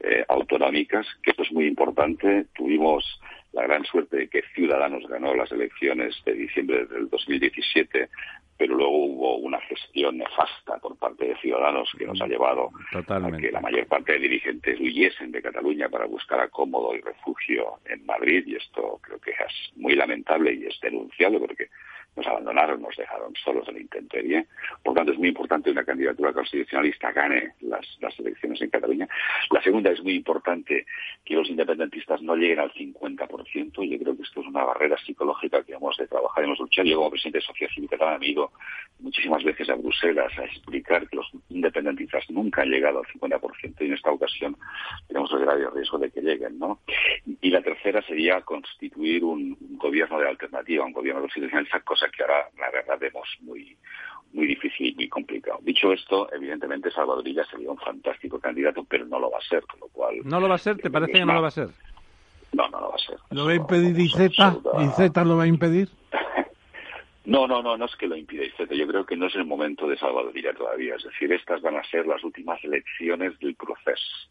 eh, 0.00 0.24
autonómicas, 0.26 1.06
que 1.22 1.30
esto 1.30 1.44
es 1.44 1.52
muy 1.52 1.66
importante. 1.66 2.46
Tuvimos 2.52 3.04
la 3.52 3.62
gran 3.62 3.84
suerte 3.84 4.16
de 4.16 4.28
que 4.28 4.42
Ciudadanos 4.56 5.06
ganó 5.06 5.36
las 5.36 5.52
elecciones 5.52 6.16
de 6.24 6.32
diciembre 6.32 6.84
del 6.86 7.10
2017 7.10 8.08
pero 8.58 8.74
luego 8.74 9.04
hubo 9.04 9.36
una 9.36 9.60
gestión 9.60 10.18
nefasta 10.18 10.78
por 10.78 10.96
parte 10.96 11.26
de 11.26 11.36
Ciudadanos 11.36 11.90
que 11.98 12.06
nos 12.06 12.20
ha 12.20 12.26
llevado 12.26 12.70
a 12.92 13.36
que 13.36 13.52
la 13.52 13.60
mayor 13.60 13.86
parte 13.86 14.12
de 14.12 14.20
dirigentes 14.20 14.80
huyesen 14.80 15.32
de 15.32 15.42
Cataluña 15.42 15.88
para 15.88 16.06
buscar 16.06 16.40
acomodo 16.40 16.94
y 16.94 17.00
refugio 17.00 17.78
en 17.84 18.04
Madrid 18.06 18.44
y 18.46 18.56
esto 18.56 18.98
creo 19.02 19.20
que 19.20 19.30
es 19.30 19.76
muy 19.76 19.94
lamentable 19.94 20.54
y 20.54 20.66
es 20.66 20.78
denunciable 20.80 21.38
porque 21.38 21.68
nos 22.16 22.26
abandonaron, 22.26 22.80
nos 22.80 22.96
dejaron 22.96 23.34
solos 23.44 23.68
en 23.68 23.74
la 23.74 23.80
intemperie. 23.80 24.46
Por 24.82 24.94
tanto, 24.94 25.12
es 25.12 25.18
muy 25.18 25.28
importante 25.28 25.64
que 25.64 25.72
una 25.72 25.84
candidatura 25.84 26.32
constitucionalista 26.32 27.12
gane 27.12 27.52
las, 27.60 27.86
elecciones 28.18 28.60
en 28.62 28.70
Cataluña. 28.70 29.08
La 29.50 29.62
segunda 29.62 29.90
es 29.90 30.02
muy 30.02 30.14
importante 30.14 30.86
que 31.24 31.34
los 31.34 31.48
independentistas 31.50 32.22
no 32.22 32.34
lleguen 32.34 32.60
al 32.60 32.72
50%. 32.72 33.90
Yo 33.90 33.98
creo 33.98 34.16
que 34.16 34.22
esto 34.22 34.40
es 34.40 34.46
una 34.46 34.64
barrera 34.64 34.96
psicológica 35.04 35.62
que 35.62 35.74
hemos 35.74 35.96
de 35.96 36.06
trabajar 36.06 36.44
hemos 36.44 36.58
de 36.58 36.64
luchar. 36.64 36.86
Yo 36.86 36.96
como 36.96 37.10
presidente 37.10 37.38
de 37.38 37.44
Sociedad 37.44 37.72
Catalana 37.90 38.18
me 38.18 38.26
he 38.26 38.30
ido 38.30 38.50
muchísimas 39.00 39.44
veces 39.44 39.68
a 39.68 39.74
Bruselas 39.74 40.32
a 40.38 40.44
explicar 40.44 41.06
que 41.08 41.16
los 41.16 41.30
independentistas 41.50 42.28
nunca 42.30 42.62
han 42.62 42.70
llegado 42.70 43.00
al 43.00 43.06
50% 43.06 43.74
y 43.80 43.84
en 43.84 43.94
esta 43.94 44.10
ocasión 44.10 44.56
tenemos 45.06 45.30
el 45.32 45.40
grave 45.40 45.68
riesgo 45.74 45.98
de 45.98 46.10
que 46.10 46.20
lleguen, 46.20 46.58
¿no? 46.58 46.80
Y 47.40 47.50
la 47.50 47.62
tercera 47.62 48.02
sería 48.02 48.40
constituir 48.40 49.24
un, 49.24 49.56
gobierno 49.76 50.18
de 50.18 50.28
alternativa, 50.28 50.84
un 50.84 50.92
gobierno 50.92 51.20
constitucional, 51.20 51.66
esa 51.66 51.80
cosa 51.80 52.05
que 52.10 52.22
ahora 52.22 52.48
la 52.58 52.70
verdad 52.70 52.98
vemos 52.98 53.28
muy 53.40 53.76
muy 54.32 54.46
difícil 54.46 54.88
y 54.88 54.94
muy 54.94 55.08
complicado. 55.08 55.58
Dicho 55.62 55.92
esto, 55.92 56.28
evidentemente 56.32 56.90
Salvador 56.90 57.26
Illa 57.26 57.44
sería 57.44 57.70
un 57.70 57.78
fantástico 57.78 58.38
candidato, 58.38 58.84
pero 58.84 59.06
no 59.06 59.18
lo 59.18 59.30
va 59.30 59.38
a 59.38 59.48
ser, 59.48 59.64
con 59.66 59.80
lo 59.80 59.88
cual... 59.88 60.16
¿No 60.24 60.40
lo 60.40 60.48
va 60.48 60.56
a 60.56 60.58
ser? 60.58 60.76
¿Te 60.76 60.90
parece 60.90 61.12
que 61.12 61.24
no 61.24 61.34
lo 61.34 61.42
va 61.42 61.48
a 61.48 61.52
ser? 61.52 61.68
No, 62.52 62.68
no 62.68 62.80
lo 62.80 62.88
va 62.90 62.94
a 62.94 62.98
ser. 62.98 63.16
¿Lo 63.30 63.44
va 63.46 63.52
a 63.52 63.54
impedir 63.54 63.98
IZ? 63.98 64.18
¿IZ 64.18 65.16
lo 65.24 65.36
va 65.36 65.44
a 65.44 65.46
impedir? 65.46 65.88
No, 67.26 67.48
no, 67.48 67.60
no, 67.60 67.76
no 67.76 67.86
es 67.86 67.96
que 67.96 68.06
lo 68.06 68.14
impida 68.14 68.44
IZ. 68.44 68.70
Yo 68.70 68.86
creo 68.86 69.04
que 69.04 69.16
no 69.16 69.26
es 69.26 69.34
el 69.34 69.44
momento 69.44 69.88
de 69.88 69.98
Salvador 69.98 70.30
Illa 70.38 70.54
todavía. 70.54 70.94
Es 70.94 71.02
decir, 71.02 71.32
estas 71.32 71.60
van 71.60 71.74
a 71.74 71.82
ser 71.82 72.06
las 72.06 72.22
últimas 72.22 72.62
elecciones 72.62 73.36
del 73.40 73.56
proceso. 73.56 74.28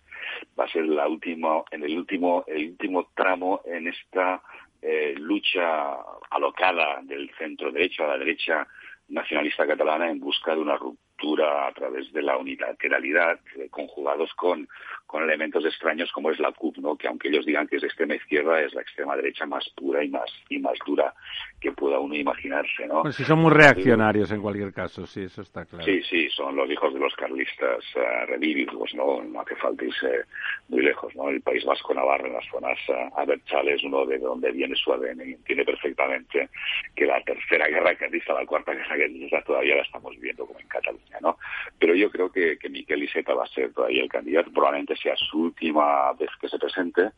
Va 0.58 0.64
a 0.64 0.70
ser 0.70 0.86
la 0.86 1.06
última, 1.06 1.62
en 1.72 1.84
el 1.84 1.98
último, 1.98 2.46
el 2.48 2.70
último 2.70 3.10
tramo 3.14 3.60
en 3.66 3.90
esta 3.90 4.42
eh, 4.88 5.16
lucha 5.18 5.96
alocada 6.30 7.02
del 7.02 7.32
centro 7.40 7.72
derecho 7.72 8.04
a 8.04 8.10
la 8.10 8.18
derecha 8.20 8.68
nacionalista 9.08 9.66
catalana 9.66 10.12
en 10.12 10.20
busca 10.20 10.54
de 10.54 10.62
una 10.62 10.78
ruptura 10.78 11.68
a 11.68 11.72
través 11.74 12.12
de 12.14 12.22
la 12.22 12.38
unilateralidad, 12.38 13.40
eh, 13.58 13.68
conjugados 13.70 14.32
con, 14.36 14.68
con 15.06 15.24
elementos 15.24 15.64
extraños 15.66 16.12
como 16.12 16.32
es 16.32 16.40
la 16.40 16.52
CUP, 16.52 16.78
¿no? 16.78 16.96
que 16.96 17.08
aunque 17.08 17.30
ellos 17.30 17.46
digan 17.46 17.68
que 17.68 17.78
es 17.78 17.84
extrema 17.84 18.16
izquierda, 18.16 18.62
es 18.62 18.74
la 18.74 18.82
extrema 18.82 19.16
derecha 19.16 19.46
más 19.46 19.68
pura 19.76 20.04
y 20.04 20.10
más, 20.10 20.30
y 20.50 20.60
más 20.60 20.78
dura 20.86 21.14
que 21.62 21.72
pueda 21.72 22.00
uno 22.00 22.16
imaginarse. 22.16 22.88
¿no? 22.88 23.04
Pues 23.04 23.16
sí, 23.16 23.24
son 23.24 23.40
muy 23.40 23.52
reaccionarios 23.52 24.32
en 24.32 24.42
cualquier 24.42 24.74
caso, 24.74 25.06
sí, 25.06 25.24
eso 25.24 25.42
está 25.42 25.66
claro. 25.66 25.86
Sí, 25.86 26.02
sí, 26.10 26.30
son 26.30 26.56
los 26.56 26.70
hijos 26.70 26.94
de 26.94 27.00
los 27.00 27.16
carlistas 27.16 27.84
uh, 27.96 28.96
¿no? 28.96 29.24
no 29.24 29.42
hace 29.42 29.56
falta 29.56 29.86
irse 29.86 30.26
muy 30.70 30.82
lejos. 30.82 31.16
¿no? 31.16 31.30
El 31.30 31.42
País 31.42 31.64
Vasco 31.66 31.94
Navarra, 31.94 32.28
en 32.28 32.34
las 32.34 32.46
zonas 32.50 32.78
uh, 32.90 33.20
abertzales, 33.20 33.84
uno 33.84 34.06
de 34.06 34.18
donde 34.18 34.52
viene 34.52 34.76
su 34.76 34.92
ADN, 34.92 35.22
entiende 35.22 35.66
perfectamente 35.66 36.50
que 36.96 37.06
la 37.06 37.22
tercera 37.22 37.68
guerra 37.68 37.96
carlista, 37.96 38.34
la 38.34 38.46
cuarta 38.46 38.74
guerra 38.74 38.98
carlista, 38.98 39.42
todavía 39.44 39.76
la 39.76 39.82
estamos 39.84 40.20
viendo 40.20 40.46
como 40.46 40.60
en 40.60 40.68
Cataluña. 40.68 41.18
¿no? 41.22 41.38
Pero 41.80 41.94
yo 41.96 42.10
creo 42.10 42.32
que, 42.32 42.58
que 42.58 42.70
Miquel 42.70 43.04
Iceta 43.04 43.34
va 43.34 43.44
a 43.44 43.48
ser 43.48 43.72
todavía 43.74 44.04
el 44.04 44.10
candidato, 44.10 44.52
probablemente 44.52 44.95
sea 44.96 45.16
su 45.16 45.40
última 45.40 46.14
vez 46.14 46.30
que 46.40 46.50
se 46.50 46.60
presente 46.60 47.12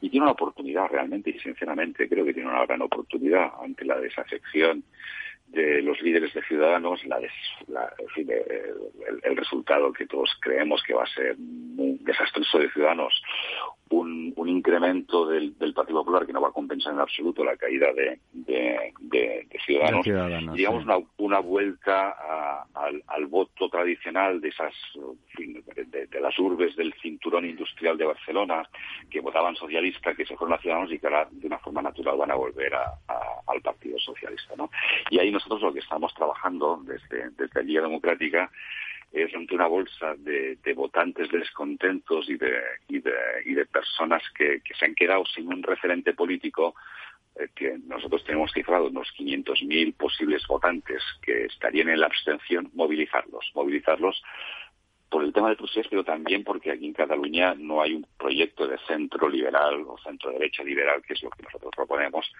y 0.00 0.10
tiene 0.10 0.24
una 0.24 0.32
oportunidad 0.32 0.88
realmente 0.88 1.30
y 1.30 1.38
sinceramente 1.38 2.08
creo 2.08 2.24
que 2.24 2.34
tiene 2.34 2.48
una 2.48 2.66
gran 2.66 2.82
oportunidad 2.82 3.52
ante 3.62 3.84
la 3.84 3.98
desafección 3.98 4.84
de 5.52 5.82
los 5.82 6.00
líderes 6.00 6.32
de 6.32 6.42
Ciudadanos, 6.42 7.04
la, 7.04 7.20
el, 8.16 9.36
resultado 9.36 9.92
que 9.92 10.06
todos 10.06 10.30
creemos 10.40 10.82
que 10.82 10.94
va 10.94 11.04
a 11.04 11.14
ser 11.14 11.36
muy 11.36 11.98
desastroso 12.00 12.58
de 12.58 12.70
Ciudadanos, 12.70 13.22
un, 13.92 14.48
incremento 14.48 15.26
del, 15.26 15.54
Partido 15.74 16.00
Popular 16.00 16.26
que 16.26 16.32
no 16.32 16.40
va 16.40 16.48
a 16.48 16.52
compensar 16.52 16.92
en 16.92 17.00
absoluto 17.00 17.44
la 17.44 17.56
caída 17.56 17.88
de, 17.92 18.18
Ciudadanos, 19.64 20.04
digamos 20.54 20.84
una, 21.18 21.38
vuelta 21.38 22.66
al, 22.74 23.26
voto 23.26 23.68
tradicional 23.68 24.40
de 24.40 24.48
esas 24.48 24.74
de, 25.36 26.20
las 26.20 26.36
urbes 26.38 26.74
del 26.74 26.92
cinturón 26.94 27.46
industrial 27.46 27.96
de 27.96 28.06
Barcelona 28.06 28.68
que 29.08 29.20
votaban 29.20 29.54
socialista, 29.54 30.14
que 30.14 30.26
se 30.26 30.36
fueron 30.36 30.58
a 30.58 30.60
Ciudadanos 30.60 30.92
y 30.92 30.98
que 30.98 31.06
ahora 31.06 31.28
de 31.30 31.46
una 31.46 31.58
forma 31.58 31.82
natural 31.82 32.16
van 32.16 32.32
a 32.32 32.34
volver 32.34 32.74
al 32.74 33.60
Partido 33.62 33.98
Socialista. 33.98 34.54
¿no? 34.56 34.70
Y 35.10 35.18
ahí 35.20 35.30
nosotros 35.30 35.62
lo 35.62 35.72
que 35.72 35.80
estamos 35.80 36.12
trabajando 36.14 36.82
desde, 36.84 37.30
desde 37.30 37.60
la 37.60 37.62
Liga 37.62 37.82
Democrática 37.82 38.50
es 39.12 39.34
ante 39.34 39.54
una 39.54 39.66
bolsa 39.66 40.14
de, 40.16 40.58
votantes 40.74 41.30
descontentos 41.30 42.28
y 42.28 42.36
de, 42.36 42.60
y 42.88 42.98
de, 43.00 43.12
y 43.44 43.54
de 43.54 43.66
personas 43.66 44.22
que, 44.34 44.62
se 44.78 44.84
han 44.84 44.94
quedado 44.94 45.24
sin 45.26 45.48
un 45.48 45.62
referente 45.62 46.14
político 46.14 46.74
eh, 47.36 47.48
que 47.54 47.78
nosotros 47.86 48.24
tenemos 48.24 48.52
cifrado 48.52 48.86
unos 48.86 49.08
500.000 49.18 49.94
posibles 49.94 50.46
votantes 50.46 51.02
que 51.20 51.44
estarían 51.44 51.90
en 51.90 52.00
la 52.00 52.06
abstención, 52.06 52.70
movilizarlos, 52.74 53.50
movilizarlos 53.54 54.22
por 55.12 55.22
el 55.22 55.32
tema 55.32 55.48
del 55.48 55.58
proceso, 55.58 55.86
pero 55.90 56.02
también 56.02 56.42
porque 56.42 56.72
aquí 56.72 56.86
en 56.86 56.94
Cataluña 56.94 57.54
no 57.54 57.82
hay 57.82 57.92
un 57.92 58.06
proyecto 58.18 58.66
de 58.66 58.78
centro 58.88 59.28
liberal 59.28 59.84
o 59.86 59.98
centro 59.98 60.30
derecha 60.30 60.64
liberal, 60.64 61.02
que 61.06 61.12
es 61.12 61.22
lo 61.22 61.28
que 61.28 61.42
nosotros 61.42 61.70
proponemos, 61.76 62.32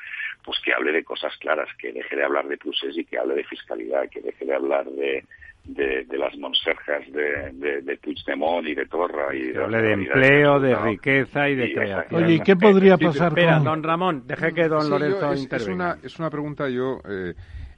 pues 0.43 0.59
que 0.65 0.73
hable 0.73 0.91
de 0.91 1.05
cosas 1.05 1.37
claras, 1.37 1.69
que 1.79 1.93
deje 1.93 2.17
de 2.17 2.25
hablar 2.25 2.49
de 2.49 2.57
pluses 2.57 2.97
y 2.97 3.05
que 3.05 3.19
hable 3.19 3.35
de 3.35 3.45
fiscalidad, 3.45 4.09
que 4.09 4.23
deje 4.23 4.47
de 4.47 4.55
hablar 4.55 4.87
de, 4.87 5.23
de, 5.65 6.19
las 6.19 6.35
monserjas 6.39 7.03
de, 7.13 7.53
de, 7.53 7.83
de 7.83 7.97
Puigdemont 7.99 8.67
y 8.67 8.75
de 8.75 8.87
Torra. 8.87 9.35
Y 9.35 9.53
de, 9.53 9.63
hable 9.63 9.83
de 9.83 9.93
empleo, 9.93 10.59
de 10.59 10.75
riqueza 10.75 11.51
y 11.51 11.57
de 11.57 11.75
creación. 11.75 12.25
Oye, 12.25 12.41
¿qué 12.43 12.57
podría 12.57 12.97
pasar 12.97 13.29
Espera, 13.29 13.59
don 13.59 13.83
Ramón, 13.83 14.27
deje 14.27 14.55
que 14.55 14.67
don 14.67 14.89
Lorenzo 14.89 15.31
es, 15.35 15.53
Es 15.53 15.69
una, 15.69 15.99
es 16.03 16.19
una 16.19 16.31
pregunta 16.31 16.71
yo... 16.71 17.01
Eh, 17.07 17.35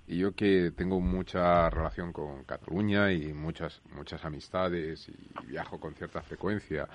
y 0.06 0.18
yo 0.18 0.32
que 0.32 0.72
tengo 0.76 1.00
mucha 1.00 1.70
relación 1.70 2.12
con 2.12 2.44
Cataluña 2.44 3.12
y 3.12 3.32
muchas 3.32 3.80
muchas 3.96 4.24
amistades 4.24 5.08
y 5.08 5.46
viajo 5.46 5.80
con 5.80 5.94
cierta 5.94 6.22
frecuencia 6.22 6.88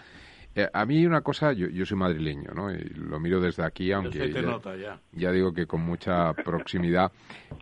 eh, 0.56 0.68
a 0.74 0.86
mí 0.86 1.06
una 1.06 1.22
cosa, 1.22 1.54
yo, 1.54 1.68
yo 1.68 1.86
soy 1.86 1.98
madrileño, 1.98 2.52
¿no? 2.56 2.74
Y 2.74 2.80
lo 2.96 3.20
miro 3.20 3.40
desde 3.40 3.64
aquí, 3.64 3.92
aunque 3.92 4.34
ya, 5.14 5.32
digo 5.32 5.54
que 5.54 5.68
con 5.68 5.82
mucha 5.82 6.34
proximidad, 6.34 7.12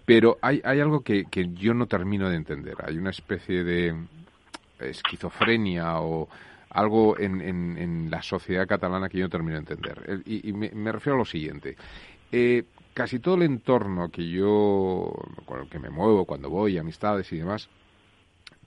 pero 0.06 0.38
hay, 0.41 0.61
hay 0.64 0.80
algo 0.80 1.02
que, 1.02 1.26
que 1.26 1.49
yo 1.53 1.74
no 1.74 1.88
termino 1.88 2.30
de 2.30 2.38
entender. 2.38 2.76
Hay 2.84 2.98
una 2.98 3.10
especie 3.10 3.64
de 3.64 3.94
esquizofrenia 4.80 5.99
o 5.99 6.30
algo 6.69 7.19
en, 7.19 7.41
en, 7.41 8.10
la 8.10 8.22
sociedad 8.22 8.68
catalana 8.68 9.10
que 9.10 9.18
yo 9.18 9.26
no 9.26 9.30
termino 9.30 9.53
de 9.53 9.60
entender. 9.60 10.22
Y, 10.26 10.53
me, 10.53 10.91
refiero 10.91 11.15
a 11.15 11.19
lo 11.19 11.26
siguiente. 11.26 11.76
Eh, 12.32 12.64
casi 12.98 13.19
todo 13.19 13.36
el 13.36 13.44
entorno 13.44 14.10
que 14.10 14.28
yo, 14.28 15.14
con 15.45 15.60
el 15.60 15.69
que 15.69 15.78
me 15.78 15.91
muevo 15.91 16.26
cuando 16.26 16.49
voy, 16.49 16.80
amistades 16.80 17.32
y 17.32 17.38
demás, 17.38 17.69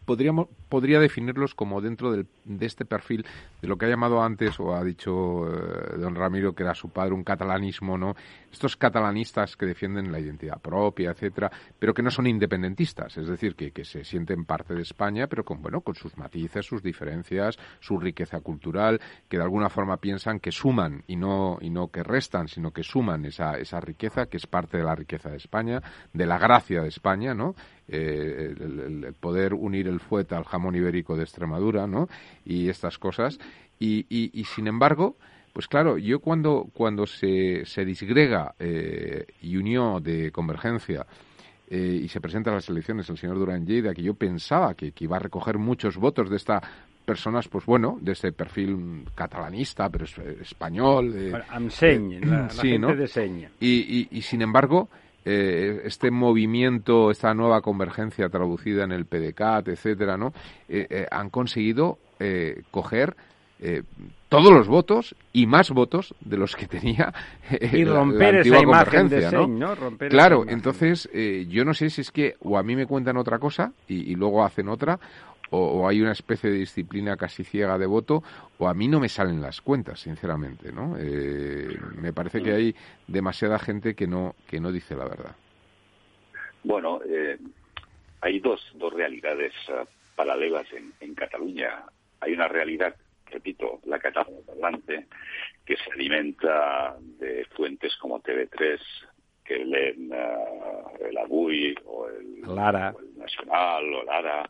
podríamos, 0.05 0.47
podría 0.71 0.99
definirlos 1.01 1.55
como 1.55 1.83
dentro 1.83 2.13
del, 2.13 2.27
de 2.45 2.65
este 2.65 2.87
perfil 2.87 3.27
de 3.61 3.69
lo 3.69 3.77
que 3.77 3.85
ha 3.85 3.89
llamado 3.91 4.23
antes 4.23 4.59
o 4.59 4.75
ha 4.75 4.83
dicho 4.83 5.47
eh, 5.47 5.99
don 5.99 6.15
Ramiro 6.15 6.55
que 6.55 6.63
era 6.63 6.75
su 6.75 6.89
padre 6.89 7.13
un 7.13 7.25
catalanismo, 7.25 7.99
¿no? 7.99 8.15
Estos 8.51 8.77
catalanistas 8.77 9.57
que 9.57 9.67
defienden 9.67 10.11
la 10.11 10.19
identidad 10.19 10.61
propia, 10.61 11.11
etcétera, 11.11 11.51
pero 11.79 11.93
que 11.93 12.03
no 12.03 12.11
son 12.11 12.27
independentistas, 12.27 13.19
es 13.19 13.29
decir, 13.29 13.55
que, 13.55 13.73
que 13.73 13.85
se 13.85 14.05
sienten 14.05 14.45
parte 14.45 14.75
de 14.75 14.83
España, 14.83 15.27
pero 15.27 15.45
con 15.45 15.61
bueno, 15.61 15.83
con 15.83 15.95
sus 15.95 16.17
matices, 16.17 16.65
sus 16.65 16.83
diferencias, 16.83 17.59
su 17.81 17.99
riqueza 17.99 18.41
cultural, 18.41 19.01
que 19.29 19.37
de 19.37 19.43
alguna 19.43 19.69
forma 19.69 19.99
piensan 19.99 20.41
que 20.41 20.53
suman 20.53 21.03
y 21.07 21.17
no 21.17 21.59
y 21.61 21.71
no 21.71 21.89
que 21.89 22.03
restan, 22.03 22.49
sino 22.49 22.71
que 22.71 22.83
suman 22.83 23.25
esa 23.25 23.59
esa 23.59 23.81
riqueza 23.81 24.27
que 24.27 24.37
es 24.37 24.47
parte 24.47 24.79
de 24.79 24.85
la 24.85 24.95
riqueza 24.95 25.31
de 25.31 25.37
España, 25.37 25.83
de 26.13 26.27
la 26.27 26.39
gracia 26.39 26.83
de 26.83 26.89
España, 26.89 27.35
¿no? 27.35 27.55
Eh, 27.93 28.55
el, 28.57 29.15
poder 29.19 29.53
unir 29.53 29.89
el 29.89 29.99
fuete 29.99 30.37
al 30.37 30.45
jamón 30.45 30.60
ibérico 30.75 31.17
de 31.17 31.23
Extremadura, 31.23 31.87
¿no? 31.87 32.09
Y 32.45 32.69
estas 32.69 32.99
cosas. 32.99 33.39
Y, 33.79 34.07
y, 34.11 34.45
sin 34.45 34.67
embargo, 34.67 35.17
pues 35.55 35.67
claro, 35.67 35.97
yo 35.97 36.21
cuando, 36.21 36.69
cuando 36.75 37.07
se, 37.07 37.65
se 37.65 37.85
disgrega 37.85 38.55
eh, 38.59 39.25
y 39.41 39.57
unió 39.57 40.01
de 40.01 40.31
convergencia 40.31 41.07
eh, 41.69 42.01
y 42.03 42.09
se 42.09 42.21
presenta 42.21 42.51
a 42.51 42.55
las 42.55 42.69
elecciones 42.69 43.09
el 43.09 43.17
señor 43.17 43.39
Durán 43.39 43.65
Lleida, 43.65 43.95
que 43.95 44.03
yo 44.03 44.13
pensaba 44.15 44.75
que, 44.75 44.93
iba 44.99 45.17
a 45.17 45.21
recoger 45.21 45.57
muchos 45.57 45.97
votos 45.97 46.29
de 46.29 46.37
esta 46.37 46.61
personas, 47.07 47.49
pues 47.49 47.65
bueno, 47.65 47.99
de 48.01 48.13
ese 48.13 48.33
perfil 48.33 49.05
catalanista, 49.15 49.89
pero 49.89 50.05
español. 50.41 51.13
La, 51.31 52.51
gente 52.51 52.97
de 52.97 53.09
seña. 53.09 53.51
Y, 53.59 54.01
y, 54.01 54.09
y, 54.11 54.23
sin 54.23 54.43
embargo, 54.43 54.89
eh, 55.25 55.83
este 55.85 56.11
movimiento, 56.11 57.11
esta 57.11 57.35
nueva 57.35 57.61
convergencia 57.61 58.29
traducida 58.29 58.85
en 58.85 58.93
el 58.93 59.05
PDCAT, 59.05 59.69
etcétera, 59.69 60.17
¿no? 60.17 60.33
Eh, 60.69 60.87
eh, 60.89 61.07
han 61.11 61.31
conseguido 61.31 61.99
coger 62.71 63.17
todos 64.29 64.53
los 64.53 64.69
votos 64.69 65.15
y 65.33 65.47
más 65.47 65.71
votos 65.71 66.15
de 66.21 66.37
los 66.37 66.55
que 66.55 66.67
tenía 66.67 67.15
y 67.73 67.83
romper 67.85 68.37
esa 68.37 68.59
imagen 68.59 69.09
de 69.09 69.31
¿no? 69.31 69.75
claro, 70.11 70.45
entonces 70.47 71.09
yo 71.49 71.65
no 71.65 71.73
sé 71.73 71.89
si 71.89 72.03
es 72.03 72.11
que 72.11 72.35
o 72.41 72.59
a 72.59 72.63
mí 72.63 72.77
me 72.77 72.85
cuentan 72.85 73.17
otra 73.17 73.39
cosa 73.39 73.73
y 73.89 74.15
luego 74.17 74.45
hacen 74.45 74.69
otra 74.69 75.01
o, 75.51 75.89
hay 75.89 76.01
una 76.01 76.13
especie 76.13 76.51
de 76.51 76.57
disciplina 76.59 77.17
casi 77.17 77.45
ciega 77.45 77.79
de 77.79 77.87
voto, 77.87 78.23
o 78.59 78.69
a 78.69 78.75
mí 78.75 78.89
no 78.89 79.01
me 79.01 79.09
salen 79.09 79.41
las 79.41 79.61
cuentas, 79.61 80.01
sinceramente, 80.01 80.73
¿no? 80.73 80.97
Eh, 80.99 81.77
me 81.97 82.13
parece 82.13 82.43
que 82.43 82.53
hay 82.53 82.75
demasiada 83.07 83.59
gente 83.59 83.95
que 83.95 84.07
no, 84.07 84.35
que 84.49 84.61
no 84.61 84.73
dice 84.73 84.95
la 84.95 85.05
verdad. 85.05 85.35
Bueno, 86.63 87.01
eh, 87.09 87.39
hay 88.21 88.39
dos, 88.41 88.61
dos 88.75 88.93
realidades 88.93 89.53
uh, 89.69 89.87
paralelas 90.15 90.71
en, 90.73 90.93
en 91.01 91.15
Cataluña. 91.15 91.85
Hay 92.21 92.35
una 92.35 92.49
realidad 92.49 92.95
repito, 93.31 93.81
la 93.85 93.99
Cataluña 93.99 94.41
parlante, 94.47 95.07
que 95.65 95.77
se 95.77 95.93
alimenta 95.93 96.97
de 97.19 97.45
fuentes 97.57 97.97
como 97.97 98.21
TV3, 98.21 98.79
que 99.45 99.65
leen 99.65 100.13
el 101.01 101.19
Agui 101.19 101.75
o 101.87 102.09
el, 102.09 102.55
Lara. 102.55 102.95
el 102.99 103.19
Nacional 103.19 103.95
o 103.95 104.05
Lara. 104.05 104.49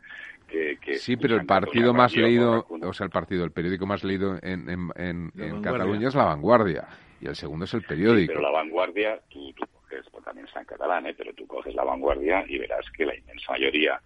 Que, 0.51 0.79
que 0.81 0.97
sí, 0.97 1.17
pero 1.17 1.37
el 1.37 1.47
partido 1.47 1.95
más 1.95 2.17
leído, 2.17 2.67
o 2.69 2.93
sea, 2.93 3.05
el 3.05 3.11
partido, 3.11 3.45
el 3.45 3.53
periódico 3.53 3.87
más 3.87 4.03
leído 4.03 4.37
en, 4.43 4.69
en, 4.69 5.31
en, 5.37 5.63
Cataluña 5.63 6.09
es 6.09 6.15
La 6.15 6.25
Vanguardia 6.25 6.89
y 7.21 7.27
el 7.27 7.37
segundo 7.37 7.67
es 7.67 7.75
el 7.75 7.83
periódico. 7.83 8.33
pero 8.33 8.43
La 8.43 8.51
Vanguardia, 8.51 9.21
tú, 9.29 9.53
tú 9.53 9.65
coges, 9.73 10.05
pues 10.11 10.25
también 10.25 10.47
está 10.49 10.61
en 10.61 10.67
catalán, 10.67 11.07
¿eh? 11.07 11.15
pero 11.17 11.33
tú 11.35 11.47
coges 11.47 11.75
La 11.75 11.85
Vanguardia 11.85 12.45
y 12.49 12.59
verás 12.59 12.85
que 12.97 13.07
la 13.07 13.17
inmensa 13.17 13.53
mayoría 13.53 14.01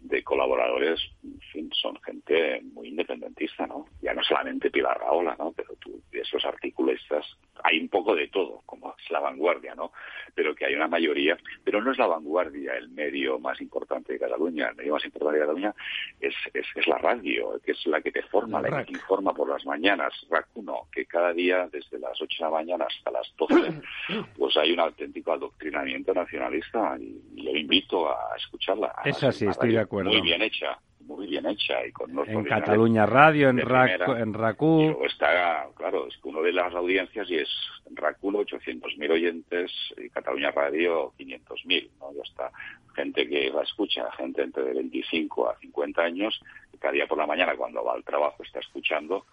de 0.00 0.22
colaboradores 0.22 1.00
en 1.24 1.40
fin, 1.52 1.70
son 1.72 2.00
gente 2.02 2.60
muy 2.72 2.88
independentista, 2.88 3.66
¿no? 3.66 3.86
Ya 4.00 4.14
no 4.14 4.22
solamente 4.22 4.70
Pilar 4.70 4.98
Raola, 4.98 5.34
¿no? 5.38 5.52
Pero 5.52 5.74
tú, 5.80 6.00
esos 6.12 6.44
articulistas, 6.44 7.26
hay 7.64 7.80
un 7.80 7.88
poco 7.88 8.14
de 8.14 8.28
todo, 8.28 8.62
como 8.66 8.94
es 8.98 9.10
la 9.10 9.20
vanguardia, 9.20 9.74
¿no? 9.74 9.92
Pero 10.34 10.54
que 10.54 10.66
hay 10.66 10.74
una 10.74 10.88
mayoría, 10.88 11.36
pero 11.64 11.82
no 11.82 11.92
es 11.92 11.98
la 11.98 12.06
vanguardia 12.06 12.74
el 12.74 12.88
medio 12.88 13.38
más 13.38 13.60
importante 13.60 14.12
de 14.12 14.18
Cataluña, 14.18 14.68
el 14.68 14.76
medio 14.76 14.94
más 14.94 15.04
importante 15.04 15.38
de 15.38 15.44
Cataluña 15.44 15.74
es, 16.20 16.34
es, 16.54 16.66
es 16.74 16.86
la 16.86 16.98
radio, 16.98 17.60
que 17.64 17.72
es 17.72 17.86
la 17.86 18.00
que 18.00 18.12
te 18.12 18.22
forma, 18.22 18.60
la, 18.60 18.78
que 18.78 18.92
te 18.92 18.92
informa 18.92 19.32
por 19.34 19.48
las 19.48 19.64
mañanas, 19.66 20.12
RAC 20.30 20.48
1, 20.54 20.88
que 20.92 21.06
cada 21.06 21.32
día 21.32 21.68
desde 21.70 21.98
las 21.98 22.20
8 22.20 22.26
de 22.38 22.44
la 22.44 22.50
mañana 22.50 22.86
hasta 22.86 23.10
las 23.10 23.32
12, 23.36 23.80
pues 24.36 24.56
hay 24.56 24.72
un 24.72 24.80
auténtico 24.80 25.32
adoctrinamiento 25.32 26.12
nacionalista 26.14 26.96
y, 27.00 27.18
yo 27.34 27.50
invito 27.50 28.08
a 28.10 28.36
escucharla. 28.36 28.94
Es 29.04 29.22
así, 29.22 29.46
estoy 29.46 29.72
de 29.72 29.80
acuerdo. 29.80 30.10
Muy 30.10 30.20
bien 30.20 30.42
hecha 30.42 30.78
muy 31.08 31.26
bien 31.26 31.46
hecha 31.46 31.84
y 31.86 31.90
con 31.90 32.10
en 32.28 32.44
Cataluña 32.44 33.06
Radio, 33.06 33.48
en, 33.48 33.58
en 33.58 34.34
RACU. 34.34 34.96
Y 35.02 35.06
está, 35.06 35.66
claro, 35.74 36.06
es 36.06 36.14
uno 36.22 36.42
de 36.42 36.52
las 36.52 36.72
audiencias 36.74 37.28
y 37.30 37.36
es 37.36 37.48
RACU 37.90 38.30
800.000 38.30 39.10
oyentes 39.10 39.72
y 39.96 40.10
Cataluña 40.10 40.50
Radio 40.50 41.12
500.000, 41.18 41.90
¿no? 41.98 42.12
Ya 42.12 42.22
está 42.22 42.52
gente 42.94 43.26
que 43.26 43.50
la 43.50 43.62
escucha, 43.62 44.10
gente 44.12 44.42
entre 44.42 44.64
de 44.64 44.74
25 44.74 45.48
a 45.48 45.58
50 45.58 46.02
años, 46.02 46.40
cada 46.78 46.92
día 46.92 47.06
por 47.06 47.18
la 47.18 47.26
mañana 47.26 47.56
cuando 47.56 47.82
va 47.82 47.94
al 47.94 48.04
trabajo 48.04 48.42
está 48.42 48.60
escuchando, 48.60 49.24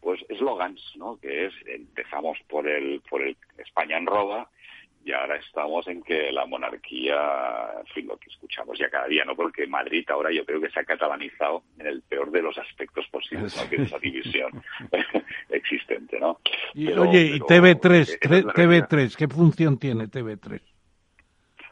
pues 0.00 0.20
eslogans, 0.28 0.82
¿no? 0.96 1.16
Que 1.16 1.46
es, 1.46 1.54
empezamos 1.66 2.38
por 2.48 2.68
el, 2.68 3.00
por 3.08 3.22
el 3.22 3.36
España 3.56 3.96
en 3.96 4.06
roba, 4.06 4.50
y 5.04 5.12
ahora 5.12 5.36
estamos 5.36 5.86
en 5.86 6.02
que 6.02 6.32
la 6.32 6.46
monarquía, 6.46 7.70
en 7.78 7.86
fin, 7.86 8.06
lo 8.06 8.16
que 8.16 8.30
escuchamos 8.30 8.78
ya 8.78 8.88
cada 8.88 9.06
día, 9.06 9.24
¿no? 9.24 9.36
Porque 9.36 9.66
Madrid 9.66 10.04
ahora 10.08 10.32
yo 10.32 10.46
creo 10.46 10.60
que 10.60 10.70
se 10.70 10.80
ha 10.80 10.84
catalanizado 10.84 11.62
en 11.78 11.86
el 11.86 12.02
peor 12.02 12.30
de 12.30 12.40
los 12.40 12.56
aspectos 12.56 13.06
posibles, 13.08 13.54
¿no? 13.56 13.68
Que 13.68 13.76
es 13.76 13.82
esa 13.82 13.98
división 14.02 14.62
existente, 15.50 16.18
¿no? 16.18 16.40
Y, 16.72 16.90
oye, 16.92 17.20
¿y 17.22 17.40
TV3? 17.40 18.18
TV3, 18.18 19.16
¿qué 19.16 19.28
función 19.28 19.78
tiene 19.78 20.08
TV3? 20.08 20.60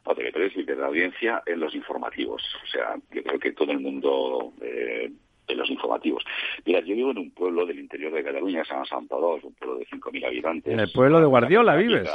No, 0.05 0.15
TV3 0.15 0.71
es 0.71 0.79
la 0.79 0.87
audiencia 0.87 1.43
en 1.47 1.61
los 1.61 1.75
informativos. 1.75 2.43
O 2.63 2.67
sea, 2.67 2.97
yo 3.13 3.23
creo 3.23 3.39
que 3.39 3.53
todo 3.53 3.73
el 3.73 3.81
mundo... 3.81 4.53
Eh, 4.61 5.11
en 5.49 5.59
los 5.59 5.69
informativos. 5.69 6.25
Mira, 6.65 6.81
yo 6.81 6.95
vivo 6.95 7.11
en 7.11 7.19
un 7.19 7.31
pueblo 7.33 7.67
del 7.67 7.79
interior 7.81 8.13
de 8.13 8.23
Cataluña, 8.23 8.65
se 8.65 8.73
llama 8.73 8.87
San 8.87 9.05
es 9.05 9.45
un 9.45 9.55
pueblo 9.55 9.79
de 9.79 9.87
5.000 9.87 10.27
habitantes. 10.27 10.73
¿En 10.73 10.81
el 10.81 10.91
pueblo 10.91 11.21
de 11.21 11.27
Guardiola 11.27 11.77
vives? 11.77 12.09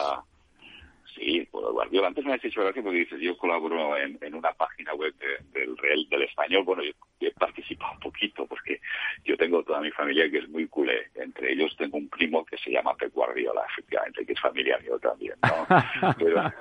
Sí, 1.17 1.47
por 1.51 1.71
Guardiola. 1.73 2.09
Antes 2.09 2.25
me 2.25 2.33
has 2.33 2.41
dicho 2.41 2.61
que 2.73 2.81
porque 2.81 2.99
dices, 2.99 3.19
yo 3.19 3.35
colaboro 3.37 3.97
en, 3.97 4.17
una 4.35 4.53
página 4.53 4.93
web 4.93 5.13
del 5.51 5.75
Real 5.77 6.07
del 6.09 6.23
Español. 6.23 6.63
Bueno, 6.63 6.83
yo 6.83 6.91
he 7.19 7.31
participado 7.31 7.93
un 7.93 7.99
poquito 7.99 8.45
porque 8.45 8.79
yo 9.25 9.35
tengo 9.35 9.63
toda 9.63 9.81
mi 9.81 9.89
familia 9.91 10.29
que 10.29 10.39
es 10.39 10.49
muy 10.49 10.67
culé. 10.67 11.09
Entre 11.15 11.53
ellos 11.53 11.75
tengo 11.75 11.97
un 11.97 12.07
primo 12.09 12.45
que 12.45 12.57
se 12.57 12.71
llama 12.71 12.95
Pep 12.95 13.13
Guardiola, 13.13 13.63
efectivamente, 13.71 14.25
que 14.25 14.33
es 14.33 14.39
familia 14.39 14.77
mío 14.79 14.99
también, 14.99 15.35
¿no? 15.41 15.67
Pero, 16.19 16.53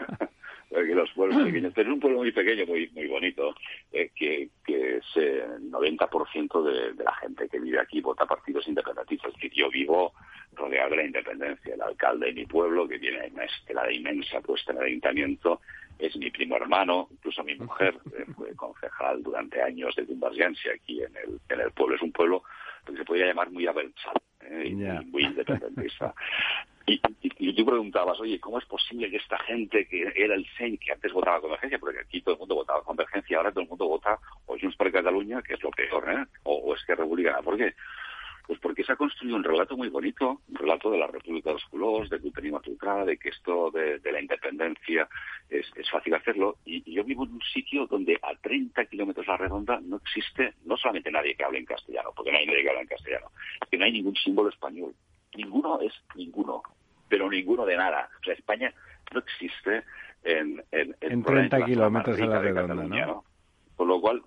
los 0.82 1.10
pueblos 1.12 1.42
pequeños, 1.46 1.72
pero 1.74 1.90
es 1.90 1.94
un 1.94 2.00
pueblo 2.00 2.18
muy 2.18 2.32
pequeño, 2.32 2.66
muy 2.66 2.88
muy 2.94 3.06
bonito, 3.06 3.54
eh, 3.92 4.10
que, 4.14 4.48
que 4.64 4.96
es 4.96 5.04
el 5.16 5.70
90% 5.70 6.62
de, 6.62 6.92
de 6.92 7.04
la 7.04 7.14
gente 7.14 7.48
que 7.48 7.60
vive 7.60 7.80
aquí 7.80 8.00
vota 8.00 8.26
partidos 8.26 8.66
independentistas. 8.68 9.28
Es 9.28 9.34
decir, 9.34 9.52
yo 9.54 9.70
vivo 9.70 10.12
rodeado 10.56 10.90
de 10.90 10.96
la 10.96 11.04
independencia. 11.04 11.74
El 11.74 11.82
alcalde 11.82 12.26
de 12.26 12.32
mi 12.32 12.46
pueblo, 12.46 12.88
que 12.88 12.98
tiene 12.98 13.30
una 13.32 13.44
estelada 13.44 13.92
inmensa 13.92 14.40
puesta 14.40 14.72
en 14.72 14.78
el 14.78 14.84
ayuntamiento, 14.84 15.60
es 15.98 16.16
mi 16.16 16.30
primo 16.30 16.56
hermano, 16.56 17.08
incluso 17.10 17.42
mi 17.44 17.54
mujer 17.56 17.96
eh, 18.18 18.24
fue 18.34 18.54
concejal 18.54 19.22
durante 19.22 19.62
años 19.62 19.94
de 19.96 20.04
Dumbargiansi 20.04 20.68
aquí 20.68 21.02
en 21.02 21.16
el, 21.16 21.40
en 21.48 21.60
el 21.60 21.70
pueblo. 21.72 21.96
Es 21.96 22.02
un 22.02 22.12
pueblo 22.12 22.42
que 22.84 22.96
se 22.96 23.04
podría 23.04 23.26
llamar 23.26 23.50
muy 23.50 23.66
avanzado 23.66 24.20
eh, 24.40 24.64
y 24.66 24.74
muy 24.74 25.24
independentista. 25.24 26.14
Y, 26.86 27.00
y, 27.20 27.54
tú 27.54 27.66
preguntabas, 27.66 28.20
oye, 28.20 28.38
¿cómo 28.38 28.58
es 28.58 28.64
posible 28.66 29.10
que 29.10 29.16
esta 29.16 29.38
gente 29.40 29.88
que 29.88 30.12
era 30.14 30.34
el 30.34 30.46
CEN, 30.56 30.78
que 30.78 30.92
antes 30.92 31.12
votaba 31.12 31.40
Convergencia, 31.40 31.78
porque 31.78 32.00
aquí 32.00 32.20
todo 32.20 32.34
el 32.34 32.38
mundo 32.40 32.54
votaba 32.54 32.82
Convergencia, 32.84 33.38
ahora 33.38 33.50
todo 33.50 33.62
el 33.62 33.68
mundo 33.68 33.88
vota 33.88 34.18
o 34.46 34.56
Junts 34.56 34.76
per 34.76 34.92
Cataluña, 34.92 35.42
que 35.42 35.54
es 35.54 35.62
lo 35.62 35.70
peor, 35.70 36.08
¿eh? 36.08 36.24
o, 36.44 36.74
es 36.74 36.84
que 36.84 36.94
Republicana? 36.94 37.42
¿Por 37.42 37.56
qué? 37.56 37.74
Pues 38.46 38.60
porque 38.60 38.84
se 38.84 38.92
ha 38.92 38.96
construido 38.96 39.34
un 39.34 39.42
relato 39.42 39.76
muy 39.76 39.88
bonito, 39.88 40.40
un 40.48 40.54
relato 40.54 40.88
de 40.92 40.98
la 40.98 41.08
República 41.08 41.50
de 41.50 41.54
los 41.54 41.64
Colors, 41.64 42.08
de 42.08 42.20
Cultura 42.20 43.02
y 43.02 43.06
de 43.06 43.18
que 43.18 43.30
esto 43.30 43.72
de, 43.72 44.00
la 44.04 44.20
independencia 44.20 45.08
es, 45.50 45.66
fácil 45.90 46.14
hacerlo. 46.14 46.58
Y, 46.64 46.94
yo 46.94 47.02
vivo 47.02 47.24
en 47.24 47.32
un 47.32 47.42
sitio 47.42 47.86
donde 47.86 48.16
a 48.22 48.36
30 48.36 48.84
kilómetros 48.86 49.26
a 49.26 49.32
la 49.32 49.38
redonda 49.38 49.80
no 49.82 49.96
existe 49.96 50.54
no 50.64 50.76
solamente 50.76 51.10
nadie 51.10 51.34
que 51.34 51.42
hable 51.42 51.58
en 51.58 51.64
castellano, 51.64 52.10
porque 52.14 52.30
no 52.30 52.38
hay 52.38 52.46
nadie 52.46 52.62
que 52.62 52.68
hable 52.68 52.82
en 52.82 52.86
castellano, 52.86 53.26
es 53.60 53.68
que 53.68 53.78
no 53.78 53.84
hay 53.84 53.92
ningún 53.92 54.14
símbolo 54.14 54.48
español. 54.48 54.94
Ninguno 55.34 55.80
es 55.80 55.92
ninguno, 56.14 56.62
pero 57.08 57.30
ninguno 57.30 57.64
de 57.64 57.76
nada. 57.76 58.08
O 58.20 58.24
sea, 58.24 58.34
España 58.34 58.72
no 59.12 59.20
existe 59.20 59.84
en, 60.24 60.62
en, 60.72 60.96
en, 61.00 61.22
30 61.22 61.64
kilómetros 61.64 62.20
a 62.20 62.26
la 62.26 62.40
redonda, 62.40 62.74
¿no? 62.74 63.24
Con 63.76 63.88
lo 63.88 64.00
cual, 64.00 64.22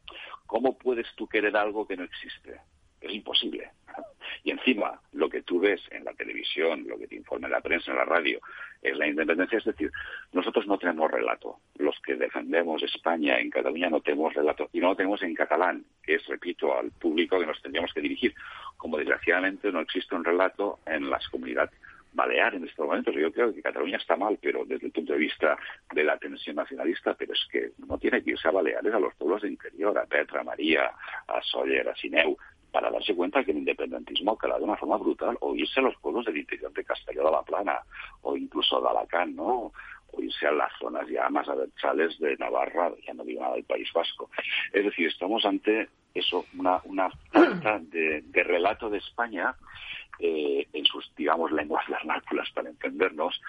¿cómo 0.46 0.78
puedes 0.78 1.08
tú 1.16 1.28
querer 1.28 1.56
algo 1.58 1.88
que 1.88 1.98
no 1.98 2.04
existe? 2.04 2.62
Es 3.02 3.14
imposible. 3.14 3.72
Y 4.44 4.52
encima, 4.52 5.02
lo 5.14 5.28
que 5.28 5.42
tú 5.42 5.60
ves 5.60 5.82
en 5.92 6.06
la 6.06 6.14
televisión, 6.14 6.86
lo 6.88 6.98
que 6.98 7.08
te 7.08 7.16
informa 7.16 7.48
en 7.48 7.54
la 7.54 7.62
prensa, 7.62 7.92
en 7.92 7.98
la 7.98 8.06
radio, 8.06 8.40
es 8.82 8.96
la 8.96 9.08
independencia. 9.08 9.58
Es 9.58 9.66
decir, 9.66 9.92
nosotros 10.32 10.66
no 10.66 10.78
tenemos 10.78 11.12
relato. 11.12 11.58
Los 11.76 12.00
que 12.00 12.16
defendemos 12.16 12.82
España 12.84 13.40
en 13.40 13.50
Cataluña 13.50 13.90
no 13.90 14.00
tenemos 14.00 14.34
relato. 14.34 14.70
Y 14.72 14.80
no 14.80 14.90
lo 14.90 14.96
tenemos 14.96 15.22
en 15.24 15.34
catalán, 15.34 15.84
que 16.04 16.16
es, 16.16 16.26
repito, 16.28 16.78
al 16.78 16.92
público 16.92 17.40
que 17.40 17.48
nos 17.48 17.62
tendríamos 17.62 17.92
que 17.94 18.02
dirigir. 18.02 18.34
Como 18.78 18.98
desgraciadamente 18.98 19.72
no 19.72 19.82
existe 19.82 20.16
un 20.16 20.24
relato 20.24 20.80
en 20.86 21.10
las 21.10 21.28
comunidades 21.28 21.74
balear 22.14 22.56
en 22.56 22.66
estos 22.66 22.86
momentos. 22.86 23.14
Yo 23.16 23.32
creo 23.32 23.54
que 23.54 23.62
Cataluña 23.62 23.98
está 23.98 24.16
mal, 24.16 24.38
pero 24.42 24.66
desde 24.66 24.88
el 24.88 24.92
punto 24.92 25.14
de 25.14 25.20
vista 25.20 25.58
de 25.94 26.04
la 26.04 26.18
tensión 26.18 26.56
nacionalista, 26.56 27.14
pero 27.14 27.34
es 27.34 27.48
que 27.52 27.72
no 27.88 27.98
tiene 27.98 28.24
que 28.24 28.32
irse 28.32 28.48
a 28.48 28.52
Baleares 28.52 28.94
a 28.94 29.00
los 29.00 29.14
pueblos 29.16 29.42
de 29.42 29.50
interior, 29.50 29.98
a 29.98 30.06
Petra, 30.06 30.42
a 30.42 30.44
María, 30.44 30.92
a 31.28 31.42
Soller, 31.42 31.88
a 31.88 31.96
Sineu, 31.96 32.38
para 32.72 32.92
darse 32.92 33.16
cuenta 33.16 33.44
que 33.44 33.52
el 33.52 33.58
independentismo 33.58 34.34
ha 34.34 34.38
calado 34.38 34.60
de 34.60 34.66
una 34.66 34.78
forma 34.78 34.98
brutal, 34.98 35.38
o 35.42 35.56
irse 35.56 35.80
a 35.80 35.84
los 35.84 35.96
pueblos 35.98 36.26
del 36.26 36.38
interior 36.38 36.72
de 36.72 36.84
Castelló 36.84 37.26
de 37.26 37.32
la 37.32 37.42
Plana, 37.42 37.80
o 38.22 38.38
incluso 38.38 38.82
de 38.82 38.90
Alacant, 38.90 39.36
¿no? 39.36 39.72
o 40.12 40.22
irse 40.22 40.48
a 40.48 40.52
las 40.52 40.72
zonas 40.80 41.08
ya 41.08 41.30
más 41.30 41.48
abertzales 41.48 42.18
de 42.20 42.36
Navarra, 42.38 42.92
ya 43.06 43.14
no 43.14 43.24
digo 43.24 43.42
nada 43.42 43.56
del 43.56 43.64
País 43.64 43.92
Vasco. 43.94 44.30
Es 44.74 44.84
decir, 44.84 45.08
estamos 45.08 45.46
ante 45.46 45.90
eso, 46.14 46.46
una, 46.58 46.82
una 46.86 47.10
falta 47.32 47.80
de, 47.80 48.24
relato 48.44 48.90
de 48.90 48.98
España 48.98 49.56
eh, 50.20 50.68
en 50.74 50.86
sus, 50.86 51.14
digamos, 51.16 51.52
lenguas 51.52 51.88
vernáculas, 51.88 52.50
para 52.52 52.70
entendernos, 52.70 53.42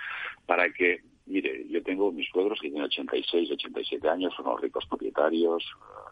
para 0.46 0.72
que, 0.72 1.00
mire, 1.26 1.66
yo 1.68 1.82
tengo 1.82 2.12
mis 2.12 2.30
cuadros 2.30 2.60
que 2.60 2.68
tienen 2.68 2.84
86, 2.84 3.50
87 3.52 4.08
años, 4.08 4.34
son 4.34 4.46
unos 4.46 4.60
ricos 4.60 4.86
propietarios, 4.86 5.64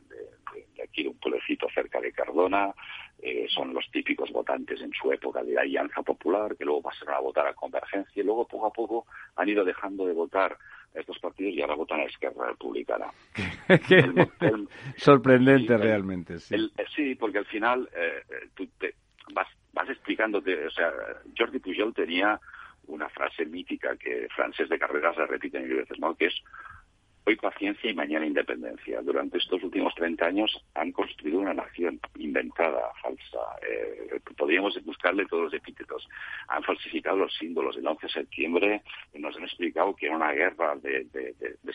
de, 0.09 0.82
aquí 0.82 1.02
de 1.02 1.10
un 1.10 1.18
pueblecito 1.18 1.68
cerca 1.74 2.01
de 2.01 2.12
Cardona, 2.12 2.74
eh, 3.20 3.47
son 3.48 3.74
los 3.74 3.90
típicos 3.90 4.30
votantes 4.30 4.80
en 4.80 4.93
su 4.93 5.10
época 5.12 5.43
de 5.43 5.52
la 5.52 5.62
Alianza 5.62 6.02
Popular, 6.02 6.56
que 6.56 6.64
luego 6.64 6.82
pasaron 6.82 7.14
a 7.14 7.20
votar 7.20 7.47
a 7.48 7.55
Convergencia 7.55 8.20
y 8.20 8.24
luego 8.24 8.47
poco 8.47 8.66
a 8.66 8.72
poco 8.72 9.06
han 9.36 9.48
ido 9.48 9.64
dejando 9.64 10.06
de 10.06 10.12
votar 10.12 10.56
a 10.94 11.01
estos 11.01 11.18
partidos 11.18 11.55
y 11.55 11.60
ahora 11.60 11.74
votan 11.74 12.01
a 12.01 12.05
Esquerra 12.05 12.48
Republicana. 12.51 13.06
Sorprendente 14.97 15.76
realmente, 15.76 16.39
sí. 16.39 16.55
Eh, 16.55 16.85
sí, 16.94 17.14
porque 17.16 17.39
al 17.39 17.47
final 17.47 17.89
eh, 17.94 18.48
tú 18.55 18.66
te 18.78 18.94
vas, 19.35 19.48
vas 19.73 19.89
explicándote, 19.89 20.66
o 20.66 20.70
sea, 20.70 20.93
Jordi 21.36 21.59
Pujol 21.59 21.95
tenía 21.95 22.40
una 22.86 23.09
frase 23.11 23.45
mítica 23.45 23.97
que 23.97 24.28
Francés 24.35 24.69
de 24.69 24.78
Carreras 24.78 25.15
se 25.15 25.27
repite 25.27 25.61
mil 25.61 25.74
veces, 25.74 25.99
¿no? 25.99 26.15
que 26.15 26.27
es 26.27 26.43
Hoy 27.28 27.36
paciencia 27.36 27.90
y 27.90 27.95
mañana 27.95 28.24
independencia. 28.24 29.03
Durante 29.03 29.36
estos 29.36 29.62
últimos 29.62 29.95
30 29.97 30.24
años 30.24 30.65
han 30.74 30.93
construido 30.93 31.40
una 31.40 31.53
nación 31.53 32.01
inventada, 32.16 32.81
falsa. 33.03 33.39
Eh, 33.69 34.19
podríamos 34.35 34.82
buscarle 34.82 35.27
todos 35.27 35.45
los 35.45 35.53
epítetos. 35.53 36.09
Han 36.49 36.62
falsificado 36.62 37.19
los 37.19 37.36
símbolos. 37.36 37.77
El 37.77 37.86
11 37.86 38.07
de 38.07 38.12
septiembre 38.15 38.82
nos 39.12 39.36
han 39.36 39.43
explicado 39.43 39.95
que 39.95 40.07
era 40.07 40.16
una 40.16 40.32
guerra 40.32 40.74
de, 40.77 41.07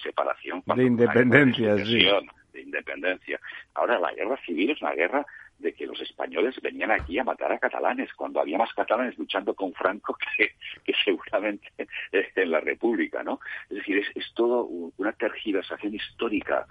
separación. 0.02 0.64
De 0.76 0.86
independencia, 0.86 1.78
sí. 1.86 2.04
De 2.52 2.62
independencia. 2.62 3.40
Ahora 3.76 4.00
la 4.00 4.12
guerra 4.12 4.40
civil 4.48 4.72
es 4.72 4.82
una 4.82 4.94
guerra 4.94 5.24
de 5.64 5.74
que 5.74 5.88
los 5.88 6.00
españoles 6.02 6.56
venían 6.62 6.92
aquí 6.92 7.18
a 7.18 7.24
matar 7.24 7.52
a 7.52 7.58
catalanes, 7.58 8.14
cuando 8.14 8.40
había 8.40 8.58
más 8.58 8.74
catalanes 8.74 9.18
luchando 9.18 9.56
con 9.56 9.74
Franco 9.74 10.16
que, 10.38 10.52
que 10.84 10.94
seguramente 11.04 11.72
en 12.12 12.52
la 12.52 12.60
República, 12.60 13.24
¿no? 13.24 13.40
Es 13.70 13.78
decir, 13.78 13.98
es, 13.98 14.08
es 14.16 14.32
todo 14.34 14.66
una 14.98 15.14
tergiversación 15.14 15.96
histórica 15.96 16.68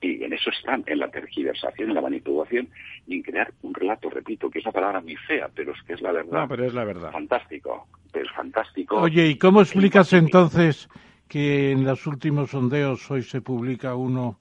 y 0.00 0.24
en 0.24 0.32
eso 0.32 0.50
están, 0.50 0.82
en 0.86 0.98
la 0.98 1.10
tergiversación, 1.10 1.90
en 1.90 1.94
la 1.94 2.00
manipulación 2.00 2.68
y 3.06 3.16
en 3.16 3.22
crear 3.22 3.52
un 3.62 3.74
relato, 3.74 4.08
repito, 4.08 4.48
que 4.48 4.60
es 4.60 4.64
una 4.64 4.72
palabra 4.72 5.00
muy 5.00 5.16
fea, 5.16 5.50
pero 5.54 5.72
es 5.72 5.82
que 5.82 5.92
es 5.92 6.00
la 6.00 6.12
verdad. 6.12 6.40
No, 6.40 6.48
pero 6.48 6.64
es 6.64 6.72
la 6.72 6.84
verdad. 6.84 7.12
Fantástico, 7.12 7.86
es 8.14 8.30
fantástico. 8.30 8.96
Oye, 8.96 9.26
¿y 9.26 9.36
cómo 9.36 9.60
explicas 9.60 10.12
entonces 10.14 10.88
que 11.28 11.72
en 11.72 11.84
los 11.84 12.06
últimos 12.06 12.50
sondeos 12.50 13.10
hoy 13.10 13.22
se 13.22 13.42
publica 13.42 13.94
uno 13.94 14.40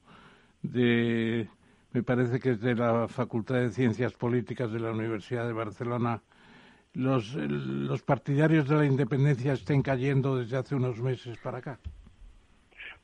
de 0.62 1.50
me 2.00 2.04
parece 2.04 2.40
que 2.40 2.52
es 2.52 2.62
de 2.62 2.76
la 2.76 3.10
Facultad 3.10 3.56
de 3.56 3.72
Ciencias 3.72 4.14
Políticas 4.14 4.72
de 4.72 4.80
la 4.80 4.92
Universidad 4.92 5.46
de 5.46 5.52
Barcelona, 5.52 6.22
los, 6.94 7.36
los 7.36 8.02
partidarios 8.04 8.70
de 8.70 8.76
la 8.78 8.86
independencia 8.86 9.52
estén 9.52 9.82
cayendo 9.82 10.38
desde 10.38 10.56
hace 10.56 10.76
unos 10.76 11.02
meses 11.02 11.38
para 11.40 11.58
acá. 11.58 11.78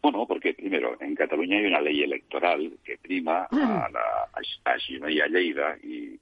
Bueno, 0.01 0.25
porque 0.25 0.53
primero, 0.53 0.84
en 1.15 1.27
Cataluña 1.27 1.57
hay 1.57 1.65
una 1.65 1.79
ley 1.79 2.03
electoral 2.03 2.73
que 2.83 2.97
prima 2.97 3.47
a, 3.49 3.55
mm. 3.55 3.93
la, 3.93 4.29
a 4.65 4.77
Girona 4.77 5.09
y 5.11 5.21
a 5.21 5.27
Lleida 5.27 5.77
y, 5.81 6.19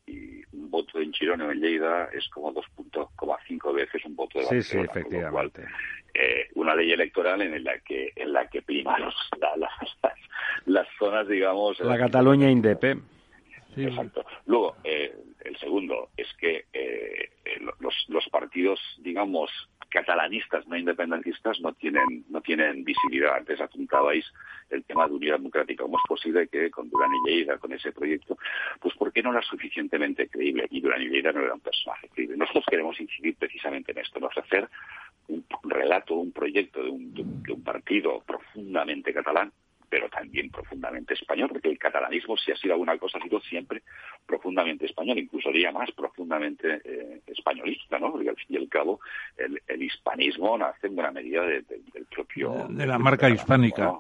un 0.54 0.70
voto 0.70 1.00
en 1.00 1.12
Girona 1.12 1.48
o 1.48 1.52
en 1.52 1.60
Lleida 1.60 2.10
es 2.14 2.28
como 2.30 2.54
2.5 2.54 3.74
veces 3.74 4.06
un 4.06 4.16
voto 4.16 4.38
de 4.38 4.46
Barcelona. 4.46 4.64
Sí, 4.64 4.70
sí, 4.70 4.78
efectivamente. 4.78 5.66
eh, 6.14 6.48
una 6.54 6.76
ley 6.76 6.92
electoral 6.92 7.42
en 7.42 7.64
la 7.64 7.80
que 7.80 8.12
en 8.16 8.34
la 8.34 8.48
que 8.48 8.62
prima 8.62 9.00
los, 9.00 9.16
las, 9.40 9.72
las, 10.68 10.88
zonas, 11.00 11.28
digamos... 11.28 11.80
La 11.80 11.98
Cataluña 11.98 12.52
Indepe. 12.52 12.98
Sí. 13.74 13.86
Exacto. 13.86 14.24
Luego, 14.46 14.76
eh, 14.84 15.16
el 15.44 15.58
segundo 15.58 16.10
es 16.16 16.28
que 16.40 16.66
eh, 16.72 17.30
los, 17.80 18.06
los 18.10 18.30
partidos, 18.30 18.80
digamos, 19.00 19.50
catalanistas 19.94 20.68
no 20.68 20.76
independentistas 20.76 21.62
no 21.62 21.72
tienen 21.74 22.26
no 22.30 22.42
tienen 22.42 22.84
visibilidad. 22.84 23.36
Antes 23.38 23.62
apuntabais 23.62 24.26
el 24.72 24.84
tema 24.84 25.08
de 25.08 25.14
unidad 25.14 25.36
democrática. 25.36 25.84
¿Cómo 25.84 25.98
es 25.98 26.04
posible 26.08 26.48
que 26.48 26.72
con 26.72 26.90
Durán 26.90 27.12
y 27.14 27.30
Lleida, 27.30 27.60
con 27.60 27.72
ese 27.72 27.92
proyecto, 27.92 28.38
pues 28.82 28.96
¿por 28.96 29.14
qué 29.14 29.22
no 29.22 29.32
era 29.32 29.44
suficientemente 29.44 30.28
creíble? 30.28 30.66
Y 30.72 30.82
Durán 30.82 31.04
y 31.04 31.10
Lleida 31.10 31.32
no 31.32 31.42
era 31.42 31.54
un 31.54 31.60
personaje 31.60 32.10
creíble. 32.10 32.38
Nosotros 32.38 32.66
queremos 32.68 33.00
incidir 33.00 33.36
precisamente 33.36 33.92
en 33.92 34.00
esto, 34.00 34.18
en 34.18 34.26
ofrecer 34.26 34.68
un 35.28 35.46
relato, 35.64 36.16
un 36.16 36.32
proyecto 36.32 36.84
de 36.84 36.90
un, 36.90 37.14
de 37.14 37.54
un 37.54 37.64
partido 37.64 38.24
profundamente 38.26 39.14
catalán, 39.14 39.52
pero 39.94 40.10
también 40.10 40.50
profundamente 40.50 41.14
español, 41.14 41.50
porque 41.50 41.70
el 41.70 41.78
catalanismo, 41.78 42.36
si 42.36 42.52
ha 42.52 42.56
sido 42.56 42.74
alguna 42.74 42.98
cosa, 42.98 43.20
ha 43.20 43.22
sido 43.22 43.40
siempre 43.42 43.84
profundamente 44.26 44.88
español, 44.88 45.20
incluso 45.20 45.50
diría 45.50 45.72
más 45.72 45.92
profundamente 45.92 46.82
eh, 46.84 47.22
españolista, 47.28 48.00
¿no? 48.00 48.12
Porque 48.12 48.30
al 48.30 48.36
fin 48.36 48.48
y 48.50 48.58
al 48.58 48.68
cabo 48.70 49.00
el, 49.38 49.84
hispanismo 49.84 50.58
nace 50.58 50.88
en 50.88 50.96
buena 50.96 51.12
medida 51.12 51.46
del 51.46 52.08
propio... 52.10 52.66
De 52.70 52.88
la 52.88 52.98
marca 52.98 53.30
hispánica. 53.30 54.00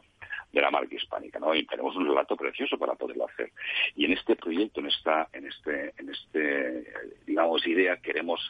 de 0.51 0.61
la 0.61 0.71
marca 0.71 0.95
hispánica, 0.95 1.37
¿no? 1.37 1.53
Y 1.53 1.63
tenemos 1.67 1.95
un 1.95 2.07
relato 2.07 2.35
precioso 2.35 2.75
para 2.79 2.95
poderlo 2.95 3.27
hacer. 3.27 3.51
Y 3.95 4.05
en 4.05 4.13
este 4.13 4.35
proyecto, 4.35 4.79
en 4.79 4.87
esta, 4.87 5.29
en 5.31 5.45
este, 5.45 5.93
en 5.99 6.09
este, 6.09 6.91
digamos, 7.27 7.67
idea, 7.67 7.97
queremos 7.97 8.41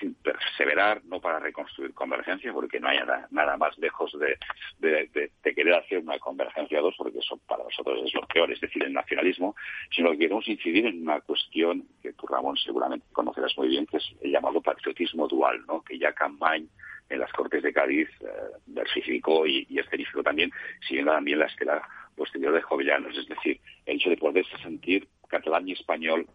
en 0.00 0.14
perseverar, 0.14 1.02
no 1.04 1.20
para 1.20 1.38
reconstruir 1.38 1.94
convergencia, 1.94 2.52
porque 2.52 2.80
no 2.80 2.88
hay 2.88 2.98
nada, 3.30 3.56
más 3.56 3.76
lejos 3.78 4.12
de, 4.18 4.38
querer 5.42 5.74
hacer 5.74 5.98
una 5.98 6.18
convergencia 6.18 6.80
dos, 6.80 6.94
porque 6.96 7.18
eso 7.18 7.38
para 7.46 7.64
nosotros 7.64 8.00
es 8.04 8.14
lo 8.14 8.26
peor, 8.26 8.50
es 8.50 8.60
decir, 8.60 8.82
el 8.82 8.92
nacionalismo, 8.92 9.54
sino 9.90 10.10
que 10.12 10.18
queremos 10.18 10.46
incidir 10.48 10.86
en 10.86 11.02
una 11.02 11.20
cuestión 11.20 11.84
que 12.02 12.12
tú, 12.12 12.26
Ramón, 12.26 12.56
seguramente 12.56 13.06
conocerás 13.12 13.56
muy 13.56 13.68
bien, 13.68 13.86
que 13.86 13.98
es 13.98 14.04
el 14.20 14.32
llamado 14.32 14.60
patriotismo 14.60 15.28
dual, 15.28 15.64
¿no? 15.66 15.82
que 15.82 15.98
ya 15.98 16.12
Campañ 16.12 16.66
en 17.08 17.18
las 17.18 17.32
Cortes 17.32 17.62
de 17.62 17.72
Cádiz 17.72 18.08
eh, 18.20 18.26
versificó 18.66 19.46
y, 19.46 19.66
y 19.68 19.78
también, 20.22 20.50
siguiendo 20.86 21.12
también 21.12 21.38
la 21.38 21.46
estela 21.46 21.82
posterior 22.16 22.54
de 22.54 22.62
Jovellanos, 22.62 23.16
es 23.16 23.28
decir, 23.28 23.60
el 23.86 23.96
hecho 23.96 24.10
de 24.10 24.16
poderse 24.16 24.56
sentir 24.58 25.08
catalán 25.28 25.68
y 25.68 25.72
español 25.72 26.26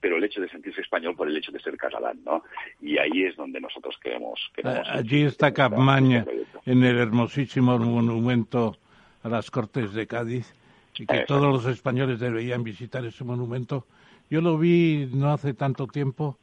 pero 0.00 0.16
el 0.16 0.24
hecho 0.24 0.40
de 0.40 0.48
sentirse 0.48 0.80
español 0.80 1.16
por 1.16 1.28
el 1.28 1.36
hecho 1.36 1.52
de 1.52 1.60
ser 1.60 1.76
catalán, 1.76 2.20
¿no? 2.24 2.42
Y 2.80 2.98
ahí 2.98 3.24
es 3.24 3.36
donde 3.36 3.60
nosotros 3.60 3.96
queremos... 4.02 4.50
Allí 4.64 5.22
está 5.22 5.52
Capmaña, 5.52 6.24
en 6.64 6.84
el 6.84 6.98
hermosísimo 6.98 7.78
monumento 7.78 8.76
a 9.22 9.28
las 9.28 9.50
Cortes 9.50 9.92
de 9.92 10.06
Cádiz, 10.06 10.54
y 10.96 11.06
que 11.06 11.24
todos 11.26 11.52
los 11.52 11.66
españoles 11.66 12.18
deberían 12.18 12.64
visitar 12.64 13.04
ese 13.04 13.24
monumento. 13.24 13.86
Yo 14.30 14.40
lo 14.40 14.58
vi 14.58 15.08
no 15.12 15.32
hace 15.32 15.54
tanto 15.54 15.86
tiempo 15.86 16.38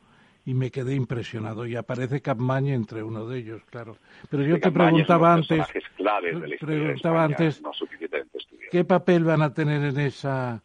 y 0.45 0.53
me 0.53 0.71
quedé 0.71 0.95
impresionado. 0.95 1.65
Y 1.65 1.75
aparece 1.75 2.21
Capmaña 2.21 2.73
entre 2.73 3.03
uno 3.03 3.27
de 3.27 3.39
ellos, 3.39 3.61
claro. 3.69 3.97
Pero 4.29 4.43
yo 4.43 4.59
te 4.59 4.71
preguntaba 4.71 5.33
antes, 5.33 5.65
preguntaba 6.59 7.23
antes, 7.25 7.61
¿qué 8.71 8.85
papel 8.85 9.23
van 9.23 9.41
a 9.41 9.53
tener 9.53 9.83
en 9.83 9.99
esa 9.99 10.63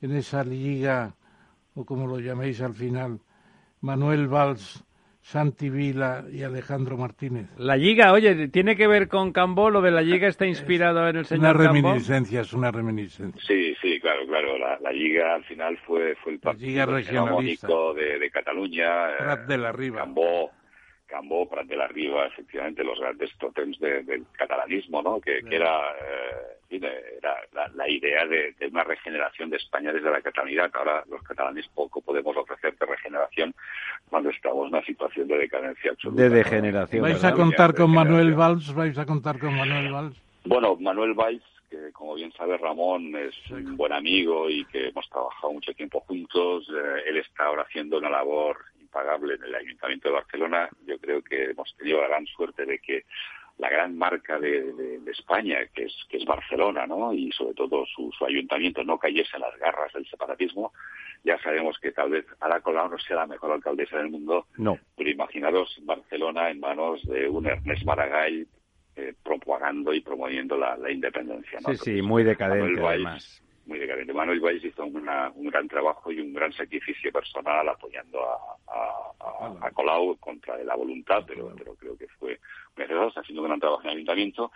en 0.00 0.14
esa 0.14 0.44
liga 0.44 1.14
o 1.78 1.84
como 1.86 2.06
lo 2.06 2.18
llaméis 2.18 2.60
al 2.60 2.74
final, 2.74 3.20
Manuel 3.82 4.26
Valls, 4.26 4.84
Santi 5.20 5.70
Vila 5.70 6.24
y 6.32 6.42
Alejandro 6.42 6.96
Martínez. 6.96 7.46
La 7.56 7.76
Liga, 7.76 8.12
oye, 8.12 8.48
¿tiene 8.48 8.74
que 8.74 8.88
ver 8.88 9.06
con 9.06 9.32
Cambó? 9.32 9.70
¿Lo 9.70 9.80
de 9.80 9.92
la 9.92 10.00
Liga 10.00 10.26
está 10.26 10.44
inspirado 10.46 11.06
en 11.08 11.16
el 11.16 11.24
señor 11.24 11.54
Una 11.54 11.66
reminiscencia, 11.68 12.40
es 12.40 12.52
una 12.52 12.72
reminiscencia. 12.72 13.40
Sí, 13.46 13.76
sí, 13.80 14.00
claro, 14.00 14.26
claro. 14.26 14.58
La, 14.58 14.90
Liga 14.90 15.36
al 15.36 15.44
final 15.44 15.78
fue, 15.86 16.16
fue 16.16 16.32
el 16.32 16.40
partido 16.40 16.86
de, 17.94 18.18
de 18.18 18.30
Cataluña. 18.30 19.16
Prat 19.18 19.46
de 19.46 19.58
la 19.58 19.70
Riva. 19.70 19.98
Cambó, 19.98 20.50
Cambó, 21.06 21.48
Prat 21.48 21.66
de 21.66 21.76
la 21.76 21.86
Riva, 21.86 22.26
efectivamente, 22.26 22.82
los 22.82 22.98
grandes 22.98 23.30
totems 23.38 23.78
del 23.78 24.26
catalanismo, 24.32 25.00
¿no? 25.02 25.20
Que, 25.20 25.42
era... 25.48 25.78
Eh, 25.92 26.57
era 26.70 27.70
la, 27.74 27.88
idea 27.88 28.26
de, 28.26 28.54
una 28.70 28.84
regeneración 28.84 29.50
de 29.50 29.56
España 29.56 29.92
desde 29.92 30.10
la 30.10 30.20
catalanidad. 30.20 30.70
Ahora 30.74 31.04
los 31.08 31.22
catalanes 31.22 31.66
poco 31.74 32.00
podemos 32.00 32.36
ofrecer 32.36 32.76
de 32.76 32.86
regeneración 32.86 33.54
cuando 34.08 34.30
estamos 34.30 34.66
en 34.66 34.74
una 34.74 34.84
situación 34.84 35.28
de 35.28 35.38
decadencia 35.38 35.92
absoluta. 35.92 36.22
De 36.22 36.28
degeneración. 36.28 37.02
¿Vais 37.02 37.24
a 37.24 37.32
contar 37.32 37.74
con 37.74 37.90
Manuel 37.90 38.34
Valls? 38.34 38.74
¿Vais 38.74 38.98
a 38.98 39.06
contar 39.06 39.38
con 39.38 39.56
Manuel 39.56 39.92
Valls? 39.92 40.16
Bueno, 40.44 40.76
Manuel 40.76 41.14
Valls, 41.14 41.42
que 41.70 41.92
como 41.92 42.14
bien 42.14 42.32
sabe 42.32 42.56
Ramón, 42.58 43.14
es 43.16 43.34
un 43.50 43.76
buen 43.76 43.92
amigo 43.92 44.48
y 44.48 44.64
que 44.66 44.88
hemos 44.88 45.08
trabajado 45.08 45.52
mucho 45.52 45.72
tiempo 45.74 46.00
juntos. 46.00 46.68
Eh, 46.68 47.02
él 47.08 47.16
está 47.18 47.46
ahora 47.46 47.62
haciendo 47.62 47.98
una 47.98 48.10
labor 48.10 48.58
impagable 48.80 49.34
en 49.34 49.44
el 49.44 49.54
Ayuntamiento 49.54 50.08
de 50.08 50.14
Barcelona. 50.14 50.68
Yo 50.86 50.98
creo 50.98 51.22
que 51.22 51.50
hemos 51.50 51.74
tenido 51.76 52.00
la 52.00 52.08
gran 52.08 52.26
suerte 52.26 52.64
de 52.64 52.78
que 52.78 53.04
la 53.58 53.68
gran 53.68 53.96
marca 53.96 54.38
de, 54.38 55.00
España, 55.06 55.58
que 55.74 55.84
es, 55.84 55.94
que 56.08 56.18
es 56.18 56.24
Barcelona, 56.24 56.86
¿no? 56.86 57.12
Y 57.12 57.30
sobre 57.32 57.54
todo 57.54 57.84
su, 57.86 58.12
ayuntamiento 58.24 58.84
no 58.84 58.98
cayese 58.98 59.36
en 59.36 59.42
las 59.42 59.58
garras 59.58 59.92
del 59.92 60.08
separatismo. 60.08 60.72
Ya 61.24 61.38
sabemos 61.42 61.76
que 61.80 61.90
tal 61.90 62.10
vez 62.10 62.26
Ada 62.40 62.60
Colau 62.60 62.88
no 62.88 62.98
sea 62.98 63.16
la 63.16 63.26
mejor 63.26 63.52
alcaldesa 63.52 63.96
del 63.98 64.10
mundo, 64.10 64.46
no. 64.56 64.78
pero 64.96 65.10
imaginaros 65.10 65.76
Barcelona 65.82 66.50
en 66.50 66.60
manos 66.60 67.02
de 67.08 67.28
un 67.28 67.46
Ernest 67.46 67.84
Maragall 67.84 68.46
eh, 68.96 69.14
propagando 69.24 69.92
y 69.92 70.00
promoviendo 70.00 70.56
la, 70.56 70.76
independencia. 70.90 71.58
¿no? 71.60 71.74
Sí, 71.74 71.96
sí, 71.96 72.02
muy 72.02 72.22
decadente 72.22 72.80
además 72.84 73.42
muy 73.68 73.78
decadente. 73.78 74.12
Manuel 74.12 74.40
Valls 74.40 74.64
hizo 74.64 74.84
un 74.84 75.50
gran 75.50 75.68
trabajo 75.68 76.10
y 76.10 76.20
un 76.20 76.32
gran 76.32 76.52
sacrificio 76.52 77.12
personal 77.12 77.68
apoyando 77.68 78.18
a, 78.20 79.66
a, 79.66 79.70
Colau 79.72 80.16
contra 80.16 80.56
la 80.64 80.74
voluntad, 80.74 81.22
pero, 81.26 81.52
pero 81.56 81.74
creo 81.74 81.96
que 81.96 82.08
fue 82.18 82.38
está 83.08 83.20
haciendo 83.20 83.42
un 83.42 83.48
gran 83.48 83.60
trabajo 83.60 83.82
en 83.82 83.90
el 83.90 83.96
ayuntamiento. 83.96 84.52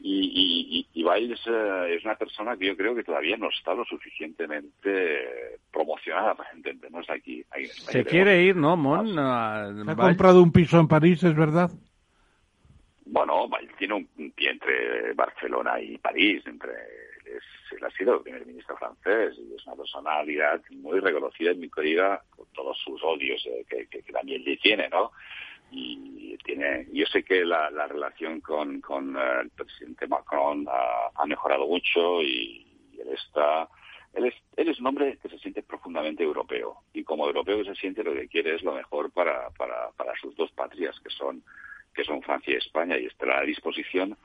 Y, 0.00 0.86
y, 0.92 1.02
Valls 1.02 1.40
eh, 1.46 1.94
es 1.96 2.04
una 2.04 2.16
persona 2.16 2.56
que 2.56 2.66
yo 2.66 2.76
creo 2.76 2.94
que 2.94 3.04
todavía 3.04 3.36
no 3.36 3.48
está 3.48 3.74
lo 3.74 3.84
suficientemente 3.84 5.58
promocionada 5.72 6.34
para 6.34 6.50
entendernos 6.50 7.08
aquí. 7.08 7.44
Se 7.68 8.04
quiere 8.04 8.42
ir, 8.42 8.56
¿no, 8.56 8.76
Mon? 8.76 9.18
ha 9.18 9.96
comprado 9.96 10.42
un 10.42 10.52
piso 10.52 10.78
en 10.78 10.88
París, 10.88 11.22
¿es 11.22 11.34
verdad? 11.34 11.70
Bueno, 13.06 13.48
Valls 13.48 13.74
tiene 13.76 13.94
un 13.94 14.30
pie 14.32 14.50
entre 14.50 15.12
Barcelona 15.14 15.80
y 15.80 15.98
París, 15.98 16.42
entre 16.46 16.72
él 17.32 17.84
ha 17.84 17.90
sido 17.90 18.16
el 18.16 18.22
primer 18.22 18.46
ministro 18.46 18.76
francés 18.76 19.36
y 19.38 19.54
es 19.54 19.66
una 19.66 19.76
personalidad 19.76 20.60
muy 20.70 21.00
reconocida 21.00 21.52
y 21.52 21.56
muy 21.56 21.70
querida 21.70 22.22
con 22.30 22.46
todos 22.52 22.78
sus 22.78 23.02
odios 23.02 23.44
eh, 23.46 23.64
que, 23.68 23.86
que, 23.88 24.02
que, 24.02 24.12
Daniel 24.12 24.58
tiene, 24.62 24.88
¿no? 24.88 25.12
Y 25.70 26.36
tiene, 26.38 26.88
yo 26.92 27.06
sé 27.06 27.22
que 27.22 27.44
la, 27.44 27.70
la 27.70 27.86
relación 27.86 28.40
con, 28.40 28.76
eh, 28.78 29.40
el 29.42 29.50
presidente 29.50 30.06
Macron 30.08 30.66
ha, 30.68 31.26
mejorado 31.26 31.66
mucho 31.66 32.22
y, 32.22 32.66
él 32.98 33.08
está, 33.12 33.68
él 34.14 34.26
es, 34.26 34.34
él 34.56 34.68
es 34.68 34.80
un 34.80 34.88
hombre 34.88 35.18
que 35.22 35.28
se 35.28 35.38
siente 35.38 35.62
profundamente 35.62 36.22
europeo 36.22 36.82
y 36.92 37.04
como 37.04 37.26
europeo 37.26 37.58
que 37.58 37.70
se 37.70 37.76
siente 37.76 38.02
lo 38.02 38.12
que 38.12 38.28
quiere 38.28 38.56
es 38.56 38.62
lo 38.62 38.74
mejor 38.74 39.10
para, 39.12 39.48
para, 39.50 39.90
para 39.92 40.12
sus 40.20 40.34
dos 40.36 40.50
patrias 40.52 40.98
que 41.00 41.10
son 41.10 41.42
que 41.94 42.04
son 42.04 42.22
Francia 42.22 42.54
y 42.54 42.56
España 42.56 42.96
y 42.98 43.06
estará 43.06 43.40
a 43.40 43.44
disposición 43.44 44.16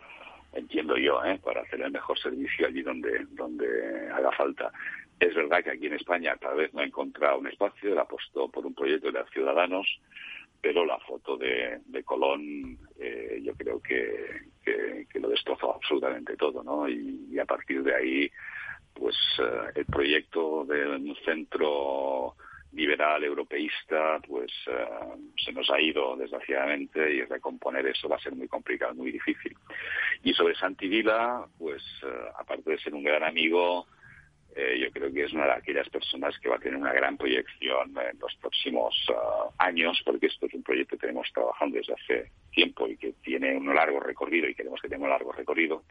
entiendo 0.55 0.97
yo, 0.97 1.23
¿eh? 1.23 1.39
para 1.43 1.61
hacer 1.61 1.81
el 1.81 1.91
mejor 1.91 2.17
servicio 2.17 2.67
allí 2.67 2.81
donde, 2.81 3.25
donde 3.31 4.09
haga 4.11 4.31
falta. 4.31 4.71
Es 5.19 5.33
verdad 5.35 5.63
que 5.63 5.71
aquí 5.71 5.87
en 5.87 5.93
España 5.93 6.35
tal 6.37 6.57
vez 6.57 6.73
no 6.73 6.81
ha 6.81 6.85
encontrado 6.85 7.39
un 7.39 7.47
espacio, 7.47 7.91
él 7.91 7.99
apostó 7.99 8.49
por 8.49 8.65
un 8.65 8.73
proyecto 8.73 9.11
de 9.11 9.23
Ciudadanos, 9.31 9.87
pero 10.61 10.85
la 10.85 10.97
foto 10.99 11.37
de, 11.37 11.81
Colón 12.03 12.77
eh, 12.99 13.39
yo 13.43 13.53
creo 13.53 13.81
que, 13.81 14.43
lo 15.19 15.29
destrozó 15.29 15.73
absolutamente 15.75 16.35
todo, 16.35 16.63
¿no? 16.63 16.87
Y, 16.89 17.39
a 17.39 17.45
partir 17.45 17.81
de 17.83 17.95
ahí, 17.95 18.31
pues 18.93 19.15
eh, 19.39 19.71
el 19.75 19.85
proyecto 19.85 20.65
de 20.65 20.87
un 20.87 21.15
centro 21.23 22.35
liberal 22.75 23.23
europeísta, 23.23 24.19
pues 24.27 24.51
eh, 24.67 24.85
se 25.43 25.51
nos 25.53 25.69
ha 25.69 25.79
ido 25.79 26.15
desgraciadamente 26.15 27.13
y 27.13 27.21
recomponer 27.23 27.87
eso 27.87 28.09
va 28.09 28.17
a 28.17 28.19
ser 28.21 28.35
muy 28.35 28.47
complicado, 28.47 28.93
muy 28.93 29.11
difícil. 29.11 29.55
Y 30.23 30.33
sobre 30.33 30.55
Santi 30.55 30.87
Vila, 30.87 31.45
pues 31.57 31.83
aparte 32.37 32.71
de 32.71 32.79
ser 32.79 32.93
un 32.93 33.03
gran 33.03 33.23
amigo, 33.23 33.87
eh, 34.57 34.79
yo 34.79 34.89
creo 34.89 35.11
que 35.11 35.25
es 35.25 35.33
una 35.33 35.47
de 35.47 35.51
aquellas 35.51 35.89
personas 35.89 36.39
que 36.39 36.47
va 36.47 36.55
a 36.55 36.59
tener 36.59 36.77
una 36.77 36.93
gran 36.93 37.17
proyección 37.17 37.89
en 37.89 38.17
los 38.17 38.33
próximos 38.35 38.95
uh, 39.09 39.51
años, 39.57 40.01
porque 40.05 40.27
esto 40.27 40.45
es 40.45 40.53
un 40.53 40.63
proyecto 40.63 40.95
que 40.95 41.01
tenemos 41.01 41.29
trabajando 41.33 41.75
desde 41.75 41.93
hace 41.93 42.31
tiempo 42.51 42.87
y 42.87 42.95
que 42.95 43.11
tiene 43.21 43.57
un 43.57 43.75
largo 43.75 43.99
recorrido 43.99 44.47
y 44.47 44.55
queremos 44.55 44.81
que 44.81 44.87
tenga 44.87 45.03
un 45.03 45.09
largo 45.09 45.33
recorrido. 45.33 45.83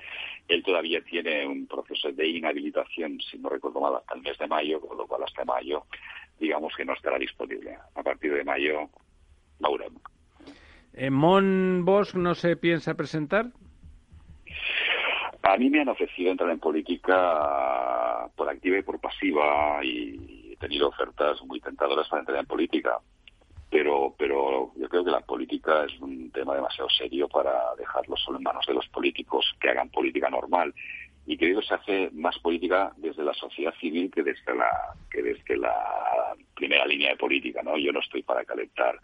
Él 0.48 0.62
todavía 0.62 1.02
tiene 1.02 1.46
un 1.46 1.66
proceso 1.66 2.10
de 2.10 2.26
inhabilitación, 2.26 3.20
si 3.20 3.36
no 3.36 3.50
recuerdo 3.50 3.80
mal, 3.80 3.96
hasta 3.96 4.14
el 4.14 4.22
mes 4.22 4.38
de 4.38 4.46
mayo, 4.46 4.80
con 4.80 4.96
lo 4.96 5.06
cual 5.06 5.24
hasta 5.24 5.44
mayo, 5.44 5.84
digamos 6.38 6.74
que 6.76 6.84
no 6.84 6.94
estará 6.94 7.18
disponible. 7.18 7.78
A 7.94 8.02
partir 8.02 8.32
de 8.34 8.44
mayo, 8.44 8.88
Maurem. 9.60 9.94
Eh, 10.92 11.10
¿Mon 11.10 11.84
Bosch 11.84 12.14
no 12.14 12.34
se 12.34 12.56
piensa 12.56 12.94
presentar? 12.94 13.46
A 15.42 15.56
mí 15.56 15.68
me 15.68 15.80
han 15.80 15.88
ofrecido 15.88 16.30
entrar 16.30 16.50
en 16.50 16.58
política 16.58 18.30
por 18.34 18.48
activa 18.48 18.78
y 18.78 18.82
por 18.82 19.00
pasiva 19.00 19.84
y 19.84 20.52
he 20.52 20.56
tenido 20.56 20.88
ofertas 20.88 21.42
muy 21.42 21.60
tentadoras 21.60 22.08
para 22.08 22.20
entrar 22.20 22.38
en 22.38 22.46
política. 22.46 22.98
Pero, 23.70 24.14
pero 24.16 24.72
yo 24.76 24.88
creo 24.88 25.04
que 25.04 25.10
la 25.10 25.20
política 25.20 25.84
es 25.84 26.00
un 26.00 26.30
tema 26.30 26.54
demasiado 26.54 26.88
serio 26.90 27.28
para 27.28 27.74
dejarlo 27.76 28.16
solo 28.16 28.38
en 28.38 28.44
manos 28.44 28.64
de 28.66 28.74
los 28.74 28.88
políticos 28.88 29.44
que 29.60 29.68
hagan 29.68 29.90
política 29.90 30.30
normal. 30.30 30.72
Y 31.26 31.36
creo 31.36 31.60
que 31.60 31.66
se 31.66 31.74
hace 31.74 32.10
más 32.12 32.38
política 32.38 32.92
desde 32.96 33.24
la 33.24 33.34
sociedad 33.34 33.74
civil 33.80 34.10
que 34.10 34.22
desde 34.22 34.54
la, 34.54 34.94
que 35.10 35.22
desde 35.22 35.56
la 35.56 35.74
primera 36.54 36.86
línea 36.86 37.10
de 37.10 37.16
política, 37.16 37.62
¿no? 37.62 37.76
Yo 37.76 37.92
no 37.92 38.00
estoy 38.00 38.22
para 38.22 38.44
calentar 38.44 38.98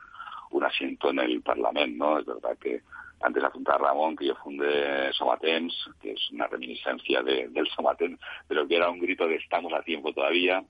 un 0.50 0.64
asiento 0.64 1.10
en 1.10 1.20
el 1.20 1.42
Parlamento, 1.42 2.04
¿no? 2.04 2.18
Es 2.18 2.26
verdad 2.26 2.56
que 2.58 2.80
antes 3.20 3.44
apuntar 3.44 3.80
Ramón 3.80 4.16
que 4.16 4.26
yo 4.26 4.34
fundé 4.36 5.12
Somatens, 5.12 5.74
que 6.00 6.12
es 6.12 6.30
una 6.30 6.46
reminiscencia 6.46 7.22
del 7.22 7.68
Somatens, 7.74 8.18
pero 8.48 8.66
que 8.66 8.76
era 8.76 8.90
un 8.90 8.98
grito 8.98 9.26
de 9.26 9.36
estamos 9.36 9.72
a 9.72 9.82
tiempo 9.82 10.12
todavía. 10.12 10.64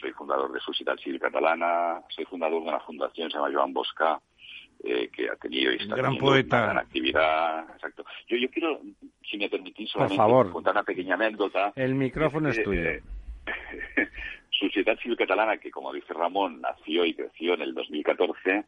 Soy 0.00 0.12
fundador 0.12 0.52
de 0.52 0.60
Sociedad 0.60 0.96
Civil 0.96 1.20
Catalana, 1.20 2.02
soy 2.08 2.24
fundador 2.24 2.62
de 2.62 2.68
una 2.68 2.80
fundación 2.80 3.28
que 3.28 3.32
se 3.32 3.38
llama 3.38 3.54
Joan 3.54 3.72
Bosca, 3.72 4.20
eh, 4.82 5.08
que 5.14 5.28
ha 5.28 5.36
tenido 5.36 5.72
y 5.72 5.76
está 5.76 5.94
gran 5.94 6.18
poeta. 6.18 6.56
una 6.56 6.66
gran 6.66 6.78
actividad. 6.78 7.70
Exacto. 7.74 8.04
Yo, 8.26 8.36
yo 8.36 8.50
quiero, 8.50 8.80
si 9.30 9.38
me 9.38 9.48
permitís, 9.48 9.90
solamente 9.90 10.50
contar 10.50 10.72
una 10.72 10.82
pequeña 10.82 11.14
anécdota. 11.14 11.72
El 11.76 11.94
micrófono 11.94 12.48
es, 12.48 12.60
tuyo. 12.64 12.82
Eh, 12.82 13.02
Sociedad 14.52 14.98
Civil 14.98 15.16
Catalana, 15.16 15.56
que 15.56 15.70
como 15.70 15.92
dice 15.92 16.12
Ramón, 16.12 16.60
nació 16.60 17.04
y 17.04 17.14
creció 17.14 17.54
en 17.54 17.62
el 17.62 17.74
2014, 17.74 18.64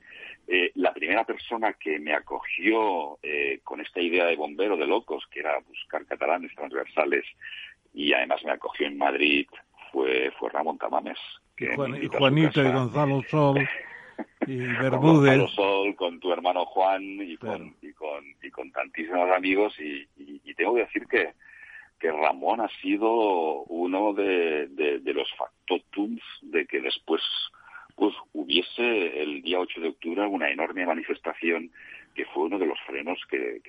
eh, 0.48 0.72
la 0.74 0.92
primera 0.94 1.24
persona 1.24 1.74
que 1.74 1.98
me 1.98 2.14
acogió 2.14 3.18
eh, 3.22 3.60
con 3.62 3.80
esta 3.80 4.00
idea 4.00 4.24
de 4.24 4.36
bombero 4.36 4.76
de 4.76 4.86
locos, 4.86 5.24
que 5.30 5.40
era 5.40 5.58
buscar 5.60 6.06
catalanes 6.06 6.54
transversales, 6.54 7.24
y 7.92 8.12
además 8.12 8.42
me 8.44 8.52
acogió 8.52 8.86
en 8.86 8.96
Madrid, 8.96 9.46
fue, 9.92 10.32
fue 10.38 10.50
Ramón 10.50 10.78
Tamames. 10.78 11.18
y 11.58 11.66
Juanito 12.08 12.62
y 12.62 12.72
Gonzalo 12.72 13.22
Sol. 13.28 13.68
Y 14.46 14.56
Bermúdez. 14.80 15.38
Con 15.38 15.48
Sol, 15.48 15.96
con 15.96 16.20
tu 16.20 16.32
hermano 16.32 16.64
Juan 16.64 17.02
y, 17.02 17.36
con, 17.36 17.74
y, 17.82 17.92
con, 17.92 18.24
y 18.42 18.50
con 18.50 18.72
tantísimos 18.72 19.30
amigos. 19.30 19.78
Y, 19.78 20.08
y 20.16 20.54
tengo 20.54 20.74
que 20.74 20.80
decir 20.80 21.06
que, 21.06 21.32
que 22.04 22.12
Ramón 22.12 22.60
ha 22.60 22.68
sido 22.82 23.62
uno 23.62 24.12
de, 24.12 24.68
los 25.06 25.28
factotums 25.38 26.20
de 26.42 26.66
que 26.66 26.82
después 26.82 27.22
pues 27.96 28.12
hubiese 28.34 29.22
el 29.22 29.40
día 29.40 29.58
8 29.58 29.80
de 29.80 29.88
octubre 29.88 30.26
una 30.26 30.50
enorme 30.50 30.84
manifestación 30.84 31.70
que 32.14 32.26
fue 32.26 32.42
uno 32.42 32.58
de 32.58 32.66
los 32.66 32.78
frenos 32.86 33.18
que, 33.30 33.62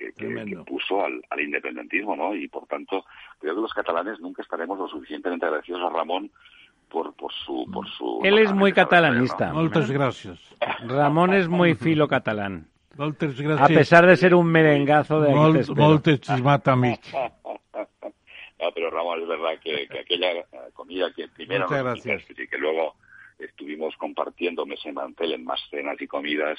puso 0.66 1.02
al, 1.02 1.40
independentismo, 1.40 2.14
¿no? 2.14 2.34
Y 2.34 2.46
por 2.48 2.66
tanto, 2.66 3.06
creo 3.38 3.54
que 3.54 3.62
los 3.62 3.72
catalanes 3.72 4.20
nunca 4.20 4.42
estaremos 4.42 4.78
lo 4.78 4.86
suficientemente 4.86 5.46
agradecidos 5.46 5.84
a 5.84 5.88
Ramón 5.88 6.30
por, 6.90 7.14
por 7.14 7.32
su... 7.32 7.66
Por 7.72 7.88
su 7.88 8.20
Él 8.22 8.36
es 8.36 8.52
muy 8.52 8.74
catalanista. 8.74 9.50
Muchas 9.54 9.90
gracias. 9.90 10.38
Ramón 10.86 11.32
es 11.32 11.48
muy 11.48 11.74
filo 11.74 12.06
catalán. 12.06 12.66
A 12.98 13.68
pesar 13.68 14.06
de 14.06 14.16
ser 14.16 14.34
un 14.34 14.46
merengazo 14.46 15.22
de 15.22 15.32
No, 18.60 18.72
pero 18.72 18.90
Ramón, 18.90 19.22
es 19.22 19.28
verdad 19.28 19.58
que, 19.62 19.88
aquella 19.98 20.32
eh, 20.32 20.46
comida 20.72 21.12
que 21.14 21.28
primero 21.28 21.66
y 21.68 22.46
que 22.46 22.58
luego 22.58 22.94
estuvimos 23.38 23.94
compartiendo 23.96 24.64
mes 24.64 24.84
en 24.86 24.94
mantel 24.94 25.32
en 25.32 25.44
más 25.44 25.60
cenas 25.70 26.00
y 26.00 26.06
comidas, 26.06 26.58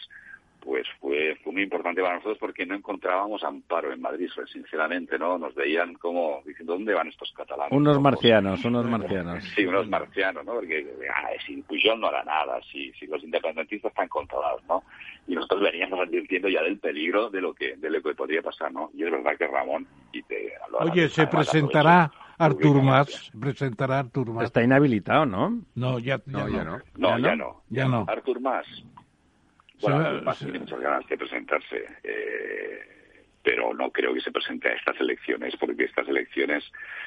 pues 0.59 0.85
fue, 0.99 1.37
fue 1.43 1.53
muy 1.53 1.63
importante 1.63 2.01
para 2.01 2.15
nosotros 2.15 2.37
porque 2.39 2.65
no 2.65 2.75
encontrábamos 2.75 3.43
amparo 3.43 3.91
en 3.91 4.01
Madrid, 4.01 4.29
sinceramente, 4.51 5.17
¿no? 5.17 5.37
Nos 5.37 5.55
veían 5.55 5.93
como 5.95 6.41
diciendo, 6.45 6.73
¿dónde 6.73 6.93
van 6.93 7.07
estos 7.07 7.31
catalanes? 7.31 7.71
Unos 7.71 8.01
marcianos, 8.01 8.63
unos 8.65 8.85
marcianos. 8.89 9.43
Sí, 9.55 9.65
unos 9.65 9.87
marcianos, 9.87 10.45
¿no? 10.45 10.53
Porque 10.53 10.85
ah, 11.13 11.29
si 11.45 11.61
Pujol 11.61 11.99
no 11.99 12.07
hará 12.07 12.23
nada, 12.23 12.59
si, 12.71 12.91
si 12.93 13.07
los 13.07 13.23
independentistas 13.23 13.91
están 13.91 14.07
controlados, 14.07 14.63
¿no? 14.67 14.83
Y 15.27 15.35
nosotros 15.35 15.61
veníamos 15.61 15.99
advirtiendo 15.99 16.49
ya 16.49 16.61
del 16.61 16.79
peligro 16.79 17.29
de 17.29 17.41
lo 17.41 17.53
que, 17.53 17.75
de 17.77 17.89
lo 17.89 18.01
que 18.01 18.15
podría 18.15 18.41
pasar, 18.41 18.71
¿no? 18.71 18.91
Y 18.93 19.03
es 19.03 19.11
verdad 19.11 19.37
que 19.37 19.47
Ramón... 19.47 19.87
Y 20.11 20.23
te, 20.23 20.53
Oye, 20.79 21.09
se 21.09 21.27
presentará... 21.27 22.11
Artur 22.39 22.83
Mas, 22.83 23.31
presentará 23.39 23.97
Artur 23.97 24.29
Mas. 24.29 24.45
Está 24.45 24.61
inhabilitado, 24.61 25.25
¿no? 25.25 25.59
No, 25.73 25.97
ya, 25.97 26.21
no, 26.27 26.47
ya 26.47 26.63
no. 26.63 26.79
No, 26.95 27.17
ya 27.17 27.35
no. 27.35 27.63
Ya 27.69 27.87
no. 27.87 28.05
Artur 28.07 28.39
Mas 28.39 28.67
bueno, 29.81 30.33
tiene 30.33 30.59
muchas 30.59 30.79
ganas 30.79 31.07
de 31.07 31.17
presentarse, 31.17 31.85
eh, 32.03 32.79
pero 33.43 33.73
no 33.73 33.91
creo 33.91 34.13
que 34.13 34.21
se 34.21 34.31
presente 34.31 34.69
a 34.69 34.73
estas 34.73 34.99
elecciones, 34.99 35.55
porque 35.57 35.85
estas 35.85 36.07
elecciones, 36.07 36.63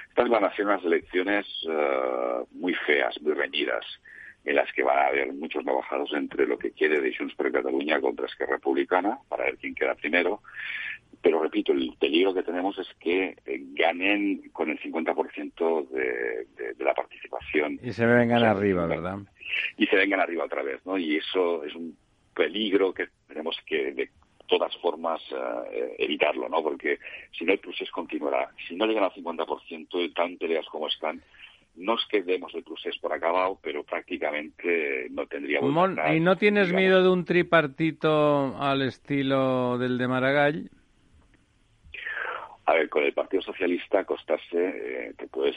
estas 0.09 0.29
van 0.29 0.45
a 0.45 0.55
ser 0.55 0.67
unas 0.67 0.85
elecciones 0.85 1.47
uh, 1.65 2.47
muy 2.53 2.75
feas, 2.75 3.21
muy 3.21 3.35
reñidas, 3.35 3.85
en 4.45 4.57
las 4.57 4.73
que 4.73 4.83
van 4.83 4.99
a 4.99 5.07
haber 5.09 5.33
muchos 5.35 5.65
trabajados 5.65 6.11
entre 6.15 6.47
lo 6.47 6.59
que 6.59 6.71
quiere 6.73 7.01
de 7.01 7.15
Junts 7.15 7.35
per 7.35 7.53
Cataluña 7.53 8.01
contra 8.01 8.27
Esquerra 8.27 8.55
Republicana, 8.55 9.19
para 9.29 9.45
ver 9.45 9.59
quién 9.59 9.75
queda 9.75 9.95
primero. 9.95 10.41
Pero 11.21 11.43
repito, 11.43 11.73
el 11.73 11.93
peligro 12.01 12.33
que 12.33 12.43
tenemos 12.43 12.79
es 12.79 12.89
que 12.99 13.37
eh, 13.45 13.61
ganen 13.75 14.49
con 14.53 14.71
el 14.71 14.81
50% 14.81 15.89
de, 15.91 16.47
de, 16.57 16.73
de 16.73 16.85
la 16.85 16.95
participación. 16.95 17.79
Y 17.83 17.93
se 17.93 18.07
vengan 18.07 18.45
arriba, 18.45 18.87
¿verdad? 18.87 19.19
Y 19.77 19.87
se 19.89 19.97
vengan 19.97 20.21
arriba 20.21 20.45
otra 20.45 20.63
vez, 20.63 20.81
¿no? 20.87 20.97
Y 20.97 21.17
eso 21.17 21.65
es 21.65 21.75
un 21.75 21.95
peligro 22.41 22.95
que 22.95 23.09
tenemos 23.29 23.55
que 23.67 23.93
de 23.93 24.09
todas 24.47 24.75
formas 24.79 25.21
eh, 25.31 25.97
evitarlo, 25.99 26.49
¿no? 26.49 26.63
Porque 26.63 26.99
si 27.37 27.45
no 27.45 27.53
el 27.53 27.59
procés 27.59 27.91
continuará. 27.91 28.49
Si 28.67 28.75
no 28.75 28.87
llegan 28.87 29.05
al 29.05 29.13
50% 29.13 29.99
de 29.99 30.09
tan 30.09 30.39
peleas 30.39 30.65
como 30.67 30.89
están, 30.89 31.23
no 31.77 31.97
es 31.97 32.01
que 32.11 32.23
demos 32.23 32.55
el 32.55 32.65
procés 32.65 32.97
por 32.99 33.13
acabado, 33.13 33.59
pero 33.63 33.85
prácticamente 33.85 35.09
no 35.11 35.27
tendríamos... 35.27 35.71
¿Y 36.15 36.21
no 36.21 36.37
tienes 36.37 36.73
miedo 36.73 37.03
de 37.03 37.11
un 37.11 37.27
tripartito 37.27 38.57
al 38.59 38.81
estilo 38.81 39.77
del 39.77 39.99
de 39.99 40.09
Maragall? 40.09 40.71
A 42.65 42.73
ver, 42.73 42.89
con 42.89 43.05
el 43.05 43.13
Partido 43.13 43.43
Socialista 43.43 44.01
acostarse 44.01 44.57
eh, 44.57 45.15
te 45.17 45.27
puedes 45.29 45.57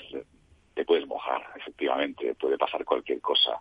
te 0.74 0.86
puedes 0.86 1.06
mojar, 1.08 1.42
efectivamente, 1.56 2.34
puede 2.34 2.58
pasar 2.58 2.84
cualquier 2.84 3.22
cosa. 3.22 3.60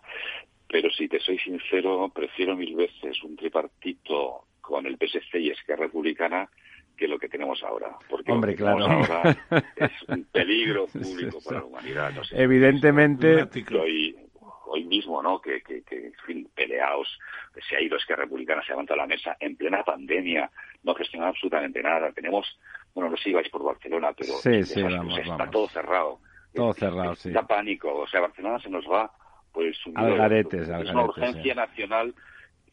Pero 0.73 0.89
si 0.89 1.07
te 1.07 1.19
soy 1.19 1.37
sincero, 1.37 2.11
prefiero 2.11 2.55
mil 2.55 2.73
veces 2.73 3.21
un 3.21 3.35
tripartito 3.35 4.47
con 4.59 4.87
el 4.87 4.97
PSC 4.97 5.35
y 5.39 5.51
Esquerra 5.51 5.85
Republicana 5.85 6.49
que 6.97 7.07
lo 7.07 7.19
que 7.19 7.29
tenemos 7.29 7.61
ahora. 7.61 7.95
Porque 8.09 8.31
Hombre, 8.31 8.55
claro. 8.55 8.83
ahora 8.83 9.37
es 9.75 9.91
un 10.07 10.23
peligro 10.31 10.87
público 10.87 11.37
para 11.45 11.59
la 11.59 11.65
humanidad. 11.65 12.13
Evidentemente. 12.31 13.47
Hoy, 13.79 14.17
hoy 14.65 14.83
mismo, 14.85 15.21
¿no? 15.21 15.39
Que, 15.39 15.61
que, 15.61 15.83
que 15.83 16.07
en 16.07 16.13
fin, 16.25 16.49
peleados, 16.55 17.19
se 17.69 17.75
ha 17.75 17.81
ido 17.81 17.95
Esquerra 17.97 18.23
Republicana, 18.23 18.63
se 18.63 18.71
ha 18.71 18.73
levantado 18.73 18.97
la 18.97 19.05
mesa 19.05 19.37
en 19.39 19.55
plena 19.55 19.83
pandemia, 19.83 20.49
no 20.81 20.95
gestionado 20.95 21.33
absolutamente 21.33 21.83
nada. 21.83 22.11
Tenemos, 22.13 22.47
bueno, 22.95 23.11
no 23.11 23.17
sé 23.17 23.25
si 23.25 23.33
vais 23.33 23.49
por 23.49 23.63
Barcelona, 23.63 24.11
pero 24.17 24.33
está 24.43 25.51
todo 25.51 25.67
cerrado. 25.67 26.19
Todo 26.51 26.73
cerrado, 26.73 27.13
sí. 27.13 27.29
Está 27.29 27.45
pánico, 27.45 27.93
o 27.93 28.07
sea, 28.07 28.21
Barcelona 28.21 28.57
se 28.57 28.71
nos 28.71 28.85
va 28.85 29.11
pues 29.53 29.77
Algaretes, 29.95 30.67
es 30.67 30.89
una 30.89 31.05
urgencia 31.05 31.55
nacional 31.55 32.13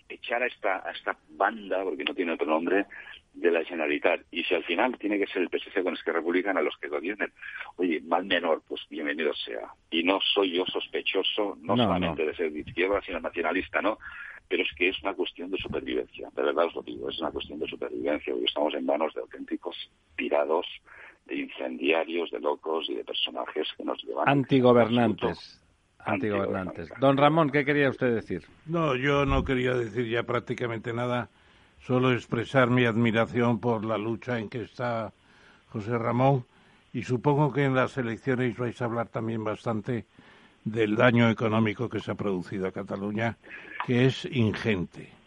echar 0.09 0.43
a 0.43 0.47
esta, 0.47 0.77
a 0.87 0.91
esta 0.91 1.17
banda, 1.29 1.85
porque 1.85 2.05
no 2.05 2.15
tiene 2.15 2.33
otro 2.33 2.47
nombre, 2.47 2.87
de 3.35 3.51
la 3.51 3.65
Generalitat. 3.65 4.23
Y 4.31 4.45
si 4.45 4.55
al 4.55 4.65
final 4.65 4.99
tiene 4.99 5.19
que 5.19 5.27
ser 5.27 5.43
el 5.43 5.49
PSC 5.49 5.83
con 5.83 5.97
que 5.97 6.13
Republican 6.13 6.57
a 6.57 6.63
los 6.63 6.77
que 6.79 6.89
gobiernen, 6.89 7.33
oye, 7.77 8.01
mal 8.01 8.25
menor, 8.25 8.63
pues 8.67 8.81
bienvenido 8.91 9.33
sea. 9.35 9.73
Y 9.91 10.03
no 10.03 10.19
soy 10.35 10.53
yo 10.57 10.65
sospechoso, 10.67 11.57
no, 11.61 11.77
solamente 11.77 12.27
de 12.27 12.35
ser 12.35 12.53
de 12.53 12.61
izquierda, 12.61 13.01
sino 13.03 13.21
nacionalista, 13.21 13.81
¿no? 13.81 13.99
Pero 14.49 14.65
es 14.65 14.71
que 14.77 14.89
es 14.89 15.01
una 15.03 15.15
cuestión 15.15 15.51
de 15.51 15.59
supervivencia, 15.59 16.29
de 16.35 16.43
verdad 16.43 16.67
os 16.67 16.75
lo 16.75 16.83
digo, 16.83 17.09
es 17.09 17.21
una 17.21 17.31
cuestión 17.31 17.61
de 17.61 17.69
supervivencia, 17.69 18.33
porque 18.33 18.47
estamos 18.47 18.75
en 18.75 18.85
manos 18.85 19.15
de 19.15 19.21
auténticos 19.21 19.77
tirados, 20.17 20.67
de 21.27 21.37
incendiarios, 21.37 22.33
de 22.33 22.41
locos 22.41 22.91
y 22.91 22.95
de 22.95 23.05
personajes 23.05 23.69
que 23.77 23.85
nos 23.85 24.03
llevan... 24.03 24.29
Antigobernantes. 24.29 25.60
Antigobernantes. 26.05 26.89
Don 26.99 27.17
Ramón, 27.17 27.51
¿qué 27.51 27.65
quería 27.65 27.91
usted 27.91 28.15
decir? 28.15 28.47
No, 28.67 28.97
yo 28.97 29.27
no 29.27 29.45
quería 29.45 29.75
decir 29.75 30.09
ya 30.09 30.23
prácticamente 30.23 30.93
nada 30.93 31.29
solo 31.81 32.13
expresar 32.13 32.71
mi 32.71 32.85
admiración 32.85 33.59
por 33.59 33.85
la 33.85 33.99
lucha 33.99 34.39
en 34.39 34.49
que 34.49 34.63
está 34.63 35.13
José 35.69 35.97
Ramón 35.99 36.45
y 36.93 37.03
supongo 37.03 37.53
que 37.53 37.65
en 37.65 37.75
las 37.75 37.97
elecciones 37.97 38.57
vais 38.57 38.81
a 38.81 38.85
hablar 38.85 39.09
también 39.09 39.45
bastante 39.45 40.07
del 40.65 40.97
daño 40.97 41.31
económico 41.31 41.89
que 41.89 42.01
se 42.01 42.11
ha 42.11 42.15
producido 42.15 42.67
a 42.67 42.73
Cataluña, 42.73 43.39
que 43.87 44.07
es 44.07 44.25
ingente. 44.27 45.20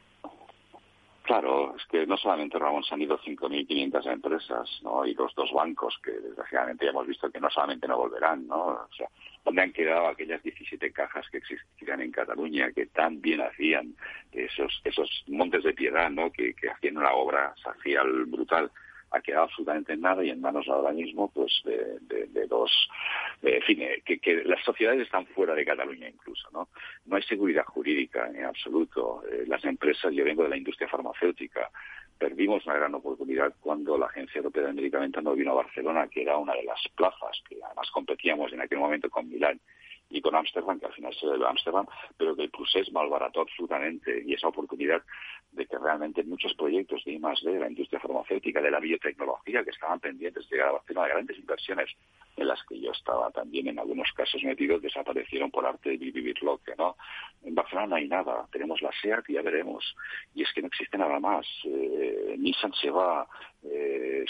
Claro, 1.23 1.73
es 1.77 1.85
que 1.85 2.05
no 2.05 2.17
solamente 2.17 2.57
se 2.59 2.93
han 2.93 3.01
ido 3.01 3.17
5.500 3.17 4.11
empresas, 4.11 4.69
¿no? 4.83 5.05
Y 5.05 5.13
los 5.13 5.33
dos 5.35 5.53
bancos 5.53 5.97
que 6.03 6.11
desgraciadamente 6.11 6.83
ya 6.83 6.91
hemos 6.91 7.07
visto 7.07 7.31
que 7.31 7.39
no 7.39 7.49
solamente 7.49 7.87
no 7.87 7.97
volverán, 7.97 8.45
¿no? 8.45 8.65
O 8.65 8.89
sea, 8.95 9.07
¿dónde 9.45 9.61
han 9.61 9.71
quedado 9.71 10.07
aquellas 10.07 10.43
17 10.43 10.91
cajas 10.91 11.25
que 11.29 11.37
existían 11.37 12.01
en 12.01 12.11
Cataluña 12.11 12.73
que 12.73 12.87
tan 12.87 13.21
bien 13.21 13.39
hacían 13.39 13.95
esos 14.33 14.81
esos 14.83 15.23
montes 15.27 15.63
de 15.63 15.73
piedad, 15.73 16.09
¿no? 16.09 16.29
Que, 16.29 16.53
que 16.55 16.69
hacían 16.69 16.97
una 16.97 17.13
obra 17.13 17.55
sacial 17.63 18.25
brutal 18.25 18.69
ha 19.14 19.22
quedado 19.22 19.44
absolutamente 19.44 19.95
nada 19.95 20.23
y 20.23 20.30
en 20.30 20.41
manos 20.41 20.68
ahora 20.68 20.91
mismo 20.91 21.31
pues 21.31 21.61
de, 21.64 21.99
de, 22.27 22.48
dos 22.48 22.72
en 23.41 23.61
fin 23.61 23.81
eh, 23.81 24.02
que, 24.03 24.19
que, 24.19 24.44
las 24.44 24.64
sociedades 24.64 25.02
están 25.02 25.26
fuera 25.27 25.53
de 25.53 25.65
Cataluña 25.65 26.10
incluso 26.10 26.49
no 26.52 26.69
no 27.06 27.15
hay 27.15 27.23
seguridad 27.23 27.65
jurídica 27.65 28.27
en 28.34 28.45
absoluto. 28.45 29.23
Eh, 29.31 29.45
las 29.48 29.64
empresas 29.65 30.14
yo 30.14 30.26
vengo 30.26 30.44
de 30.44 30.49
la 30.49 30.57
industria 30.57 30.88
farmacéutica 30.88 31.69
perdimos 32.18 32.65
una 32.65 32.76
gran 32.76 32.95
oportunidad 32.95 33.53
cuando 33.60 33.98
la 33.98 34.07
Agencia 34.07 34.40
Europea 34.40 34.65
de 34.65 34.73
Medicamentos 34.73 35.23
no 35.23 35.35
vino 35.35 35.52
a 35.52 35.64
Barcelona 35.64 36.07
que 36.07 36.23
era 36.23 36.38
una 36.38 36.53
de 36.53 36.64
las 36.64 36.81
plazas 36.95 37.41
que 37.48 37.57
además 37.64 37.90
competíamos 37.91 38.52
en 38.52 38.61
aquel 38.61 38.80
momento 38.80 39.10
con 39.10 39.30
Milán 39.30 39.60
y 40.14 40.22
con 40.22 40.35
Ámsterdam, 40.35 40.80
que 40.80 40.85
al 40.85 40.94
final 40.94 41.14
se 41.15 41.26
debe 41.26 41.45
a 41.45 41.49
Ámsterdam, 41.49 41.88
pero 42.18 42.35
que 42.35 42.44
el 42.44 42.52
procés 42.52 42.91
malbarató 42.91 43.41
absolutamente 43.41 44.23
y 44.26 44.34
esa 44.34 44.48
oportunidad 44.48 45.02
de 45.52 45.65
que 45.65 45.77
realmente 45.77 46.23
muchos 46.23 46.53
proyectos 46.53 47.03
de 47.03 47.14
I+D, 47.14 47.52
de 47.52 47.60
la 47.60 47.69
industria 47.69 47.99
farmacéutica, 47.99 48.61
de 48.61 48.72
la 48.72 48.80
biotecnología, 48.80 49.64
que 49.64 49.72
estaban 49.72 49.99
pendientes 49.99 50.48
de 50.48 50.56
llegar 50.56 50.69
a 50.69 50.73
Barcelona, 50.73 51.07
de 51.07 51.14
grandes 51.14 51.38
inversiones 51.40 51.90
en 52.38 52.48
las 52.48 52.64
que 52.64 52.80
yo 52.80 52.91
estaba 52.91 53.31
también 53.31 53.68
en 53.68 53.80
algunos 53.80 54.11
casos 54.14 54.41
metidos, 54.44 54.81
desaparecieron 54.81 55.49
por 55.49 55.65
arte 55.65 55.90
de 55.90 55.98
vivir 55.98 56.41
lo 56.44 56.60
que 56.60 56.76
no. 56.76 56.95
En 57.44 57.56
Barcelona 57.56 57.88
no 57.88 57.95
hay 57.95 58.07
nada, 58.07 58.48
tenemos 58.52 58.81
la 58.81 58.91
SEAT 59.02 59.30
y 59.30 59.34
ya 59.34 59.41
veremos. 59.41 59.95
Y 60.35 60.44
es 60.44 60.53
que 60.53 60.61
no 60.61 60.68
existe 60.68 60.98
nada 60.98 61.19
más. 61.19 61.45
Eh, 61.65 62.35
Nissan 62.38 62.73
se 62.73 62.91
va, 62.91 63.27
eh, 63.64 64.26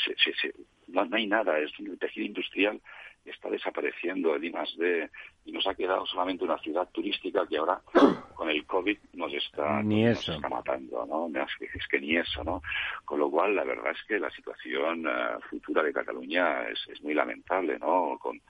no, 0.88 1.06
no 1.06 1.18
hay 1.18 1.28
nada, 1.28 1.60
es 1.60 1.78
un 1.80 1.98
tejido 1.98 2.26
industrial 2.26 2.82
está 3.26 3.50
desapareciendo 3.50 4.36
el 4.36 4.46
I+D 4.46 5.10
y 5.46 5.52
nos 5.52 5.66
ha 5.68 5.76
quedado 5.76 6.06
solamente 6.06 6.44
una 6.44 6.58
ciudad 6.60 6.88
turística 6.92 7.46
que 7.48 7.58
ahora 7.58 7.82
con 8.36 8.50
el 8.50 8.66
COVID 8.66 8.98
nos 9.14 9.34
está, 9.34 9.82
ni 9.82 10.08
eso. 10.08 10.34
está 10.34 10.50
matando, 10.50 11.06
¿no? 11.06 11.30
Es 11.40 11.88
que, 11.88 12.00
ni 12.00 12.18
eso, 12.18 12.44
¿no? 12.44 12.62
Con 13.06 13.20
lo 13.20 13.30
cual, 13.30 13.56
la 13.56 13.64
verdad 13.64 13.92
es 13.92 14.04
que 14.08 14.20
la 14.20 14.30
situación 14.32 15.06
eh, 15.08 15.38
futura 15.50 15.84
de 15.84 15.94
Cataluña 15.94 16.68
es, 16.70 16.80
es 16.90 17.02
muy 17.02 17.14
lamentable, 17.14 17.78
¿no? 17.80 18.18
Con, 18.20 18.42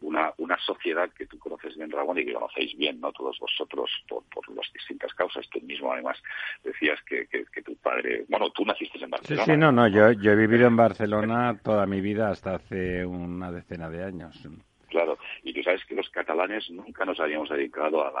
una, 0.00 0.32
una 0.38 0.58
sociedad 0.58 1.10
que 1.10 1.26
tú 1.26 1.38
conoces 1.38 1.76
bien, 1.76 1.90
Ramón, 1.90 2.18
y 2.18 2.24
que 2.24 2.34
conocéis 2.34 2.76
bien, 2.76 3.00
¿no? 3.00 3.12
Todos 3.12 3.38
vosotros, 3.38 3.90
por, 4.08 4.22
por 4.24 4.48
las 4.54 4.72
distintas 4.72 5.12
causas. 5.14 5.48
Tú 5.50 5.60
mismo, 5.60 5.92
además, 5.92 6.16
decías 6.62 7.00
que, 7.02 7.26
que, 7.26 7.62
tu 7.62 7.74
padre... 7.76 8.24
Bueno, 8.28 8.50
tú 8.50 8.64
naciste 8.64 9.02
en 9.02 9.10
Barcelona. 9.10 9.44
Sí, 9.44 9.50
sí, 9.50 9.56
no, 9.56 9.72
no. 9.72 9.88
Yo, 9.88 10.12
yo 10.12 10.32
he 10.32 10.36
vivido 10.36 10.66
en 10.66 10.76
Barcelona 10.76 11.58
toda 11.62 11.86
mi 11.86 12.00
vida 12.00 12.30
hasta 12.30 12.56
hace 12.56 13.04
una 13.04 13.50
decena 13.50 13.88
de 13.88 14.04
años. 14.04 14.48
Claro, 14.94 15.18
y 15.42 15.52
tú 15.52 15.60
sabes 15.64 15.84
que 15.86 15.96
los 15.96 16.08
catalanes 16.10 16.70
nunca 16.70 17.04
nos 17.04 17.18
habíamos 17.18 17.48
dedicado 17.48 18.04
a, 18.06 18.12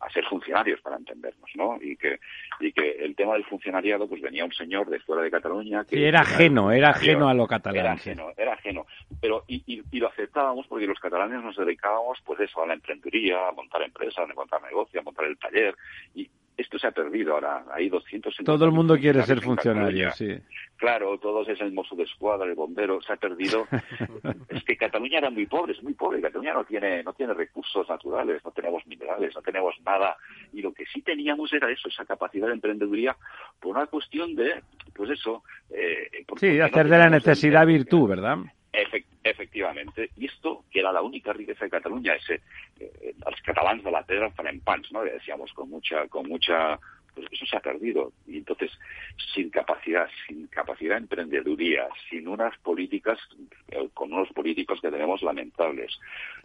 a, 0.00 0.08
ser 0.08 0.24
funcionarios 0.24 0.80
para 0.80 0.96
entendernos, 0.96 1.50
¿no? 1.54 1.76
Y 1.82 1.96
que, 1.98 2.18
y 2.60 2.72
que 2.72 2.92
el 2.92 3.14
tema 3.14 3.34
del 3.34 3.44
funcionariado, 3.44 4.08
pues 4.08 4.22
venía 4.22 4.46
un 4.46 4.52
señor 4.54 4.88
de 4.88 5.00
fuera 5.00 5.20
de 5.20 5.30
Cataluña 5.30 5.84
que... 5.84 5.96
Sí, 5.96 6.02
era 6.02 6.20
ajeno, 6.20 6.72
era 6.72 6.92
ajeno 6.92 7.28
a 7.28 7.34
lo 7.34 7.46
catalán. 7.46 7.84
Era 7.84 7.92
ajeno, 7.92 8.28
era 8.38 8.54
ajeno. 8.54 8.86
Pero, 9.20 9.44
y, 9.48 9.62
y, 9.66 10.00
lo 10.00 10.08
aceptábamos 10.08 10.66
porque 10.66 10.86
los 10.86 10.98
catalanes 10.98 11.42
nos 11.42 11.58
dedicábamos, 11.58 12.16
pues 12.24 12.40
eso, 12.40 12.62
a 12.62 12.66
la 12.66 12.72
emprendeduría, 12.72 13.46
a 13.46 13.52
montar 13.52 13.82
empresas, 13.82 14.30
a 14.30 14.32
montar 14.32 14.62
negocios, 14.62 15.02
a 15.02 15.04
montar 15.04 15.26
el 15.26 15.36
taller, 15.36 15.76
y 16.14 16.26
esto 16.58 16.76
se 16.76 16.88
ha 16.88 16.90
perdido 16.90 17.34
ahora. 17.34 17.64
Hay 17.72 17.88
200... 17.88 18.36
Todo 18.44 18.64
el 18.64 18.72
mundo 18.72 18.98
quiere 18.98 19.22
ser 19.22 19.40
funcionario, 19.40 20.10
sí. 20.10 20.36
Claro, 20.76 21.16
todos 21.18 21.48
es 21.48 21.60
el 21.60 21.72
mozo 21.72 21.94
de 21.94 22.02
escuadra, 22.02 22.46
el 22.46 22.56
bombero, 22.56 23.00
se 23.00 23.12
ha 23.12 23.16
perdido. 23.16 23.66
es 24.48 24.64
que 24.64 24.76
Cataluña 24.76 25.18
era 25.18 25.30
muy 25.30 25.46
pobre, 25.46 25.72
es 25.72 25.82
muy 25.82 25.94
pobre. 25.94 26.20
Cataluña 26.20 26.54
no 26.54 26.64
tiene, 26.64 27.04
no 27.04 27.12
tiene 27.12 27.32
recursos 27.32 27.88
naturales, 27.88 28.44
no 28.44 28.50
tenemos 28.50 28.84
minerales, 28.86 29.34
no 29.36 29.42
tenemos 29.42 29.74
nada. 29.86 30.16
Y 30.52 30.60
lo 30.60 30.72
que 30.74 30.84
sí 30.86 31.00
teníamos 31.00 31.52
era 31.52 31.70
eso, 31.70 31.88
esa 31.88 32.04
capacidad 32.04 32.48
de 32.48 32.54
emprendeduría 32.54 33.16
por 33.60 33.76
una 33.76 33.86
cuestión 33.86 34.34
de, 34.34 34.60
pues 34.94 35.10
eso... 35.10 35.44
Eh, 35.70 36.24
sí, 36.36 36.58
hacer 36.58 36.88
de 36.88 36.98
la 36.98 37.08
necesidad 37.08 37.66
virtud, 37.66 38.08
¿verdad? 38.08 38.38
Efectivamente. 38.72 40.10
Y 40.16 40.26
esto, 40.26 40.64
que 40.70 40.80
era 40.80 40.92
la 40.92 41.02
única 41.02 41.32
riqueza 41.32 41.64
de 41.64 41.70
Cataluña, 41.70 42.14
ese, 42.14 42.40
eh, 42.80 43.14
los 43.24 43.40
catalans 43.42 43.82
de 43.82 43.90
la 43.90 44.02
pedra 44.02 44.32
en 44.44 44.60
pans, 44.60 44.90
¿no? 44.92 45.02
decíamos 45.02 45.52
con 45.52 45.70
mucha, 45.70 46.06
con 46.08 46.28
mucha 46.28 46.78
pues 47.14 47.26
eso 47.32 47.46
se 47.46 47.56
ha 47.56 47.60
perdido. 47.60 48.12
Y 48.26 48.38
entonces, 48.38 48.70
sin 49.34 49.50
capacidad, 49.50 50.08
sin 50.26 50.46
capacidad 50.48 50.94
de 50.94 51.02
emprendeduría, 51.02 51.88
sin 52.08 52.28
unas 52.28 52.56
políticas, 52.58 53.18
eh, 53.68 53.88
con 53.94 54.12
unos 54.12 54.28
políticos 54.32 54.80
que 54.80 54.90
tenemos 54.90 55.22
lamentables, 55.22 55.98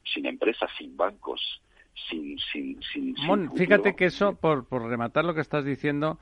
sin 0.04 0.26
empresas, 0.26 0.70
sin 0.78 0.96
bancos, 0.98 1.62
sin... 2.10 2.38
sin, 2.52 2.82
sin, 2.82 3.16
fíjate 3.56 3.96
que 3.96 4.06
eso, 4.06 4.36
por, 4.36 4.68
por 4.68 4.88
rematar 4.90 5.26
lo 5.26 5.36
que 5.36 5.42
estás 5.42 5.64
diciendo, 5.64 6.18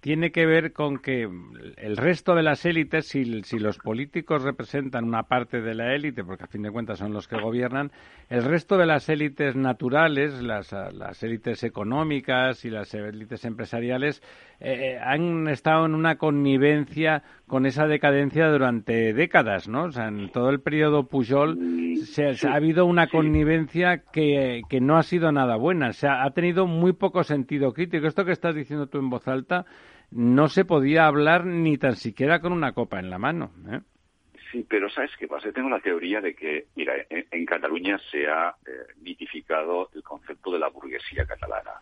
tiene 0.00 0.32
que 0.32 0.46
ver 0.46 0.72
con 0.72 0.98
que 0.98 1.28
el 1.76 1.96
resto 1.96 2.34
de 2.34 2.42
las 2.42 2.64
élites, 2.64 3.06
si, 3.06 3.24
los 3.24 3.78
políticos 3.78 4.42
representan 4.42 5.04
una 5.04 5.24
parte 5.24 5.60
de 5.60 5.74
la 5.74 5.94
élite, 5.94 6.24
porque 6.24 6.44
a 6.44 6.46
fin 6.46 6.62
de 6.62 6.70
cuentas 6.70 6.98
son 6.98 7.12
los 7.12 7.28
que 7.28 7.38
gobiernan, 7.38 7.92
el 8.30 8.44
resto 8.44 8.78
de 8.78 8.86
las 8.86 9.08
élites 9.08 9.56
naturales, 9.56 10.42
las 10.42 11.22
élites 11.22 11.62
económicas 11.64 12.64
y 12.64 12.70
las 12.70 12.94
élites 12.94 13.44
empresariales, 13.44 14.22
eh, 14.60 14.98
han 15.00 15.46
estado 15.48 15.86
en 15.86 15.94
una 15.94 16.16
connivencia 16.16 17.22
con 17.46 17.64
esa 17.64 17.86
decadencia 17.86 18.48
durante 18.48 19.12
décadas, 19.12 19.68
¿no? 19.68 19.84
O 19.84 19.92
sea, 19.92 20.08
en 20.08 20.30
todo 20.30 20.50
el 20.50 20.60
periodo 20.60 21.06
Pujol 21.06 21.56
se, 22.04 22.34
ha 22.46 22.54
habido 22.54 22.84
una 22.84 23.06
connivencia 23.06 24.02
que, 24.12 24.62
que, 24.68 24.80
no 24.80 24.96
ha 24.96 25.02
sido 25.02 25.30
nada 25.30 25.56
buena. 25.56 25.90
O 25.90 25.92
sea, 25.92 26.24
ha 26.24 26.30
tenido 26.32 26.66
muy 26.66 26.92
poco 26.92 27.22
sentido 27.22 27.72
crítico. 27.72 28.06
Esto 28.06 28.24
que 28.24 28.32
estás 28.32 28.54
diciendo 28.54 28.88
tú 28.88 28.98
en 28.98 29.10
voz 29.10 29.28
alta 29.28 29.64
no 30.10 30.48
se 30.48 30.64
podía 30.64 31.06
hablar 31.06 31.44
ni 31.44 31.78
tan 31.78 31.96
siquiera 31.96 32.40
con 32.40 32.52
una 32.52 32.72
copa 32.72 32.98
en 32.98 33.10
la 33.10 33.18
mano. 33.18 33.52
¿eh? 33.70 33.80
Sí, 34.50 34.64
pero 34.68 34.88
¿sabes 34.88 35.10
qué 35.18 35.28
pasa? 35.28 35.52
tengo 35.52 35.68
la 35.68 35.80
teoría 35.80 36.20
de 36.20 36.34
que, 36.34 36.66
mira, 36.74 36.94
en, 37.10 37.44
Cataluña 37.44 37.98
se 38.10 38.26
ha 38.26 38.54
eh, 38.66 38.94
mitificado 39.02 39.90
el 39.94 40.02
concepto 40.02 40.50
de 40.50 40.58
la 40.58 40.68
burguesía 40.68 41.26
catalana. 41.26 41.72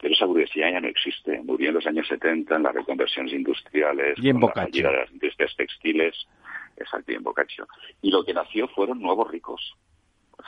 Pero 0.00 0.14
esa 0.14 0.24
burguesía 0.24 0.70
ya 0.70 0.80
no 0.80 0.88
existe. 0.88 1.40
Murió 1.42 1.68
en 1.68 1.74
los 1.74 1.86
años 1.86 2.08
70 2.08 2.56
en 2.56 2.62
las 2.62 2.74
reconversiones 2.74 3.32
industriales, 3.32 4.18
y 4.18 4.30
en 4.30 4.40
la 4.40 4.66
de 4.66 4.82
las 4.82 5.12
industrias 5.12 5.54
textiles, 5.56 6.14
exacto, 6.76 7.12
y 7.12 7.16
en 7.16 7.22
Boccaccio. 7.22 7.66
Y 8.00 8.10
lo 8.10 8.24
que 8.24 8.32
nació 8.32 8.68
fueron 8.68 9.00
nuevos 9.00 9.30
ricos. 9.30 9.74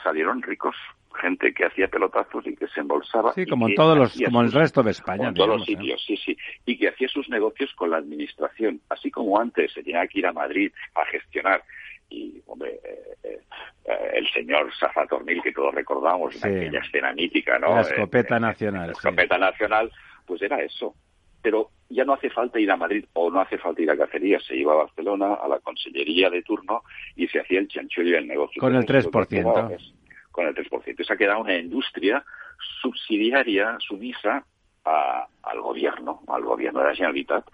Salieron 0.03 0.41
ricos 0.41 0.75
gente 1.21 1.53
que 1.53 1.65
hacía 1.65 1.87
pelotazos 1.87 2.45
y 2.47 2.55
que 2.55 2.67
se 2.67 2.79
embolsaba. 2.79 3.33
Sí, 3.33 3.45
como 3.45 3.67
en 3.67 3.75
todos 3.75 3.97
los, 3.97 4.19
como 4.25 4.41
el 4.41 4.51
resto 4.51 4.81
de 4.81 4.91
España. 4.91 5.29
En 5.29 5.33
todos 5.35 5.59
los 5.59 5.61
¿eh? 5.61 5.71
sitios, 5.71 6.03
sí, 6.05 6.17
sí. 6.17 6.37
Y 6.65 6.77
que 6.77 6.89
hacía 6.89 7.07
sus 7.07 7.29
negocios 7.29 7.71
con 7.75 7.91
la 7.91 7.97
administración. 7.97 8.81
Así 8.89 9.11
como 9.11 9.39
antes 9.39 9.71
se 9.73 9.83
tenía 9.83 10.07
que 10.07 10.19
ir 10.19 10.27
a 10.27 10.33
Madrid 10.33 10.71
a 10.95 11.05
gestionar 11.05 11.63
y, 12.09 12.41
hombre, 12.45 12.79
eh, 12.83 13.39
eh, 13.85 14.11
el 14.13 14.27
señor 14.31 14.71
Safatornil, 14.79 15.41
que 15.41 15.51
todos 15.51 15.73
recordamos, 15.73 16.35
en 16.43 16.57
aquella 16.57 16.79
escena 16.79 17.13
mítica, 17.13 17.59
¿no? 17.59 17.75
La 17.75 17.81
escopeta 17.81 18.39
nacional. 18.39 18.87
La 18.87 18.93
escopeta 18.93 19.37
nacional, 19.37 19.91
pues 20.25 20.41
era 20.41 20.61
eso. 20.61 20.95
Pero 21.41 21.71
ya 21.89 22.05
no 22.05 22.13
hace 22.13 22.29
falta 22.29 22.59
ir 22.59 22.71
a 22.71 22.77
Madrid 22.77 23.05
o 23.13 23.29
no 23.29 23.41
hace 23.41 23.57
falta 23.57 23.81
ir 23.81 23.91
a 23.91 23.97
Cacerías, 23.97 24.43
se 24.45 24.55
iba 24.55 24.73
a 24.73 24.77
Barcelona, 24.77 25.33
a 25.33 25.47
la 25.47 25.59
consellería 25.59 26.29
de 26.29 26.41
turno 26.41 26.83
y 27.15 27.27
se 27.27 27.39
hacía 27.39 27.59
el 27.59 27.67
chanchullo 27.67 28.11
y 28.11 28.15
el 28.15 28.27
negocio. 28.27 28.59
Con 28.61 28.75
el 28.75 28.85
3% 28.85 29.77
con 30.33 30.47
el 30.47 30.55
3%. 30.55 30.95
Y 30.99 31.03
se 31.05 31.13
ha 31.13 31.15
quedado 31.15 31.39
una 31.39 31.55
industria 31.55 32.25
subsidiaria, 32.81 33.77
sumisa, 33.79 34.45
al 34.85 35.61
gobierno, 35.61 36.21
al 36.27 36.43
gobierno 36.43 36.79
de 36.79 36.87
la 36.87 36.95
Generalitat, 36.95 37.45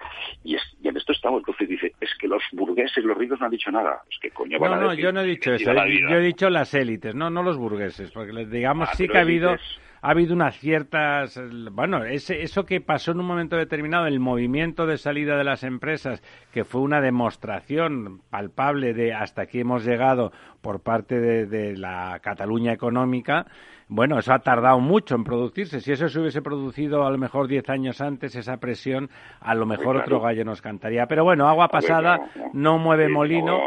y, 0.43 0.55
y 0.81 0.87
en 0.87 0.97
esto 0.97 1.11
estamos. 1.11 1.39
Entonces 1.39 1.67
dice, 1.67 1.93
es 1.99 2.09
que 2.19 2.27
los 2.27 2.41
burgueses, 2.53 3.03
los 3.03 3.17
ricos 3.17 3.39
no 3.39 3.45
han 3.45 3.51
dicho 3.51 3.71
nada. 3.71 4.01
Es 4.09 4.17
que 4.19 4.31
coño 4.31 4.57
No, 4.59 4.75
no, 4.75 4.93
yo 4.93 5.11
no 5.11 5.21
he 5.21 5.25
dicho 5.25 5.51
eso. 5.51 5.71
Yo 5.73 6.15
he 6.15 6.21
dicho 6.21 6.49
las 6.49 6.73
élites, 6.73 7.15
no, 7.15 7.29
no 7.29 7.43
los 7.43 7.57
burgueses, 7.57 8.11
porque 8.11 8.45
digamos 8.45 8.89
ah, 8.91 8.95
sí 8.95 9.07
que 9.07 9.17
ha 9.17 9.21
habido 9.21 9.55
ha 10.01 10.11
habido 10.11 10.33
unas 10.33 10.57
ciertas, 10.57 11.39
bueno, 11.71 12.03
ese, 12.05 12.41
eso 12.41 12.65
que 12.65 12.81
pasó 12.81 13.11
en 13.11 13.19
un 13.19 13.25
momento 13.25 13.57
determinado, 13.57 14.05
el 14.07 14.19
movimiento 14.19 14.85
de 14.85 14.97
salida 14.97 15.37
de 15.37 15.43
las 15.43 15.63
empresas, 15.63 16.21
que 16.51 16.63
fue 16.63 16.81
una 16.81 17.01
demostración 17.01 18.21
palpable 18.29 18.93
de 18.93 19.13
hasta 19.13 19.43
aquí 19.43 19.59
hemos 19.59 19.85
llegado 19.85 20.31
por 20.61 20.81
parte 20.81 21.19
de, 21.19 21.77
la 21.77 22.19
Cataluña 22.21 22.71
económica, 22.73 23.45
bueno, 23.87 24.19
eso 24.19 24.33
ha 24.33 24.39
tardado 24.39 24.79
mucho 24.79 25.15
en 25.15 25.23
producirse. 25.23 25.79
Si 25.79 25.91
eso 25.91 26.07
se 26.09 26.19
hubiese 26.19 26.43
producido 26.43 27.05
a 27.07 27.11
lo 27.11 27.17
mejor 27.17 27.47
diez 27.47 27.67
años 27.69 28.01
antes, 28.01 28.35
esa 28.35 28.57
presión, 28.57 29.09
a 29.39 29.55
lo 29.55 29.65
mejor 29.65 29.97
otro 29.97 30.19
gallo 30.19 30.45
nos 30.45 30.61
cantaría. 30.61 31.07
Pero 31.07 31.23
bueno, 31.23 31.47
agua 31.47 31.69
pasada 31.69 32.29
no 32.53 32.77
mueve 32.77 33.09
molino, 33.09 33.57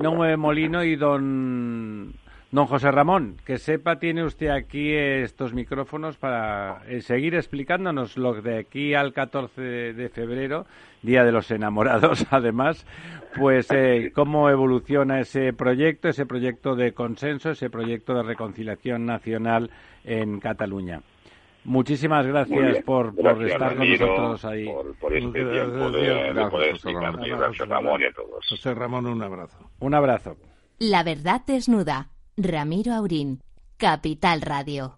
no 0.00 0.12
mueve 0.12 0.36
molino 0.36 0.84
y 0.84 0.94
don 0.94 2.14
Don 2.50 2.64
José 2.66 2.90
Ramón, 2.90 3.36
que 3.44 3.58
sepa, 3.58 3.98
tiene 3.98 4.24
usted 4.24 4.48
aquí 4.48 4.94
estos 4.94 5.52
micrófonos 5.52 6.16
para 6.16 6.80
eh, 6.88 7.02
seguir 7.02 7.34
explicándonos 7.34 8.16
lo 8.16 8.40
de 8.40 8.60
aquí 8.60 8.94
al 8.94 9.12
14 9.12 9.60
de 9.92 10.08
febrero, 10.08 10.64
Día 11.02 11.24
de 11.24 11.32
los 11.32 11.50
Enamorados, 11.50 12.26
además, 12.30 12.86
pues 13.36 13.70
eh, 13.70 14.12
cómo 14.14 14.48
evoluciona 14.48 15.20
ese 15.20 15.52
proyecto, 15.52 16.08
ese 16.08 16.24
proyecto 16.24 16.74
de 16.74 16.94
consenso, 16.94 17.50
ese 17.50 17.68
proyecto 17.68 18.14
de 18.14 18.22
reconciliación 18.22 19.04
nacional 19.04 19.70
en 20.04 20.40
Cataluña. 20.40 21.02
Muchísimas 21.64 22.26
gracias 22.26 22.82
por, 22.82 23.12
estar 23.46 23.76
con 23.76 23.90
nosotros 23.90 24.44
ahí. 24.46 24.64
Por, 24.98 25.14
este 25.14 25.44
tiempo 25.44 25.90
de, 25.90 26.48
poder 26.50 26.70
explicar. 26.70 27.14
Gracias, 27.14 27.68
Ramón, 27.68 28.00
y 28.00 28.04
a 28.06 28.12
todos. 28.12 28.46
José 28.48 28.72
Ramón, 28.72 29.04
un 29.04 29.22
abrazo. 29.22 29.58
Un 29.80 29.92
abrazo. 29.92 30.36
La 30.78 31.02
verdad 31.02 31.42
desnuda 31.46 32.08
Ramiro 32.40 32.94
Aurín, 32.94 33.40
Capital 33.78 34.42
Radio. 34.42 34.97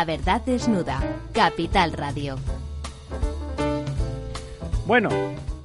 La 0.00 0.06
verdad 0.06 0.40
desnuda. 0.46 0.98
Capital 1.34 1.92
Radio. 1.92 2.36
Bueno, 4.86 5.10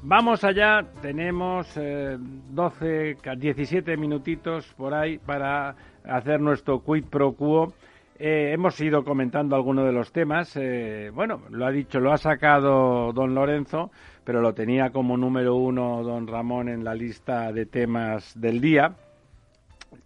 vamos 0.04 0.44
allá. 0.44 0.86
Tenemos 1.02 1.74
12, 1.74 3.18
17 3.38 3.96
minutitos 3.96 4.66
por 4.76 4.94
ahí 4.94 5.20
para 5.20 5.74
hacer 6.04 6.42
nuestro 6.42 6.84
quid 6.84 7.06
pro 7.06 7.32
quo. 7.32 7.72
Eh, 8.20 8.52
hemos 8.52 8.78
ido 8.82 9.06
comentando 9.06 9.56
algunos 9.56 9.86
de 9.86 9.94
los 9.94 10.12
temas. 10.12 10.52
Eh, 10.58 11.12
bueno, 11.14 11.44
lo 11.50 11.66
ha 11.66 11.72
dicho, 11.72 12.02
lo 12.02 12.12
ha 12.12 12.18
sacado 12.18 13.14
don 13.14 13.34
Lorenzo, 13.36 13.90
pero 14.26 14.42
lo 14.42 14.54
tenía 14.54 14.90
como 14.90 15.16
número 15.16 15.56
uno 15.56 16.04
don 16.04 16.28
Ramón 16.28 16.68
en 16.68 16.84
la 16.84 16.94
lista 16.94 17.54
de 17.54 17.68
temas 17.68 18.38
del 18.38 18.60
día. 18.60 18.96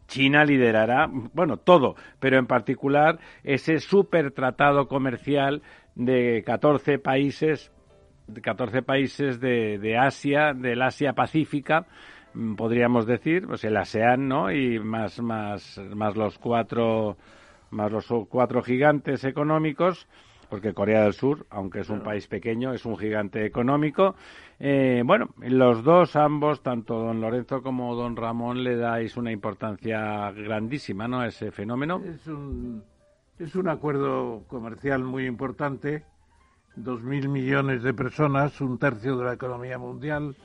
China 0.10 0.44
liderará, 0.44 1.08
bueno, 1.34 1.58
todo, 1.58 1.96
pero 2.20 2.38
en 2.38 2.48
particular 2.48 3.20
ese 3.44 3.80
super 3.80 4.32
tratado 4.32 4.88
comercial 4.88 5.62
de 5.96 6.44
14 6.46 7.00
países, 7.00 7.72
de 8.28 8.42
14 8.42 8.82
países 8.82 9.40
de, 9.40 9.78
de 9.78 9.98
Asia, 9.98 10.54
del 10.54 10.82
Asia 10.82 11.14
Pacífica, 11.14 11.86
mm, 12.34 12.56
podríamos 12.56 13.06
decir, 13.06 13.48
pues 13.48 13.64
el 13.64 13.78
ASEAN, 13.78 14.28
¿no? 14.28 14.52
Y 14.52 14.80
más, 14.80 15.22
más, 15.22 15.80
más 15.96 16.18
los 16.18 16.38
cuatro, 16.40 17.16
más 17.70 17.92
los 17.92 18.08
cuatro 18.30 18.62
gigantes 18.64 19.24
económicos, 19.24 20.08
porque 20.50 20.74
Corea 20.74 21.04
del 21.04 21.14
Sur, 21.14 21.46
aunque 21.50 21.82
es 21.82 21.90
un 21.90 22.02
país 22.02 22.28
pequeño, 22.28 22.74
es 22.74 22.86
un 22.86 22.98
gigante 22.98 23.46
económico 23.46 24.16
eh, 24.62 25.04
bueno, 25.06 25.30
los 25.38 25.84
dos, 25.86 26.18
ambos, 26.18 26.62
tanto 26.62 26.96
don 26.96 27.22
Lorenzo 27.22 27.64
como 27.64 27.96
don 27.96 28.18
Ramón, 28.18 28.62
le 28.62 28.76
dais 28.76 29.16
una 29.16 29.32
importancia 29.32 30.32
grandísima 30.34 31.08
¿no? 31.08 31.22
a 31.22 31.28
ese 31.28 31.52
fenómeno. 31.52 32.02
Es 32.04 32.28
un, 32.28 32.84
es 33.38 33.56
un 33.56 33.70
acuerdo 33.70 34.44
comercial 34.48 35.04
muy 35.06 35.26
importante. 35.26 36.04
Dos 36.76 37.04
mil 37.04 37.30
millones 37.30 37.84
de 37.84 37.94
personas, 37.94 38.60
un 38.60 38.78
tercio 38.78 39.18
de 39.18 39.26
la 39.26 39.34
economía 39.34 39.78
mundial. 39.78 40.36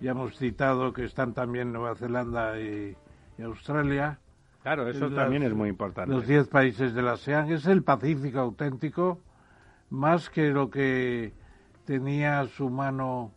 Ya 0.00 0.12
hemos 0.12 0.38
citado 0.38 0.92
que 0.92 1.04
están 1.04 1.34
también 1.34 1.72
Nueva 1.72 1.96
Zelanda 1.96 2.60
y, 2.60 2.96
Australia. 3.42 4.20
Claro, 4.62 4.88
eso 4.88 5.10
también 5.10 5.42
es 5.42 5.54
muy 5.54 5.68
importante. 5.68 6.12
Los 6.12 6.26
diez 6.26 6.48
países 6.48 6.94
de 6.94 7.02
la 7.02 7.12
ASEAN. 7.12 7.50
Es 7.52 7.66
el 7.66 7.82
Pacífico 7.82 8.38
auténtico, 8.40 9.20
más 9.90 10.30
que 10.30 10.50
lo 10.50 10.70
que 10.70 11.32
tenía 11.84 12.46
su 12.46 12.68
mano 12.68 13.32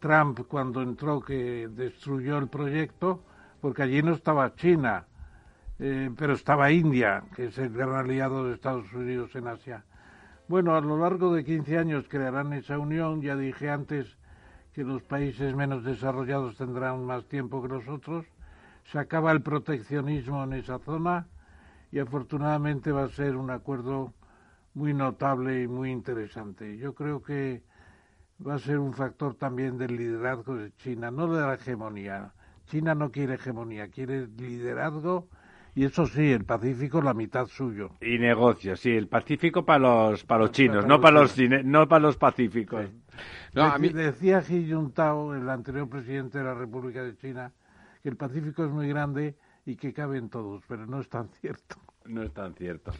Trump 0.00 0.40
cuando 0.48 0.82
entró 0.82 1.20
que 1.20 1.68
destruyó 1.68 2.38
el 2.38 2.48
proyecto, 2.48 3.22
porque 3.60 3.82
allí 3.82 4.02
no 4.02 4.12
estaba 4.12 4.54
China, 4.54 5.06
eh, 5.78 6.10
pero 6.16 6.32
estaba 6.32 6.70
India, 6.72 7.22
que 7.34 7.46
es 7.46 7.58
el 7.58 7.72
gran 7.72 7.94
aliado 7.94 8.44
de 8.44 8.54
Estados 8.54 8.92
Unidos 8.92 9.34
en 9.36 9.46
Asia. 9.46 9.84
Bueno, 10.48 10.74
a 10.74 10.80
lo 10.80 10.98
largo 10.98 11.34
de 11.34 11.44
15 11.44 11.78
años 11.78 12.06
crearán 12.08 12.52
esa 12.52 12.78
unión, 12.78 13.20
ya 13.20 13.36
dije 13.36 13.70
antes 13.70 14.16
que 14.72 14.82
los 14.82 15.02
países 15.02 15.54
menos 15.54 15.84
desarrollados 15.84 16.56
tendrán 16.56 17.04
más 17.04 17.26
tiempo 17.26 17.62
que 17.62 17.68
los 17.68 17.86
otros, 17.88 18.26
se 18.84 18.98
acaba 18.98 19.32
el 19.32 19.42
proteccionismo 19.42 20.42
en 20.44 20.54
esa 20.54 20.78
zona 20.78 21.26
y 21.92 21.98
afortunadamente 21.98 22.90
va 22.90 23.04
a 23.04 23.08
ser 23.08 23.36
un 23.36 23.50
acuerdo 23.50 24.14
muy 24.78 24.94
notable 24.94 25.62
y 25.62 25.68
muy 25.68 25.90
interesante. 25.90 26.78
Yo 26.78 26.94
creo 26.94 27.20
que 27.20 27.62
va 28.46 28.54
a 28.54 28.58
ser 28.60 28.78
un 28.78 28.94
factor 28.94 29.34
también 29.34 29.76
del 29.76 29.96
liderazgo 29.96 30.54
de 30.54 30.72
China, 30.76 31.10
no 31.10 31.26
de 31.34 31.42
la 31.42 31.54
hegemonía. 31.54 32.32
China 32.66 32.94
no 32.94 33.10
quiere 33.10 33.34
hegemonía, 33.34 33.88
quiere 33.88 34.28
liderazgo 34.28 35.28
y 35.74 35.84
eso 35.84 36.06
sí, 36.06 36.30
el 36.30 36.44
Pacífico 36.44 37.02
la 37.02 37.12
mitad 37.12 37.46
suyo. 37.46 37.90
Y 38.00 38.18
negocios, 38.18 38.78
sí, 38.78 38.90
el 38.90 39.08
Pacífico 39.08 39.64
para 39.64 39.80
los 39.80 40.24
para 40.24 40.42
los 40.42 40.52
chinos, 40.52 40.86
no 40.86 41.00
para 41.00 41.20
los 41.20 41.36
no 41.64 41.88
para 41.88 42.00
los 42.00 42.16
pacíficos. 42.16 42.86
No, 43.54 43.64
a 43.64 43.78
mí... 43.78 43.88
Decía 43.88 44.40
Xi 44.42 44.66
Jinping, 44.66 45.34
el 45.34 45.48
anterior 45.48 45.88
presidente 45.88 46.38
de 46.38 46.44
la 46.44 46.54
República 46.54 47.02
de 47.02 47.16
China, 47.16 47.52
que 48.02 48.10
el 48.10 48.16
Pacífico 48.16 48.64
es 48.64 48.70
muy 48.70 48.88
grande 48.88 49.34
y 49.66 49.74
que 49.74 49.92
caben 49.92 50.28
todos, 50.28 50.62
pero 50.68 50.86
no 50.86 51.00
es 51.00 51.08
tan 51.08 51.28
cierto. 51.40 51.76
No 52.04 52.22
es 52.22 52.32
tan 52.32 52.54
cierto. 52.54 52.92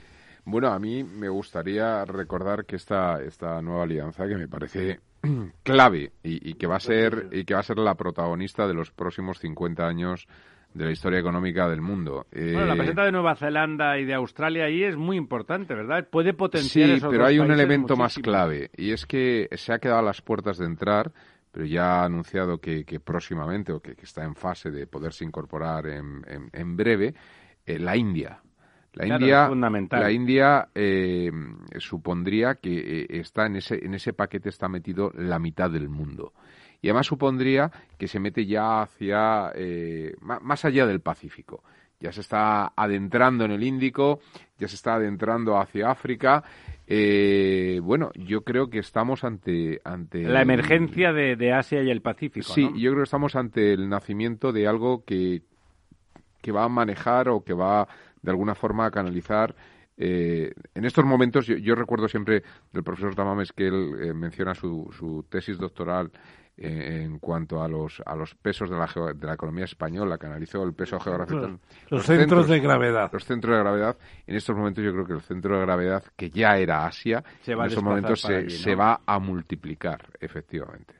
Bueno, 0.51 0.69
a 0.69 0.79
mí 0.79 1.05
me 1.05 1.29
gustaría 1.29 2.07
recordar 2.07 2.65
que 2.65 2.77
esta, 2.77 3.23
esta 3.23 3.61
nueva 3.61 3.83
alianza, 3.83 4.27
que 4.27 4.35
me 4.35 4.49
parece 4.49 4.99
clave 5.62 6.12
y, 6.23 6.55
que 6.55 6.66
va 6.66 6.77
a 6.77 6.81
ser 6.81 7.29
y 7.33 7.45
que 7.45 7.53
va 7.53 7.61
a 7.61 7.62
ser 7.62 7.77
la 7.77 7.95
protagonista 7.97 8.66
de 8.66 8.73
los 8.73 8.91
próximos 8.91 9.39
50 9.41 9.87
años 9.87 10.27
de 10.73 10.87
la 10.87 10.91
historia 10.91 11.19
económica 11.19 11.69
del 11.69 11.83
mundo. 11.83 12.27
Bueno, 12.33 12.65
la 12.65 12.73
eh, 12.73 12.77
presencia 12.79 13.05
de 13.05 13.12
Nueva 13.12 13.37
Zelanda 13.37 13.99
y 13.99 14.07
de 14.07 14.15
Australia 14.15 14.65
ahí 14.65 14.85
es 14.85 14.97
muy 14.97 15.19
importante, 15.19 15.75
¿verdad? 15.75 16.09
Puede 16.09 16.33
potenciar 16.33 16.99
Sí, 16.99 17.07
pero 17.11 17.27
hay 17.27 17.39
un 17.39 17.51
elemento 17.51 17.95
más 17.95 18.19
clave 18.19 18.70
y 18.75 18.93
es 18.93 19.05
que 19.05 19.51
se 19.53 19.75
ha 19.75 19.79
quedado 19.79 20.01
a 20.01 20.03
las 20.03 20.23
puertas 20.23 20.57
de 20.57 20.65
entrar, 20.65 21.12
pero 21.53 21.66
ya 21.66 22.01
ha 22.01 22.05
anunciado 22.07 22.59
que, 22.59 22.85
próximamente 23.05 23.70
o 23.73 23.81
que, 23.81 23.95
está 24.03 24.25
en 24.25 24.35
fase 24.35 24.70
de 24.70 24.87
poderse 24.87 25.27
incorporar 25.27 25.87
en, 25.89 26.23
en, 26.53 26.75
breve 26.75 27.12
eh, 27.66 27.79
la 27.79 27.99
India. 27.99 28.41
La 28.94 29.06
India, 29.06 29.48
la 29.90 30.10
India 30.10 30.69
eh, 30.74 31.31
supondría 31.78 32.56
que 32.56 33.02
eh, 33.02 33.06
está 33.10 33.47
en 33.47 33.56
ese, 33.56 33.85
en 33.85 33.94
ese 33.94 34.12
paquete 34.12 34.48
está 34.48 34.69
metido 34.69 35.12
la 35.15 35.39
mitad 35.39 35.70
del 35.70 35.89
mundo. 35.89 36.32
Y 36.81 36.89
además 36.89 37.06
supondría 37.06 37.70
que 37.97 38.06
se 38.06 38.20
mete 38.20 38.47
ya 38.47 38.82
hacia, 38.82 39.52
eh, 39.55 40.15
más 40.20 40.65
allá 40.65 40.86
del 40.86 41.01
Pacífico. 41.01 41.62
ya 42.01 42.12
se 42.12 42.20
está 42.20 42.73
adentrando 42.77 43.44
en 43.44 43.51
el 43.51 43.62
Índico, 43.65 44.20
ya 44.59 44.69
se 44.69 44.77
está 44.77 44.94
adentrando 44.94 45.59
hacia 45.59 45.90
África. 45.90 46.44
Eh, 46.86 47.81
bueno, 47.82 48.12
yo 48.15 48.43
creo 48.43 48.70
que 48.70 48.78
estamos 48.78 49.24
ante... 49.24 49.81
ante 49.85 50.23
la 50.23 50.43
emergencia 50.43 51.12
de, 51.12 51.52
Asia 51.52 51.82
y 51.82 51.90
el 51.90 52.01
Pacífico. 52.01 52.52
Sí, 52.52 52.62
yo 52.77 52.93
creo 52.93 53.02
que 53.02 53.02
estamos 53.02 53.35
ante 53.35 53.73
el 53.73 53.89
nacimiento 53.89 54.52
de 54.52 54.69
algo 54.69 55.05
que, 55.05 55.43
que 56.40 56.52
va 56.52 56.65
a 56.65 56.69
manejar 56.69 57.28
o 57.28 57.43
que 57.43 57.52
va 57.52 57.89
de 58.23 58.31
alguna 58.31 58.55
forma 58.55 58.86
a 58.86 58.90
canalizar 58.90 59.55
eh, 60.01 60.53
en 60.74 60.85
estos 60.85 61.05
momentos, 61.05 61.47
yo, 61.47 61.74
recuerdo 61.74 62.07
siempre 62.07 62.45
del 62.73 62.85
profesor 62.85 63.16
Tamames 63.16 63.53
que 63.53 63.66
él 63.66 63.95
eh, 64.01 64.15
menciona 64.15 64.55
su, 64.55 64.89
su, 64.97 65.27
tesis 65.28 65.59
doctoral 65.59 66.12
eh, 66.57 67.03
en 67.03 67.19
cuanto 67.19 67.61
a 67.61 67.69
los, 67.69 68.01
a 68.07 68.15
los 68.15 68.36
pesos 68.36 68.70
de 68.70 68.77
la, 68.77 68.86
de 69.12 69.27
la 69.27 69.35
economía 69.35 69.65
española, 69.65 70.16
que 70.16 70.27
analizó 70.27 70.62
el 70.62 70.73
peso 70.73 71.01
geográfico. 71.01 71.59
Los, 71.90 72.07
centros, 72.07 72.47
de 72.47 72.61
gravedad. 72.61 73.11
Los 73.12 73.24
centros 73.24 73.57
de 73.57 73.61
gravedad. 73.61 73.99
En 74.24 74.36
estos 74.36 74.57
momentos 74.57 74.85
yo 74.85 74.93
creo 74.93 75.05
que 75.05 75.15
el 75.15 75.20
centro 75.20 75.59
de 75.59 75.62
gravedad, 75.62 76.05
que 76.16 76.31
ya 76.31 76.57
era 76.59 76.86
Asia, 76.86 77.24
en 77.45 77.61
estos 77.62 77.82
momentos 77.82 78.20
se, 78.20 78.51
se 78.51 78.77
va 78.77 79.01
a 79.05 79.19
multiplicar, 79.19 80.11
efectivamente. 80.20 80.95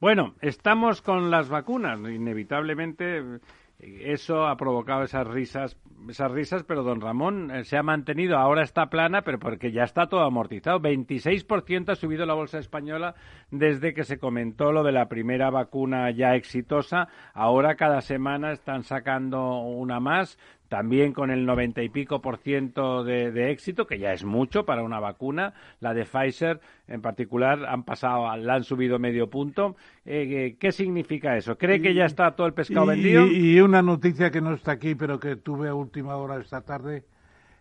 Bueno, 0.00 0.34
estamos 0.40 1.02
con 1.02 1.28
las 1.28 1.48
vacunas. 1.48 1.98
Inevitablemente 1.98 3.40
eso 3.80 4.46
ha 4.46 4.56
provocado 4.56 5.02
esas 5.02 5.26
risas, 5.26 5.76
esas 6.08 6.30
risas, 6.30 6.62
pero 6.64 6.82
don 6.82 7.00
Ramón 7.00 7.50
eh, 7.50 7.64
se 7.64 7.76
ha 7.76 7.82
mantenido, 7.82 8.36
ahora 8.38 8.62
está 8.62 8.86
plana, 8.86 9.22
pero 9.22 9.38
porque 9.38 9.72
ya 9.72 9.82
está 9.82 10.06
todo 10.06 10.22
amortizado. 10.22 10.80
26% 10.80 11.90
ha 11.90 11.94
subido 11.94 12.24
la 12.26 12.34
bolsa 12.34 12.58
española 12.58 13.14
desde 13.50 13.92
que 13.92 14.04
se 14.04 14.18
comentó 14.18 14.72
lo 14.72 14.82
de 14.84 14.92
la 14.92 15.08
primera 15.08 15.50
vacuna 15.50 16.10
ya 16.10 16.34
exitosa. 16.34 17.08
Ahora 17.32 17.74
cada 17.74 18.00
semana 18.00 18.52
están 18.52 18.84
sacando 18.84 19.58
una 19.60 20.00
más 20.00 20.38
también 20.74 21.12
con 21.12 21.30
el 21.30 21.46
noventa 21.46 21.84
y 21.84 21.88
pico 21.88 22.20
por 22.20 22.38
ciento 22.38 23.04
de, 23.04 23.52
éxito, 23.52 23.86
que 23.86 24.00
ya 24.00 24.12
es 24.12 24.24
mucho 24.24 24.66
para 24.66 24.82
una 24.82 24.98
vacuna. 24.98 25.54
La 25.78 25.94
de 25.94 26.04
Pfizer, 26.04 26.60
en 26.88 27.00
particular, 27.00 27.64
han 27.64 27.84
pasado, 27.84 28.36
la 28.36 28.54
han 28.54 28.64
subido 28.64 28.98
medio 28.98 29.30
punto. 29.30 29.76
Eh, 30.04 30.26
eh, 30.28 30.56
¿Qué 30.58 30.72
significa 30.72 31.36
eso? 31.36 31.56
¿Cree 31.56 31.80
que 31.80 31.94
ya 31.94 32.06
está 32.06 32.34
todo 32.34 32.48
el 32.48 32.54
pescado 32.54 32.86
vendido? 32.86 33.24
Y, 33.24 33.60
una 33.60 33.82
noticia 33.82 34.32
que 34.32 34.40
no 34.40 34.52
está 34.52 34.72
aquí, 34.72 34.96
pero 34.96 35.20
que 35.20 35.36
tuve 35.36 35.68
a 35.68 35.74
última 35.74 36.16
hora 36.16 36.40
esta 36.40 36.62
tarde, 36.62 37.04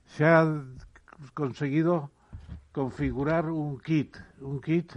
se 0.07 0.25
ha 0.25 0.63
conseguido 1.35 2.09
configurar 2.71 3.45
un 3.45 3.77
kit, 3.77 4.17
un 4.41 4.59
kit 4.59 4.91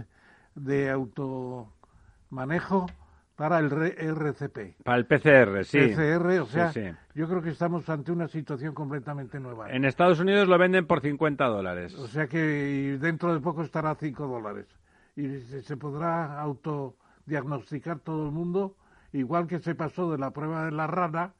de 0.55 0.89
automanejo 0.89 2.87
para 3.37 3.59
el 3.59 3.71
RCP. 3.71 4.83
Para 4.83 4.97
el 4.97 5.05
PCR, 5.05 5.63
sí. 5.63 5.77
PCR, 5.77 6.39
o 6.41 6.47
sea, 6.47 6.71
yo 7.13 7.27
creo 7.27 7.41
que 7.41 7.51
estamos 7.51 7.87
ante 7.87 8.11
una 8.11 8.27
situación 8.27 8.73
completamente 8.73 9.39
nueva. 9.39 9.71
En 9.71 9.85
Estados 9.85 10.19
Unidos 10.19 10.47
lo 10.47 10.57
venden 10.57 10.87
por 10.87 11.01
50 11.01 11.45
dólares. 11.45 11.93
O 11.93 12.07
sea 12.07 12.25
que 12.25 12.97
dentro 12.99 13.35
de 13.35 13.39
poco 13.39 13.61
estará 13.61 13.91
a 13.91 13.95
5 13.95 14.27
dólares. 14.27 14.65
Y 15.15 15.37
se 15.61 15.77
podrá 15.77 16.39
autodiagnosticar 16.41 17.99
todo 17.99 18.25
el 18.25 18.31
mundo, 18.31 18.75
igual 19.13 19.45
que 19.45 19.59
se 19.59 19.75
pasó 19.75 20.11
de 20.11 20.17
la 20.17 20.31
prueba 20.31 20.65
de 20.65 20.71
la 20.71 20.87
rana 20.87 21.33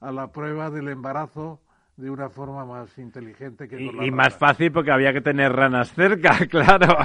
a 0.00 0.12
la 0.12 0.32
prueba 0.32 0.70
del 0.70 0.88
embarazo 0.88 1.60
de 1.98 2.10
una 2.10 2.30
forma 2.30 2.64
más 2.64 2.96
inteligente 2.98 3.68
que 3.68 3.80
y, 3.80 4.06
y 4.06 4.10
más 4.10 4.36
fácil 4.36 4.70
porque 4.72 4.90
había 4.90 5.12
que 5.12 5.22
tener 5.22 5.52
ranas 5.52 5.92
cerca, 5.94 6.36
claro. 6.50 6.98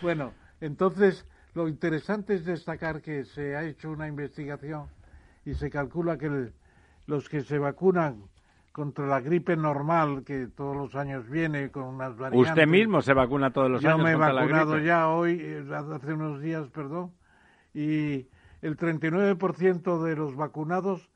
bueno, 0.00 0.32
entonces 0.60 1.26
lo 1.54 1.68
interesante 1.68 2.34
es 2.34 2.44
destacar 2.44 3.00
que 3.00 3.24
se 3.24 3.56
ha 3.56 3.64
hecho 3.64 3.90
una 3.90 4.08
investigación 4.08 4.86
y 5.44 5.54
se 5.54 5.70
calcula 5.70 6.18
que 6.18 6.50
los 7.06 7.28
que 7.28 7.42
se 7.42 7.58
vacunan 7.58 8.24
contra 8.72 9.06
la 9.06 9.20
gripe 9.20 9.56
normal 9.56 10.24
que 10.24 10.48
todos 10.48 10.76
los 10.76 10.96
años 10.96 11.30
viene 11.30 11.70
con 11.70 11.84
unas 11.84 12.16
variantes. 12.16 12.50
Usted 12.50 12.66
mismo 12.66 13.02
se 13.02 13.14
vacuna 13.14 13.52
todos 13.52 13.70
los 13.70 13.84
años. 13.84 13.98
Yo 13.98 14.04
me 14.04 14.12
he 14.12 14.16
vacunado 14.16 14.78
ya 14.78 15.08
hoy, 15.08 15.38
eh, 15.40 15.64
hace 15.72 16.12
unos 16.12 16.40
días, 16.40 16.68
perdón, 16.70 17.12
y 17.72 18.26
el 18.62 18.76
39% 18.76 20.02
de 20.02 20.16
los 20.16 20.34
vacunados 20.34 21.08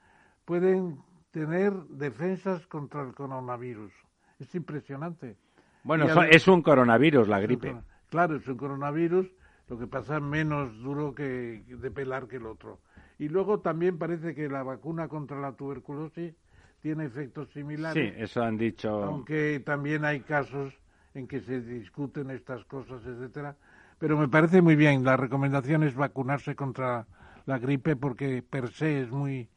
pueden 0.45 0.99
tener 1.33 1.73
defensas 1.89 2.65
contra 2.69 3.03
el 3.03 3.13
coronavirus. 3.13 3.93
Es 4.39 4.55
impresionante. 4.55 5.37
Bueno, 5.83 6.07
es 6.25 6.47
un 6.47 6.63
coronavirus 6.63 7.27
la 7.27 7.41
gripe. 7.41 7.75
Claro, 8.09 8.37
es 8.37 8.47
un 8.47 8.57
coronavirus 8.57 9.27
lo 9.69 9.79
que 9.79 9.87
pasa 9.87 10.17
es 10.17 10.23
menos 10.23 10.77
duro 10.79 11.15
que 11.15 11.63
de 11.67 11.91
pelar 11.91 12.27
que 12.27 12.37
el 12.37 12.47
otro. 12.47 12.81
Y 13.19 13.29
luego 13.29 13.61
también 13.61 13.99
parece 13.99 14.35
que 14.35 14.49
la 14.49 14.63
vacuna 14.63 15.09
contra 15.09 15.41
la 15.41 15.53
tuberculosis 15.53 16.35
tiene 16.81 17.05
efectos 17.07 17.49
similares. 17.51 18.15
Sí, 18.15 18.23
eso 18.23 18.43
han 18.43 18.57
dicho. 18.57 19.03
Aunque 19.03 19.61
también 19.65 20.05
hay 20.05 20.21
casos 20.21 20.73
en 21.15 21.27
que 21.27 21.41
se 21.41 21.61
discuten 21.61 22.31
estas 22.31 22.65
cosas, 22.65 23.05
etcétera. 23.05 23.57
Pero 23.99 24.17
me 24.17 24.29
parece 24.29 24.63
muy 24.63 24.77
bien. 24.77 25.05
La 25.05 25.17
recomendación 25.17 25.83
es 25.83 25.95
vacunarse 25.97 26.55
contra 26.55 27.07
la 27.47 27.59
gripe 27.59 27.97
porque 27.97 28.43
per 28.43 28.71
se 28.71 29.03
es 29.03 29.11
muy 29.11 29.49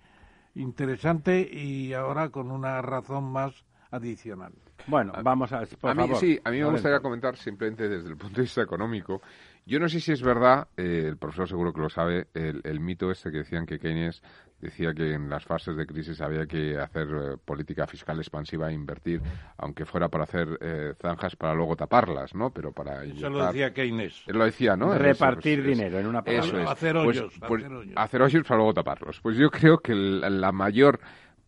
interesante 0.56 1.42
y 1.42 1.94
ahora 1.94 2.30
con 2.30 2.52
una 2.52 2.82
razón 2.82 3.32
más 3.32 3.66
adicional. 3.92 4.54
Bueno, 4.88 5.14
vamos 5.24 5.52
a, 5.54 5.64
por 5.80 5.92
a 5.92 5.94
mí, 5.94 6.16
Sí, 6.16 6.40
a 6.44 6.50
mí 6.50 6.60
me 6.60 6.72
gustaría 6.72 7.00
comentar 7.00 7.36
simplemente 7.38 7.88
desde 7.88 8.10
el 8.10 8.18
punto 8.18 8.38
de 8.38 8.42
vista 8.44 8.62
económico 8.62 9.22
yo 9.66 9.80
no 9.80 9.88
sé 9.88 10.00
si 10.00 10.12
es 10.12 10.22
verdad, 10.22 10.68
eh, 10.76 11.06
el 11.08 11.18
profesor 11.18 11.48
seguro 11.48 11.72
que 11.74 11.82
lo 11.82 11.90
sabe, 11.90 12.28
el, 12.34 12.80
mito 12.80 13.12
este 13.12 13.32
que 13.32 13.40
decían 13.40 13.66
que 13.66 13.80
Keynes 13.80 14.22
decía 14.60 14.94
que 14.94 15.14
en 15.14 15.30
las 15.30 15.46
fases 15.46 15.76
de 15.76 15.86
crisis 15.86 16.22
había 16.22 16.46
que 16.46 16.78
hacer 16.78 17.08
eh, 17.08 17.38
política 17.44 17.88
fiscal 17.88 18.18
expansiva 18.20 18.70
e 18.70 18.74
invertir, 18.74 19.22
aunque 19.58 19.86
fuera 19.86 20.08
para 20.10 20.26
hacer 20.26 20.48
eh, 20.62 20.94
zanjas 21.02 21.36
para 21.36 21.54
luego 21.54 21.76
taparlas, 21.76 22.34
¿no? 22.36 22.52
Pero 22.52 22.72
para 22.72 23.04
Eso 23.04 23.30
lo 23.30 23.46
decía 23.48 23.74
Keynes. 23.74 24.24
Él 24.28 24.38
lo 24.38 24.46
decía, 24.46 24.76
¿no? 24.76 24.94
Repartir 24.94 25.64
dinero 25.64 26.00
en 26.00 26.08
una 26.08 26.20
Eso 26.26 26.60
es. 26.60 26.70
Hacer 26.70 26.96
pues, 26.96 27.20
hoyos, 27.20 27.34
pues, 27.48 27.64
hacer 27.64 27.76
hoyos. 27.76 27.94
Hacer 27.96 28.22
hoyos 28.22 28.44
para 28.44 28.58
luego 28.58 28.74
taparlos. 28.74 29.20
Pues 29.22 29.38
yo 29.38 29.50
creo 29.50 29.80
que 29.80 29.94
la 29.96 30.52
mayor 30.52 31.00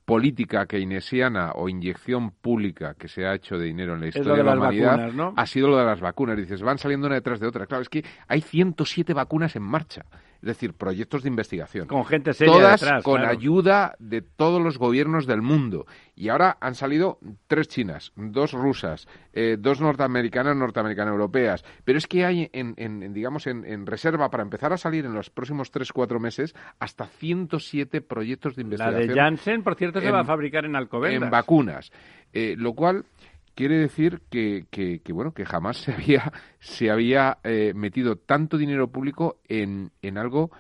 política 0.05 0.65
keynesiana 0.65 1.51
o 1.55 1.69
inyección 1.69 2.31
pública 2.31 2.93
que 2.95 3.07
se 3.07 3.25
ha 3.25 3.34
hecho 3.34 3.57
de 3.57 3.65
dinero 3.65 3.93
en 3.93 4.01
la 4.01 4.07
historia 4.07 4.34
de, 4.34 4.43
la 4.43 4.55
humanidad 4.55 5.11
ha 5.35 5.45
sido 5.45 5.69
lo 5.69 5.77
de 5.77 5.85
las 5.85 6.01
vacunas. 6.01 6.38
Dices, 6.38 6.61
van 6.61 6.77
saliendo 6.77 7.07
una 7.07 7.15
detrás 7.15 7.39
de 7.39 7.47
otra. 7.47 7.65
Claro, 7.65 7.81
es 7.81 7.89
que 7.89 8.03
hay 8.27 8.41
107 8.41 9.13
vacunas 9.13 9.55
en 9.55 9.63
marcha 9.63 10.05
es 10.44 10.48
decir, 10.48 10.74
proyectos 10.74 11.24
de 11.24 11.30
investigación. 11.30 11.88
Con 11.88 12.03
gente 12.03 12.34
seria 12.34 12.53
Todas 12.53 12.84
con 13.02 13.24
ayuda 13.24 13.95
de 13.98 14.22
todos 14.22 14.61
los 14.61 14.78
gobiernos 14.78 15.26
del 15.26 15.41
mundo. 15.41 15.86
Y 16.18 16.28
ahora 16.28 16.57
han 16.60 16.76
salido 16.76 17.18
tres 17.48 17.70
chinas, 17.70 18.11
dos 18.18 18.52
rusas, 18.52 19.07
eh, 19.32 19.56
dos 19.57 19.80
norteamericanas, 19.80 20.57
norteamericanas 20.57 21.14
europeas. 21.14 21.64
Pero 21.86 21.98
es 21.98 22.07
que 22.07 22.26
hay, 22.26 22.49
en, 22.52 23.14
digamos, 23.14 23.48
en, 23.48 23.86
reserva 23.86 24.30
para 24.30 24.44
empezar 24.44 24.74
a 24.74 24.78
salir 24.78 25.06
en 25.06 25.14
los 25.14 25.30
próximos 25.30 25.72
tres, 25.72 25.94
cuatro 25.94 26.20
meses 26.20 26.53
hasta 26.78 27.06
107 27.06 28.02
proyectos 28.02 28.57
de 28.57 28.64
investigación. 28.64 29.07
La 29.07 29.14
de 29.14 29.18
Janssen, 29.18 29.64
por 29.64 29.76
cierto, 29.76 30.02
se 30.02 30.11
va 30.11 30.20
a 30.20 30.26
fabricar 30.26 30.65
en 30.65 30.76
Alcobendas. 30.76 31.24
En 31.24 31.30
vacunas. 31.30 31.90
Eh, 32.34 32.56
lo 32.57 32.74
cual 32.74 33.06
quiere 33.55 33.77
decir 33.77 34.21
que, 34.30 34.65
que, 34.69 35.13
bueno 35.13 35.34
que 35.34 35.45
jamás 35.45 35.77
se 35.77 35.93
había 35.93 36.31
se 36.59 36.89
había 36.91 37.38
eh, 37.43 37.73
metido 37.75 38.15
tanto 38.15 38.57
dinero 38.57 38.88
público 38.88 39.38
en, 39.47 39.91
en 40.01 40.17
algo 40.17 40.51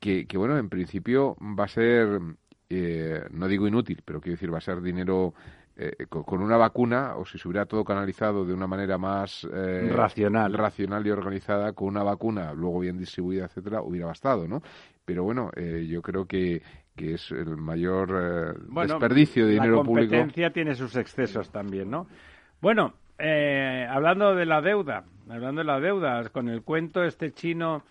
que, 0.00 0.26
que, 0.26 0.38
bueno 0.38 0.58
en 0.58 0.68
principio 0.68 1.36
va 1.40 1.64
a 1.64 1.68
ser 1.68 2.20
eh, 2.68 3.24
no 3.30 3.48
digo 3.48 3.66
inútil 3.66 4.02
pero 4.04 4.20
quiero 4.20 4.34
decir 4.34 4.52
va 4.52 4.58
a 4.58 4.62
ser 4.62 4.80
dinero 4.80 5.34
eh, 5.76 6.06
con, 6.08 6.40
una 6.40 6.56
vacuna 6.56 7.16
o 7.16 7.26
si 7.26 7.38
se 7.38 7.48
hubiera 7.48 7.66
todo 7.66 7.84
canalizado 7.84 8.44
de 8.44 8.54
una 8.54 8.66
manera 8.66 8.96
más 8.96 9.46
racional 9.50 10.54
racional 10.54 11.06
y 11.06 11.10
organizada 11.10 11.72
con 11.72 11.88
una 11.88 12.02
vacuna 12.02 12.52
luego 12.54 12.80
bien 12.80 12.98
distribuida 12.98 13.46
etcétera 13.46 13.82
hubiera 13.82 14.06
bastado 14.06 14.48
no 14.48 14.62
pero 15.04 15.22
bueno 15.24 15.50
yo 15.54 16.02
creo 16.02 16.26
que 16.26 16.62
que 16.96 17.12
es 17.12 17.30
el 17.30 17.58
mayor 17.58 18.58
desperdicio 18.70 19.44
de 19.44 19.52
dinero 19.52 19.82
público. 19.84 20.14
La 20.14 20.20
competencia 20.20 20.50
tiene 20.50 20.74
sus 20.74 20.96
excesos 20.96 21.50
también, 21.50 21.90
¿no? 21.90 22.06
Bueno, 22.66 22.94
eh, 23.20 23.86
hablando 23.88 24.34
de 24.34 24.44
la 24.44 24.60
deuda, 24.60 25.04
hablando 25.30 25.60
de 25.60 25.66
la 25.68 25.78
deuda, 25.78 26.28
con 26.30 26.48
el 26.48 26.62
cuento 26.62 27.04
este 27.04 27.32
chino 27.32 27.84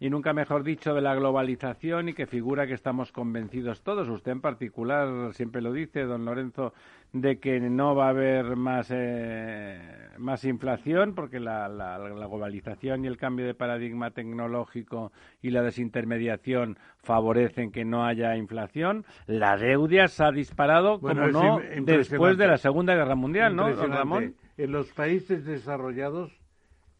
y 0.00 0.08
nunca 0.08 0.32
mejor 0.32 0.64
dicho 0.64 0.94
de 0.94 1.02
la 1.02 1.14
globalización 1.14 2.08
y 2.08 2.14
que 2.14 2.26
figura 2.26 2.66
que 2.66 2.72
estamos 2.72 3.12
convencidos 3.12 3.82
todos, 3.82 4.08
usted 4.08 4.32
en 4.32 4.40
particular 4.40 5.34
siempre 5.34 5.60
lo 5.60 5.74
dice, 5.74 6.04
don 6.04 6.24
Lorenzo, 6.24 6.72
de 7.12 7.38
que 7.38 7.60
no 7.60 7.94
va 7.94 8.06
a 8.06 8.10
haber 8.10 8.56
más, 8.56 8.90
eh, 8.90 9.78
más 10.16 10.44
inflación 10.44 11.14
porque 11.14 11.38
la, 11.38 11.68
la, 11.68 11.98
globalización 11.98 13.04
y 13.04 13.08
el 13.08 13.18
cambio 13.18 13.44
de 13.44 13.52
paradigma 13.52 14.10
tecnológico 14.10 15.12
y 15.42 15.50
la 15.50 15.62
desintermediación 15.62 16.78
favorecen 17.02 17.70
que 17.70 17.84
no 17.84 18.06
haya 18.06 18.36
inflación. 18.36 19.04
La 19.26 19.58
deuda 19.58 20.08
se 20.08 20.24
ha 20.24 20.30
disparado, 20.30 20.98
como 21.00 21.26
no, 21.28 21.60
después 21.82 22.38
de 22.38 22.46
la 22.46 22.56
Segunda 22.56 22.94
Guerra 22.94 23.16
Mundial, 23.16 23.54
¿no, 23.54 23.70
don 23.74 23.92
Ramón? 23.92 24.34
En 24.56 24.72
los 24.72 24.92
países 24.92 25.44
desarrollados 25.44 26.39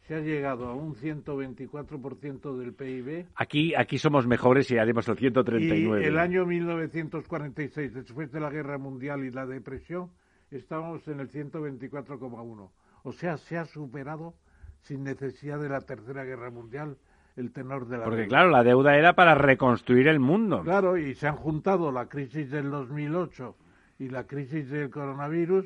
se 0.07 0.15
ha 0.15 0.19
llegado 0.19 0.67
a 0.67 0.75
un 0.75 0.95
124% 0.95 2.57
del 2.57 2.73
PIB. 2.73 3.27
Aquí, 3.35 3.75
aquí 3.75 3.97
somos 3.97 4.25
mejores 4.27 4.69
y 4.71 4.77
haremos 4.77 5.07
el 5.07 5.17
139. 5.17 6.03
Y 6.03 6.07
el 6.07 6.17
año 6.17 6.45
1946, 6.45 7.93
después 7.93 8.31
de 8.31 8.39
la 8.39 8.49
Guerra 8.49 8.77
Mundial 8.77 9.23
y 9.23 9.31
la 9.31 9.45
depresión, 9.45 10.09
estábamos 10.49 11.07
en 11.07 11.19
el 11.19 11.29
124,1. 11.29 12.69
O 13.03 13.11
sea, 13.11 13.37
se 13.37 13.57
ha 13.57 13.65
superado 13.65 14.33
sin 14.81 15.03
necesidad 15.03 15.59
de 15.59 15.69
la 15.69 15.81
Tercera 15.81 16.23
Guerra 16.23 16.49
Mundial 16.49 16.97
el 17.35 17.51
tenor 17.51 17.87
de 17.87 17.97
la 17.97 18.03
Porque 18.03 18.27
claro, 18.27 18.49
la 18.49 18.63
deuda 18.63 18.97
era 18.97 19.13
para 19.13 19.35
reconstruir 19.35 20.07
el 20.07 20.19
mundo. 20.19 20.61
Claro, 20.63 20.97
y 20.97 21.15
se 21.15 21.27
han 21.27 21.37
juntado 21.37 21.91
la 21.91 22.09
crisis 22.09 22.51
del 22.51 22.69
2008 22.69 23.55
y 23.99 24.09
la 24.09 24.25
crisis 24.25 24.69
del 24.69 24.89
coronavirus, 24.89 25.65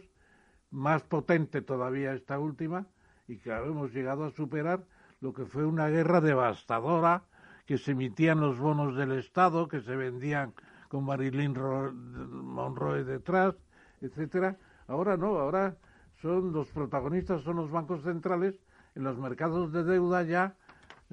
más 0.70 1.04
potente 1.04 1.62
todavía 1.62 2.14
esta 2.14 2.38
última, 2.38 2.86
y 3.28 3.38
claro, 3.38 3.68
hemos 3.68 3.94
llegado 3.94 4.26
a 4.26 4.32
superar 4.32 4.84
lo 5.22 5.34
que 5.34 5.46
fue 5.46 5.66
una 5.66 5.88
guerra 5.88 6.22
devastadora, 6.22 7.24
que 7.66 7.78
se 7.78 7.92
emitían 7.92 8.40
los 8.40 8.60
bonos 8.60 8.96
del 8.96 9.14
Estado, 9.14 9.68
que 9.68 9.82
se 9.82 9.96
vendían 9.96 10.54
con 10.88 11.04
Marilyn 11.04 11.54
Monroe 11.54 13.04
detrás, 13.04 13.56
etcétera. 14.02 14.58
Ahora 14.88 15.18
no, 15.18 15.38
ahora 15.40 15.76
son 16.22 16.54
los 16.54 16.70
protagonistas 16.70 17.42
son 17.42 17.58
los 17.58 17.72
bancos 17.72 18.04
centrales 18.04 18.60
en 18.94 19.04
los 19.04 19.18
mercados 19.18 19.72
de 19.72 19.84
deuda 19.84 20.24
ya 20.24 20.56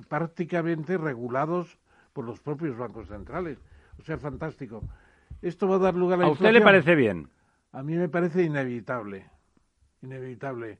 prácticamente 0.08 0.96
regulados 0.96 1.78
por 2.12 2.24
los 2.24 2.40
propios 2.40 2.76
bancos 2.76 3.08
centrales. 3.08 3.58
O 3.98 4.02
sea, 4.02 4.18
fantástico. 4.18 4.82
Esto 5.40 5.68
va 5.68 5.76
a 5.76 5.80
dar 5.80 5.94
lugar 5.94 6.18
a 6.18 6.22
la 6.22 6.28
¿A 6.28 6.32
usted 6.32 6.52
le 6.52 6.60
parece 6.60 6.94
bien? 6.94 7.28
A 7.72 7.82
mí 7.82 7.96
me 7.96 8.08
parece 8.08 8.42
inevitable. 8.42 9.30
Inevitable. 10.02 10.78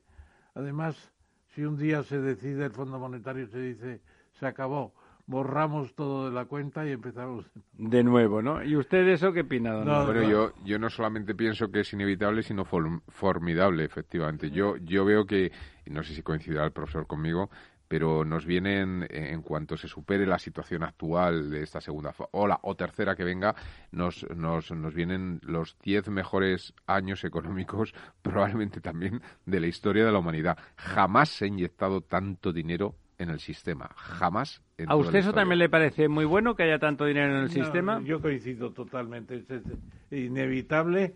Además, 0.55 1.12
si 1.53 1.63
un 1.63 1.77
día 1.77 2.03
se 2.03 2.19
decide 2.19 2.65
el 2.65 2.71
Fondo 2.71 2.99
Monetario, 2.99 3.47
se 3.47 3.59
dice, 3.59 4.01
se 4.39 4.45
acabó, 4.45 4.93
borramos 5.25 5.93
todo 5.95 6.29
de 6.29 6.35
la 6.35 6.45
cuenta 6.45 6.85
y 6.85 6.91
empezamos 6.91 7.45
de 7.73 8.03
nuevo, 8.03 8.41
¿no? 8.41 8.63
¿Y 8.63 8.75
usted 8.75 9.07
eso 9.07 9.31
qué 9.31 9.41
opina? 9.41 9.83
No, 9.83 10.05
bueno, 10.05 10.23
yo 10.23 10.53
yo 10.65 10.79
no 10.79 10.89
solamente 10.89 11.35
pienso 11.35 11.69
que 11.71 11.81
es 11.81 11.93
inevitable, 11.93 12.43
sino 12.43 12.65
formidable, 12.65 13.85
efectivamente. 13.85 14.49
Yo 14.49 14.77
yo 14.77 15.05
veo 15.05 15.25
que 15.25 15.51
y 15.85 15.89
no 15.89 16.03
sé 16.03 16.13
si 16.13 16.21
coincidirá 16.21 16.65
el 16.65 16.71
profesor 16.71 17.07
conmigo, 17.07 17.49
pero 17.93 18.25
nos 18.25 18.43
vienen, 18.47 19.05
en 19.11 19.43
cuanto 19.43 19.77
se 19.77 19.87
supere 19.87 20.25
la 20.25 20.39
situación 20.39 20.81
actual 20.81 21.51
de 21.51 21.61
esta 21.61 21.79
segunda 21.79 22.11
ola 22.31 22.59
o 22.63 22.73
tercera 22.73 23.15
que 23.15 23.23
venga, 23.23 23.53
nos, 23.91 24.27
nos, 24.35 24.71
nos 24.71 24.95
vienen 24.95 25.39
los 25.43 25.77
diez 25.77 26.09
mejores 26.09 26.73
años 26.87 27.23
económicos, 27.23 27.93
probablemente 28.23 28.81
también 28.81 29.21
de 29.45 29.59
la 29.59 29.67
historia 29.67 30.03
de 30.03 30.11
la 30.11 30.17
humanidad. 30.17 30.57
Jamás 30.75 31.29
se 31.29 31.45
ha 31.45 31.47
inyectado 31.47 32.01
tanto 32.01 32.51
dinero 32.51 32.95
en 33.19 33.29
el 33.29 33.39
sistema, 33.39 33.91
jamás. 33.95 34.63
¿A 34.87 34.95
usted 34.95 35.19
eso 35.19 35.31
también 35.31 35.59
le 35.59 35.69
parece 35.69 36.07
muy 36.07 36.25
bueno 36.25 36.55
que 36.55 36.63
haya 36.63 36.79
tanto 36.79 37.05
dinero 37.05 37.37
en 37.37 37.43
el 37.43 37.51
sistema? 37.51 38.01
Yo 38.03 38.19
coincido 38.19 38.71
totalmente, 38.71 39.45
es 39.47 39.61
inevitable 40.09 41.15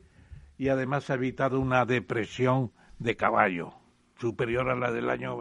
y 0.59 0.67
además 0.67 1.09
ha 1.09 1.15
evitado 1.15 1.59
una 1.59 1.85
depresión 1.85 2.71
de 2.99 3.15
caballo 3.15 3.73
superior 4.19 4.69
a 4.69 4.75
la 4.75 4.91
del 4.91 5.09
año 5.09 5.35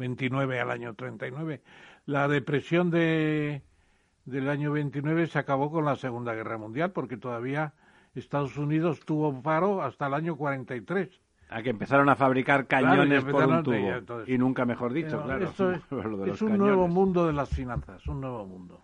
29 0.00 0.58
al 0.58 0.70
año 0.72 0.94
39. 0.94 1.60
La 2.06 2.26
depresión 2.26 2.90
de, 2.90 3.62
del 4.24 4.48
año 4.48 4.72
29 4.72 5.28
se 5.28 5.38
acabó 5.38 5.70
con 5.70 5.84
la 5.84 5.94
Segunda 5.94 6.34
Guerra 6.34 6.58
Mundial 6.58 6.90
porque 6.90 7.16
todavía 7.16 7.74
Estados 8.14 8.56
Unidos 8.56 9.00
tuvo 9.04 9.40
paro 9.42 9.82
hasta 9.82 10.08
el 10.08 10.14
año 10.14 10.36
43. 10.36 11.08
A 11.50 11.62
que 11.62 11.70
empezaron 11.70 12.08
a 12.08 12.16
fabricar 12.16 12.66
cañones 12.66 13.24
por 13.24 13.46
un 13.46 13.62
tubo. 13.62 14.22
y 14.26 14.38
nunca 14.38 14.64
mejor 14.64 14.92
dicho, 14.92 15.22
claro. 15.22 15.50
es, 16.26 16.42
un 16.42 16.56
nuevo 16.56 16.88
mundo 16.88 17.26
de 17.26 17.32
las 17.32 17.50
finanzas, 17.50 18.06
un 18.06 18.20
nuevo 18.20 18.46
mundo. 18.46 18.82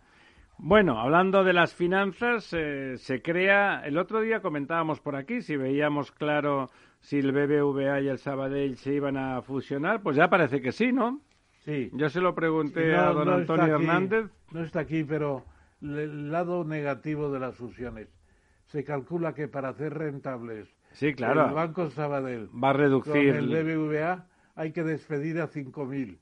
Bueno, 0.58 0.98
hablando 0.98 1.44
de 1.44 1.52
las 1.52 1.74
finanzas, 1.74 2.52
eh, 2.52 2.96
se 2.96 3.22
crea, 3.22 3.82
el 3.84 3.98
otro 3.98 4.20
día 4.20 4.40
comentábamos 4.40 5.00
por 5.00 5.14
aquí, 5.14 5.42
si 5.42 5.56
veíamos 5.56 6.10
claro 6.12 6.70
si 7.06 7.20
el 7.20 7.30
BBVA 7.30 8.00
y 8.00 8.08
el 8.08 8.18
Sabadell 8.18 8.76
se 8.78 8.94
iban 8.94 9.16
a 9.16 9.40
fusionar, 9.40 10.02
pues 10.02 10.16
ya 10.16 10.28
parece 10.28 10.60
que 10.60 10.72
sí, 10.72 10.90
¿no? 10.90 11.20
Sí. 11.64 11.88
Yo 11.92 12.08
se 12.08 12.20
lo 12.20 12.34
pregunté 12.34 12.96
a 12.96 13.12
don 13.12 13.28
Antonio 13.28 13.76
Hernández. 13.76 14.26
No 14.50 14.64
está 14.64 14.80
aquí, 14.80 15.04
pero 15.04 15.44
el 15.80 16.32
lado 16.32 16.64
negativo 16.64 17.30
de 17.30 17.38
las 17.38 17.54
fusiones. 17.54 18.08
Se 18.66 18.82
calcula 18.82 19.34
que 19.34 19.46
para 19.46 19.68
hacer 19.68 19.94
rentables 19.94 20.68
sí, 20.94 21.14
claro. 21.14 21.46
el 21.46 21.54
Banco 21.54 21.90
Sabadell 21.90 22.48
va 22.52 22.70
a 22.70 22.72
reducir 22.72 23.36
el 23.36 23.50
BBVA 23.50 24.26
hay 24.56 24.72
que 24.72 24.82
despedir 24.82 25.40
a 25.40 25.48
5.000 25.48 26.18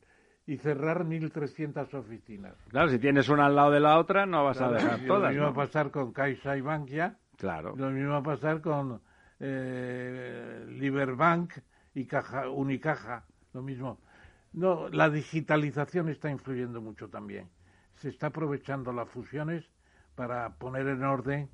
y 0.46 0.58
cerrar 0.58 1.06
1.300 1.06 1.94
oficinas. 1.94 2.56
Claro, 2.68 2.90
si 2.90 2.98
tienes 2.98 3.30
una 3.30 3.46
al 3.46 3.56
lado 3.56 3.70
de 3.70 3.80
la 3.80 3.98
otra, 3.98 4.26
no 4.26 4.44
vas 4.44 4.60
a 4.60 4.70
dejar 4.70 5.00
todas. 5.06 5.22
Lo 5.22 5.28
mismo 5.30 5.44
va 5.44 5.50
a 5.50 5.66
pasar 5.66 5.90
con 5.90 6.12
Caixa 6.12 6.58
y 6.58 6.60
Bankia. 6.60 7.16
Claro. 7.38 7.74
Lo 7.74 7.88
mismo 7.90 8.10
va 8.10 8.18
a 8.18 8.22
pasar 8.22 8.60
con 8.60 9.00
eh, 9.46 10.64
Liberbank 10.70 11.52
y 11.94 12.06
Caja, 12.06 12.48
Unicaja, 12.48 13.24
lo 13.52 13.60
mismo. 13.62 13.98
No, 14.54 14.88
la 14.88 15.10
digitalización 15.10 16.08
está 16.08 16.30
influyendo 16.30 16.80
mucho 16.80 17.08
también. 17.08 17.50
Se 17.96 18.08
está 18.08 18.28
aprovechando 18.28 18.90
las 18.92 19.08
fusiones 19.10 19.64
para 20.14 20.54
poner 20.54 20.88
en 20.88 21.02
orden 21.04 21.50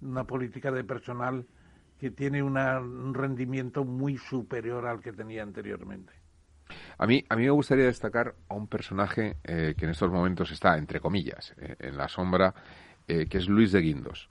una 0.00 0.24
política 0.24 0.70
de 0.70 0.84
personal 0.84 1.46
que 1.98 2.10
tiene 2.10 2.42
un 2.42 3.14
rendimiento 3.14 3.84
muy 3.84 4.16
superior 4.16 4.86
al 4.86 5.00
que 5.00 5.12
tenía 5.12 5.42
anteriormente. 5.42 6.14
A 6.96 7.06
mí, 7.06 7.24
a 7.28 7.36
mí 7.36 7.42
me 7.42 7.50
gustaría 7.50 7.84
destacar 7.84 8.34
a 8.48 8.54
un 8.54 8.68
personaje 8.68 9.36
eh, 9.44 9.74
que 9.76 9.84
en 9.84 9.90
estos 9.90 10.10
momentos 10.10 10.50
está, 10.50 10.78
entre 10.78 10.98
comillas, 10.98 11.54
eh, 11.58 11.76
en 11.78 11.98
la 11.98 12.08
sombra, 12.08 12.54
que 13.06 13.28
es 13.36 13.48
Luis 13.48 13.70
de 13.72 13.82
Guindos. 13.82 14.30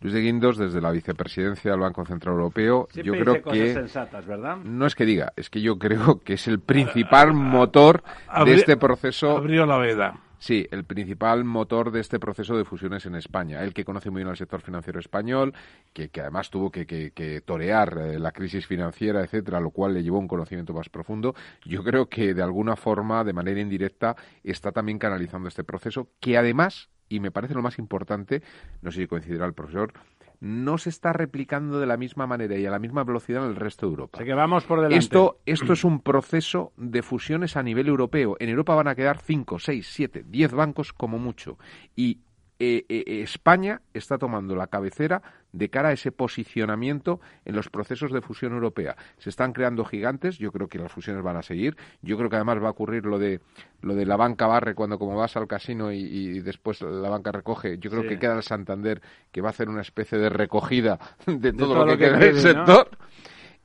Luis 0.00 0.14
de 0.14 0.20
Guindos, 0.20 0.56
desde 0.56 0.80
la 0.80 0.90
vicepresidencia 0.90 1.72
del 1.72 1.80
Banco 1.80 2.04
Central 2.06 2.34
Europeo, 2.34 2.88
yo 2.94 3.12
creo 3.12 3.42
que 3.42 3.74
sensatas, 3.74 4.26
¿verdad? 4.26 4.56
no 4.56 4.86
es 4.86 4.94
que 4.94 5.04
diga, 5.04 5.32
es 5.36 5.50
que 5.50 5.60
yo 5.60 5.78
creo 5.78 6.20
que 6.20 6.34
es 6.34 6.48
el 6.48 6.60
principal 6.60 7.32
motor 7.34 8.02
de 8.44 8.54
este 8.54 8.76
proceso. 8.76 9.36
Abrió 9.36 9.66
la 9.66 9.76
veda. 9.76 10.20
Sí, 10.40 10.66
el 10.70 10.84
principal 10.84 11.44
motor 11.44 11.90
de 11.90 12.00
este 12.00 12.18
proceso 12.18 12.56
de 12.56 12.64
fusiones 12.64 13.04
en 13.04 13.14
España. 13.14 13.62
Él 13.62 13.74
que 13.74 13.84
conoce 13.84 14.08
muy 14.08 14.20
bien 14.20 14.30
el 14.30 14.38
sector 14.38 14.62
financiero 14.62 14.98
español, 14.98 15.52
que, 15.92 16.08
que 16.08 16.22
además 16.22 16.48
tuvo 16.48 16.70
que, 16.70 16.86
que, 16.86 17.42
torear 17.44 17.98
eh, 17.98 18.18
la 18.18 18.32
crisis 18.32 18.66
financiera, 18.66 19.20
etcétera, 19.20 19.60
lo 19.60 19.68
cual 19.68 19.92
le 19.92 20.02
llevó 20.02 20.18
un 20.18 20.28
conocimiento 20.28 20.72
más 20.72 20.88
profundo. 20.88 21.34
Yo 21.66 21.84
creo 21.84 22.08
que 22.08 22.32
de 22.32 22.42
alguna 22.42 22.74
forma, 22.74 23.22
de 23.22 23.34
manera 23.34 23.60
indirecta, 23.60 24.16
está 24.42 24.72
también 24.72 24.98
canalizando 24.98 25.46
este 25.46 25.62
proceso, 25.62 26.08
que 26.20 26.38
además 26.38 26.88
y 27.10 27.20
me 27.20 27.30
parece 27.30 27.52
lo 27.52 27.60
más 27.60 27.78
importante, 27.78 28.42
no 28.80 28.90
sé 28.90 29.02
si 29.02 29.06
coincidirá 29.06 29.44
el 29.44 29.52
profesor, 29.52 29.92
no 30.40 30.78
se 30.78 30.88
está 30.88 31.12
replicando 31.12 31.78
de 31.78 31.86
la 31.86 31.98
misma 31.98 32.26
manera 32.26 32.56
y 32.56 32.64
a 32.64 32.70
la 32.70 32.78
misma 32.78 33.04
velocidad 33.04 33.44
en 33.44 33.50
el 33.50 33.56
resto 33.56 33.86
de 33.86 33.90
Europa. 33.90 34.24
que 34.24 34.32
vamos 34.32 34.64
por 34.64 34.78
delante. 34.78 34.96
Esto, 34.96 35.40
esto 35.44 35.74
es 35.74 35.84
un 35.84 36.00
proceso 36.00 36.72
de 36.78 37.02
fusiones 37.02 37.58
a 37.58 37.62
nivel 37.62 37.88
europeo. 37.88 38.36
En 38.38 38.48
Europa 38.48 38.74
van 38.74 38.88
a 38.88 38.94
quedar 38.94 39.18
5, 39.18 39.58
6, 39.58 39.86
7, 39.86 40.24
10 40.26 40.52
bancos 40.52 40.94
como 40.94 41.18
mucho. 41.18 41.58
Y 41.94 42.20
eh, 42.58 42.86
eh, 42.88 43.22
España 43.22 43.82
está 43.92 44.16
tomando 44.16 44.54
la 44.54 44.68
cabecera 44.68 45.22
de 45.52 45.68
cara 45.68 45.90
a 45.90 45.92
ese 45.92 46.12
posicionamiento 46.12 47.20
en 47.44 47.56
los 47.56 47.68
procesos 47.68 48.12
de 48.12 48.20
fusión 48.20 48.52
europea. 48.52 48.96
Se 49.18 49.30
están 49.30 49.52
creando 49.52 49.84
gigantes, 49.84 50.38
yo 50.38 50.52
creo 50.52 50.68
que 50.68 50.78
las 50.78 50.92
fusiones 50.92 51.22
van 51.22 51.36
a 51.36 51.42
seguir, 51.42 51.76
yo 52.02 52.16
creo 52.16 52.30
que 52.30 52.36
además 52.36 52.62
va 52.62 52.68
a 52.68 52.72
ocurrir 52.72 53.04
lo 53.06 53.18
de 53.18 53.40
lo 53.82 53.94
de 53.94 54.04
la 54.04 54.16
banca 54.16 54.46
barre 54.46 54.74
cuando 54.74 54.98
como 54.98 55.16
vas 55.16 55.36
al 55.36 55.46
casino 55.46 55.90
y, 55.90 56.40
después 56.40 56.82
la 56.82 57.08
banca 57.08 57.32
recoge, 57.32 57.78
yo 57.78 57.90
creo 57.90 58.02
que 58.02 58.18
queda 58.18 58.36
el 58.36 58.42
Santander 58.42 59.00
que 59.32 59.40
va 59.40 59.48
a 59.48 59.50
hacer 59.50 59.68
una 59.68 59.80
especie 59.80 60.18
de 60.18 60.28
recogida 60.28 60.98
de 61.26 61.52
todo, 61.52 61.86
lo, 61.86 61.92
que, 61.92 61.98
queda 61.98 62.16
en 62.16 62.22
el 62.22 62.40
sector. 62.40 62.88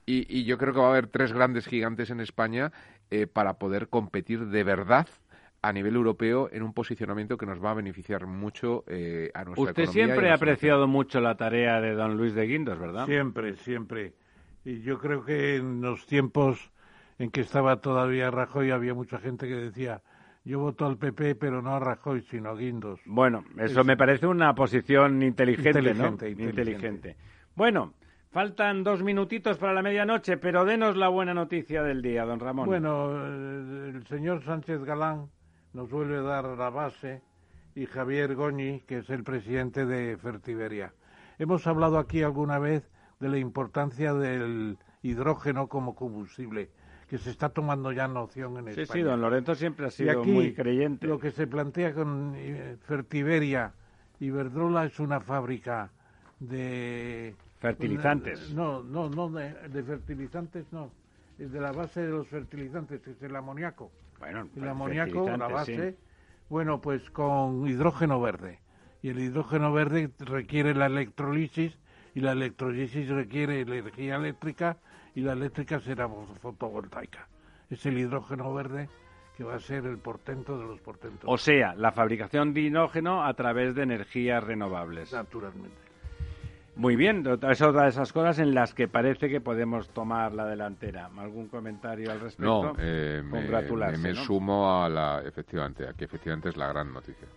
Y, 0.06 0.44
yo 0.46 0.58
creo 0.58 0.74
que 0.74 0.80
va 0.80 0.88
a 0.88 0.92
haber 0.92 1.08
tres 1.08 1.34
grandes 1.34 1.68
gigantes 1.68 2.12
en 2.12 2.20
España 2.20 2.72
eh, 3.10 3.28
para 3.28 3.56
poder 3.56 3.90
competir 3.90 4.48
de 4.48 4.64
verdad 4.64 5.08
a 5.68 5.74
nivel 5.74 5.96
europeo 5.96 6.48
en 6.52 6.62
un 6.62 6.74
posicionamiento 6.74 7.38
que 7.38 7.48
nos 7.48 7.64
va 7.64 7.72
a 7.72 7.74
beneficiar 7.74 8.28
mucho 8.28 8.84
eh, 8.88 9.32
a 9.34 9.44
nuestra 9.44 9.64
Usted 9.64 9.86
siempre 9.88 10.30
ha 10.30 10.36
apreciado 10.36 10.88
mucho 10.88 11.20
la 11.20 11.36
tarea 11.36 11.82
de 11.82 11.96
don 11.96 12.18
Luis 12.18 12.36
de 12.36 12.46
Guindos, 12.46 12.78
¿verdad? 12.78 13.08
Siempre, 13.08 13.56
siempre. 13.56 14.14
Y 14.64 14.82
yo 14.82 15.00
creo 15.00 15.26
que 15.26 15.56
en 15.56 15.82
los 15.82 16.06
tiempos 16.06 16.72
en 17.18 17.32
que 17.32 17.42
estaba 17.42 17.78
todavía 17.78 18.30
Rajoy 18.30 18.70
había 18.70 18.94
mucha 18.94 19.18
gente 19.18 19.48
que 19.48 19.56
decía 19.56 20.04
yo 20.44 20.60
voto 20.60 20.86
al 20.86 20.98
PP, 20.98 21.34
pero 21.34 21.64
no 21.64 21.76
a 21.76 21.80
Rajoy, 21.80 22.22
sino 22.22 22.52
a 22.52 22.56
Guindos. 22.56 23.00
Bueno, 23.08 23.44
eso 23.58 23.84
me 23.84 23.98
parece 23.98 24.28
una 24.28 24.54
posición 24.54 25.24
inteligente, 25.24 25.80
inteligente, 25.80 26.36
¿no? 26.36 26.44
inteligente. 26.44 27.16
Bueno, 27.56 27.96
faltan 28.30 28.84
dos 28.84 29.02
minutitos 29.02 29.58
para 29.58 29.74
la 29.74 29.82
medianoche, 29.82 30.38
pero 30.38 30.64
denos 30.64 30.96
la 30.96 31.08
buena 31.08 31.34
noticia 31.34 31.82
del 31.82 32.04
día, 32.04 32.24
don 32.26 32.40
Ramón. 32.40 32.68
Bueno, 32.68 33.26
el 33.26 34.06
señor 34.06 34.44
Sánchez 34.44 34.84
Galán 34.84 35.30
nos 35.76 35.90
vuelve 35.92 36.18
a 36.18 36.22
dar 36.22 36.46
la 36.46 36.70
base 36.70 37.22
y 37.76 37.86
Javier 37.86 38.34
Goñi, 38.34 38.80
que 38.88 39.00
es 39.00 39.10
el 39.10 39.24
presidente 39.24 39.86
de 39.86 40.18
Fertiberia. 40.18 40.94
Hemos 41.38 41.68
hablado 41.68 42.00
aquí 42.00 42.24
alguna 42.24 42.58
vez 42.60 42.90
de 43.20 43.28
la 43.28 43.38
importancia 43.38 44.14
del 44.14 44.78
hidrógeno 45.04 45.68
como 45.68 45.94
combustible, 45.94 46.70
que 47.10 47.18
se 47.18 47.30
está 47.30 47.50
tomando 47.50 47.92
ya 47.92 48.08
noción 48.08 48.58
en 48.58 48.70
España. 48.70 48.86
Sí, 48.88 48.94
sí, 48.94 49.02
don 49.02 49.20
Lorenzo 49.20 49.54
siempre 49.54 49.88
ha 49.88 49.92
sido 49.92 50.24
muy 50.24 50.54
creyente. 50.54 51.08
Lo 51.08 51.20
que 51.20 51.32
se 51.32 51.46
plantea 51.46 51.94
con 51.94 52.34
Fertiberia, 52.88 53.74
Iberdrola 54.22 54.86
es 54.86 54.98
una 55.02 55.20
fábrica 55.20 55.92
de 56.40 57.36
fertilizantes. 57.60 58.54
no, 58.54 58.82
no, 58.82 59.10
no 59.10 59.30
de, 59.30 59.84
fertilizantes, 59.84 60.72
no. 60.72 60.90
Es 61.38 61.52
de 61.52 61.60
la 61.60 61.74
base 61.74 62.00
de 62.00 62.12
los 62.12 62.30
fertilizantes, 62.30 63.06
es 63.06 63.22
el 63.22 63.36
amoníaco. 63.36 63.92
Bueno, 64.26 64.50
el 64.56 64.68
amoníaco, 64.68 65.30
la 65.30 65.48
base. 65.48 65.98
Bueno, 66.50 66.82
pues 66.82 67.12
con 67.12 67.68
hidrógeno 67.68 68.20
verde. 68.20 68.60
Y 69.04 69.10
el 69.10 69.20
hidrógeno 69.20 69.72
verde 69.72 70.10
requiere 70.18 70.74
la 70.74 70.88
electrolisis 70.88 71.78
y 72.16 72.22
la 72.22 72.32
electrolisis 72.32 73.08
requiere 73.10 73.62
energía 73.62 74.16
eléctrica 74.16 74.78
y 75.14 75.22
la 75.22 75.34
eléctrica 75.34 75.80
será 75.80 76.10
fotovoltaica. 76.42 77.28
Es 77.70 77.86
el 77.86 78.00
hidrógeno 78.00 78.52
verde 78.52 78.90
que 79.38 79.44
va 79.44 79.56
a 79.56 79.60
ser 79.60 79.86
el 79.86 80.00
portento 80.00 80.58
de 80.58 80.66
los 80.66 80.82
portentos. 80.82 81.30
O 81.32 81.38
sea, 81.38 81.76
la 81.76 81.92
fabricación 81.92 82.54
de 82.54 82.62
hidrógeno 82.62 83.24
a 83.24 83.34
través 83.36 83.76
de 83.76 83.84
energías 83.84 84.44
renovables. 84.44 85.14
Naturalmente. 85.14 85.85
Muy 86.76 86.96
bien, 86.98 87.24
es 87.50 87.62
otra 87.62 87.84
de 87.84 87.90
esas 87.90 88.12
cosas 88.12 88.40
en 88.40 88.54
las 88.54 88.74
que 88.74 88.88
parece 88.88 89.30
que 89.30 89.40
podemos 89.40 89.90
tomar 89.90 90.34
la 90.34 90.46
delantera. 90.46 91.10
¿Algún 91.18 91.48
comentario 91.48 92.12
al 92.12 92.20
respecto? 92.20 92.74
No, 92.74 92.74
eh, 92.78 93.24
me, 93.24 94.14
sumo 94.14 94.84
a 94.84 94.90
la, 94.90 95.22
efectivamente, 95.26 95.88
a 95.88 95.94
que 95.94 96.06
efectivamente 96.06 96.50
es 96.50 96.58
la 96.58 96.68
gran 96.68 96.94
noticia. 96.94 97.28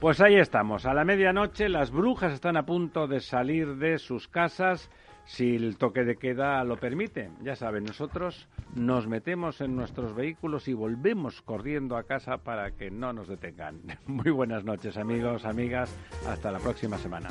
Pues 0.00 0.20
ahí 0.20 0.36
estamos, 0.36 0.86
a 0.86 0.94
la 0.94 1.04
medianoche 1.04 1.68
las 1.68 1.90
brujas 1.90 2.32
están 2.32 2.56
a 2.56 2.64
punto 2.64 3.06
de 3.06 3.20
salir 3.20 3.76
de 3.76 3.98
sus 3.98 4.28
casas 4.28 4.90
si 5.24 5.54
el 5.54 5.76
toque 5.76 6.04
de 6.04 6.16
queda 6.16 6.64
lo 6.64 6.76
permite. 6.76 7.30
Ya 7.42 7.54
saben, 7.54 7.84
nosotros 7.84 8.48
nos 8.74 9.06
metemos 9.06 9.60
en 9.60 9.76
nuestros 9.76 10.14
vehículos 10.14 10.66
y 10.68 10.72
volvemos 10.72 11.42
corriendo 11.42 11.96
a 11.96 12.04
casa 12.04 12.38
para 12.38 12.72
que 12.72 12.90
no 12.90 13.12
nos 13.12 13.28
detengan. 13.28 13.82
Muy 14.06 14.30
buenas 14.32 14.64
noches 14.64 14.96
amigos, 14.96 15.44
amigas, 15.44 15.94
hasta 16.26 16.50
la 16.50 16.58
próxima 16.58 16.98
semana. 16.98 17.28